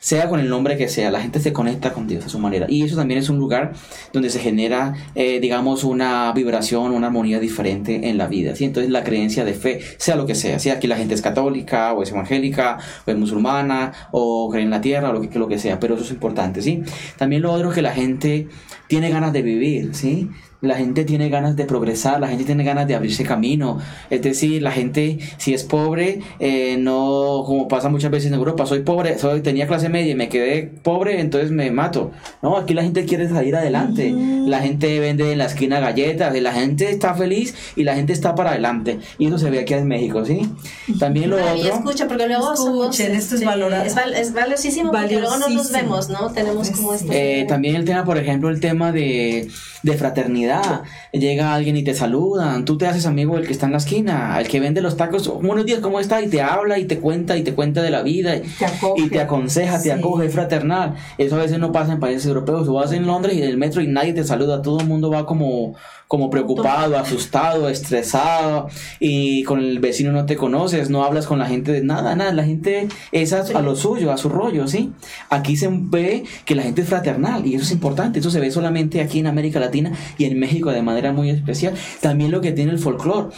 sea 0.03 0.29
con 0.29 0.41
el 0.41 0.49
nombre 0.49 0.77
que 0.77 0.89
sea, 0.89 1.13
la 1.13 1.21
gente 1.21 1.39
se 1.39 1.53
conecta 1.53 1.93
con 1.93 2.09
Dios 2.09 2.27
a 2.27 2.29
su 2.29 2.41
manera. 2.41 2.67
Y 2.69 2.83
eso 2.83 2.97
también 2.97 3.21
es 3.21 3.31
un 3.31 3.39
lugar 3.39 3.73
donde 4.13 4.31
se 4.31 4.41
genera, 4.41 4.95
eh, 5.15 5.39
digamos, 5.39 5.85
una 5.85 6.33
vibración, 6.33 6.91
una 6.91 7.07
armonía 7.07 7.39
diferente 7.39 8.09
en 8.09 8.19
la 8.19 8.27
vida, 8.27 8.57
¿sí? 8.57 8.65
Entonces 8.65 8.91
la 8.91 9.05
creencia 9.05 9.45
de 9.45 9.55
fe, 9.55 9.81
sea 9.99 10.17
lo 10.17 10.27
que 10.27 10.35
sea, 10.35 10.59
si 10.59 10.71
aquí 10.71 10.89
la 10.89 10.97
gente 10.97 11.15
es 11.15 11.23
católica, 11.23 11.93
o 11.93 12.03
es 12.03 12.11
evangélica, 12.11 12.79
o 13.07 13.11
es 13.13 13.17
musulmana, 13.17 13.93
o 14.11 14.51
cree 14.51 14.65
en 14.65 14.71
la 14.71 14.81
tierra, 14.81 15.11
o 15.11 15.13
lo 15.13 15.21
que, 15.21 15.39
lo 15.39 15.47
que 15.47 15.61
sea, 15.61 15.79
pero 15.79 15.95
eso 15.95 16.03
es 16.03 16.11
importante, 16.11 16.63
¿sí? 16.63 16.83
También 17.17 17.43
lo 17.43 17.53
otro 17.53 17.69
es 17.69 17.75
que 17.77 17.83
la 17.83 17.93
gente 17.93 18.49
tiene 18.89 19.09
ganas 19.09 19.33
de 19.33 19.43
vivir, 19.43 19.95
¿sí? 19.95 20.29
La 20.63 20.77
gente 20.77 21.05
tiene 21.05 21.29
ganas 21.29 21.57
de 21.57 21.65
progresar, 21.65 22.21
la 22.21 22.29
gente 22.29 22.45
tiene 22.45 22.63
ganas 22.65 22.87
de 22.89 22.95
abrirse 22.95 23.25
camino. 23.25 23.79
Es 24.11 24.23
decir, 24.23 24.63
la 24.63 24.71
gente, 24.71 25.19
si 25.37 25.53
es 25.55 25.65
pobre, 25.65 26.21
eh, 26.39 26.77
no, 26.79 27.43
como 27.45 27.67
pasa 27.69 27.89
muchas 27.89 28.11
veces 28.13 28.29
en 28.29 28.35
Europa, 28.35 28.65
soy 28.65 28.81
pobre, 28.81 29.19
soy, 29.19 29.41
tenía 29.41 29.67
clase 29.67 29.89
media 29.89 30.13
y 30.13 30.15
me 30.15 30.29
quedé 30.29 30.63
pobre, 30.83 31.21
entonces 31.21 31.51
me 31.51 31.71
mato. 31.73 32.13
No, 32.43 32.57
aquí 32.57 32.75
la 32.75 32.83
gente 32.85 33.05
quiere 33.05 33.29
salir 33.29 33.57
adelante. 33.57 34.15
La 34.47 34.61
gente 34.61 35.01
vende 35.01 35.33
en 35.33 35.39
la 35.39 35.47
esquina 35.47 35.81
galletas, 35.81 36.35
y 36.35 36.41
la 36.41 36.53
gente 36.53 36.91
está 36.91 37.15
feliz 37.15 37.55
y 37.77 37.83
la 37.83 37.95
gente 37.97 38.13
está 38.13 38.35
para 38.37 38.51
adelante. 38.51 39.01
Y 39.19 39.27
eso 39.27 39.39
se 39.39 39.51
ve 39.51 39.59
aquí 39.59 39.75
en 39.75 39.89
México, 39.89 40.25
¿sí? 40.25 40.49
También 41.01 41.29
lo 41.31 41.39
Y 41.39 41.43
otro. 41.63 41.75
escucha, 41.75 42.07
porque 42.07 42.29
luego 42.29 42.55
somos... 42.57 42.97
Escuchen, 42.97 43.17
esto 43.17 43.35
es 43.35 43.41
este, 43.41 43.47
valorado. 43.47 43.85
Es, 43.85 43.95
val- 43.97 44.15
es 44.15 44.33
valiosísimo, 44.33 44.93
porque 44.93 45.15
luego 45.19 45.31
no 45.33 45.49
nos 45.49 45.49
Valiosísimo. 45.49 45.79
vemos, 45.83 46.09
¿no? 46.09 46.31
Tenemos 46.33 46.71
como 46.71 46.95
este... 46.95 47.41
Eh, 47.41 47.45
también 47.47 47.75
el 47.75 47.85
tema, 47.85 48.05
por 48.05 48.17
ejemplo, 48.17 48.49
el 48.49 48.61
tema 48.61 48.93
de, 48.93 49.49
de 49.83 49.95
fraternidad. 49.95 50.83
Llega 51.13 51.55
alguien 51.55 51.77
y 51.77 51.83
te 51.83 51.95
saludan, 51.95 52.65
tú 52.65 52.79
te 52.79 52.87
haces 52.87 53.07
amigo 53.07 53.37
del 53.37 53.47
que 53.47 53.53
está 53.53 53.67
en 53.67 53.73
la 53.73 53.79
esquina, 53.79 54.39
el 54.41 54.49
que 54.49 54.61
vende 54.61 54.81
los 54.81 54.97
tacos, 54.97 55.29
buenos 55.43 55.67
días, 55.67 55.81
¿cómo 55.81 55.99
está? 56.01 56.23
Y 56.23 56.29
te 56.29 56.41
habla 56.43 56.79
y 56.79 56.85
te 56.87 56.99
cuenta 56.99 57.37
y 57.37 57.43
te 57.43 57.55
cuenta 57.55 57.83
de 57.83 57.91
la 57.91 58.03
vida 58.03 58.37
y 58.37 58.41
Te 58.43 58.65
acoge. 58.67 59.03
y 59.03 59.09
te 59.09 59.21
aconseja, 59.21 59.77
te 59.79 59.85
Sí. 59.85 59.91
acoge, 59.91 60.27
es 60.27 60.33
fraternal. 60.33 60.95
Eso 61.19 61.37
a 61.37 61.39
veces 61.41 61.59
no 61.59 61.73
pasa 61.73 61.93
en 61.93 62.01
países 62.01 62.27
europeos. 62.27 62.65
Tú 62.65 62.75
vas 62.75 62.93
en 62.93 63.07
Londres 63.07 63.35
y 63.37 63.43
en 63.43 63.49
el 63.49 63.57
metro 63.59 63.83
y 63.83 63.87
nadie 63.89 64.13
te 64.13 64.25
saluda, 64.25 64.63
todo 64.63 64.81
el 64.81 64.87
mundo 64.87 65.11
va 65.11 65.27
como, 65.27 65.75
como 66.07 66.31
preocupado, 66.31 66.97
asustado, 66.99 67.69
estresado 67.69 68.69
y 69.01 69.43
con 69.45 69.59
el 69.61 69.79
vecino 69.81 70.13
no 70.13 70.27
te 70.27 70.37
conoces, 70.37 70.91
no 70.91 71.05
hablas 71.05 71.27
con 71.27 71.39
la 71.39 71.47
gente 71.47 71.73
de 71.73 71.83
nada, 71.83 72.15
nada, 72.15 72.33
la 72.33 72.45
gente 72.45 72.89
es 73.13 73.33
a, 73.33 73.41
a 73.59 73.63
lo 73.63 73.75
suyo, 73.77 74.13
a 74.13 74.17
su 74.19 74.29
rollo, 74.29 74.69
¿sí? 74.69 74.93
Aquí 75.31 75.57
se 75.57 75.69
ve 75.71 76.25
que 76.45 76.55
la 76.55 76.63
gente 76.63 76.83
es 76.83 76.89
fraternal 76.89 77.47
y 77.47 77.55
eso 77.55 77.65
es 77.65 77.73
importante, 77.73 78.19
eso 78.21 78.31
se 78.31 78.41
ve 78.41 78.51
solamente 78.51 79.01
aquí 79.01 79.19
en 79.21 79.27
América 79.27 79.59
Latina 79.59 79.72
y 80.19 80.25
en 80.25 80.39
México 80.39 80.71
de 80.71 80.83
manera 80.83 81.13
muy 81.13 81.31
especial. 81.31 81.75
También 82.01 82.31
lo 82.31 82.41
que 82.41 82.53
tiene 82.53 82.73
el 82.73 82.79
folclore. 82.79 83.29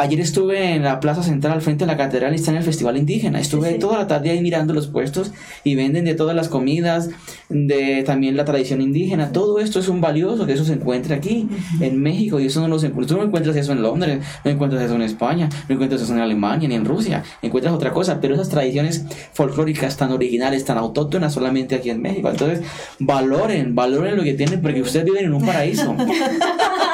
Ayer 0.00 0.18
estuve 0.20 0.76
en 0.76 0.82
la 0.82 0.98
plaza 0.98 1.22
central 1.22 1.60
frente 1.60 1.84
a 1.84 1.86
la 1.86 1.98
catedral 1.98 2.32
y 2.32 2.36
está 2.36 2.52
en 2.52 2.56
el 2.56 2.62
festival 2.62 2.96
indígena. 2.96 3.38
Estuve 3.38 3.74
toda 3.74 3.98
la 3.98 4.06
tarde 4.06 4.30
ahí 4.30 4.40
mirando 4.40 4.72
los 4.72 4.86
puestos 4.86 5.30
y 5.62 5.74
venden 5.74 6.06
de 6.06 6.14
todas 6.14 6.34
las 6.34 6.48
comidas, 6.48 7.10
de 7.50 8.02
también 8.06 8.34
la 8.34 8.46
tradición 8.46 8.80
indígena. 8.80 9.30
Todo 9.30 9.58
esto 9.58 9.78
es 9.78 9.88
un 9.88 10.00
valioso 10.00 10.46
que 10.46 10.54
eso 10.54 10.64
se 10.64 10.72
encuentra 10.72 11.16
aquí 11.16 11.50
en 11.80 12.00
México 12.00 12.40
y 12.40 12.46
eso 12.46 12.62
no 12.62 12.68
lo 12.68 12.76
encuentras. 12.76 13.08
Tú 13.08 13.18
no 13.18 13.24
encuentras 13.24 13.54
eso 13.56 13.72
en 13.72 13.82
Londres, 13.82 14.24
no 14.42 14.50
encuentras 14.50 14.80
eso 14.80 14.94
en 14.94 15.02
España, 15.02 15.50
no 15.68 15.74
encuentras 15.74 16.00
eso 16.00 16.14
en 16.14 16.20
Alemania 16.20 16.66
ni 16.66 16.76
en 16.76 16.86
Rusia. 16.86 17.22
Encuentras 17.42 17.74
otra 17.74 17.92
cosa, 17.92 18.22
pero 18.22 18.32
esas 18.32 18.48
tradiciones 18.48 19.04
folclóricas 19.34 19.98
tan 19.98 20.12
originales, 20.12 20.64
tan 20.64 20.78
autóctonas 20.78 21.34
solamente 21.34 21.74
aquí 21.74 21.90
en 21.90 22.00
México. 22.00 22.30
Entonces, 22.30 22.62
valoren, 23.00 23.74
valoren 23.74 24.16
lo 24.16 24.22
que 24.22 24.32
tienen 24.32 24.62
porque 24.62 24.80
ustedes 24.80 25.04
viven 25.04 25.26
en 25.26 25.34
un 25.34 25.44
paraíso. 25.44 25.94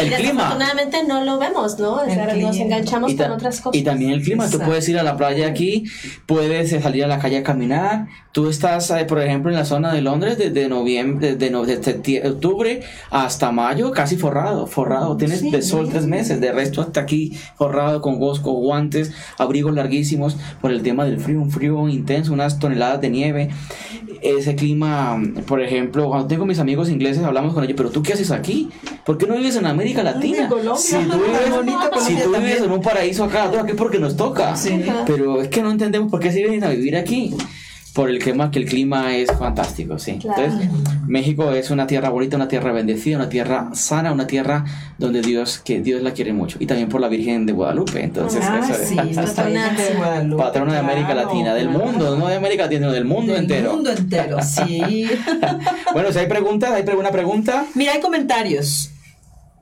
El 0.00 0.08
clima. 0.12 0.32
Desafortunadamente 0.32 1.04
no 1.06 1.24
lo 1.24 1.38
vemos, 1.38 1.78
¿no? 1.78 1.94
O 1.94 2.04
sea, 2.04 2.24
El 2.32 2.42
nos 2.42 2.56
enganchamos 2.56 3.12
Y, 3.12 3.16
con 3.16 3.30
otras 3.32 3.60
cosas. 3.60 3.80
y 3.80 3.84
también 3.84 4.10
el 4.12 4.22
clima, 4.22 4.44
tú 4.44 4.52
Exacto. 4.52 4.66
puedes 4.66 4.88
ir 4.88 4.98
a 4.98 5.02
la 5.02 5.16
playa 5.16 5.46
aquí, 5.46 5.84
puedes 6.26 6.72
eh, 6.72 6.80
salir 6.80 7.04
a 7.04 7.06
la 7.06 7.18
calle 7.18 7.38
a 7.38 7.42
caminar, 7.42 8.06
tú 8.32 8.48
estás, 8.48 8.90
eh, 8.90 9.04
por 9.04 9.20
ejemplo, 9.20 9.50
en 9.50 9.56
la 9.56 9.64
zona 9.64 9.92
de 9.92 10.00
Londres 10.02 10.38
desde 10.38 10.68
noviembre, 10.68 11.34
desde, 11.36 11.50
no- 11.50 11.64
desde 11.64 12.26
octubre 12.28 12.82
hasta 13.10 13.52
mayo, 13.52 13.92
casi 13.92 14.16
forrado, 14.16 14.66
forrado, 14.66 15.16
tienes 15.16 15.40
Sí, 15.40 15.50
de 15.50 15.62
sol 15.62 15.82
bien. 15.82 15.92
tres 15.92 16.06
meses, 16.06 16.40
de 16.40 16.52
resto 16.52 16.80
hasta 16.80 17.00
aquí 17.00 17.32
forrado 17.56 18.00
con 18.00 18.18
gosco, 18.18 18.52
guantes, 18.52 19.12
abrigos 19.38 19.74
larguísimos 19.74 20.36
por 20.60 20.70
el 20.72 20.82
tema 20.82 21.04
del 21.04 21.20
frío, 21.20 21.40
un 21.40 21.50
frío 21.50 21.88
intenso, 21.88 22.32
unas 22.32 22.58
toneladas 22.58 23.00
de 23.00 23.10
nieve, 23.10 23.50
ese 24.22 24.54
clima, 24.56 25.20
por 25.46 25.60
ejemplo, 25.60 26.08
cuando 26.08 26.26
tengo 26.26 26.46
mis 26.46 26.58
amigos 26.58 26.88
ingleses 26.88 27.22
hablamos 27.24 27.52
con 27.54 27.62
ellos, 27.64 27.74
pero 27.76 27.90
tú 27.90 28.02
qué 28.02 28.14
haces 28.14 28.30
aquí? 28.30 28.70
¿Por 29.04 29.18
qué 29.18 29.26
no 29.26 29.36
vives 29.36 29.56
en 29.56 29.63
América 29.66 30.02
Latina? 30.02 30.48
Colombia. 30.48 30.76
Si 30.76 30.94
tú 30.96 31.18
vives, 31.18 32.04
si 32.06 32.16
tú 32.16 32.34
en 32.64 32.70
un 32.72 32.80
paraíso 32.82 33.24
acá, 33.24 33.50
tú 33.50 33.58
aquí 33.58 33.72
porque 33.74 33.98
nos 33.98 34.16
toca. 34.16 34.56
Sí. 34.56 34.82
Pero 35.06 35.40
es 35.42 35.48
que 35.48 35.62
no 35.62 35.70
entendemos 35.70 36.10
por 36.10 36.20
qué 36.20 36.30
se 36.32 36.38
vienen 36.38 36.64
a 36.64 36.68
vivir 36.70 36.96
aquí. 36.96 37.34
Por 37.92 38.10
el 38.10 38.18
clima, 38.18 38.50
que 38.50 38.58
el 38.58 38.64
clima 38.64 39.14
es 39.14 39.30
fantástico, 39.30 40.00
sí. 40.00 40.18
Claro. 40.20 40.42
Entonces, 40.42 40.68
México 41.06 41.52
es 41.52 41.70
una 41.70 41.86
tierra 41.86 42.08
bonita, 42.08 42.34
una 42.34 42.48
tierra 42.48 42.72
bendecida, 42.72 43.14
una 43.18 43.28
tierra 43.28 43.68
sana, 43.72 44.10
una 44.12 44.26
tierra 44.26 44.64
donde 44.98 45.20
Dios, 45.20 45.60
que 45.64 45.80
Dios 45.80 46.02
la 46.02 46.10
quiere 46.12 46.32
mucho. 46.32 46.56
Y 46.58 46.66
también 46.66 46.88
por 46.88 47.00
la 47.00 47.06
Virgen 47.06 47.46
de 47.46 47.52
Guadalupe. 47.52 48.02
Entonces, 48.02 48.40
Ah, 48.42 48.58
eso 48.64 48.72
es- 48.82 48.88
sí, 48.88 48.96
nuestra 48.96 49.44
Virgen 49.46 49.76
de 49.76 49.94
Guadalupe, 49.96 50.42
patrona 50.42 50.72
de 50.72 50.78
América 50.80 51.12
claro, 51.12 51.28
Latina, 51.28 51.54
del 51.54 51.68
claro. 51.68 51.84
mundo, 51.84 52.16
no 52.16 52.26
de 52.26 52.34
América 52.34 52.64
Latina, 52.64 52.80
sino 52.80 52.92
del 52.92 53.04
mundo 53.04 53.32
Del 53.32 53.42
entero. 53.42 53.74
mundo 53.74 53.92
entero, 53.92 54.38
sí. 54.42 55.06
bueno, 55.92 56.10
si 56.10 56.18
hay 56.18 56.26
preguntas, 56.26 56.72
hay 56.72 56.82
pre- 56.82 56.96
una 56.96 57.12
pregunta. 57.12 57.64
Mira, 57.76 57.92
hay 57.92 58.00
comentarios. 58.00 58.90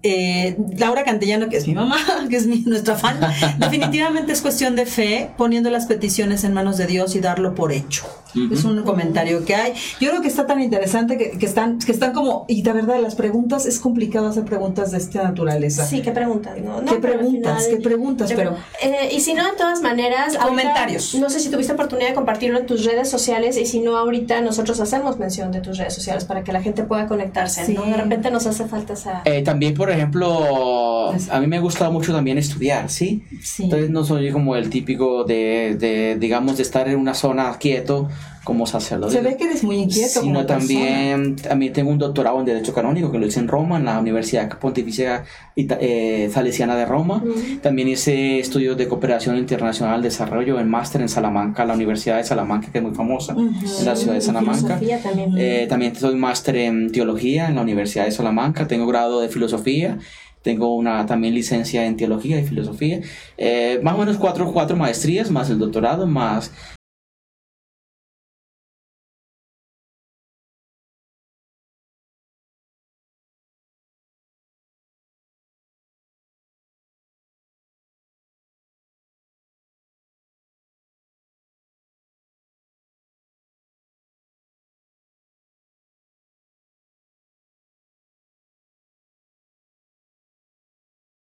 Eh, 0.02 0.56
Laura 0.78 1.04
Cantellano, 1.04 1.48
que 1.48 1.56
es 1.56 1.66
mi 1.68 1.74
mamá, 1.74 1.96
que 2.30 2.36
es 2.36 2.46
mi, 2.46 2.60
nuestra 2.60 2.96
fan, 2.96 3.18
definitivamente 3.58 4.32
es 4.32 4.40
cuestión 4.42 4.74
de 4.76 4.86
fe, 4.86 5.30
poniendo 5.36 5.70
las 5.70 5.86
peticiones 5.86 6.44
en 6.44 6.52
manos 6.54 6.76
de 6.76 6.86
Dios 6.86 7.14
y 7.14 7.20
darlo 7.20 7.54
por 7.54 7.72
hecho. 7.72 8.04
Es 8.50 8.64
un 8.64 8.82
comentario 8.82 9.44
que 9.44 9.54
hay. 9.54 9.74
Yo 10.00 10.08
creo 10.08 10.22
que 10.22 10.28
está 10.28 10.46
tan 10.46 10.58
interesante 10.58 11.18
que, 11.18 11.32
que 11.32 11.44
están, 11.44 11.78
que 11.78 11.92
están 11.92 12.14
como, 12.14 12.46
y 12.48 12.62
de 12.62 12.72
verdad, 12.72 12.98
las 13.02 13.14
preguntas, 13.14 13.66
es 13.66 13.78
complicado 13.78 14.26
hacer 14.28 14.44
preguntas 14.46 14.90
de 14.90 14.96
esta 14.96 15.22
naturaleza. 15.22 15.84
Sí, 15.84 16.00
qué 16.00 16.12
preguntas, 16.12 16.56
¿no? 16.64 16.80
No, 16.80 16.90
¿Qué 16.94 16.98
preguntas? 16.98 17.64
final- 17.66 17.76
¿Qué 17.76 17.82
preguntas? 17.82 18.32
Pero- 18.34 18.56
Eh, 18.82 19.10
y 19.12 19.20
si 19.20 19.34
no, 19.34 19.44
de 19.44 19.52
todas 19.58 19.82
maneras... 19.82 20.28
ahorita, 20.34 20.46
Comentarios. 20.48 21.14
no 21.16 21.28
sé 21.28 21.40
si 21.40 21.50
tuviste 21.50 21.74
oportunidad 21.74 22.08
de 22.08 22.14
compartirlo 22.14 22.58
en 22.58 22.64
tus 22.64 22.86
redes 22.86 23.10
sociales 23.10 23.58
y 23.58 23.66
si 23.66 23.80
no, 23.80 23.98
ahorita 23.98 24.40
nosotros 24.40 24.80
hacemos 24.80 25.18
mención 25.18 25.52
de 25.52 25.60
tus 25.60 25.76
redes 25.76 25.92
sociales 25.92 26.24
para 26.24 26.42
que 26.42 26.52
la 26.52 26.62
gente 26.62 26.84
pueda 26.84 27.06
conectarse, 27.06 27.66
Sí. 27.66 27.74
¿no? 27.74 27.84
De 27.84 27.98
repente 27.98 28.30
nos 28.30 28.46
hace 28.46 28.64
falta 28.66 28.94
esa... 28.94 29.20
Eh, 29.26 29.42
también, 29.42 29.74
por 29.74 29.90
ejemplo, 29.92 31.12
a 31.12 31.40
mí 31.40 31.46
me 31.46 31.60
gusta 31.60 31.90
mucho 31.90 32.12
también 32.12 32.38
estudiar, 32.38 32.90
¿sí? 32.90 33.22
Sí. 33.42 33.64
Entonces 33.64 33.90
no 33.90 34.04
soy 34.04 34.30
como 34.30 34.56
el 34.56 34.70
típico 34.70 35.24
de, 35.24 35.76
de, 35.78 36.16
digamos, 36.18 36.56
de 36.56 36.62
estar 36.62 36.88
en 36.88 36.98
una 36.98 37.14
zona 37.14 37.56
quieto 37.58 38.08
como 38.44 38.66
sacerdote. 38.66 39.12
Se 39.12 39.20
ve 39.20 39.36
que 39.36 39.44
eres 39.44 39.62
muy 39.62 39.76
inquieto. 39.76 40.20
Sino 40.20 40.34
como 40.34 40.46
también, 40.46 41.36
también 41.36 41.72
tengo 41.72 41.90
un 41.90 41.98
doctorado 41.98 42.40
en 42.40 42.44
Derecho 42.46 42.72
Canónico 42.74 43.10
que 43.12 43.18
lo 43.18 43.26
hice 43.26 43.40
en 43.40 43.48
Roma, 43.48 43.76
en 43.78 43.84
la 43.84 43.98
Universidad 44.00 44.48
Pontificia 44.58 45.24
Ita- 45.54 45.78
eh, 45.80 46.28
Salesiana 46.32 46.74
de 46.76 46.84
Roma. 46.84 47.22
También 47.62 47.88
hice 47.88 48.38
estudios 48.38 48.76
de 48.76 48.88
cooperación 48.88 49.36
internacional, 49.38 50.02
desarrollo 50.02 50.58
en 50.58 50.68
máster 50.68 51.00
en 51.02 51.08
Salamanca, 51.08 51.64
la 51.64 51.74
Universidad 51.74 52.16
de 52.16 52.24
Salamanca, 52.24 52.68
que 52.72 52.78
es 52.78 52.84
muy 52.84 52.94
famosa, 52.94 53.34
en 53.38 53.84
la 53.84 53.94
ciudad 53.96 54.14
de 54.14 54.20
Salamanca. 54.20 54.78
También. 55.02 55.34
Eh, 55.36 55.66
también 55.68 55.94
soy 55.94 56.14
máster 56.16 56.56
en 56.56 56.90
teología 56.92 57.48
en 57.48 57.54
la 57.56 57.62
Universidad 57.62 58.04
de 58.06 58.10
Salamanca, 58.10 58.66
tengo 58.66 58.86
grado 58.86 59.20
de 59.20 59.28
filosofía, 59.28 59.98
Tengo 60.42 60.74
una 60.74 61.06
también 61.06 61.34
licencia 61.34 61.86
en 61.86 61.96
teología 61.96 62.40
y 62.40 62.44
filosofía. 62.44 62.98
Eh, 63.38 63.78
más 63.84 63.94
o 63.94 63.98
menos 63.98 64.16
cuatro, 64.16 64.50
cuatro 64.52 64.76
maestrías, 64.76 65.30
más 65.30 65.48
el 65.50 65.58
doctorado, 65.60 66.04
más 66.04 66.50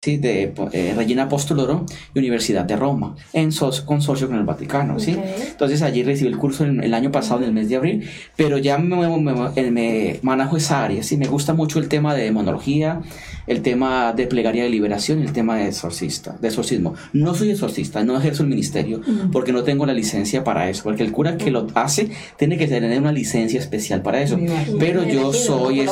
¿sí? 0.07 0.17
de 0.19 0.53
eh, 0.73 0.95
Regina 0.97 1.25
Apostoloro 1.25 1.85
y 2.15 2.19
Universidad 2.21 2.65
de 2.65 2.77
Roma, 2.77 3.17
en 3.33 3.51
so- 3.51 3.73
consorcio 3.85 4.29
con 4.29 4.37
el 4.39 4.45
Vaticano. 4.45 5.01
¿sí? 5.01 5.15
Ok. 5.15 5.25
Entonces 5.51 5.83
allí 5.83 6.05
recibí 6.05 6.31
el 6.31 6.39
curso 6.39 6.65
el, 6.65 6.81
el 6.83 6.95
año 6.95 7.11
pasado, 7.11 7.41
en 7.41 7.47
el 7.49 7.53
mes 7.53 7.69
de 7.69 7.77
abril, 7.77 8.09
pero 8.37 8.57
ya 8.59 8.79
me, 8.79 8.97
me, 9.09 9.33
me- 9.35 9.71
me 9.73 10.21
manejo 10.23 10.57
esa 10.57 10.85
área. 10.85 11.03
¿sí? 11.03 11.17
Me 11.17 11.27
gusta 11.27 11.55
mucho 11.55 11.81
el 11.81 11.89
tema 11.89 12.15
de 12.15 12.23
demonología, 12.23 13.01
el 13.49 13.63
tema 13.63 14.13
de 14.13 14.27
plegaria 14.29 14.63
de 14.63 14.71
liberación 14.71 15.19
y 15.21 15.23
el 15.23 15.33
tema 15.33 15.57
de 15.57 15.67
exorcista, 15.67 16.37
de 16.41 16.49
exorcismo. 16.49 16.95
No 17.13 17.35
soy 17.35 17.51
exorcista, 17.51 18.05
no 18.05 18.17
ejerzo 18.17 18.45
el 18.45 18.49
ministerio 18.49 19.01
porque 19.33 19.53
no 19.53 19.65
tengo 19.65 19.87
la 19.87 19.93
licencia 19.93 20.45
para 20.45 20.69
eso, 20.71 20.85
porque 20.85 21.03
el 21.03 21.11
cura 21.11 21.37
que 21.37 21.51
lo 21.51 21.67
hace 21.75 22.11
tiene 22.37 22.57
que 22.59 22.69
tener 22.69 23.01
una 23.01 23.13
licencia 23.13 23.59
especial 23.59 24.03
para 24.03 24.23
eso. 24.23 24.37
Pero 24.79 25.03
yo 25.05 25.33
soy, 25.33 25.81
es- 25.81 25.91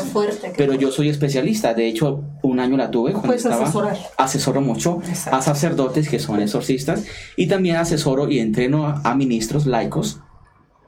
pero 0.57 0.75
yo 0.75 0.91
soy 0.93 1.09
especialista. 1.09 1.75
De 1.75 1.87
hecho, 1.89 2.23
un 2.43 2.61
año 2.61 2.77
la 2.77 2.91
tuve 2.91 3.13
cuando 3.13 3.33
estaba 3.55 3.65
asesorar. 3.65 3.97
Asesoro 4.17 4.61
mucho 4.61 5.01
Exacto. 5.09 5.37
a 5.37 5.43
sacerdotes 5.43 6.09
que 6.09 6.19
son 6.19 6.41
exorcistas 6.41 7.05
y 7.37 7.47
también 7.47 7.77
asesoro 7.77 8.31
y 8.31 8.39
entreno 8.39 8.87
a, 8.87 9.01
a 9.05 9.15
ministros 9.15 9.67
laicos 9.67 10.21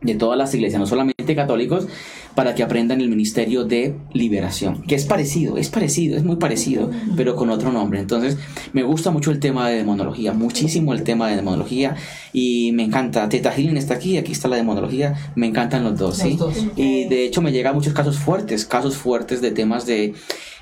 de 0.02 0.14
todas 0.14 0.38
las 0.38 0.54
iglesias, 0.54 0.78
no 0.78 0.86
solamente 0.86 1.34
católicos, 1.34 1.88
para 2.34 2.54
que 2.54 2.62
aprendan 2.62 3.00
el 3.00 3.08
ministerio 3.08 3.64
de 3.64 3.96
liberación, 4.12 4.82
que 4.82 4.94
es 4.94 5.06
parecido, 5.06 5.56
es 5.56 5.70
parecido, 5.70 6.18
es 6.18 6.22
muy 6.22 6.36
parecido, 6.36 6.90
pero 7.16 7.34
con 7.34 7.48
otro 7.48 7.72
nombre. 7.72 7.98
Entonces, 7.98 8.36
me 8.74 8.82
gusta 8.82 9.10
mucho 9.10 9.30
el 9.30 9.40
tema 9.40 9.68
de 9.68 9.76
demonología, 9.76 10.34
muchísimo 10.34 10.92
el 10.92 11.02
tema 11.02 11.28
de 11.30 11.36
demonología 11.36 11.96
y 12.32 12.72
me 12.72 12.84
encanta. 12.84 13.28
Teta 13.30 13.50
Healing 13.50 13.78
está 13.78 13.94
aquí, 13.94 14.18
aquí 14.18 14.32
está 14.32 14.48
la 14.48 14.56
demonología, 14.56 15.14
me 15.34 15.46
encantan 15.46 15.82
los 15.82 15.98
dos, 15.98 16.18
Los 16.18 16.28
¿sí? 16.28 16.36
dos. 16.36 16.54
Y 16.76 17.06
de 17.06 17.24
hecho 17.24 17.40
me 17.40 17.50
llegan 17.50 17.74
muchos 17.74 17.94
casos 17.94 18.18
fuertes, 18.18 18.66
casos 18.66 18.96
fuertes 18.96 19.40
de 19.40 19.50
temas 19.50 19.86
de, 19.86 20.14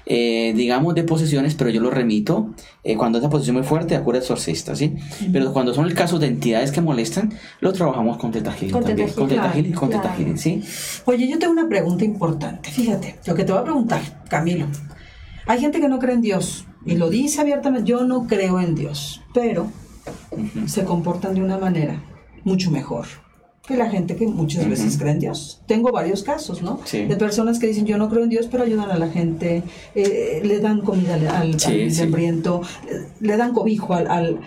eh, 0.06 0.52
digamos, 0.55 0.94
de 0.94 1.02
posesiones, 1.02 1.55
pero 1.55 1.70
yo 1.70 1.81
lo 1.81 1.90
remito 1.90 2.51
eh, 2.82 2.97
cuando 2.97 3.18
esa 3.18 3.31
posesión 3.31 3.56
es 3.56 3.62
muy 3.62 3.68
fuerte 3.68 3.97
a 3.97 4.02
cura 4.02 4.18
exorcista, 4.18 4.76
¿sí? 4.76 4.94
Pero 5.32 5.52
cuando 5.52 5.72
son 5.72 5.86
el 5.86 5.94
caso 5.94 6.18
de 6.18 6.26
entidades 6.26 6.72
que 6.72 6.81
molestan, 6.81 7.32
lo 7.60 7.72
trabajamos 7.72 8.18
con 8.18 8.31
Teta 8.31 8.52
Healing 8.52 8.72
Con 8.72 8.85
también, 8.85 9.10
con 9.10 9.28
Teta 9.28 9.51
Healing, 9.51 9.72
con 9.72 9.89
Teta 9.89 10.02
claro. 10.02 10.18
Healing, 10.18 10.39
¿sí? 10.39 10.62
Oye, 11.06 11.28
yo 11.28 11.39
tengo 11.39 11.52
una 11.52 11.68
pregunta 11.68 12.05
importante. 12.05 12.70
Fíjate, 12.70 13.16
lo 13.26 13.35
que 13.35 13.44
te 13.44 13.52
voy 13.52 13.60
a 13.62 13.64
preguntar, 13.64 14.02
Camilo. 14.28 14.66
Hay 15.47 15.60
gente 15.60 15.81
que 15.81 15.89
no 15.89 15.98
cree 15.98 16.14
en 16.14 16.22
Dios 16.22 16.66
y 16.85 16.97
lo 16.97 17.09
dice 17.09 17.40
abiertamente, 17.40 17.89
yo 17.89 18.05
no 18.05 18.26
creo 18.26 18.60
en 18.60 18.74
Dios, 18.74 19.22
pero 19.32 19.68
se 20.66 20.85
comportan 20.85 21.35
de 21.35 21.43
una 21.43 21.59
manera 21.59 22.02
mucho 22.44 22.70
mejor 22.70 23.06
que 23.66 23.77
la 23.77 23.89
gente 23.89 24.15
que 24.16 24.27
muchas 24.27 24.69
veces 24.69 24.99
cree 24.99 25.12
en 25.12 25.20
Dios. 25.20 25.62
Tengo 25.66 25.91
varios 25.91 26.23
casos, 26.23 26.61
¿no? 26.62 26.81
Sí. 26.85 27.05
De 27.07 27.16
personas 27.16 27.59
que 27.59 27.66
dicen 27.66 27.86
yo 27.86 27.97
no 27.97 28.11
creo 28.11 28.23
en 28.24 28.28
Dios, 28.28 28.47
pero 28.51 28.62
ayudan 28.65 28.91
a 28.91 28.99
la 28.99 29.09
gente, 29.09 29.62
eh, 29.95 30.43
le 30.45 30.61
dan 30.61 30.82
comida 30.82 31.15
al, 31.15 31.27
al, 31.28 31.61
Sí, 31.61 31.82
al 31.85 31.91
sí. 31.91 32.03
hambriento, 32.03 32.61
le, 33.20 33.27
le 33.28 33.36
dan 33.36 33.53
cobijo 33.55 33.95
al... 33.95 34.07
al- 34.11 34.41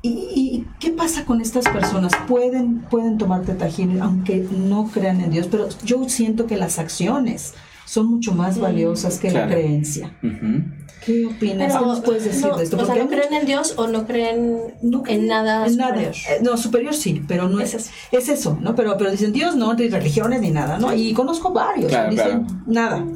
¿Y, 0.00 0.10
y 0.10 0.66
qué 0.78 0.90
pasa 0.92 1.24
con 1.24 1.40
estas 1.40 1.64
personas? 1.64 2.12
Pueden, 2.28 2.82
pueden 2.82 3.18
tomar 3.18 3.42
tetajín 3.42 4.00
aunque 4.00 4.46
no 4.48 4.88
crean 4.94 5.20
en 5.20 5.30
Dios, 5.32 5.48
pero 5.50 5.68
yo 5.84 6.08
siento 6.08 6.46
que 6.46 6.56
las 6.56 6.78
acciones 6.78 7.54
son 7.88 8.06
mucho 8.10 8.32
más 8.34 8.58
valiosas 8.58 9.18
que 9.18 9.28
Claro. 9.28 9.46
la 9.48 9.52
creencia. 9.54 10.12
¿Qué 10.20 11.24
opinas? 11.26 11.72
¿Qué 11.72 11.78
Pero, 11.78 11.86
nos 11.86 12.00
puedes 12.00 12.24
decir 12.24 12.46
no, 12.46 12.56
de 12.58 12.64
esto? 12.64 12.76
O 12.76 12.84
sea, 12.84 12.96
¿no 12.96 13.08
creen 13.08 13.32
en 13.32 13.46
Dios 13.46 13.74
o 13.78 13.86
no 13.86 14.06
creen 14.06 14.58
no 14.82 15.02
creen 15.02 15.22
en 15.22 15.26
nada 15.28 15.66
en 15.66 15.72
superior? 15.72 16.14
Eh, 16.28 16.40
no, 16.42 16.56
superior 16.56 16.94
sí, 16.94 17.22
pero 17.26 17.48
no 17.48 17.60
es, 17.60 17.72
Es 17.74 17.90
es 18.12 18.28
eso, 18.28 18.58
¿no? 18.60 18.74
Pero, 18.74 18.96
pero 18.98 19.10
dicen 19.10 19.32
Dios 19.32 19.56
no, 19.56 19.72
ni 19.74 19.88
religiones 19.88 20.40
ni 20.42 20.50
nada, 20.50 20.78
¿no? 20.78 20.94
Y 20.94 21.14
conozco 21.14 21.52
varios, 21.52 21.88
Claro, 21.90 22.10
dicen 22.10 22.44
claro. 22.44 22.62
nada. 22.66 23.06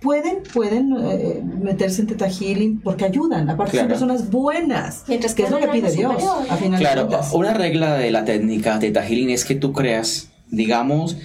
Pueden, 0.00 0.42
pueden 0.52 0.94
eh, 1.02 1.42
meterse 1.62 2.02
en 2.02 2.06
Teta 2.08 2.28
Healing 2.30 2.80
porque 2.82 3.04
ayudan, 3.06 3.48
aparte 3.50 3.78
son 3.78 3.88
personas 3.88 4.30
buenas, 4.30 5.04
Mientras 5.08 5.34
que 5.34 5.42
es 5.44 5.50
lo 5.50 5.58
que 5.58 5.68
pide 5.68 5.90
Dios, 5.90 6.12
superior. 6.12 6.46
a 6.50 6.56
final 6.56 6.80
Claro, 6.80 7.08
una 7.32 7.54
regla 7.54 7.94
de 7.94 8.10
la 8.10 8.24
técnica 8.24 8.78
Teta 8.78 9.02
Healing 9.02 9.30
es 9.30 9.44
que 9.44 9.54
tú 9.54 9.72
creas, 9.72 10.28
digamos, 10.50 11.16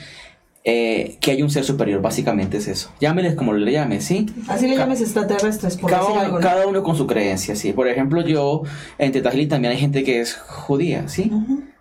eh, 0.72 1.18
que 1.20 1.32
hay 1.32 1.42
un 1.42 1.50
ser 1.50 1.64
superior, 1.64 2.00
básicamente 2.00 2.58
es 2.58 2.68
eso. 2.68 2.92
Llámeles 3.00 3.34
como 3.34 3.54
le 3.54 3.72
llames, 3.72 4.04
¿sí? 4.04 4.28
Así 4.48 4.68
le 4.68 4.76
llames 4.76 5.02
extraterrestres, 5.02 5.78
por 5.78 5.90
cada, 5.90 6.02
decir 6.04 6.16
uno, 6.16 6.26
algo. 6.26 6.38
¿no? 6.38 6.44
cada 6.44 6.68
uno 6.68 6.84
con 6.84 6.96
su 6.96 7.08
creencia, 7.08 7.56
sí. 7.56 7.74
Por 7.74 7.88
ejemplo, 7.88 8.22
yo 8.22 8.62
en 9.00 9.12
Teta 9.12 9.32
Healing 9.32 9.50
también 9.50 9.72
hay 9.74 9.80
gente 9.80 10.04
que 10.04 10.22
es 10.22 10.36
judía, 10.36 11.08
¿sí? 11.08 11.32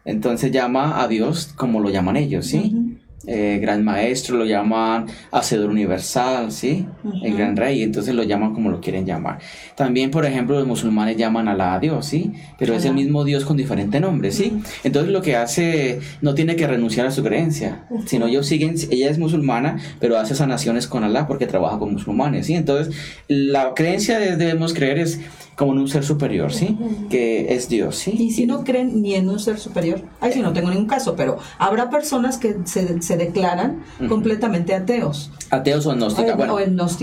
Entonces 0.06 0.52
llama 0.52 1.02
a 1.02 1.08
Dios 1.08 1.52
como 1.54 1.80
lo 1.80 1.90
llaman 1.90 2.16
ellos, 2.16 2.46
¿sí? 2.46 2.87
Eh, 3.30 3.58
gran 3.60 3.84
maestro, 3.84 4.38
lo 4.38 4.46
llaman 4.46 5.04
hacedor 5.32 5.68
universal, 5.68 6.50
¿sí? 6.50 6.86
El 7.22 7.36
gran 7.36 7.56
rey, 7.58 7.82
entonces 7.82 8.14
lo 8.14 8.22
llaman 8.22 8.54
como 8.54 8.70
lo 8.70 8.80
quieren 8.80 9.04
llamar. 9.04 9.38
También, 9.74 10.10
por 10.10 10.24
ejemplo, 10.24 10.56
los 10.58 10.66
musulmanes 10.66 11.18
llaman 11.18 11.46
a 11.46 11.54
la 11.54 11.74
a 11.74 11.78
Dios, 11.78 12.06
¿sí? 12.06 12.32
Pero 12.58 12.72
es 12.72 12.86
el 12.86 12.94
mismo 12.94 13.24
Dios 13.24 13.44
con 13.44 13.58
diferente 13.58 14.00
nombre, 14.00 14.30
¿sí? 14.32 14.54
Entonces 14.82 15.12
lo 15.12 15.20
que 15.20 15.36
hace, 15.36 16.00
no 16.22 16.34
tiene 16.34 16.56
que 16.56 16.66
renunciar 16.66 17.06
a 17.06 17.10
su 17.10 17.22
creencia, 17.22 17.84
sino 18.06 18.28
ellos 18.28 18.46
siguen, 18.46 18.76
ella 18.90 19.10
es 19.10 19.18
musulmana, 19.18 19.76
pero 20.00 20.16
hace 20.18 20.34
sanaciones 20.34 20.86
con 20.86 21.04
Alá 21.04 21.26
porque 21.26 21.46
trabaja 21.46 21.78
con 21.78 21.92
musulmanes, 21.92 22.46
¿sí? 22.46 22.54
Entonces, 22.54 22.94
la 23.28 23.74
creencia 23.74 24.18
de- 24.18 24.36
debemos 24.36 24.72
creer 24.72 24.98
es 25.00 25.20
como 25.58 25.72
en 25.72 25.78
un 25.80 25.88
ser 25.88 26.04
superior, 26.04 26.52
¿sí? 26.52 26.78
Que 27.10 27.52
es 27.54 27.68
Dios, 27.68 27.96
¿sí? 27.96 28.12
Y 28.16 28.30
si 28.30 28.46
no 28.46 28.62
creen 28.62 29.02
ni 29.02 29.14
en 29.16 29.28
un 29.28 29.40
ser 29.40 29.58
superior, 29.58 30.02
ahí 30.20 30.32
sí 30.32 30.40
no 30.40 30.52
tengo 30.52 30.70
ningún 30.70 30.86
caso, 30.86 31.16
pero 31.16 31.38
habrá 31.58 31.90
personas 31.90 32.38
que 32.38 32.58
se, 32.64 33.02
se 33.02 33.16
declaran 33.16 33.82
completamente 34.08 34.72
ateos. 34.74 35.32
Ateos 35.50 35.84
o 35.86 35.90
agnósticos. 35.90 36.32
O- 36.32 36.36
Bueno, 36.36 36.54
o 36.54 36.58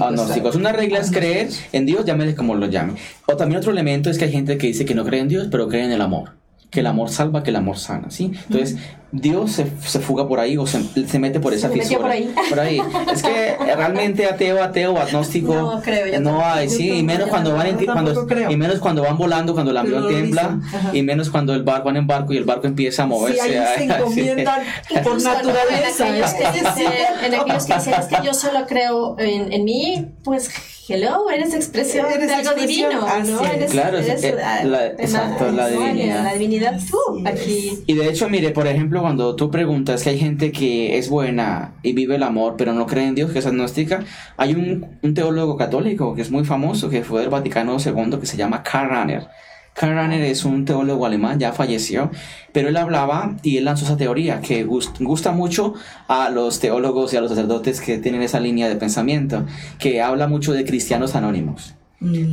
agnósticos. 0.07 0.56
Una 0.56 0.72
regla 0.72 0.99
es 0.99 1.11
creer 1.11 1.49
en 1.73 1.86
Dios, 1.86 2.06
llámele 2.06 2.34
como 2.34 2.56
lo 2.56 2.68
llame. 2.68 2.94
O 3.27 3.36
también 3.36 3.60
otro 3.60 3.72
elemento 3.72 4.10
es 4.10 4.18
que 4.18 4.26
hay 4.26 4.32
gente 4.32 4.57
que 4.57 4.68
dice 4.68 4.86
que 4.86 4.95
no 4.95 5.03
cree 5.03 5.19
en 5.19 5.27
Dios, 5.27 5.48
pero 5.52 5.68
cree 5.68 5.84
en 5.84 5.91
el 5.91 5.99
amor. 6.02 6.32
Que 6.72 6.80
el 6.80 6.88
amor 6.88 7.10
salva, 7.10 7.44
que 7.44 7.49
el 7.52 7.56
amor 7.57 7.77
sana, 7.77 8.10
¿sí? 8.10 8.32
Entonces, 8.49 8.77
Dios 9.18 9.52
se, 9.54 9.66
se 9.86 10.00
fuga 10.00 10.28
por 10.28 10.40
ahí 10.40 10.58
o 10.58 10.68
se, 10.68 10.82
se 11.08 11.20
mete 11.20 11.40
por 11.40 11.54
esa 11.54 11.70
Se 11.70 11.74
fisura. 11.80 12.00
por 12.02 12.12
ahí. 12.12 12.34
Por 12.50 12.60
ahí. 12.60 12.82
Es 13.14 13.24
que 13.24 13.56
realmente 13.76 14.26
ateo, 14.26 14.62
ateo, 14.62 14.98
agnóstico. 14.98 15.54
No 15.56 15.82
creo, 15.82 16.06
yo 16.08 16.20
no 16.20 16.32
tampoco. 16.32 16.46
hay, 16.46 16.70
sí. 16.70 16.90
Y 16.98 17.04
menos 17.04 17.30
cuando 17.30 17.54
van 17.54 17.68
en, 17.68 17.86
cuando, 17.86 18.28
y 18.50 18.56
menos 18.58 18.80
cuando 18.80 19.04
van 19.04 19.18
volando, 19.18 19.54
cuando 19.54 19.72
el 19.72 19.78
avión 19.78 20.08
tiembla. 20.08 20.60
Y 20.94 21.02
menos 21.02 21.30
cuando 21.30 21.54
el 21.54 21.64
barco 21.64 21.86
van 21.86 21.98
en 21.98 22.08
barco 22.08 22.34
y 22.34 22.38
el 22.38 22.44
barco 22.46 22.68
empieza 22.68 23.04
a 23.04 23.06
Sí, 23.06 23.10
moverse. 23.10 23.60
ahí 23.60 23.78
se 23.78 23.84
encomiendan 23.96 24.62
por 24.90 24.98
Incluso, 25.00 25.30
¿no? 25.30 25.36
naturaleza. 25.36 26.08
En 26.08 26.24
aquellos, 26.24 26.34
que 26.34 26.52
dicen, 26.52 26.94
en 27.26 27.34
aquellos 27.36 27.66
que 27.66 27.74
dicen, 27.76 27.94
es 28.00 28.06
que 28.08 28.26
yo 28.26 28.34
solo 28.34 28.66
creo 28.68 29.16
en, 29.20 29.54
en 29.54 29.64
mí, 29.64 30.08
pues, 30.24 30.50
hello, 30.88 31.30
eres 31.32 31.54
expresión 31.54 32.06
Eres 32.12 32.28
de 32.28 32.34
algo 32.36 32.52
expresión, 32.52 32.90
divino, 32.92 33.08
así 33.08 33.32
¿no? 33.32 33.44
es. 33.44 33.52
Eres, 33.54 33.72
Claro, 33.72 33.98
es- 33.98 34.08
eres, 34.08 34.24
eh, 34.24 34.36
ah, 34.44 34.64
la- 34.64 34.86
exacto, 34.88 35.52
la 35.52 35.70
¿no? 35.70 35.80
divinidad. 35.80 36.24
La 36.24 36.34
divinidad, 36.34 36.80
tú, 36.90 36.98
aquí. 37.28 37.80
Y 37.88 37.94
de 37.96 38.10
hecho, 38.10 38.30
mire, 38.30 38.52
por 38.52 38.68
ejemplo, 38.68 39.02
cuando 39.06 39.36
tú 39.36 39.52
preguntas 39.52 40.02
que 40.02 40.10
hay 40.10 40.18
gente 40.18 40.52
que 40.52 40.98
es 40.98 41.10
buena 41.11 41.76
y 41.84 41.94
vive 41.94 42.15
el 42.15 42.23
amor, 42.23 42.56
pero 42.57 42.73
no 42.73 42.88
cree 42.88 43.06
en 43.07 43.14
Dios, 43.14 43.30
que 43.32 43.38
es 43.38 43.45
agnóstica, 43.45 44.03
hay 44.36 44.53
un, 44.56 45.14
teólogo 45.14 45.57
católico 45.57 46.15
que 46.15 46.23
es 46.23 46.32
muy 46.32 46.44
famoso, 46.44 46.90
que 46.90 47.03
fue 47.03 47.22
del 47.22 47.30
Vaticano 47.30 47.77
II, 47.77 48.18
que 48.19 48.26
se 48.26 48.36
llama 48.36 48.64
Karl 48.64 48.90
Rahner. 48.90 49.27
Karl 49.76 49.94
Rahner 49.94 50.23
es 50.23 50.44
un 50.44 50.65
teólogo 50.65 51.06
alemán, 51.06 51.38
ya 51.40 51.53
falleció, 51.53 52.10
pero 52.52 52.69
él 52.69 52.77
hablaba 52.77 53.36
y 53.44 53.57
él 53.57 53.65
lanzó 53.65 53.86
esa 53.86 53.95
teoría 53.95 54.41
que 54.41 54.65
gust- 54.65 54.98
gusta 54.99 55.32
mucho 55.32 55.76
a 56.07 56.32
los 56.32 56.60
teólogos 56.60 57.14
y 57.14 57.18
a 57.18 57.22
los 57.22 57.30
sacerdotes 57.30 57.82
que 57.82 57.99
tienen 57.99 58.23
esa 58.23 58.40
línea 58.40 58.68
de 58.68 58.76
pensamiento, 58.76 59.45
que 59.77 60.02
habla 60.02 60.27
mucho 60.27 60.52
de 60.52 60.65
cristianos 60.65 61.14
anónimos. 61.15 61.76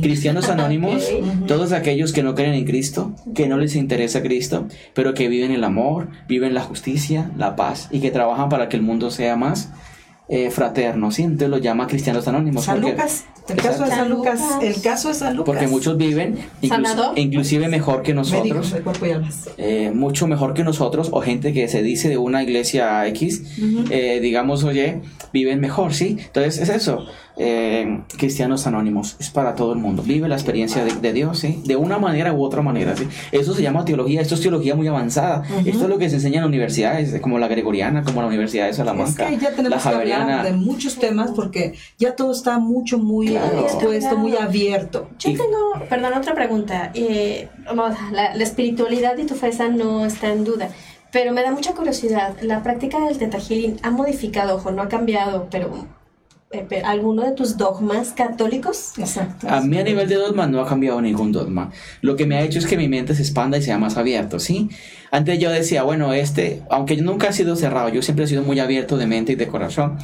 Cristianos 0.01 0.49
anónimos, 0.49 1.07
todos 1.47 1.71
aquellos 1.71 2.13
que 2.13 2.23
no 2.23 2.35
creen 2.35 2.53
en 2.53 2.65
Cristo, 2.65 3.13
que 3.33 3.47
no 3.47 3.57
les 3.57 3.75
interesa 3.75 4.21
Cristo, 4.21 4.67
pero 4.93 5.13
que 5.13 5.27
viven 5.27 5.51
el 5.51 5.63
amor, 5.63 6.09
viven 6.27 6.53
la 6.53 6.61
justicia, 6.61 7.31
la 7.37 7.55
paz 7.55 7.87
y 7.91 7.99
que 7.99 8.11
trabajan 8.11 8.49
para 8.49 8.69
que 8.69 8.77
el 8.77 8.83
mundo 8.83 9.11
sea 9.11 9.35
más 9.35 9.71
eh, 10.35 10.49
fraterno, 10.49 11.11
¿sí? 11.11 11.21
Entonces 11.23 11.49
lo 11.49 11.57
llama 11.59 11.85
cristianos 11.87 12.27
anónimos. 12.27 12.63
San 12.65 12.77
porque- 12.81 12.91
Lucas. 12.93 13.25
El 13.49 13.57
caso 13.57 13.83
de 13.83 13.89
San 13.89 13.97
San 13.99 14.09
Lucas. 14.09 14.41
El 14.61 14.81
caso 14.81 15.07
de 15.09 15.13
San 15.15 15.35
Lucas. 15.35 15.45
Porque 15.53 15.67
muchos 15.67 15.97
viven 15.97 16.37
incluso- 16.61 17.11
inclusive 17.17 17.67
mejor 17.67 18.01
que 18.01 18.13
Médicos 18.13 18.31
nosotros. 18.31 18.73
eh, 19.57 19.91
mucho 19.93 20.27
mejor 20.27 20.53
que 20.53 20.63
nosotros 20.63 21.09
o 21.11 21.19
gente 21.19 21.51
que 21.51 21.67
se 21.67 21.83
dice 21.83 22.07
de 22.07 22.17
una 22.17 22.41
iglesia 22.41 23.05
X, 23.07 23.43
eh, 23.89 24.19
digamos, 24.21 24.63
oye, 24.63 25.01
viven 25.33 25.59
mejor, 25.59 25.93
¿sí? 25.93 26.15
Entonces 26.19 26.57
es 26.59 26.69
eso, 26.69 27.05
eh, 27.35 27.99
cristianos 28.17 28.65
anónimos, 28.65 29.17
es 29.19 29.29
para 29.29 29.55
todo 29.55 29.73
el 29.73 29.79
mundo, 29.79 30.03
vive 30.03 30.29
la 30.29 30.35
experiencia 30.35 30.85
de, 30.85 30.93
de 30.93 31.11
Dios, 31.11 31.39
¿sí? 31.39 31.61
De 31.65 31.75
una 31.75 31.97
manera 31.97 32.31
u 32.33 32.43
otra 32.43 32.61
manera, 32.61 32.95
¿sí? 32.95 33.07
Eso 33.33 33.53
se 33.53 33.61
llama 33.61 33.83
teología, 33.83 34.21
esto 34.21 34.35
es 34.35 34.41
teología 34.41 34.75
muy 34.75 34.87
avanzada, 34.87 35.43
esto 35.65 35.83
es 35.83 35.89
lo 35.89 35.97
que 35.97 36.09
se 36.09 36.15
enseña 36.17 36.39
en 36.39 36.45
universidades, 36.45 37.19
como 37.19 37.39
la 37.39 37.47
gregoriana, 37.49 38.03
como 38.03 38.21
la 38.21 38.27
Universidad 38.27 38.65
de 38.65 38.69
Es 38.71 38.77
Salamanca, 38.77 39.27
que 39.27 39.37
ya 39.37 39.49
la 39.49 39.55
tenemos 39.55 39.83
que 39.83 39.89
hablar 40.23 40.45
de 40.45 40.53
muchos 40.53 40.97
temas 40.97 41.31
porque 41.31 41.73
ya 41.97 42.15
todo 42.15 42.31
está 42.31 42.59
mucho, 42.59 42.97
muy 42.97 43.27
Claro. 43.29 43.59
expuesto, 43.61 44.15
muy 44.17 44.35
abierto. 44.35 45.09
Yo 45.19 45.29
Y- 45.31 45.35
tengo, 45.37 45.73
perdón, 45.89 46.13
otra 46.13 46.33
pregunta. 46.33 46.91
Eh, 46.93 47.47
vamos, 47.65 47.95
la, 48.11 48.35
la 48.35 48.43
espiritualidad 48.43 49.17
y 49.17 49.25
tu 49.25 49.35
fe 49.35 49.49
esa 49.49 49.67
no 49.69 50.05
está 50.05 50.31
en 50.31 50.43
duda, 50.43 50.69
pero 51.11 51.31
me 51.33 51.41
da 51.43 51.51
mucha 51.51 51.73
curiosidad. 51.73 52.35
¿La 52.41 52.63
práctica 52.63 52.99
del 52.99 53.17
Teta 53.17 53.39
Healing 53.39 53.77
ha 53.83 53.91
modificado, 53.91 54.55
ojo, 54.55 54.71
no 54.71 54.81
ha 54.81 54.89
cambiado, 54.89 55.47
pero 55.51 55.69
pe- 55.71 55.77
alguno 56.83 57.23
de 57.23 57.31
tus 57.31 57.57
dogmas 57.57 58.11
católicos? 58.11 58.93
Exacto. 58.97 59.47
A 59.49 59.61
mí 59.61 59.77
a 59.77 59.83
nivel 59.83 60.07
de 60.07 60.15
dogma 60.15 60.47
no 60.47 60.61
ha 60.61 60.67
cambiado 60.67 61.01
ningún 61.01 61.31
dogma. 61.31 61.71
Lo 62.01 62.15
que 62.15 62.25
me 62.25 62.35
ha 62.35 62.41
hecho 62.41 62.59
es 62.59 62.65
que 62.65 62.77
mi 62.77 62.87
mente 62.87 63.15
se 63.15 63.21
expanda 63.21 63.57
y 63.57 63.61
sea 63.61 63.77
más 63.77 63.97
abierto, 63.97 64.39
¿sí? 64.39 64.69
Antes 65.11 65.39
yo 65.39 65.49
decía, 65.49 65.83
bueno, 65.83 66.13
este, 66.13 66.63
aunque 66.69 66.95
yo 66.95 67.03
nunca 67.03 67.29
he 67.29 67.33
sido 67.33 67.55
cerrado, 67.55 67.89
yo 67.89 68.01
siempre 68.01 68.25
he 68.25 68.27
sido 68.27 68.43
muy 68.43 68.59
abierto 68.59 68.97
de 68.97 69.07
mente 69.07 69.33
y 69.33 69.35
de 69.35 69.47
corazón. 69.47 69.97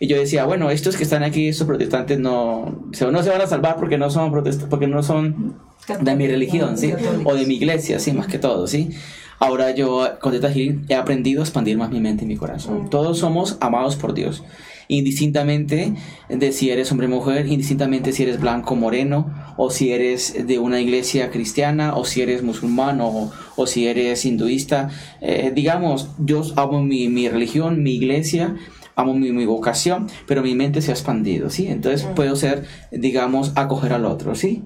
Y 0.00 0.06
yo 0.06 0.18
decía, 0.18 0.44
bueno, 0.44 0.70
estos 0.70 0.96
que 0.96 1.04
están 1.04 1.22
aquí, 1.22 1.48
estos 1.48 1.66
protestantes 1.66 2.18
no 2.18 2.88
se, 2.92 3.10
no 3.10 3.22
se 3.22 3.30
van 3.30 3.40
a 3.40 3.46
salvar 3.46 3.76
porque 3.76 3.98
no 3.98 4.10
son 4.10 4.30
protest 4.32 4.64
porque 4.64 4.86
no 4.86 5.02
son 5.02 5.56
de 6.00 6.14
mi 6.16 6.26
religión, 6.26 6.76
¿sí? 6.78 6.92
O 7.24 7.34
de 7.34 7.46
mi 7.46 7.54
iglesia, 7.54 7.98
sí, 7.98 8.12
más 8.12 8.26
que 8.26 8.38
todo, 8.38 8.66
¿sí? 8.66 8.90
Ahora 9.38 9.72
yo 9.72 10.08
con 10.20 10.32
Teta 10.32 10.50
Healing 10.50 10.86
he 10.88 10.94
aprendido 10.94 11.42
a 11.42 11.44
expandir 11.44 11.76
más 11.76 11.90
mi 11.90 12.00
mente 12.00 12.24
y 12.24 12.28
mi 12.28 12.36
corazón. 12.36 12.88
Todos 12.88 13.18
somos 13.18 13.58
amados 13.60 13.96
por 13.96 14.14
Dios. 14.14 14.42
Indistintamente 14.88 15.92
de 16.28 16.52
si 16.52 16.70
eres 16.70 16.90
hombre 16.90 17.06
o 17.06 17.10
mujer, 17.10 17.46
indistintamente 17.46 18.12
si 18.12 18.22
eres 18.22 18.40
blanco 18.40 18.74
o 18.74 18.76
moreno, 18.76 19.32
o 19.56 19.70
si 19.70 19.92
eres 19.92 20.46
de 20.46 20.58
una 20.58 20.80
iglesia 20.80 21.30
cristiana, 21.30 21.94
o 21.96 22.04
si 22.04 22.22
eres 22.22 22.42
musulmán, 22.42 23.00
o, 23.00 23.30
o 23.56 23.66
si 23.66 23.86
eres 23.86 24.24
hinduista. 24.24 24.90
Eh, 25.20 25.52
digamos, 25.54 26.08
yo 26.18 26.42
amo 26.56 26.82
mi, 26.82 27.08
mi 27.08 27.28
religión, 27.28 27.82
mi 27.82 27.92
iglesia, 27.92 28.56
amo 28.96 29.12
mi, 29.14 29.32
mi 29.32 29.44
vocación, 29.44 30.06
pero 30.26 30.42
mi 30.42 30.54
mente 30.54 30.80
se 30.80 30.90
ha 30.90 30.94
expandido, 30.94 31.50
¿sí? 31.50 31.66
Entonces 31.66 32.02
puedo 32.14 32.36
ser, 32.36 32.64
digamos, 32.92 33.52
acoger 33.56 33.92
al 33.92 34.04
otro, 34.04 34.34
¿sí? 34.34 34.62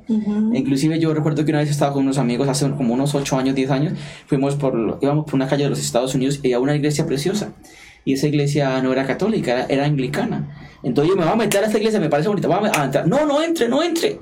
Inclusive 0.55 0.99
yo 1.01 1.15
recuerdo 1.15 1.45
que 1.45 1.51
una 1.51 1.61
vez 1.61 1.71
estaba 1.71 1.93
con 1.93 2.03
unos 2.05 2.19
amigos 2.19 2.49
hace 2.49 2.71
como 2.73 2.95
unos 2.95 3.15
8 3.15 3.39
años, 3.39 3.55
10 3.55 3.71
años, 3.71 3.95
fuimos 4.27 4.55
por, 4.57 4.75
lo- 4.75 4.99
íbamos 5.01 5.25
por 5.25 5.35
una 5.35 5.47
calle 5.49 5.65
de 5.65 5.71
los 5.71 5.79
Estados 5.81 6.15
Unidos 6.15 6.41
y 6.43 6.49
había 6.49 6.61
una 6.61 6.77
iglesia 6.77 7.07
preciosa. 7.07 7.55
Y 8.09 8.15
esa 8.15 8.27
iglesia 8.27 8.81
no 8.81 8.91
era 8.91 9.07
católica, 9.07 9.53
era, 9.53 9.67
era 9.69 9.85
anglicana. 9.85 10.49
Entonces 10.83 11.11
yo 11.11 11.15
me 11.15 11.25
voy 11.25 11.35
a 11.35 11.37
meter 11.37 11.63
a 11.63 11.67
esta 11.67 11.77
iglesia, 11.77 12.01
me 12.01 12.09
parece 12.09 12.31
bonita, 12.31 12.49
vamos 12.49 12.71
a 12.75 12.85
entrar. 12.87 13.07
No, 13.07 13.27
no 13.27 13.43
entre, 13.43 13.69
no 13.69 13.83
entre. 13.83 14.19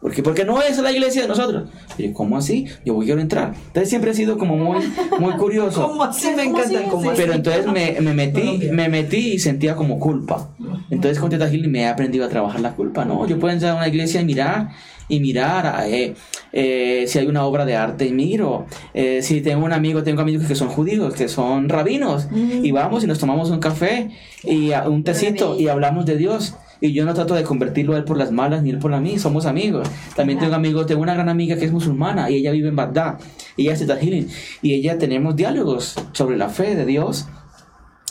Porque, 0.00 0.24
porque 0.24 0.44
no 0.44 0.60
es 0.60 0.76
la 0.78 0.90
iglesia 0.90 1.22
de 1.22 1.28
nosotros. 1.28 1.68
Y 1.96 2.08
yo, 2.08 2.14
¿cómo 2.14 2.36
así? 2.36 2.66
Yo 2.84 2.94
voy 2.94 3.06
quiero 3.06 3.20
entrar. 3.20 3.54
Entonces 3.68 3.90
siempre 3.90 4.10
he 4.10 4.14
sido 4.14 4.38
como 4.38 4.56
muy, 4.56 4.84
muy 5.20 5.34
curioso. 5.34 5.86
¿Cómo 5.88 6.02
así? 6.02 6.30
Me 6.34 6.46
¿Cómo 6.46 6.58
encanta 6.58 6.82
cómo 6.90 7.10
así. 7.12 7.22
Pero 7.22 7.34
entonces 7.34 7.66
me, 7.66 8.00
me 8.00 8.12
metí, 8.12 8.70
me 8.72 8.88
metí 8.88 9.34
y 9.34 9.38
sentía 9.38 9.76
como 9.76 10.00
culpa. 10.00 10.48
Entonces 10.90 11.20
con 11.20 11.30
Teta 11.30 11.48
Healing 11.48 11.70
me 11.70 11.82
he 11.82 11.86
aprendido 11.86 12.24
a 12.24 12.28
trabajar 12.28 12.60
la 12.60 12.72
culpa, 12.74 13.04
¿no? 13.04 13.24
Yo 13.28 13.38
puedo 13.38 13.54
entrar 13.54 13.70
a 13.70 13.76
una 13.76 13.86
iglesia 13.86 14.20
y 14.20 14.24
mirar, 14.24 14.70
y 15.08 15.20
mirar 15.20 15.84
eh, 15.86 16.14
eh, 16.52 17.04
si 17.06 17.18
hay 17.18 17.26
una 17.26 17.44
obra 17.44 17.64
de 17.64 17.76
arte 17.76 18.06
y 18.06 18.12
miro. 18.12 18.66
Eh, 18.94 19.22
si 19.22 19.40
tengo 19.40 19.64
un 19.64 19.72
amigo, 19.72 20.02
tengo 20.02 20.20
amigos 20.20 20.46
que 20.46 20.54
son 20.54 20.68
judíos, 20.68 21.14
que 21.14 21.28
son 21.28 21.68
rabinos, 21.68 22.28
y 22.32 22.70
vamos 22.72 23.04
y 23.04 23.06
nos 23.06 23.18
tomamos 23.18 23.50
un 23.50 23.58
café 23.58 24.10
y 24.44 24.70
un 24.86 25.02
tecito 25.04 25.58
y 25.58 25.68
hablamos 25.68 26.06
de 26.06 26.16
Dios. 26.16 26.54
Y 26.80 26.92
yo 26.92 27.04
no 27.04 27.12
trato 27.12 27.34
de 27.34 27.42
convertirlo 27.42 27.94
a 27.94 27.98
él 27.98 28.04
por 28.04 28.16
las 28.16 28.30
malas 28.30 28.62
ni 28.62 28.70
él 28.70 28.78
por 28.78 28.92
la 28.92 29.00
mí, 29.00 29.18
somos 29.18 29.46
amigos. 29.46 29.88
También 30.14 30.38
tengo 30.38 30.54
amigos, 30.54 30.86
tengo 30.86 31.02
una 31.02 31.14
gran 31.14 31.28
amiga 31.28 31.56
que 31.56 31.64
es 31.64 31.72
musulmana 31.72 32.30
y 32.30 32.36
ella 32.36 32.52
vive 32.52 32.68
en 32.68 32.76
Bagdad. 32.76 33.18
Y 33.56 33.62
ella 33.62 33.72
es 33.72 33.80
Healing. 33.80 34.28
Y 34.62 34.74
ella 34.74 34.96
tenemos 34.96 35.34
diálogos 35.34 35.96
sobre 36.12 36.36
la 36.36 36.48
fe 36.48 36.76
de 36.76 36.86
Dios 36.86 37.26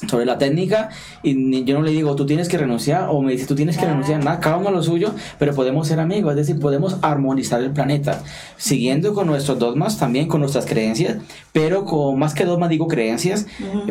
sobre 0.07 0.25
la 0.25 0.37
técnica 0.37 0.89
y 1.23 1.63
yo 1.63 1.75
no 1.75 1.81
le 1.81 1.91
digo 1.91 2.15
tú 2.15 2.25
tienes 2.25 2.47
que 2.47 2.57
renunciar 2.57 3.07
o 3.09 3.21
me 3.21 3.31
dice 3.31 3.47
tú 3.47 3.55
tienes 3.55 3.77
que 3.77 3.85
renunciar 3.85 4.23
nada 4.23 4.39
cada 4.39 4.57
uno 4.57 4.69
lo 4.69 4.83
suyo 4.83 5.13
pero 5.39 5.55
podemos 5.55 5.87
ser 5.87 5.99
amigos 5.99 6.31
es 6.31 6.37
decir 6.37 6.59
podemos 6.59 6.97
armonizar 7.01 7.61
el 7.61 7.71
planeta 7.71 8.21
siguiendo 8.57 9.13
con 9.13 9.27
nuestros 9.27 9.57
dogmas 9.57 9.97
también 9.97 10.27
con 10.27 10.41
nuestras 10.41 10.65
creencias 10.65 11.17
pero 11.51 11.85
con 11.85 12.19
más 12.19 12.35
que 12.35 12.45
dogmas 12.45 12.69
digo 12.69 12.87
creencias 12.87 13.47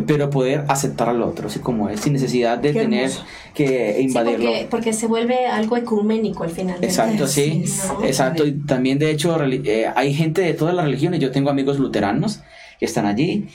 pero 0.07 0.31
poder 0.31 0.65
aceptar 0.69 1.09
al 1.09 1.23
otro 1.23 1.49
así 1.49 1.59
como 1.59 1.89
es 1.89 2.01
sin 2.01 2.13
necesidad 2.13 2.59
de 2.59 2.73
Qué 2.73 2.81
tener 2.81 3.11
hermoso. 3.11 3.25
que 3.55 3.97
Sí, 3.97 4.03
invadirlo 4.03 4.47
porque, 4.47 4.67
porque 4.71 4.93
se 4.93 5.07
vuelve 5.07 5.47
algo 5.47 5.77
ecuménico 5.77 6.45
al 6.45 6.51
final. 6.51 6.79
Exacto, 6.83 7.27
sí, 7.27 7.65
exacto. 8.05 8.47
Y 8.47 8.53
también, 8.53 8.99
de 8.99 9.11
hecho, 9.11 9.37
eh, 9.43 9.87
hay 9.95 10.15
gente 10.15 10.43
de 10.43 10.55
todas 10.55 10.75
las 10.75 10.85
religiones. 10.85 11.21
Yo 11.21 11.31
tengo 11.31 11.51
amigos 11.51 11.79
luteranos 11.79 12.41
que 12.79 12.87
están 12.87 13.07
allí. 13.07 13.49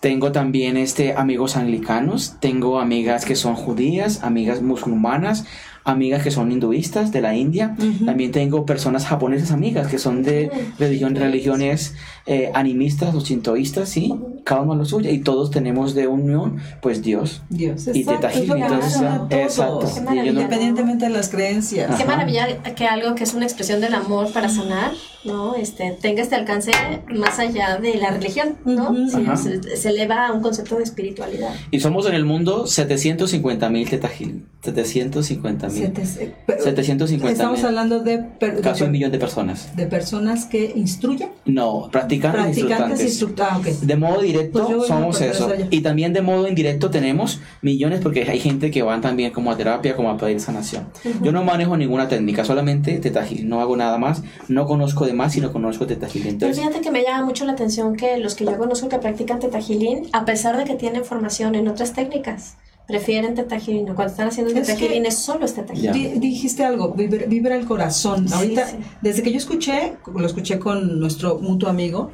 Tengo 0.00 0.30
también 0.32 0.76
este, 0.76 1.14
amigos 1.14 1.56
anglicanos. 1.56 2.36
Tengo 2.40 2.78
amigas 2.78 3.24
que 3.24 3.34
son 3.34 3.54
judías, 3.54 4.22
amigas 4.22 4.62
musulmanas, 4.62 5.44
amigas 5.84 6.22
que 6.22 6.30
son 6.30 6.52
hinduistas 6.52 7.10
de 7.10 7.20
la 7.20 7.34
India. 7.34 7.76
También 8.04 8.30
tengo 8.30 8.64
personas 8.64 9.06
japonesas 9.06 9.50
amigas 9.50 9.88
que 9.88 9.98
son 9.98 10.22
de 10.22 10.50
religión, 10.78 11.16
religiones 11.16 11.96
eh, 12.28 12.50
animistas 12.54 13.14
o 13.14 13.20
shintoístas, 13.20 13.88
sí. 13.88 14.14
Cada 14.44 14.60
uno 14.62 14.74
lo 14.76 14.84
suyo. 14.84 15.10
Y 15.10 15.18
todos 15.20 15.50
tenemos 15.50 15.94
de 15.94 16.06
unión, 16.06 16.58
pues 16.80 17.02
Dios. 17.02 17.42
Dios, 17.50 17.86
Y 17.88 18.00
exacto, 18.00 18.28
entonces, 18.54 19.02
exacto. 19.30 19.80
Qué 19.80 19.86
Y 19.86 19.94
yo 19.94 20.00
no- 20.02 20.04
maravilla. 20.10 20.30
Independientemente 20.30 21.04
de 21.06 21.10
las 21.10 21.28
creencias. 21.28 21.88
Qué 21.96 22.02
Ajá. 22.02 22.04
maravilla 22.06 22.62
que 22.74 22.86
algo 22.86 23.14
que 23.14 23.24
es 23.24 23.34
una 23.34 23.44
expresión 23.46 23.80
del 23.80 23.94
amor 23.94 24.32
para 24.32 24.48
sanar, 24.48 24.92
¿no? 25.24 25.54
Este, 25.54 25.96
tenga 26.00 26.22
este 26.22 26.34
alcance 26.36 26.70
más 27.14 27.38
allá 27.38 27.78
de 27.78 27.94
la 27.96 28.10
religión, 28.10 28.56
¿no? 28.64 28.94
Sí, 29.08 29.24
se, 29.42 29.76
se 29.76 29.88
eleva 29.90 30.26
a 30.28 30.32
un 30.32 30.40
concepto 30.42 30.76
de 30.76 30.84
espiritualidad. 30.84 31.54
Y 31.70 31.80
somos 31.80 32.06
en 32.06 32.14
el 32.14 32.24
mundo 32.24 32.66
750 32.66 33.68
mil 33.68 33.88
Teta 33.88 34.08
Healing. 34.08 34.44
750 34.62 35.68
mil. 35.68 35.92
Sete- 35.94 36.34
pero 36.46 36.62
750 36.62 37.32
Estamos 37.32 37.58
mil. 37.58 37.66
hablando 37.66 38.00
de, 38.00 38.18
per- 38.18 38.60
Casi 38.60 38.80
de, 38.80 38.86
un 38.86 38.92
millón 38.92 39.12
de 39.12 39.18
personas. 39.18 39.74
de 39.76 39.86
personas 39.86 40.46
que 40.46 40.72
instruyen, 40.74 41.30
No, 41.46 41.88
practicantes, 42.20 42.64
practicantes, 42.64 43.04
instructantes. 43.04 43.72
instructores. 43.74 43.82
Ah. 43.82 43.86
De 43.86 43.96
modo 43.96 44.20
directo 44.20 44.66
Pues 44.66 44.84
a 44.84 44.94
somos 44.94 45.20
eso. 45.20 45.52
Y 45.70 45.80
también 45.80 46.12
de 46.12 46.22
modo 46.22 46.48
indirecto 46.48 46.90
tenemos 46.90 47.40
millones 47.62 48.00
porque 48.02 48.22
hay 48.22 48.40
gente 48.40 48.70
que 48.70 48.82
van 48.82 49.00
también 49.00 49.32
como 49.32 49.50
a 49.50 49.56
terapia, 49.56 49.96
como 49.96 50.10
a 50.10 50.16
pedir 50.16 50.40
sanación. 50.40 50.88
Yo 51.22 51.32
no 51.32 51.44
manejo 51.44 51.76
ninguna 51.76 52.08
técnica, 52.08 52.44
solamente 52.44 52.98
Teta 52.98 53.24
Healing. 53.24 53.48
No 53.48 53.60
hago 53.60 53.76
nada 53.76 53.98
más. 53.98 54.22
No 54.48 54.66
conozco 54.66 55.06
de 55.06 55.12
más, 55.12 55.32
sino 55.32 55.52
conozco 55.52 55.86
Teta 55.86 56.06
Healing. 56.06 56.38
Pero 56.38 56.50
Entonces, 56.50 56.58
fíjate 56.58 56.80
que 56.80 56.90
me 56.90 57.02
llama 57.02 57.24
mucho 57.24 57.44
la 57.44 57.52
atención 57.52 57.96
que 57.96 58.18
los 58.18 58.34
que 58.34 58.44
yo 58.44 58.56
conozco 58.56 58.88
que 58.88 58.98
practican 58.98 59.40
Teta 59.40 59.60
Healing, 59.60 60.08
a 60.12 60.24
pesar 60.24 60.56
de 60.56 60.64
que 60.64 60.74
tienen 60.74 61.04
formación 61.04 61.54
en 61.54 61.68
otras 61.68 61.92
técnicas, 61.92 62.56
prefieren 62.88 63.34
Teta 63.34 63.56
Healing. 63.60 63.84
Cuando 63.94 64.06
están 64.06 64.28
haciendo 64.28 64.52
Es 64.52 64.66
Teta 64.66 64.76
que- 64.78 64.86
Healing 64.86 65.06
es 65.06 65.18
solo 65.18 65.44
es 65.44 65.54
Teta. 65.54 65.74
Healing. 65.74 66.18
Dijiste 66.20 66.64
algo, 66.64 66.94
vibra, 66.94 67.26
vibra 67.26 67.54
el 67.54 67.66
corazón. 67.66 68.26
Sí, 68.26 68.34
Ahorita, 68.34 68.66
sí. 68.66 68.76
desde 69.02 69.22
que 69.22 69.30
yo 69.30 69.36
escuché, 69.36 69.94
lo 70.12 70.26
escuché 70.26 70.58
con 70.58 70.98
nuestro 70.98 71.38
mutuo 71.38 71.68
amigo, 71.68 72.10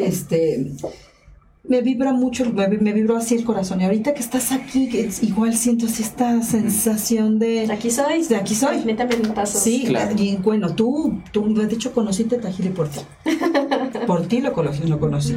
este, 0.00 0.72
me 1.64 1.82
vibra 1.82 2.14
mucho, 2.14 2.50
me, 2.50 2.66
me 2.68 2.92
vibró 2.94 3.16
así 3.18 3.34
el 3.34 3.44
corazón. 3.44 3.82
Y 3.82 3.84
ahorita 3.84 4.14
que 4.14 4.20
estás 4.20 4.50
aquí, 4.52 4.88
es- 4.96 5.22
igual 5.22 5.54
siento 5.54 5.84
así 5.86 6.02
esta 6.02 6.42
sensación 6.42 7.38
de... 7.38 7.70
Aquí 7.70 7.90
soy. 7.90 8.22
De 8.24 8.36
aquí 8.36 8.54
soy. 8.54 8.78
Mí 8.86 8.94
también 8.94 9.20
me 9.22 9.28
pasó. 9.28 9.58
Sí, 9.58 9.84
Claro. 9.86 10.14
y 10.16 10.36
bueno, 10.36 10.74
tú, 10.74 11.20
tú, 11.32 11.52
de 11.54 11.74
hecho, 11.74 11.92
conocí 11.92 12.24
Teta 12.24 12.50
Healing 12.50 12.72
por 12.72 12.88
ti. 12.88 13.00
Por 14.06 14.26
ti 14.26 14.40
lo 14.40 14.52
conocí, 14.52 14.84
lo 14.84 14.98
conocí. 15.00 15.36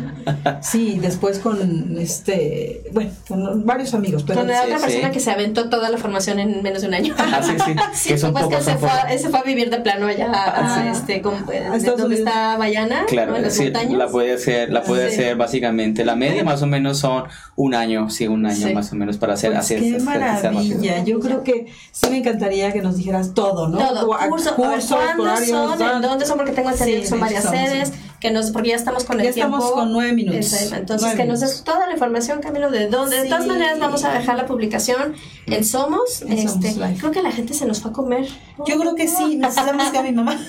Sí, 0.61 0.97
después 1.01 1.39
con 1.39 1.97
este, 1.99 2.83
bueno, 2.93 3.11
con 3.27 3.65
varios 3.65 3.93
amigos, 3.93 4.23
pero 4.25 4.39
Con 4.39 4.47
la 4.49 4.63
otra 4.63 4.77
sí. 4.79 4.85
persona 4.85 5.11
que 5.11 5.19
se 5.19 5.31
aventó 5.31 5.69
toda 5.69 5.89
la 5.89 5.97
formación 5.97 6.39
en 6.39 6.61
menos 6.63 6.81
de 6.81 6.87
un 6.87 6.93
año. 6.93 7.13
Ah, 7.17 7.41
sí, 7.43 7.51
sí. 7.65 7.75
Sí, 7.93 8.09
que 8.09 8.17
son 8.17 8.31
pues 8.31 8.43
pocos, 8.45 8.57
que 8.59 8.63
se 8.63 8.71
son 8.71 8.79
fue, 8.79 8.89
pocos. 8.89 9.03
a- 9.05 9.17
se 9.17 9.29
fue 9.29 9.39
a 9.39 9.43
vivir 9.43 9.69
de 9.69 9.77
plano 9.79 10.07
allá 10.07 10.31
a, 10.31 10.79
Ah. 10.81 10.91
este, 10.91 11.21
con- 11.21 11.45
eh, 11.51 11.67
A 11.71 11.75
Estados 11.75 12.01
donde 12.01 12.15
está 12.17 12.57
Bayana, 12.57 13.05
Claro, 13.07 13.31
¿no? 13.31 13.37
en 13.37 13.43
las 13.43 13.53
sí, 13.53 13.63
montañas. 13.63 13.93
la 13.97 14.07
puede 14.07 14.33
hacer, 14.33 14.71
la 14.71 14.83
puede 14.83 15.09
Sí. 15.09 15.15
hacer 15.15 15.35
básicamente. 15.37 16.05
La 16.05 16.15
media 16.15 16.43
más 16.43 16.61
o 16.61 16.67
menos 16.67 16.99
son 16.99 17.23
un 17.55 17.73
año, 17.75 18.09
sí, 18.09 18.27
un 18.27 18.45
año 18.45 18.67
Sí. 18.67 18.73
más 18.73 18.91
o 18.91 18.95
menos 18.95 19.17
para 19.17 19.33
hacer, 19.33 19.51
Pues 19.51 19.65
hacer 19.65 19.79
qué 19.79 19.95
hacer- 19.97 20.23
hacer 20.23 20.51
maravilla. 20.51 21.03
Yo 21.03 21.19
creo 21.19 21.43
que 21.43 21.67
sí 21.91 22.09
me 22.09 22.17
encantaría 22.17 22.71
que 22.71 22.81
nos 22.81 22.97
dijeras 22.97 23.33
todo, 23.33 23.67
¿no? 23.69 23.77
Todo, 23.77 24.07
Cu- 24.07 24.29
curso, 24.29 24.51
a 24.51 24.55
cursos, 24.55 24.91
¿cuándo 24.97 25.23
horarios, 25.23 25.49
son? 25.49 25.77
tal. 25.79 25.95
¿En 25.97 26.01
dónde 26.01 26.25
son? 26.25 26.37
Porque 26.37 26.51
tengo 26.53 26.69
entendido 26.69 26.97
Sí, 26.97 27.03
que 27.03 27.09
son 27.09 27.19
varias 27.19 27.43
sedes. 27.43 27.91
Que 28.21 28.31
nos, 28.31 28.51
porque 28.51 28.69
ya 28.69 28.75
estamos 28.75 29.03
con 29.03 29.19
el 29.19 29.25
Ya 29.25 29.33
tiempo. 29.33 29.57
estamos 29.57 29.73
con 29.75 29.91
nueve 29.91 30.13
minutos. 30.13 30.53
Exacto. 30.53 30.75
Entonces, 30.75 31.01
Nueve 31.07 31.17
que 31.23 31.27
nos 31.27 31.39
des 31.39 31.63
toda 31.63 31.87
la 31.87 31.93
información, 31.93 32.39
Camilo, 32.39 32.69
de 32.69 32.87
dónde. 32.87 33.23
De 33.23 33.27
todas 33.29 33.47
maneras, 33.47 33.79
vamos 33.79 34.03
a 34.03 34.13
dejar 34.13 34.37
la 34.37 34.45
publicación 34.45 35.15
en 35.47 35.65
Somos. 35.65 36.21
En 36.21 36.47
Somos 36.47 36.63
este, 36.65 36.79
Live. 36.79 36.97
creo 36.99 37.11
que 37.11 37.21
la 37.23 37.31
gente 37.31 37.53
se 37.55 37.65
nos 37.65 37.81
fue 37.81 37.89
a 37.91 37.93
comer. 37.93 38.27
Yo 38.67 38.79
creo 38.79 38.93
que 38.95 39.07
sí, 39.07 39.35
necesitamos 39.37 39.89
que 39.89 39.97
a 39.97 40.03
mi 40.03 40.11
mamá. 40.11 40.39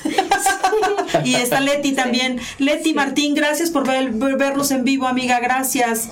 y 1.25 1.35
está 1.35 1.61
Leti 1.61 1.93
también. 1.93 2.39
Leti 2.59 2.95
Martín, 2.95 3.35
gracias 3.35 3.71
por 3.71 3.87
ver- 3.87 4.11
ver- 4.13 4.37
vernos 4.37 4.71
en 4.71 4.85
vivo, 4.85 5.07
amiga, 5.07 5.41
gracias. 5.41 6.11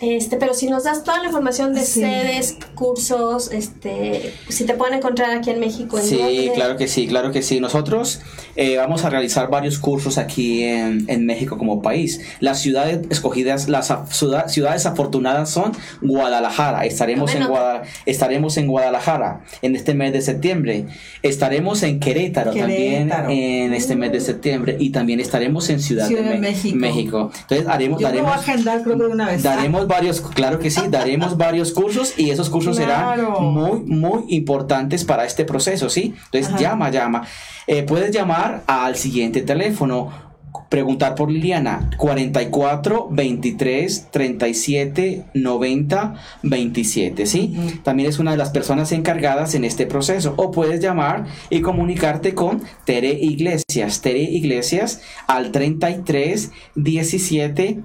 Este, 0.00 0.36
pero 0.36 0.54
si 0.54 0.68
nos 0.68 0.84
das 0.84 1.02
toda 1.04 1.18
la 1.18 1.26
información 1.26 1.74
de 1.74 1.80
Sí. 1.82 2.00
sedes, 2.00 2.56
cursos, 2.74 3.50
este, 3.52 4.32
si 4.48 4.64
te 4.64 4.74
pueden 4.74 4.94
encontrar 4.94 5.30
aquí 5.32 5.50
en 5.50 5.58
México. 5.60 5.98
¿en 5.98 6.04
Sí, 6.04 6.16
dónde? 6.16 6.52
claro 6.54 6.76
que 6.76 6.86
sí, 6.88 7.06
claro 7.08 7.32
que 7.32 7.42
sí. 7.42 7.58
Nosotros 7.60 8.20
eh, 8.56 8.76
vamos 8.76 9.04
a 9.04 9.10
realizar 9.10 9.50
varios 9.50 9.78
cursos 9.78 10.18
aquí 10.18 10.62
en, 10.64 11.04
en 11.08 11.26
México 11.26 11.58
como 11.58 11.82
país. 11.82 12.20
Las 12.40 12.60
ciudades 12.60 13.00
escogidas, 13.10 13.68
las 13.68 13.92
ciudad- 14.10 14.48
ciudades 14.48 14.86
afortunadas 14.86 15.50
son 15.50 15.72
Guadalajara. 16.00 16.84
Estaremos 16.84 17.34
en. 17.34 17.46
Guada- 17.48 17.82
estaremos 18.06 18.56
en 18.56 18.66
Guadalajara 18.66 19.40
en 19.62 19.74
este 19.76 19.94
mes 19.94 20.12
de 20.12 20.22
septiembre. 20.22 20.86
Estaremos 21.22 21.82
en 21.82 22.00
Querétaro, 22.00 22.52
Querétaro. 22.52 23.24
también 23.24 23.64
en 23.66 23.74
este 23.74 23.96
mes 23.96 24.12
de 24.12 24.20
septiembre 24.20 24.76
y 24.78 24.90
también 24.90 25.20
estaremos 25.20 25.68
en 25.70 25.80
Ciudad, 25.80 26.06
Ciudad 26.08 26.22
de, 26.24 26.30
Me- 26.30 26.38
México. 26.38 26.76
México. 26.76 27.30
Entonces 27.42 27.66
haremos, 27.68 28.00
Yo 28.00 28.08
me 28.08 28.12
voy 28.14 28.20
a 28.20 28.24
daremos, 28.24 28.48
agendar, 28.48 28.82
creo 28.82 28.96
que 28.96 29.04
de 29.04 29.08
una 29.10 29.26
vez. 29.28 29.42
Daremos 29.42 29.87
varios, 29.88 30.20
claro 30.20 30.58
que 30.58 30.70
sí, 30.70 30.82
daremos 30.90 31.36
varios 31.36 31.72
cursos 31.72 32.14
y 32.18 32.30
esos 32.30 32.48
cursos 32.50 32.78
Claro. 32.78 33.36
serán 33.36 33.42
muy, 33.52 33.80
muy 33.80 34.24
importantes 34.28 35.04
para 35.04 35.24
este 35.24 35.44
proceso, 35.44 35.88
¿sí? 35.90 36.14
Entonces 36.26 36.48
Ajá. 36.52 36.58
llama, 36.60 36.90
llama. 36.90 37.26
Eh, 37.66 37.82
puedes 37.82 38.12
llamar 38.12 38.62
al 38.66 38.94
siguiente 38.96 39.42
teléfono, 39.42 40.28
preguntar 40.70 41.14
por 41.14 41.30
Liliana, 41.30 41.88
44 41.96 43.08
23 43.10 44.08
37 44.10 45.24
90 45.34 46.14
27, 46.42 47.26
¿sí? 47.26 47.56
También 47.84 48.08
es 48.08 48.18
una 48.18 48.32
de 48.32 48.36
las 48.36 48.50
personas 48.50 48.92
encargadas 48.92 49.54
en 49.54 49.64
este 49.64 49.86
proceso. 49.86 50.34
O 50.36 50.50
puedes 50.50 50.80
llamar 50.80 51.26
y 51.48 51.60
comunicarte 51.62 52.34
con 52.34 52.62
Tere 52.84 53.12
Iglesias. 53.12 54.00
Tere 54.02 54.20
Iglesias 54.22 55.00
al 55.26 55.52
33 55.52 56.50
17 56.74 57.80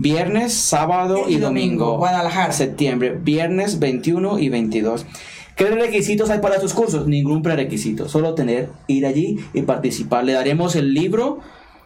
Viernes, 0.00 0.54
sábado 0.54 1.24
y, 1.28 1.34
Y 1.34 1.36
domingo, 1.36 1.84
domingo. 1.84 1.98
Guadalajara. 1.98 2.52
Septiembre, 2.52 3.18
viernes 3.22 3.78
21 3.78 4.38
y 4.38 4.48
22. 4.48 5.04
¿Qué 5.56 5.66
requisitos 5.66 6.30
hay 6.30 6.38
para 6.38 6.58
tus 6.58 6.72
cursos? 6.72 7.06
Ningún 7.06 7.42
prerequisito, 7.42 8.08
solo 8.08 8.34
tener, 8.34 8.70
ir 8.86 9.04
allí 9.04 9.38
y 9.52 9.60
participar. 9.60 10.24
Le 10.24 10.32
daremos 10.32 10.74
el 10.74 10.94
libro, 10.94 11.40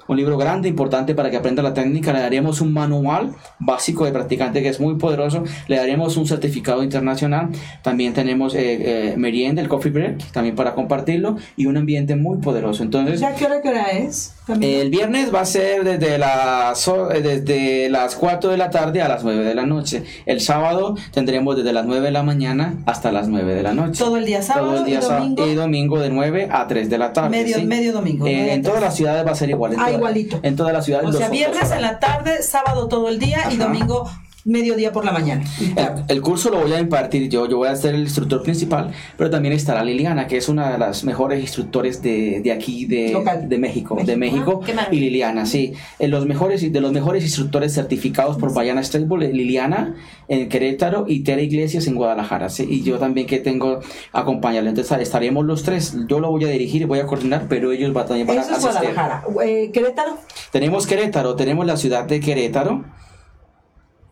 un 0.06 0.16
libro 0.16 0.38
grande, 0.38 0.68
importante 0.68 1.16
para 1.16 1.28
que 1.28 1.38
aprenda 1.38 1.60
la 1.60 1.74
técnica. 1.74 2.12
Le 2.12 2.20
daremos 2.20 2.60
un 2.60 2.72
manual 2.72 3.34
básico 3.58 4.04
de 4.04 4.12
practicante 4.12 4.62
que 4.62 4.68
es 4.68 4.78
muy 4.78 4.94
poderoso. 4.94 5.42
Le 5.66 5.76
daremos 5.76 6.16
un 6.16 6.28
certificado 6.28 6.84
internacional. 6.84 7.48
También 7.82 8.14
tenemos 8.14 8.54
eh, 8.54 8.60
eh, 8.60 9.14
merienda, 9.16 9.60
el 9.60 9.66
coffee 9.66 9.90
break, 9.90 10.30
también 10.30 10.54
para 10.54 10.74
compartirlo 10.74 11.36
y 11.56 11.66
un 11.66 11.76
ambiente 11.76 12.14
muy 12.14 12.38
poderoso. 12.38 12.84
Entonces, 12.84 13.18
¿Ya 13.18 13.34
qué 13.34 13.46
hora, 13.46 13.60
qué 13.60 13.70
hora 13.70 13.90
es? 13.90 14.34
El 14.60 14.90
viernes 14.90 15.34
va 15.34 15.40
a 15.40 15.44
ser 15.46 15.84
desde 15.84 16.18
las, 16.18 16.86
eh, 16.86 16.92
desde 17.22 17.88
las 17.88 18.14
4 18.14 18.50
de 18.50 18.58
la 18.58 18.68
tarde 18.68 19.00
a 19.00 19.08
las 19.08 19.24
9 19.24 19.42
de 19.42 19.54
la 19.54 19.64
noche. 19.64 20.04
El 20.26 20.42
sábado 20.42 20.96
tendremos 21.12 21.56
desde 21.56 21.72
las 21.72 21.86
9 21.86 22.04
de 22.04 22.10
la 22.10 22.22
mañana 22.22 22.74
hasta 22.84 23.10
las 23.10 23.28
9 23.28 23.54
de 23.54 23.62
la 23.62 23.72
noche. 23.72 23.98
Todo 24.04 24.18
el 24.18 24.26
día 24.26 24.42
sábado 24.42 24.72
Todo 24.72 24.78
el 24.80 24.84
día 24.84 24.98
y 24.98 25.02
domingo. 25.02 25.46
y 25.46 25.54
domingo 25.54 25.98
de 25.98 26.10
9 26.10 26.48
a 26.52 26.66
3 26.66 26.90
de 26.90 26.98
la 26.98 27.12
tarde. 27.14 27.30
Medio- 27.30 27.56
¿sí? 27.56 27.64
medio 27.64 27.92
domingo, 27.94 28.26
Eh, 28.26 28.52
en 28.52 28.62
todas 28.62 28.82
las 28.82 28.94
ciudades 28.94 29.26
va 29.26 29.30
a 29.30 29.34
ser 29.34 29.48
igual. 29.48 29.72
En 29.72 29.80
Ah, 29.80 29.90
igualito. 29.90 30.40
En 30.42 30.56
todas 30.56 30.74
las 30.74 30.84
ciudades. 30.84 31.08
O 31.08 31.12
sea, 31.12 31.30
viernes 31.30 31.70
en 31.70 31.80
la 31.80 31.98
tarde, 31.98 32.42
sábado 32.42 32.86
todo 32.88 33.08
el 33.08 33.18
día 33.18 33.44
y 33.50 33.56
domingo 33.56 34.10
mediodía 34.44 34.92
por 34.92 35.04
la 35.04 35.12
mañana. 35.12 35.42
El, 35.76 36.04
el 36.16 36.20
curso 36.22 36.50
lo 36.50 36.60
voy 36.60 36.72
a 36.72 36.78
impartir 36.80 37.28
yo, 37.28 37.48
yo 37.48 37.56
voy 37.58 37.68
a 37.68 37.76
ser 37.76 37.94
el 37.94 38.02
instructor 38.02 38.42
principal, 38.42 38.90
pero 39.16 39.30
también 39.30 39.54
estará 39.54 39.82
Liliana, 39.82 40.26
que 40.26 40.36
es 40.36 40.48
una 40.48 40.70
de 40.72 40.78
las 40.78 41.02
mejores 41.04 41.40
instructores 41.40 42.02
de, 42.02 42.40
de 42.42 42.52
aquí, 42.52 42.84
de, 42.86 43.12
Local. 43.12 43.48
de 43.48 43.58
México, 43.58 43.96
de 44.04 44.16
México. 44.16 44.60
México, 44.60 44.80
Ah, 44.82 44.88
y 44.90 45.00
Liliana, 45.00 45.46
sí. 45.46 45.72
En 45.98 46.10
los 46.10 46.26
mejores, 46.26 46.70
de 46.72 46.80
los 46.80 46.92
mejores 46.92 47.22
instructores 47.24 47.72
certificados 47.74 48.36
por 48.36 48.52
Bayana 48.52 48.82
Stable, 48.82 49.32
Liliana 49.32 49.94
en 50.28 50.48
Querétaro 50.48 51.04
y 51.08 51.20
Tere 51.20 51.44
Iglesias 51.44 51.86
en 51.86 51.94
Guadalajara, 51.94 52.48
sí. 52.48 52.66
Y 52.68 52.82
yo 52.82 52.98
también 52.98 53.26
que 53.26 53.38
tengo 53.38 53.80
acompañarle. 54.12 54.70
Entonces 54.70 54.98
estaremos 55.00 55.44
los 55.44 55.62
tres, 55.62 55.96
yo 56.08 56.20
lo 56.20 56.30
voy 56.30 56.44
a 56.44 56.48
dirigir 56.48 56.82
y 56.82 56.84
voy 56.84 56.98
a 56.98 57.06
coordinar, 57.06 57.46
pero 57.48 57.72
ellos 57.72 57.96
va- 57.96 58.04
también 58.04 58.26
van 58.26 58.38
a 58.38 58.40
Eso 58.42 58.50
es 58.52 58.56
asistir. 58.64 58.90
Guadalajara. 58.94 59.24
Eh, 59.44 59.70
Querétaro. 59.72 60.18
Tenemos 60.52 60.86
Querétaro, 60.86 61.34
tenemos 61.36 61.64
la 61.66 61.76
ciudad 61.76 62.04
de 62.04 62.20
Querétaro. 62.20 62.84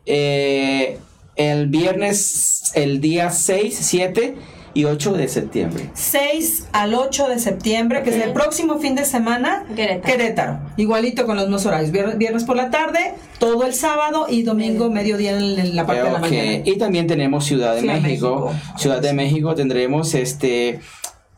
Eh, 0.06 0.98
el 1.36 1.68
viernes, 1.68 2.72
el 2.74 3.00
día 3.00 3.30
6, 3.30 3.76
7 3.80 4.34
y 4.74 4.84
8 4.84 5.12
de 5.12 5.28
septiembre. 5.28 5.90
6 5.94 6.68
al 6.72 6.94
8 6.94 7.28
de 7.28 7.38
septiembre, 7.38 8.02
que 8.02 8.10
es 8.10 8.16
el 8.16 8.32
próximo 8.32 8.78
fin 8.78 8.94
de 8.94 9.04
semana, 9.04 9.66
Querétaro. 9.74 10.60
Igualito 10.76 11.26
con 11.26 11.36
los 11.36 11.46
mismos 11.46 11.66
horarios. 11.66 11.90
Viernes, 11.90 12.44
por 12.44 12.56
la 12.56 12.70
tarde, 12.70 13.14
todo 13.38 13.64
el 13.64 13.74
sábado 13.74 14.26
y 14.28 14.42
domingo 14.42 14.90
mediodía 14.90 15.38
en, 15.38 15.76
la 15.76 15.86
parte 15.86 16.04
de 16.04 16.12
la 16.12 16.18
mañana. 16.18 16.62
Y 16.64 16.76
también 16.78 17.06
tenemos 17.06 17.44
Ciudad 17.44 17.74
de 17.74 17.80
Ciudad 17.80 18.00
México. 18.00 18.50
México. 18.50 18.78
Ciudad 18.78 19.00
de 19.00 19.12
México 19.12 19.54
tendremos 19.54 20.14
este 20.14 20.80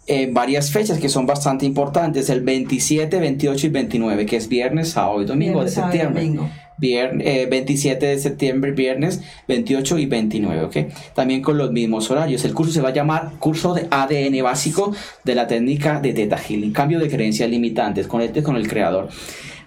eh, 0.07 0.29
varias 0.31 0.71
fechas 0.71 0.99
que 0.99 1.09
son 1.09 1.25
bastante 1.25 1.65
importantes, 1.65 2.29
el 2.29 2.43
27, 2.43 3.19
28 3.19 3.67
y 3.67 3.71
29, 3.71 4.27
que 4.27 4.37
es 4.37 4.49
viernes, 4.49 4.91
sábado 4.91 5.23
y 5.23 5.25
domingo 5.25 5.61
Viernes, 5.61 5.75
de 5.75 5.81
sábado 5.81 5.95
y 5.95 5.99
septiembre. 5.99 6.25
domingo. 6.25 6.51
Vier- 6.79 7.21
eh, 7.25 7.47
27 7.49 8.05
de 8.07 8.19
septiembre, 8.19 8.73
viernes 8.73 9.23
28 9.47 9.99
y 9.99 10.07
29, 10.07 10.63
¿ok? 10.65 10.77
También 11.15 11.41
con 11.41 11.57
los 11.57 11.71
mismos 11.71 12.11
horarios. 12.11 12.45
El 12.45 12.53
curso 12.53 12.73
se 12.73 12.81
va 12.81 12.89
a 12.89 12.93
llamar 12.93 13.33
Curso 13.39 13.75
de 13.75 13.87
ADN 13.91 14.43
Básico 14.43 14.93
de 15.25 15.35
la 15.37 15.47
técnica 15.47 16.01
de 16.01 16.13
Theta 16.13 16.37
Healing. 16.37 16.73
Cambio 16.73 16.99
de 16.99 17.09
creencias 17.09 17.49
limitantes. 17.49 18.07
Conecte 18.09 18.43
con 18.43 18.57
el 18.57 18.67
creador. 18.69 19.09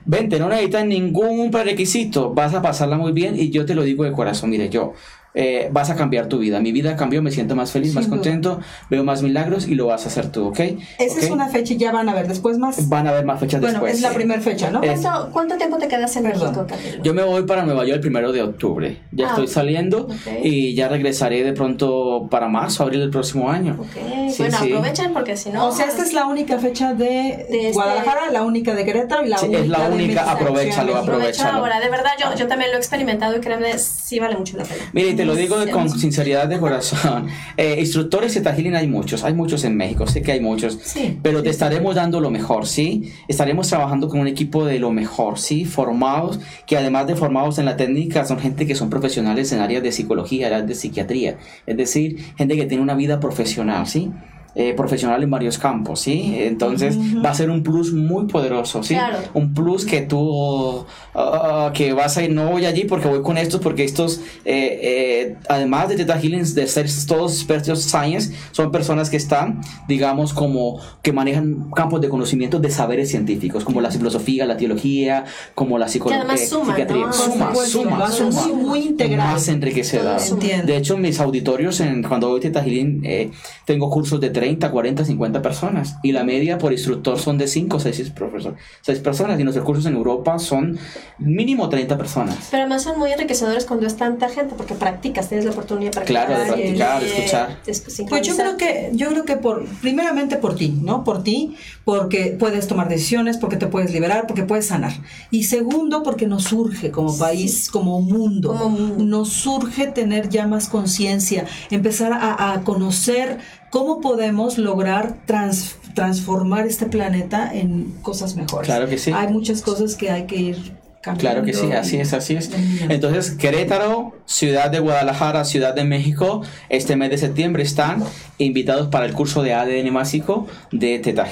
Vente, 0.06 0.40
no 0.40 0.48
necesitas 0.50 0.86
ningún 0.86 1.52
prerequisito. 1.52 2.34
Vas 2.34 2.54
a 2.54 2.62
pasarla 2.62 2.98
muy 2.98 3.12
bien 3.12 3.38
y 3.38 3.50
yo 3.50 3.66
te 3.66 3.76
lo 3.76 3.84
digo 3.84 4.04
de 4.04 4.12
corazón. 4.12 4.50
Mire, 4.50 4.70
yo. 4.70 4.94
Eh, 5.40 5.70
vas 5.72 5.92
a 5.92 5.96
cambiar 5.96 6.26
tu 6.28 6.40
vida. 6.40 6.60
Mi 6.60 6.72
vida 6.72 6.96
cambió, 6.96 7.22
me 7.22 7.30
siento 7.30 7.56
más 7.56 7.72
feliz, 7.72 7.90
Sin 7.90 7.96
más 7.96 8.06
duda. 8.08 8.16
contento, 8.18 8.60
veo 8.90 9.04
más 9.04 9.22
milagros 9.22 9.68
y 9.68 9.76
lo 9.76 9.86
vas 9.86 10.06
a 10.06 10.08
hacer 10.08 10.32
tú, 10.32 10.48
¿ok? 10.48 10.60
Esa 10.98 11.20
es 11.20 11.26
¿Ok? 11.28 11.32
una 11.34 11.48
fecha 11.48 11.74
y 11.76 11.78
ya 11.78 11.92
van 11.92 12.10
a 12.10 12.16
ver 12.16 12.28
después 12.28 12.58
más. 12.58 12.90
Van 12.90 13.06
a 13.06 13.12
haber 13.12 13.24
más 13.26 13.40
fechas 13.40 13.62
Bueno, 13.62 13.74
después. 13.76 13.94
es 13.94 14.02
la 14.02 14.10
primera 14.12 14.42
fecha, 14.42 14.72
¿no? 14.72 14.82
Es- 14.82 15.00
¿Cuánto, 15.02 15.30
cuánto 15.32 15.58
tiempo 15.58 15.78
te 15.78 15.88
quedas 15.88 16.16
en 16.16 16.24
Perdón. 16.24 16.50
México, 16.56 16.66
Camilo? 16.68 17.04
Yo 17.04 17.14
me 17.14 17.24
voy 17.24 17.44
para 17.44 17.64
Nueva 17.66 17.84
York 17.86 17.96
el 17.98 18.02
primero 18.02 18.32
de 18.32 18.42
octubre. 18.42 18.98
Ya 19.12 19.28
Ah, 19.28 19.30
estoy 19.30 19.48
saliendo 19.48 20.06
ok. 20.06 20.44
y 20.44 20.74
ya 20.74 20.88
regresaré 20.88 21.44
de 21.44 21.54
pronto 21.54 22.28
para 22.32 22.48
marzo, 22.48 22.82
abril 22.84 23.02
del 23.02 23.12
próximo 23.12 23.50
año. 23.52 23.76
Ok, 23.80 24.32
Sí, 24.32 24.36
bueno, 24.44 24.58
sí. 24.60 24.72
aprovechen 24.74 25.14
porque 25.14 25.38
si 25.38 25.50
no... 25.52 25.68
o 25.68 25.72
sea, 25.72 25.86
esta 25.86 26.02
es 26.04 26.14
la 26.14 26.26
única 26.26 26.58
fecha 26.58 26.94
de, 26.94 27.06
De 27.06 27.44
este- 27.52 27.72
Guadalajara, 27.74 28.32
la 28.32 28.44
única 28.44 28.74
de 28.74 28.84
Querétaro 28.86 29.24
y 29.26 29.30
la 29.30 29.38
Sí, 29.38 29.46
única 29.46 29.62
es 29.62 29.68
la 29.70 29.90
única, 29.90 30.32
aprovechalo, 30.32 30.96
aprovechalo. 30.98 31.58
ahora, 31.60 31.80
de 31.80 31.90
verdad, 31.90 32.12
yo, 32.20 32.36
yo 32.36 32.48
también 32.48 32.72
lo 32.72 32.78
he 32.78 32.80
experimentado 32.80 33.38
y 33.38 33.40
créanme, 33.40 33.78
sí 33.78 34.20
vale 34.20 34.36
mucho 34.38 34.58
la 34.58 34.64
pena. 34.64 34.84
Mire, 34.94 35.10
y 35.10 35.16
te 35.16 35.26
lo 35.28 35.36
digo 35.36 35.58
con 35.72 35.90
sinceridad 35.90 36.48
de 36.48 36.60
corazón. 36.60 37.28
Eh, 37.58 37.78
instructores 37.80 38.34
de 38.36 38.52
Healing 38.52 38.76
hay 38.76 38.88
muchos, 38.88 39.24
hay 39.24 39.34
muchos 39.34 39.64
en 39.64 39.76
México, 39.76 40.06
sé 40.06 40.22
que 40.22 40.32
hay 40.32 40.40
muchos, 40.40 40.78
Sí. 40.84 41.18
pero 41.24 41.42
te 41.42 41.50
estaremos 41.50 41.96
dando 41.96 42.20
lo 42.20 42.30
mejor, 42.30 42.68
¿sí? 42.68 43.12
Estaremos 43.28 43.68
trabajando 43.68 44.10
con 44.10 44.20
un 44.20 44.28
equipo 44.28 44.64
de 44.66 44.78
lo 44.80 44.92
mejor, 44.92 45.40
¿sí? 45.40 45.66
Formados, 45.66 46.40
que 46.68 46.78
además 46.78 47.08
de 47.08 47.16
formados 47.16 47.58
en 47.58 47.66
la 47.66 47.76
técnica, 47.78 48.26
son 48.26 48.40
gente 48.40 48.68
que 48.68 48.76
son 48.76 48.90
profesionales 48.90 49.52
en 49.52 49.60
áreas 49.60 49.82
de 49.82 49.92
psicología, 49.92 50.48
áreas 50.48 50.68
de 50.68 50.76
psiquiatría, 50.76 51.38
es 51.66 51.78
decir, 51.78 52.18
gente 52.38 52.56
que 52.56 52.66
tiene 52.66 52.84
una 52.84 52.96
vida 52.96 53.20
profesional, 53.20 53.88
¿sí? 53.88 54.12
Eh, 54.60 54.74
profesional 54.74 55.22
en 55.22 55.30
varios 55.30 55.60
campos, 55.60 56.00
¿sí? 56.00 56.34
Entonces 56.40 56.98
va 57.24 57.30
a 57.30 57.34
ser 57.36 57.52
un 57.52 57.62
plus 57.62 57.94
muy 57.94 58.26
poderoso, 58.26 58.82
¿sí? 58.82 58.96
Claro. 58.96 59.20
Un 59.36 59.54
plus 59.54 59.86
que 59.86 60.02
tú, 60.02 60.84
ah, 61.14 61.70
que 61.76 61.94
vas 61.94 62.18
a 62.18 62.24
ir, 62.24 62.32
no 62.32 62.50
voy 62.50 62.66
allí 62.66 62.86
porque 62.86 63.08
voy 63.08 63.22
con 63.22 63.38
estos, 63.38 63.62
porque 63.62 63.84
estos, 63.84 64.20
eh, 64.46 64.80
eh, 64.82 65.36
además 65.48 65.90
de 65.90 65.96
Theta 65.98 66.20
Healing, 66.20 66.56
de 66.56 66.66
ser 66.66 66.88
todos 67.08 67.34
expertos 67.36 67.84
science, 67.84 68.34
son 68.52 68.72
personas 68.72 69.12
que 69.12 69.18
están, 69.18 69.62
digamos, 69.88 70.34
como 70.34 70.80
que 71.04 71.14
manejan 71.14 71.70
campos 71.76 72.02
de 72.02 72.10
conocimiento 72.10 72.58
de 72.58 72.72
saberes 72.72 73.12
científicos, 73.12 73.64
como 73.64 73.80
la 73.80 73.92
filosofía, 73.92 74.48
la 74.48 74.58
teología, 74.58 75.26
como 75.54 75.78
la 75.78 75.88
psicología, 75.88 76.26
Que 76.26 76.32
además 76.32 76.50
suma, 76.50 76.76
¿no? 76.80 77.14
suma, 77.14 77.48
supuesto, 77.50 77.84
suma, 77.84 78.00
va 78.00 78.08
a 78.08 78.12
ser 78.12 78.34
suma. 78.34 78.48
muy- 78.56 78.80
integral. 78.80 79.34
Más 79.34 79.48
enriquecedor. 79.50 80.18
Todo 80.18 80.34
Entiendo. 80.34 80.66
De 80.66 80.78
hecho, 80.78 80.96
en 80.96 81.02
mis 81.02 81.20
auditorios, 81.20 81.80
en, 81.80 82.02
cuando 82.02 82.30
doy 82.30 82.40
Theta 82.40 82.64
Healing, 82.64 83.02
eh, 83.06 83.30
tengo 83.66 83.90
cursos 83.92 84.20
de 84.20 84.32
30, 84.48 84.72
40, 84.72 85.06
50 85.06 85.42
personas. 85.42 85.98
Y 86.04 86.14
la 86.14 86.24
media 86.24 86.58
por 86.58 86.72
instructor 86.72 87.20
son 87.20 87.38
de 87.38 87.48
5 87.48 87.76
o 87.76 87.80
6 87.80 88.12
profesores, 88.12 88.58
6 88.82 89.00
personas. 89.00 89.40
Y 89.40 89.44
nuestros 89.44 89.66
cursos 89.66 89.86
en 89.86 89.96
Europa 89.96 90.40
son 90.40 90.80
mínimo 91.18 91.68
30 91.68 91.98
personas. 91.98 92.48
Pero 92.50 92.64
además 92.64 92.84
son 92.84 92.98
muy 92.98 93.12
enriquecedores 93.12 93.66
cuando 93.66 93.86
es 93.86 93.98
tanta 93.98 94.30
gente, 94.30 94.56
porque 94.56 94.74
practicas, 94.74 95.28
tienes 95.28 95.46
la 95.46 95.52
oportunidad 95.52 95.92
de 95.92 95.96
practicar. 95.96 96.28
Claro, 96.28 96.40
de 96.40 96.48
y, 96.48 96.76
practicar, 96.78 97.02
de 97.02 97.08
escuchar. 97.08 97.50
de 97.66 98.06
Pues 98.08 98.26
yo 98.26 98.36
creo 98.38 98.58
que, 98.58 98.92
yo 98.94 99.10
creo 99.10 99.26
que 99.26 99.36
por, 99.36 99.66
primeramente 99.82 100.38
por 100.38 100.56
ti, 100.56 100.70
¿no? 100.82 101.04
Por 101.04 101.24
ti, 101.24 101.58
porque 101.84 102.36
puedes 102.40 102.68
tomar 102.68 102.88
decisiones, 102.88 103.38
porque 103.38 103.58
te 103.58 103.68
puedes 103.68 103.92
liberar, 103.92 104.28
porque 104.28 104.44
puedes 104.44 104.68
sanar. 104.68 104.94
Y 105.30 105.44
segundo, 105.44 106.04
porque 106.04 106.26
nos 106.26 106.44
surge 106.44 106.92
como 106.92 107.18
país, 107.18 107.70
como 107.70 108.02
mundo, 108.02 108.54
Como 108.54 108.70
mundo. 108.70 109.04
nos 109.04 109.30
surge 109.30 109.88
tener 109.88 110.30
ya 110.30 110.48
más 110.48 110.70
conciencia, 110.70 111.46
empezar 111.70 112.14
a, 112.14 112.54
a 112.54 112.62
conocer 112.62 113.40
cómo 113.70 114.02
podemos 114.02 114.58
lograr 114.58 115.16
trans- 115.26 115.76
transformar 115.94 116.66
este 116.68 116.86
planeta 116.86 117.54
en 117.54 117.92
cosas 118.02 118.36
mejores. 118.36 118.66
Claro 118.68 118.88
que 118.88 118.98
sí. 118.98 119.12
Hay 119.14 119.28
muchas 119.34 119.62
cosas 119.62 119.96
que 119.96 120.10
hay 120.12 120.26
que 120.28 120.36
ir. 120.38 120.78
Claro 121.16 121.44
que 121.44 121.54
sí, 121.54 121.72
así 121.72 121.98
es, 122.00 122.14
así 122.14 122.36
es. 122.36 122.50
Entonces, 122.90 123.32
Querétaro, 123.32 124.14
Ciudad 124.26 124.70
de 124.70 124.80
Guadalajara, 124.80 125.46
Ciudad 125.46 125.74
de 125.74 125.84
México, 125.84 126.42
este 126.70 126.96
mes 126.96 127.10
de 127.12 127.18
septiembre 127.18 127.64
están 127.64 128.04
invitados 128.40 128.88
para 128.90 129.06
el 129.06 129.14
curso 129.14 129.42
de 129.44 129.54
ADN 129.54 129.94
básico 129.94 130.48
de 130.72 131.00
Teta 131.00 131.26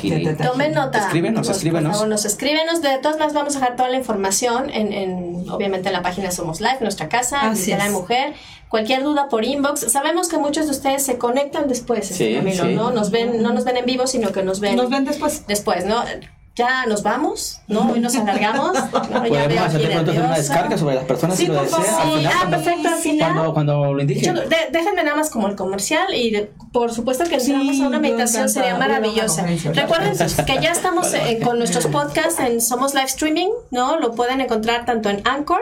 Tomen 0.48 0.74
nota. 0.74 1.00
Escríbenos, 1.00 1.48
Por- 1.48 1.56
escríbenos. 1.56 1.94
Favor, 1.94 2.08
nos 2.08 2.26
escríbenos. 2.26 2.82
De 2.82 2.98
todas 3.00 3.18
maneras, 3.18 3.34
vamos 3.34 3.56
a 3.56 3.60
dejar 3.60 3.76
toda 3.76 3.90
la 3.90 3.98
información 3.98 4.70
en, 4.72 4.94
en, 4.94 5.50
obviamente, 5.50 5.90
en 5.90 5.94
la 5.94 6.02
página 6.02 6.32
Somos 6.32 6.62
Life, 6.62 6.78
en 6.80 6.84
nuestra 6.84 7.10
casa, 7.10 7.42
Así 7.50 7.72
de 7.72 7.78
la 7.78 7.88
es. 7.88 7.92
mujer. 7.92 8.34
Cualquier 8.70 9.04
duda 9.04 9.30
por 9.30 9.46
inbox. 9.46 9.92
Sabemos 9.92 10.28
que 10.28 10.38
muchos 10.38 10.66
de 10.66 10.72
ustedes 10.72 11.04
se 11.04 11.18
conectan 11.18 11.68
después, 11.68 12.10
este 12.12 12.30
Sí, 12.30 12.36
Camilo, 12.36 12.66
sí. 12.66 12.74
¿no? 12.74 12.92
Nos 12.92 13.12
ven, 13.12 13.42
no 13.42 13.54
nos 13.54 13.64
ven 13.64 13.78
en 13.78 13.86
vivo, 13.86 14.08
sino 14.08 14.32
que 14.32 14.44
nos 14.44 14.60
ven, 14.60 14.76
Nos 14.76 14.90
ven 14.90 15.06
después. 15.06 15.44
después, 15.48 15.86
¿no? 15.86 16.04
Ya 16.56 16.86
nos 16.86 17.04
vamos, 17.04 17.60
¿no? 17.68 17.92
Hoy 17.92 18.00
nos 18.00 18.16
alargamos. 18.16 18.74
¿no? 19.12 19.26
Ya 19.28 19.46
veo 19.48 19.62
hacer 19.64 19.92
pronto 19.92 20.12
hacer 20.12 20.24
una 20.24 20.38
descarga 20.38 20.78
sobre 20.78 20.96
las 20.96 21.04
personas 21.04 21.36
Sí, 21.38 21.48
si 21.48 21.52
lo 21.52 21.62
desean. 21.62 21.82
Al 21.84 21.86
Sí, 22.12 22.18
final, 22.18 22.26
ah, 22.34 22.38
cuando- 22.40 22.58
perfecto, 22.58 22.88
al 22.90 22.96
final. 22.96 23.34
Cuando, 23.34 23.54
cuando 23.54 23.94
lo 23.94 24.02
indique. 24.02 24.22
Yo- 24.26 24.34
de- 24.34 24.68
déjenme 24.72 25.04
nada 25.04 25.18
más 25.18 25.30
como 25.30 25.50
el 25.50 25.56
comercial 25.58 26.14
y 26.16 26.32
de- 26.32 26.52
por 26.72 26.94
supuesto 26.94 27.26
que 27.26 27.42
Sí, 27.42 27.52
entramos 27.52 27.82
a 27.82 27.88
una 27.88 28.00
meditación, 28.00 28.48
sería 28.50 28.78
maravillosa. 28.78 29.46
Recuerden 29.74 30.14
que 30.48 30.60
ya 30.62 30.72
estamos 30.72 31.14
eh, 31.14 31.40
con 31.44 31.58
nuestros 31.60 31.88
podcasts 31.88 32.40
en 32.40 32.62
Somos 32.62 32.94
Live 32.94 33.08
Streaming, 33.08 33.50
¿no? 33.72 34.00
Lo 34.00 34.14
pueden 34.14 34.40
encontrar 34.40 34.86
tanto 34.86 35.10
en 35.10 35.22
Anchor 35.28 35.60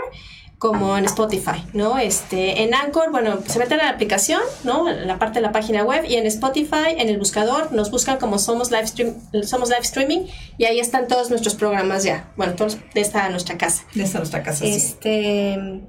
como 0.60 0.98
en 0.98 1.06
Spotify, 1.06 1.64
¿no? 1.74 1.98
Este, 2.00 2.64
en 2.64 2.74
Anchor, 2.74 3.12
bueno, 3.12 3.40
se 3.46 3.60
meten 3.60 3.82
a 3.82 3.84
la 3.84 3.90
aplicación, 3.90 4.42
¿no? 4.64 4.90
La 4.90 5.20
parte 5.20 5.40
de 5.40 5.42
la 5.42 5.52
página 5.52 5.84
web 5.84 6.06
y 6.08 6.16
en 6.16 6.26
Spotify, 6.26 6.96
en 6.98 7.10
el 7.10 7.18
buscador, 7.18 7.74
nos 7.74 7.92
buscan 7.92 8.18
como 8.18 8.40
Somos 8.40 8.72
Live, 8.72 8.88
Stream, 8.88 9.16
Somos 9.44 9.70
Live 9.70 9.82
Streaming 9.82 10.28
y 10.58 10.66
ahí 10.66 10.80
están 10.80 11.08
todos 11.08 11.30
nuestros 11.30 11.56
programas 11.56 12.04
ya, 12.04 12.32
bueno, 12.38 12.54
todos 12.54 12.78
de 12.94 13.02
esta 13.02 13.28
nuestra 13.30 13.58
casa. 13.58 13.84
De 13.94 14.04
esta 14.04 14.20
nuestra 14.20 14.42
casa. 14.42 14.66
sí. 14.66 14.72
Este, 14.74 15.82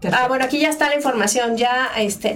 Perfecto. 0.00 0.24
Ah, 0.24 0.28
bueno, 0.28 0.44
aquí 0.44 0.60
ya 0.60 0.68
está 0.68 0.88
la 0.88 0.94
información, 0.94 1.56
ya 1.56 1.90
este 1.96 2.34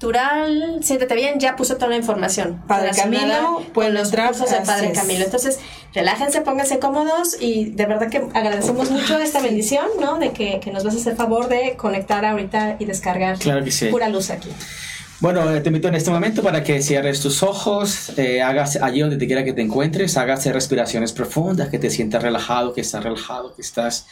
Natural, 0.00 0.78
siéntete 0.80 1.14
bien, 1.14 1.38
ya 1.38 1.56
puso 1.56 1.74
toda 1.74 1.88
la 1.88 1.96
información. 1.96 2.62
Padre 2.66 2.90
Camilo, 2.96 3.62
pueden 3.74 3.92
los 3.92 4.04
entrar, 4.08 4.28
cursos 4.28 4.50
de 4.50 4.64
Padre. 4.64 4.92
Camilo. 4.92 5.26
Entonces, 5.26 5.58
relájense, 5.92 6.40
pónganse 6.40 6.78
cómodos 6.78 7.36
y 7.38 7.66
de 7.66 7.84
verdad 7.84 8.08
que 8.08 8.26
agradecemos 8.32 8.90
mucho 8.90 9.18
esta 9.18 9.42
bendición, 9.42 9.84
¿no? 10.00 10.18
De 10.18 10.30
que, 10.32 10.58
que 10.58 10.72
nos 10.72 10.84
vas 10.84 10.94
a 10.94 10.96
hacer 10.96 11.16
favor 11.16 11.48
de 11.48 11.76
conectar 11.76 12.24
ahorita 12.24 12.76
y 12.78 12.86
descargar 12.86 13.38
Claro 13.38 13.62
que 13.62 13.70
sí. 13.70 13.88
pura 13.88 14.08
luz 14.08 14.30
aquí. 14.30 14.48
Bueno, 15.20 15.52
eh, 15.52 15.60
te 15.60 15.68
invito 15.68 15.88
en 15.88 15.94
este 15.94 16.10
momento 16.10 16.42
para 16.42 16.64
que 16.64 16.80
cierres 16.80 17.20
tus 17.20 17.42
ojos, 17.42 18.10
eh, 18.16 18.40
hagas 18.40 18.76
allí 18.76 19.00
donde 19.00 19.18
te 19.18 19.26
quiera 19.26 19.44
que 19.44 19.52
te 19.52 19.60
encuentres, 19.60 20.16
hagas 20.16 20.46
respiraciones 20.46 21.12
profundas, 21.12 21.68
que 21.68 21.78
te 21.78 21.90
sientas 21.90 22.22
relajado, 22.22 22.72
que 22.72 22.80
estás 22.80 23.04
relajado, 23.04 23.54
que 23.54 23.60
estás 23.60 24.06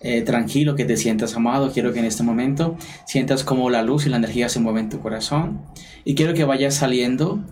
eh, 0.00 0.22
tranquilo, 0.22 0.76
que 0.76 0.84
te 0.84 0.96
sientas 0.96 1.34
amado. 1.36 1.72
Quiero 1.72 1.92
que 1.92 2.00
en 2.00 2.04
este 2.04 2.22
momento 2.22 2.76
sientas 3.06 3.44
como 3.44 3.70
la 3.70 3.82
luz 3.82 4.06
y 4.06 4.10
la 4.10 4.16
energía 4.16 4.48
se 4.48 4.60
mueven 4.60 4.84
en 4.84 4.90
tu 4.90 5.00
corazón. 5.00 5.62
Y 6.04 6.14
quiero 6.14 6.34
que 6.34 6.44
vayas 6.44 6.74
saliendo 6.74 7.42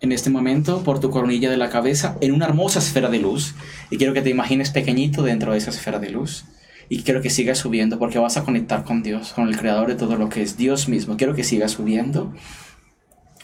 en 0.00 0.12
este 0.12 0.30
momento 0.30 0.82
por 0.82 1.00
tu 1.00 1.10
coronilla 1.10 1.50
de 1.50 1.56
la 1.56 1.70
cabeza 1.70 2.16
en 2.20 2.32
una 2.32 2.46
hermosa 2.46 2.78
esfera 2.78 3.08
de 3.08 3.18
luz. 3.18 3.54
Y 3.90 3.96
quiero 3.96 4.12
que 4.12 4.22
te 4.22 4.30
imagines 4.30 4.70
pequeñito 4.70 5.22
dentro 5.22 5.52
de 5.52 5.58
esa 5.58 5.70
esfera 5.70 5.98
de 5.98 6.10
luz. 6.10 6.44
Y 6.88 7.02
quiero 7.02 7.20
que 7.20 7.30
sigas 7.30 7.58
subiendo 7.58 7.98
porque 7.98 8.18
vas 8.18 8.36
a 8.36 8.44
conectar 8.44 8.84
con 8.84 9.02
Dios, 9.02 9.32
con 9.32 9.48
el 9.48 9.56
creador 9.56 9.88
de 9.88 9.96
todo 9.96 10.16
lo 10.16 10.28
que 10.28 10.42
es 10.42 10.56
Dios 10.56 10.88
mismo. 10.88 11.16
Quiero 11.16 11.34
que 11.34 11.42
sigas 11.42 11.72
subiendo. 11.72 12.32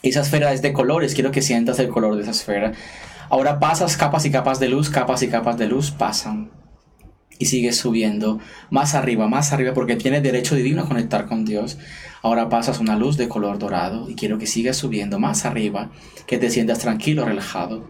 Esa 0.03 0.21
esfera 0.21 0.53
es 0.53 0.63
de 0.63 0.73
colores, 0.73 1.15
quiero 1.15 1.31
que 1.31 1.43
sientas 1.43 1.79
el 1.79 1.89
color 1.89 2.17
de 2.17 2.23
esa 2.23 2.33
esfera. 2.33 2.73
Ahora 3.31 3.59
pasas 3.59 3.97
capas 3.97 4.25
y 4.27 4.31
capas 4.31 4.61
de 4.61 4.69
luz, 4.69 4.91
capas 4.91 5.23
y 5.23 5.29
capas 5.29 5.57
de 5.59 5.67
luz 5.67 5.91
pasan. 5.91 6.62
Y 7.43 7.47
sigues 7.47 7.77
subiendo 7.77 8.39
más 8.71 8.95
arriba, 8.95 9.27
más 9.27 9.53
arriba, 9.53 9.75
porque 9.75 9.97
tienes 9.97 10.23
derecho 10.23 10.55
divino 10.55 10.83
a 10.83 10.87
conectar 10.87 11.27
con 11.27 11.45
Dios. 11.45 11.77
Ahora 12.23 12.49
pasas 12.49 12.79
una 12.79 12.95
luz 12.95 13.17
de 13.17 13.29
color 13.29 13.59
dorado 13.59 14.09
y 14.09 14.15
quiero 14.15 14.39
que 14.39 14.47
sigas 14.47 14.77
subiendo 14.77 15.19
más 15.19 15.45
arriba, 15.45 15.91
que 16.29 16.39
te 16.39 16.51
sientas 16.51 16.79
tranquilo, 16.79 17.25
relajado. 17.25 17.89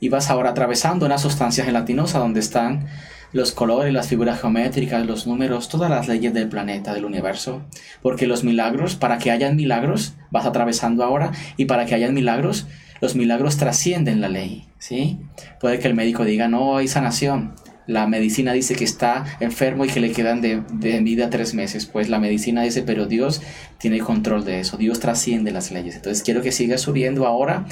Y 0.00 0.10
vas 0.10 0.28
ahora 0.28 0.50
atravesando 0.50 1.06
una 1.06 1.16
sustancia 1.16 1.64
gelatinosa 1.64 2.18
donde 2.18 2.40
están 2.40 2.88
los 3.32 3.52
colores, 3.52 3.90
las 3.90 4.08
figuras 4.08 4.38
geométricas, 4.38 5.06
los 5.06 5.26
números, 5.26 5.70
todas 5.70 5.88
las 5.88 6.06
leyes 6.06 6.34
del 6.34 6.50
planeta, 6.50 6.92
del 6.92 7.06
universo. 7.06 7.62
Porque 8.02 8.26
los 8.26 8.44
milagros, 8.44 8.96
para 8.96 9.16
que 9.16 9.30
hayan 9.30 9.56
milagros, 9.56 10.12
vas 10.30 10.44
atravesando 10.44 11.04
ahora, 11.04 11.32
y 11.56 11.64
para 11.64 11.86
que 11.86 11.94
hayan 11.94 12.12
milagros, 12.12 12.66
los 13.00 13.14
milagros 13.16 13.56
trascienden 13.56 14.20
la 14.20 14.28
ley, 14.28 14.68
¿sí? 14.78 15.20
Puede 15.58 15.78
que 15.78 15.88
el 15.88 15.94
médico 15.94 16.26
diga, 16.26 16.48
no 16.48 16.76
hay 16.76 16.86
sanación. 16.86 17.54
La 17.86 18.06
medicina 18.06 18.52
dice 18.52 18.74
que 18.74 18.84
está 18.84 19.24
enfermo 19.40 19.84
y 19.84 19.88
que 19.88 20.00
le 20.00 20.12
quedan 20.12 20.40
de, 20.40 20.62
de 20.72 21.00
vida 21.00 21.30
tres 21.30 21.54
meses. 21.54 21.86
Pues 21.86 22.08
la 22.08 22.20
medicina 22.20 22.62
dice, 22.62 22.82
pero 22.82 23.06
Dios 23.06 23.42
tiene 23.78 23.98
control 23.98 24.44
de 24.44 24.60
eso. 24.60 24.76
Dios 24.76 25.00
trasciende 25.00 25.50
las 25.50 25.70
leyes. 25.70 25.96
Entonces 25.96 26.22
quiero 26.22 26.42
que 26.42 26.52
sigas 26.52 26.82
subiendo 26.82 27.26
ahora 27.26 27.66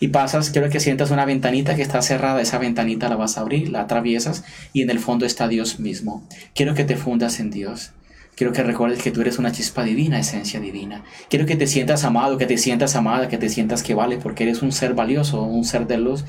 y 0.00 0.08
pasas, 0.08 0.50
quiero 0.50 0.70
que 0.70 0.80
sientas 0.80 1.10
una 1.10 1.24
ventanita 1.24 1.74
que 1.74 1.82
está 1.82 2.02
cerrada, 2.02 2.40
esa 2.40 2.58
ventanita 2.58 3.08
la 3.08 3.16
vas 3.16 3.36
a 3.36 3.40
abrir, 3.40 3.70
la 3.70 3.80
atraviesas 3.80 4.44
y 4.72 4.82
en 4.82 4.90
el 4.90 5.00
fondo 5.00 5.26
está 5.26 5.48
Dios 5.48 5.80
mismo. 5.80 6.26
Quiero 6.54 6.74
que 6.74 6.84
te 6.84 6.96
fundas 6.96 7.40
en 7.40 7.50
Dios. 7.50 7.92
Quiero 8.36 8.52
que 8.52 8.62
recuerdes 8.62 9.02
que 9.02 9.10
tú 9.10 9.20
eres 9.22 9.40
una 9.40 9.50
chispa 9.50 9.82
divina, 9.82 10.20
esencia 10.20 10.60
divina. 10.60 11.02
Quiero 11.28 11.44
que 11.44 11.56
te 11.56 11.66
sientas 11.66 12.04
amado, 12.04 12.38
que 12.38 12.46
te 12.46 12.56
sientas 12.56 12.94
amada, 12.94 13.26
que 13.26 13.38
te 13.38 13.48
sientas 13.48 13.82
que 13.82 13.94
vale, 13.94 14.18
porque 14.18 14.44
eres 14.44 14.62
un 14.62 14.70
ser 14.70 14.94
valioso, 14.94 15.42
un 15.42 15.64
ser 15.64 15.88
de 15.88 15.98
luz. 15.98 16.24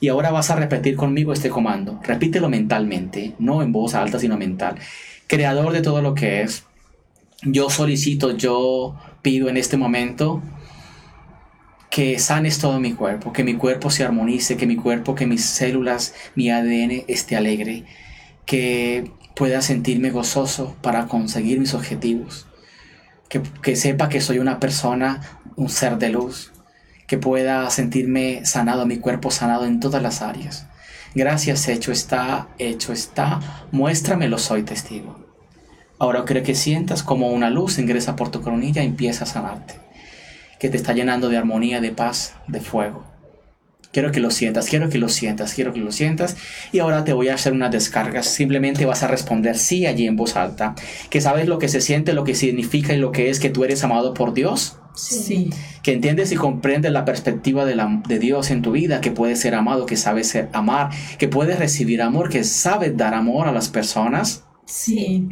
Y 0.00 0.08
ahora 0.08 0.30
vas 0.30 0.50
a 0.50 0.56
repetir 0.56 0.96
conmigo 0.96 1.32
este 1.32 1.48
comando. 1.48 2.00
Repítelo 2.02 2.48
mentalmente, 2.48 3.34
no 3.38 3.62
en 3.62 3.72
voz 3.72 3.94
alta, 3.94 4.18
sino 4.18 4.36
mental. 4.36 4.76
Creador 5.26 5.72
de 5.72 5.82
todo 5.82 6.02
lo 6.02 6.14
que 6.14 6.42
es, 6.42 6.64
yo 7.42 7.70
solicito, 7.70 8.36
yo 8.36 8.96
pido 9.22 9.48
en 9.48 9.56
este 9.56 9.76
momento 9.76 10.42
que 11.90 12.18
sanes 12.18 12.58
todo 12.58 12.80
mi 12.80 12.92
cuerpo, 12.92 13.32
que 13.32 13.44
mi 13.44 13.54
cuerpo 13.54 13.90
se 13.90 14.04
armonice, 14.04 14.56
que 14.56 14.66
mi 14.66 14.76
cuerpo, 14.76 15.14
que 15.14 15.26
mis 15.26 15.44
células, 15.44 16.14
mi 16.34 16.50
ADN 16.50 17.04
esté 17.06 17.36
alegre, 17.36 17.84
que 18.46 19.10
pueda 19.34 19.60
sentirme 19.60 20.10
gozoso 20.10 20.76
para 20.82 21.06
conseguir 21.06 21.60
mis 21.60 21.74
objetivos, 21.74 22.46
que, 23.28 23.42
que 23.62 23.76
sepa 23.76 24.08
que 24.08 24.20
soy 24.20 24.38
una 24.38 24.58
persona, 24.58 25.20
un 25.56 25.68
ser 25.68 25.98
de 25.98 26.10
luz, 26.10 26.51
que 27.12 27.18
pueda 27.18 27.68
sentirme 27.68 28.46
sanado, 28.46 28.86
mi 28.86 28.96
cuerpo 28.96 29.30
sanado 29.30 29.66
en 29.66 29.80
todas 29.80 30.02
las 30.02 30.22
áreas. 30.22 30.66
Gracias, 31.14 31.68
hecho 31.68 31.92
está, 31.92 32.48
hecho 32.58 32.94
está, 32.94 33.66
muéstramelo, 33.70 34.38
soy 34.38 34.62
testigo. 34.62 35.22
Ahora 35.98 36.24
quiero 36.24 36.42
que 36.42 36.54
sientas 36.54 37.02
como 37.02 37.28
una 37.28 37.50
luz 37.50 37.78
ingresa 37.78 38.16
por 38.16 38.30
tu 38.30 38.40
coronilla 38.40 38.82
y 38.82 38.86
empieza 38.86 39.24
a 39.24 39.26
sanarte. 39.26 39.74
Que 40.58 40.70
te 40.70 40.78
está 40.78 40.94
llenando 40.94 41.28
de 41.28 41.36
armonía, 41.36 41.82
de 41.82 41.90
paz, 41.90 42.32
de 42.48 42.60
fuego. 42.60 43.04
Quiero 43.92 44.10
que 44.10 44.20
lo 44.20 44.30
sientas, 44.30 44.70
quiero 44.70 44.88
que 44.88 44.96
lo 44.96 45.10
sientas, 45.10 45.52
quiero 45.52 45.74
que 45.74 45.80
lo 45.80 45.92
sientas. 45.92 46.38
Y 46.72 46.78
ahora 46.78 47.04
te 47.04 47.12
voy 47.12 47.28
a 47.28 47.34
hacer 47.34 47.52
unas 47.52 47.72
descargas. 47.72 48.24
Simplemente 48.24 48.86
vas 48.86 49.02
a 49.02 49.08
responder 49.08 49.58
sí 49.58 49.84
allí 49.84 50.06
en 50.06 50.16
voz 50.16 50.36
alta. 50.36 50.74
Que 51.10 51.20
sabes 51.20 51.46
lo 51.46 51.58
que 51.58 51.68
se 51.68 51.82
siente, 51.82 52.14
lo 52.14 52.24
que 52.24 52.34
significa 52.34 52.94
y 52.94 52.96
lo 52.96 53.12
que 53.12 53.28
es 53.28 53.38
que 53.38 53.50
tú 53.50 53.64
eres 53.64 53.84
amado 53.84 54.14
por 54.14 54.32
Dios. 54.32 54.78
Sí. 54.94 55.50
Que 55.82 55.92
entiendes 55.92 56.32
y 56.32 56.36
comprendes 56.36 56.92
la 56.92 57.04
perspectiva 57.04 57.64
de, 57.64 57.74
la- 57.76 58.02
de 58.06 58.18
Dios 58.18 58.50
en 58.50 58.62
tu 58.62 58.72
vida, 58.72 59.00
que 59.00 59.10
puedes 59.10 59.40
ser 59.40 59.54
amado, 59.54 59.86
que 59.86 59.96
sabes 59.96 60.28
ser, 60.28 60.48
amar, 60.52 60.90
que 61.18 61.28
puedes 61.28 61.58
recibir 61.58 62.02
amor, 62.02 62.28
que 62.28 62.44
sabes 62.44 62.96
dar 62.96 63.14
amor 63.14 63.48
a 63.48 63.52
las 63.52 63.68
personas. 63.68 64.44
Sí. 64.66 65.28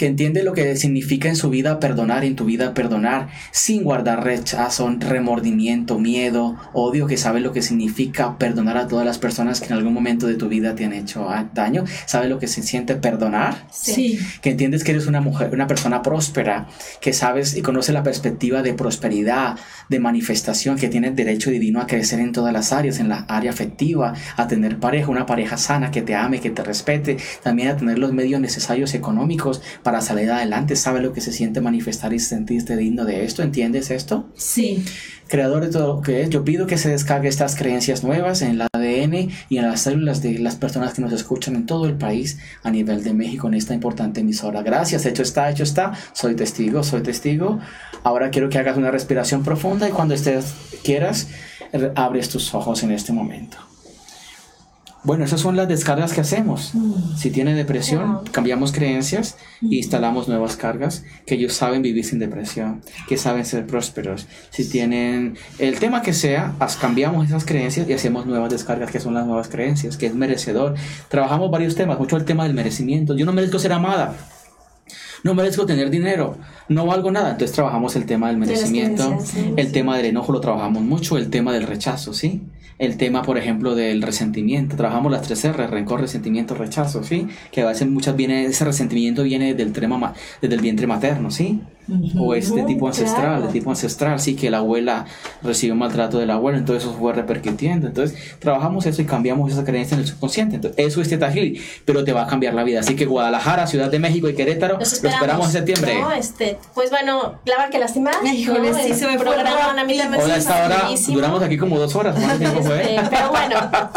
Que 0.00 0.06
entiende 0.06 0.42
lo 0.42 0.54
que 0.54 0.76
significa 0.76 1.28
en 1.28 1.36
su 1.36 1.50
vida 1.50 1.78
perdonar, 1.78 2.24
en 2.24 2.34
tu 2.34 2.46
vida 2.46 2.72
perdonar, 2.72 3.28
sin 3.52 3.84
guardar 3.84 4.24
rechazo, 4.24 4.90
remordimiento, 4.98 5.98
miedo, 5.98 6.56
odio, 6.72 7.06
que 7.06 7.18
sabe 7.18 7.40
lo 7.40 7.52
que 7.52 7.60
significa 7.60 8.38
perdonar 8.38 8.78
a 8.78 8.88
todas 8.88 9.04
las 9.04 9.18
personas 9.18 9.60
que 9.60 9.66
en 9.66 9.74
algún 9.74 9.92
momento 9.92 10.26
de 10.26 10.36
tu 10.36 10.48
vida 10.48 10.74
te 10.74 10.86
han 10.86 10.94
hecho 10.94 11.28
daño, 11.52 11.84
sabe 12.06 12.30
lo 12.30 12.38
que 12.38 12.46
se 12.48 12.62
siente 12.62 12.94
perdonar, 12.94 13.66
Sí. 13.70 14.18
que 14.40 14.52
entiendes 14.52 14.84
que 14.84 14.92
eres 14.92 15.06
una 15.06 15.20
mujer, 15.20 15.50
una 15.52 15.66
persona 15.66 16.00
próspera, 16.00 16.66
que 17.02 17.12
sabes 17.12 17.54
y 17.54 17.60
conoces 17.60 17.92
la 17.92 18.02
perspectiva 18.02 18.62
de 18.62 18.72
prosperidad, 18.72 19.58
de 19.90 20.00
manifestación, 20.00 20.78
que 20.78 20.88
tienes 20.88 21.14
derecho 21.14 21.50
divino 21.50 21.78
a 21.78 21.86
crecer 21.86 22.20
en 22.20 22.32
todas 22.32 22.54
las 22.54 22.72
áreas, 22.72 23.00
en 23.00 23.10
la 23.10 23.26
área 23.28 23.50
afectiva, 23.50 24.14
a 24.38 24.48
tener 24.48 24.78
pareja, 24.78 25.10
una 25.10 25.26
pareja 25.26 25.58
sana, 25.58 25.90
que 25.90 26.00
te 26.00 26.14
ame, 26.14 26.40
que 26.40 26.48
te 26.48 26.62
respete, 26.62 27.18
también 27.42 27.68
a 27.68 27.76
tener 27.76 27.98
los 27.98 28.14
medios 28.14 28.40
necesarios 28.40 28.94
económicos 28.94 29.60
para 29.82 29.89
salir 30.00 30.30
adelante, 30.30 30.76
sabe 30.76 31.00
lo 31.02 31.12
que 31.12 31.20
se 31.20 31.32
siente 31.32 31.60
manifestar 31.60 32.12
y 32.14 32.18
sentirte 32.18 32.76
digno 32.76 33.04
de 33.04 33.24
esto, 33.24 33.42
¿entiendes 33.42 33.90
esto? 33.90 34.28
Sí. 34.36 34.84
creador 35.28 35.64
de 35.64 35.70
todo 35.70 35.96
lo 35.96 36.00
que 36.02 36.22
es, 36.22 36.30
yo 36.30 36.44
pido 36.44 36.66
que 36.66 36.76
se 36.78 36.88
descargue 36.90 37.28
estas 37.28 37.54
creencias 37.54 38.02
nuevas 38.02 38.42
en 38.42 38.50
el 38.50 38.62
ADN 38.62 39.30
y 39.48 39.58
en 39.58 39.62
las 39.68 39.82
células 39.82 40.22
de 40.22 40.38
las 40.40 40.56
personas 40.56 40.92
que 40.94 41.02
nos 41.02 41.12
escuchan 41.12 41.54
en 41.54 41.66
todo 41.66 41.86
el 41.86 41.94
país 41.94 42.38
a 42.64 42.70
nivel 42.72 43.04
de 43.04 43.12
México 43.14 43.46
en 43.46 43.54
esta 43.54 43.72
importante 43.74 44.20
emisora. 44.20 44.62
Gracias, 44.62 45.06
hecho 45.06 45.22
está, 45.22 45.48
hecho 45.50 45.62
está. 45.62 45.92
Soy 46.14 46.34
testigo, 46.34 46.82
soy 46.82 47.02
testigo. 47.02 47.60
Ahora 48.02 48.30
quiero 48.30 48.48
que 48.48 48.58
hagas 48.58 48.76
una 48.76 48.90
respiración 48.90 49.44
profunda 49.44 49.88
y 49.88 49.92
cuando 49.92 50.14
estés 50.14 50.52
quieras, 50.82 51.28
re- 51.72 51.92
abres 51.94 52.28
tus 52.28 52.52
ojos 52.54 52.82
en 52.82 52.90
este 52.90 53.12
momento. 53.12 53.56
Bueno, 55.02 55.24
esas 55.24 55.40
son 55.40 55.56
las 55.56 55.66
descargas 55.66 56.12
que 56.12 56.20
hacemos. 56.20 56.72
Si 57.16 57.30
tiene 57.30 57.54
depresión, 57.54 58.20
cambiamos 58.32 58.70
creencias 58.70 59.36
e 59.62 59.76
instalamos 59.76 60.28
nuevas 60.28 60.56
cargas 60.56 61.04
que 61.26 61.36
ellos 61.36 61.54
saben 61.54 61.80
vivir 61.80 62.04
sin 62.04 62.18
depresión, 62.18 62.82
que 63.08 63.16
saben 63.16 63.46
ser 63.46 63.66
prósperos. 63.66 64.26
Si 64.50 64.68
tienen 64.68 65.36
el 65.58 65.78
tema 65.78 66.02
que 66.02 66.12
sea, 66.12 66.54
as- 66.58 66.76
cambiamos 66.76 67.26
esas 67.26 67.46
creencias 67.46 67.88
y 67.88 67.92
hacemos 67.94 68.26
nuevas 68.26 68.50
descargas 68.50 68.90
que 68.90 69.00
son 69.00 69.14
las 69.14 69.26
nuevas 69.26 69.48
creencias, 69.48 69.96
que 69.96 70.04
es 70.06 70.14
merecedor. 70.14 70.74
Trabajamos 71.08 71.50
varios 71.50 71.74
temas, 71.76 71.98
mucho 71.98 72.18
el 72.18 72.26
tema 72.26 72.44
del 72.44 72.52
merecimiento. 72.52 73.16
Yo 73.16 73.24
no 73.24 73.32
merezco 73.32 73.58
ser 73.58 73.72
amada. 73.72 74.14
No 75.22 75.34
merezco 75.34 75.66
tener 75.66 75.90
dinero, 75.90 76.36
no 76.68 76.86
valgo 76.86 77.10
nada. 77.10 77.32
Entonces 77.32 77.54
trabajamos 77.54 77.94
el 77.96 78.06
tema 78.06 78.28
del 78.28 78.36
merecimiento, 78.38 79.18
sí. 79.24 79.52
el 79.56 79.70
tema 79.72 79.96
del 79.96 80.06
enojo 80.06 80.32
lo 80.32 80.40
trabajamos 80.40 80.82
mucho, 80.82 81.18
el 81.18 81.28
tema 81.30 81.52
del 81.52 81.66
rechazo, 81.66 82.12
¿sí? 82.14 82.42
El 82.80 82.96
tema, 82.96 83.22
por 83.22 83.36
ejemplo, 83.38 83.74
del 83.74 84.00
resentimiento. 84.02 84.74
Trabajamos 84.76 85.12
las 85.12 85.22
tres 85.22 85.44
R, 85.44 85.66
rencor, 85.66 86.00
resentimiento, 86.00 86.54
rechazo, 86.54 87.04
¿sí? 87.04 87.28
Que 87.52 87.60
a 87.62 87.66
veces 87.66 87.88
muchas 87.88 88.16
viene, 88.16 88.46
ese 88.46 88.64
resentimiento 88.64 89.22
viene 89.22 89.54
del 89.54 89.72
tema, 89.72 89.98
ma- 89.98 90.14
desde 90.40 90.54
el 90.56 90.62
vientre 90.62 90.86
materno, 90.86 91.30
¿sí? 91.30 91.60
O 92.18 92.34
es 92.34 92.54
de 92.54 92.60
Ujú, 92.62 92.66
tipo 92.66 92.86
ancestral, 92.88 93.26
claro. 93.36 93.46
de 93.46 93.52
tipo 93.52 93.70
ancestral, 93.70 94.20
sí, 94.20 94.34
que 94.36 94.50
la 94.50 94.58
abuela 94.58 95.06
recibió 95.42 95.74
maltrato 95.74 96.18
del 96.18 96.30
abuelo, 96.30 96.58
entonces 96.58 96.84
eso 96.84 96.94
fue 96.98 97.12
repercutiendo. 97.12 97.86
Entonces, 97.86 98.18
trabajamos 98.38 98.86
eso 98.86 99.02
y 99.02 99.04
cambiamos 99.04 99.52
esa 99.52 99.64
creencia 99.64 99.94
en 99.94 100.00
el 100.02 100.06
subconsciente. 100.06 100.56
Entonces, 100.56 100.86
eso 100.86 101.00
es 101.00 101.08
Teta 101.08 101.30
Healing, 101.30 101.60
pero 101.84 102.04
te 102.04 102.12
va 102.12 102.22
a 102.22 102.26
cambiar 102.26 102.54
la 102.54 102.64
vida. 102.64 102.80
Así 102.80 102.96
que 102.96 103.06
Guadalajara, 103.06 103.66
Ciudad 103.66 103.90
de 103.90 103.98
México 103.98 104.28
y 104.28 104.34
Querétaro, 104.34 104.78
Los 104.78 105.02
lo 105.02 105.08
esperamos, 105.08 105.46
en 105.46 105.52
septiembre. 105.52 106.00
¿no? 106.00 106.12
Este, 106.12 106.58
pues 106.74 106.90
bueno, 106.90 107.34
clavar 107.44 107.70
que 107.70 107.78
lastimar. 107.78 108.14
Híjole, 108.24 108.70
¿no? 108.70 108.78
sí, 108.78 108.94
se 108.94 109.06
me 109.06 109.18
programa, 109.18 109.70
a 109.70 109.84
mí 109.84 109.96
también 109.96 110.22
Hola, 110.22 110.36
esta 110.36 110.64
hora 110.64 110.88
duramos 111.08 111.42
aquí 111.42 111.56
como 111.58 111.78
dos 111.78 111.94
horas. 111.96 112.14
¿Cuánto 112.18 112.38
tiempo 112.38 112.62
fue? 112.62 112.94
Este, 112.96 113.08
pero 113.10 113.30
bueno, 113.30 113.56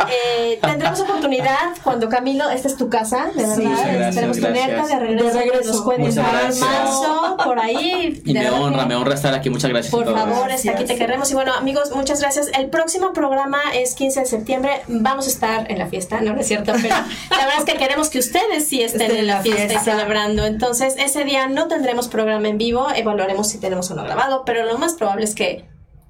eh, 0.09 0.59
tendremos 0.61 0.99
oportunidad 1.01 1.57
cuando 1.83 2.09
Camilo, 2.09 2.49
esta 2.49 2.67
es 2.67 2.75
tu 2.77 2.89
casa, 2.89 3.27
de 3.35 3.41
verdad. 3.43 3.57
muchas 3.57 3.85
gracias, 3.85 4.07
Esperemos 4.09 4.37
gracias. 4.37 4.65
tenerte 4.67 4.93
de 4.93 4.99
regreso. 4.99 5.25
De 5.25 5.33
regreso. 5.33 5.71
Nos 5.73 5.81
cuentes 5.81 6.15
marzo, 6.17 7.37
por 7.43 7.59
ahí. 7.59 7.82
Y 8.25 8.33
me 8.33 8.49
honra, 8.49 8.83
que- 8.83 8.89
me 8.89 8.95
honra 8.95 9.13
estar 9.15 9.33
aquí. 9.33 9.49
Muchas 9.49 9.69
gracias. 9.69 9.91
Por 9.91 10.05
favor, 10.05 10.49
está 10.51 10.71
aquí, 10.71 10.85
te 10.85 10.95
queremos. 10.95 11.29
Y 11.31 11.33
bueno, 11.33 11.53
amigos, 11.53 11.91
muchas 11.95 12.19
gracias. 12.21 12.47
El 12.57 12.69
próximo 12.69 13.13
programa 13.13 13.59
es 13.73 13.95
15 13.95 14.21
de 14.21 14.25
septiembre. 14.25 14.81
Vamos 14.87 15.27
a 15.27 15.29
estar 15.29 15.71
en 15.71 15.79
la 15.79 15.87
fiesta, 15.87 16.21
no, 16.21 16.33
no 16.33 16.41
es 16.41 16.47
cierto, 16.47 16.73
pero 16.81 16.95
la 16.95 17.45
verdad 17.45 17.59
es 17.59 17.65
que 17.65 17.77
queremos 17.77 18.09
que 18.09 18.19
ustedes 18.19 18.67
sí 18.67 18.81
estén 18.81 19.11
en 19.15 19.27
la 19.27 19.41
fiesta, 19.41 19.73
y 19.73 19.77
celebrando. 19.77 20.45
Entonces, 20.45 20.95
ese 20.97 21.23
día 21.23 21.47
no 21.47 21.67
tendremos 21.67 22.07
programa 22.07 22.47
en 22.47 22.57
vivo, 22.57 22.87
evaluaremos 22.95 23.49
si 23.49 23.59
tenemos 23.59 23.89
uno 23.89 24.03
grabado, 24.03 24.43
pero 24.45 24.63
lo 24.65 24.77
más 24.77 24.93
probable 24.93 25.25
es 25.25 25.35
que 25.35 25.65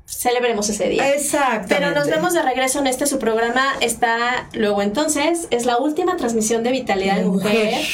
celebremos 0.06 0.70
ese 0.70 0.90
día. 0.90 1.14
Exactamente. 1.14 1.74
Pero 1.76 1.91
nos 1.91 2.08
vemos 2.08 2.34
de 2.34 2.41
regreso 2.41 2.80
en 2.80 2.88
este 2.88 3.08
su 3.08 3.20
programa. 3.20 3.64
Está 3.80 4.50
luego 4.54 4.82
entonces, 4.82 5.48
es 5.50 5.66
la 5.66 5.78
última 5.78 6.18
transmisión 6.18 6.62
de 6.64 6.72
Vitalidad 6.72 7.16
de 7.16 7.24
Mujer. 7.24 7.54
Mujer. 7.66 7.86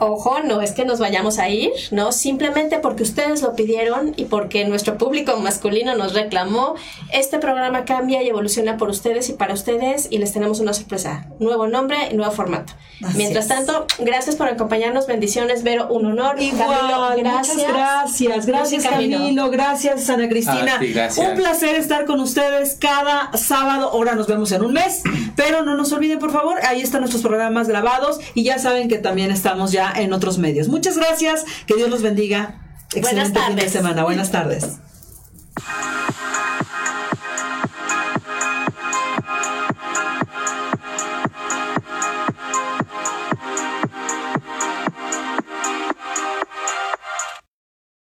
Ojo, 0.00 0.40
no 0.40 0.62
es 0.62 0.72
que 0.72 0.84
nos 0.84 0.98
vayamos 0.98 1.38
a 1.38 1.48
ir, 1.48 1.72
¿no? 1.90 2.12
Simplemente 2.12 2.78
porque 2.78 3.02
ustedes 3.02 3.42
lo 3.42 3.54
pidieron 3.54 4.14
y 4.16 4.26
porque 4.26 4.64
nuestro 4.64 4.96
público 4.98 5.36
masculino 5.38 5.96
nos 5.96 6.14
reclamó, 6.14 6.74
este 7.12 7.38
programa 7.38 7.84
cambia 7.84 8.22
y 8.22 8.28
evoluciona 8.28 8.76
por 8.76 8.90
ustedes 8.90 9.28
y 9.28 9.32
para 9.32 9.54
ustedes 9.54 10.08
y 10.10 10.18
les 10.18 10.32
tenemos 10.32 10.60
una 10.60 10.72
sorpresa, 10.72 11.26
nuevo 11.40 11.66
nombre 11.66 12.08
y 12.10 12.14
nuevo 12.14 12.32
formato. 12.32 12.74
Así 13.04 13.16
Mientras 13.16 13.44
es. 13.46 13.48
tanto, 13.48 13.86
gracias 13.98 14.36
por 14.36 14.48
acompañarnos, 14.48 15.06
bendiciones, 15.06 15.62
Vero, 15.62 15.88
un 15.88 16.06
honor. 16.06 16.40
Igual, 16.40 16.68
Camilo, 16.68 17.30
muchas 17.30 17.56
gracias, 17.56 18.46
gracias 18.46 18.84
Camilo. 18.84 19.18
Camilo, 19.18 19.50
gracias 19.50 20.08
Ana 20.10 20.28
Cristina. 20.28 20.78
Gracias. 20.80 21.18
Un 21.18 21.36
placer 21.36 21.76
estar 21.76 22.04
con 22.04 22.20
ustedes 22.20 22.76
cada 22.80 23.36
sábado. 23.36 23.90
Ahora 23.90 24.14
nos 24.14 24.26
vemos 24.26 24.52
en 24.52 24.64
un 24.64 24.72
mes, 24.72 25.02
pero 25.36 25.62
no 25.62 25.76
nos 25.76 25.92
olviden 25.92 26.18
por 26.18 26.32
favor, 26.32 26.58
ahí 26.66 26.80
están 26.80 27.00
nuestros 27.00 27.22
programas 27.22 27.68
grabados 27.68 28.20
y 28.34 28.44
ya 28.44 28.58
saben 28.58 28.88
que 28.88 28.98
también 28.98 29.30
estamos 29.30 29.72
ya 29.72 29.87
en 29.96 30.12
otros 30.12 30.38
medios. 30.38 30.68
Muchas 30.68 30.96
gracias, 30.96 31.44
que 31.66 31.74
Dios 31.74 31.90
los 31.90 32.02
bendiga. 32.02 32.62
Excelente 32.94 33.00
Buenas 33.00 33.32
tardes. 33.32 33.64
Fin 33.64 33.64
de 33.64 33.70
semana. 33.70 34.04
Buenas 34.04 34.30
tardes. 34.30 34.78